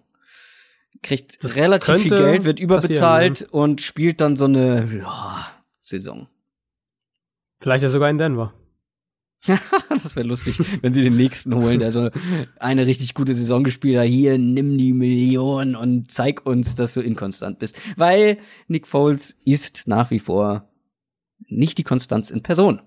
Kriegt 1.04 1.44
das 1.44 1.56
relativ 1.56 1.98
viel 1.98 2.10
Geld, 2.10 2.44
wird 2.44 2.60
überbezahlt 2.60 3.48
und 3.52 3.82
spielt 3.82 4.20
dann 4.20 4.36
so 4.36 4.46
eine 4.46 4.88
ja, 4.92 5.48
Saison. 5.80 6.28
Vielleicht 7.60 7.84
ja 7.84 7.90
sogar 7.90 8.10
in 8.10 8.18
Denver. 8.18 8.54
das 9.90 10.16
wäre 10.16 10.28
lustig, 10.28 10.60
wenn 10.82 10.94
sie 10.94 11.02
den 11.02 11.18
nächsten 11.18 11.54
holen, 11.54 11.80
der 11.80 11.92
so 11.92 12.10
eine 12.60 12.86
richtig 12.86 13.14
gute 13.14 13.34
Saison 13.34 13.64
gespielt 13.64 13.98
hat. 13.98 14.06
Hier, 14.06 14.38
nimm 14.38 14.78
die 14.78 14.94
Million 14.94 15.76
und 15.76 16.12
zeig 16.12 16.46
uns, 16.46 16.76
dass 16.76 16.94
du 16.94 17.02
inkonstant 17.02 17.60
bist. 17.60 17.80
Weil 17.98 18.38
Nick 18.68 18.88
Foles 18.88 19.36
ist 19.44 19.88
nach 19.88 20.12
wie 20.12 20.20
vor 20.20 20.70
nicht 21.48 21.78
die 21.78 21.84
Konstanz 21.84 22.32
in 22.32 22.42
Person. 22.42 22.82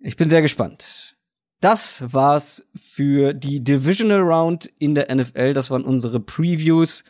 Ich 0.00 0.16
bin 0.16 0.28
sehr 0.28 0.42
gespannt. 0.42 1.16
Das 1.60 2.02
war's 2.12 2.66
für 2.74 3.34
die 3.34 3.62
Divisional 3.62 4.20
Round 4.20 4.70
in 4.78 4.94
der 4.94 5.14
NFL. 5.14 5.52
Das 5.52 5.70
waren 5.70 5.84
unsere 5.84 6.18
Previews. 6.18 7.04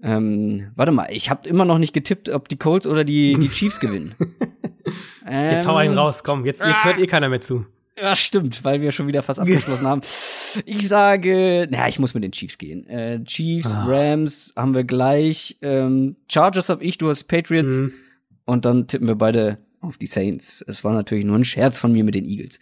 Ähm, 0.00 0.70
warte 0.76 0.92
mal, 0.92 1.08
ich 1.10 1.30
habe 1.30 1.48
immer 1.48 1.64
noch 1.64 1.78
nicht 1.78 1.92
getippt, 1.92 2.28
ob 2.28 2.48
die 2.48 2.56
Colts 2.56 2.86
oder 2.86 3.04
die, 3.04 3.34
die 3.38 3.48
Chiefs 3.48 3.80
gewinnen. 3.80 4.14
ähm, 5.26 5.50
jetzt 5.50 5.66
hau 5.66 5.76
einen 5.76 5.96
raus, 5.96 6.22
komm, 6.24 6.44
jetzt, 6.44 6.60
jetzt 6.60 6.84
hört 6.84 6.98
eh 6.98 7.06
keiner 7.06 7.28
mehr 7.28 7.40
zu. 7.40 7.66
Ja, 7.96 8.16
stimmt, 8.16 8.64
weil 8.64 8.80
wir 8.80 8.90
schon 8.90 9.06
wieder 9.06 9.22
fast 9.22 9.38
abgeschlossen 9.40 9.86
haben. 9.86 10.00
Ich 10.64 10.88
sage, 10.88 11.66
naja, 11.70 11.88
ich 11.88 11.98
muss 11.98 12.14
mit 12.14 12.24
den 12.24 12.32
Chiefs 12.32 12.58
gehen. 12.58 12.88
Äh, 12.88 13.22
Chiefs, 13.24 13.74
ah. 13.74 13.84
Rams 13.86 14.52
haben 14.56 14.74
wir 14.74 14.84
gleich. 14.84 15.58
Ähm, 15.62 16.16
Chargers 16.28 16.68
hab 16.68 16.82
ich, 16.82 16.98
du 16.98 17.08
hast 17.08 17.24
Patriots. 17.24 17.78
Mhm. 17.78 17.92
Und 18.46 18.64
dann 18.64 18.88
tippen 18.88 19.08
wir 19.08 19.14
beide 19.14 19.58
auf 19.80 19.96
die 19.96 20.06
Saints. 20.06 20.64
Es 20.66 20.82
war 20.82 20.92
natürlich 20.92 21.24
nur 21.24 21.38
ein 21.38 21.44
Scherz 21.44 21.78
von 21.78 21.92
mir 21.92 22.04
mit 22.04 22.14
den 22.14 22.24
Eagles. 22.24 22.58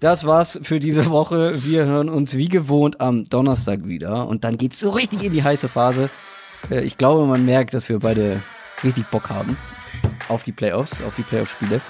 Das 0.00 0.26
war's 0.26 0.58
für 0.62 0.80
diese 0.80 1.08
Woche. 1.10 1.54
Wir 1.64 1.86
hören 1.86 2.08
uns 2.08 2.36
wie 2.36 2.48
gewohnt 2.48 3.00
am 3.00 3.28
Donnerstag 3.28 3.86
wieder. 3.86 4.26
Und 4.28 4.44
dann 4.44 4.58
geht's 4.58 4.80
so 4.80 4.90
richtig 4.90 5.24
in 5.24 5.32
die 5.32 5.42
heiße 5.42 5.68
Phase. 5.68 6.10
Äh, 6.70 6.82
ich 6.82 6.98
glaube, 6.98 7.26
man 7.26 7.46
merkt, 7.46 7.74
dass 7.74 7.88
wir 7.88 8.00
beide 8.00 8.42
richtig 8.84 9.06
Bock 9.06 9.30
haben 9.30 9.56
auf 10.28 10.42
die 10.42 10.52
Playoffs, 10.52 11.02
auf 11.02 11.14
die 11.14 11.22
Playoff-Spiele. 11.22 11.80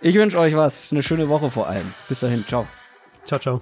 Ich 0.00 0.14
wünsche 0.14 0.38
euch 0.38 0.56
was. 0.56 0.92
Eine 0.92 1.02
schöne 1.02 1.28
Woche 1.28 1.50
vor 1.50 1.68
allem. 1.68 1.92
Bis 2.08 2.20
dahin. 2.20 2.46
Ciao. 2.46 2.66
Ciao, 3.24 3.38
ciao. 3.38 3.60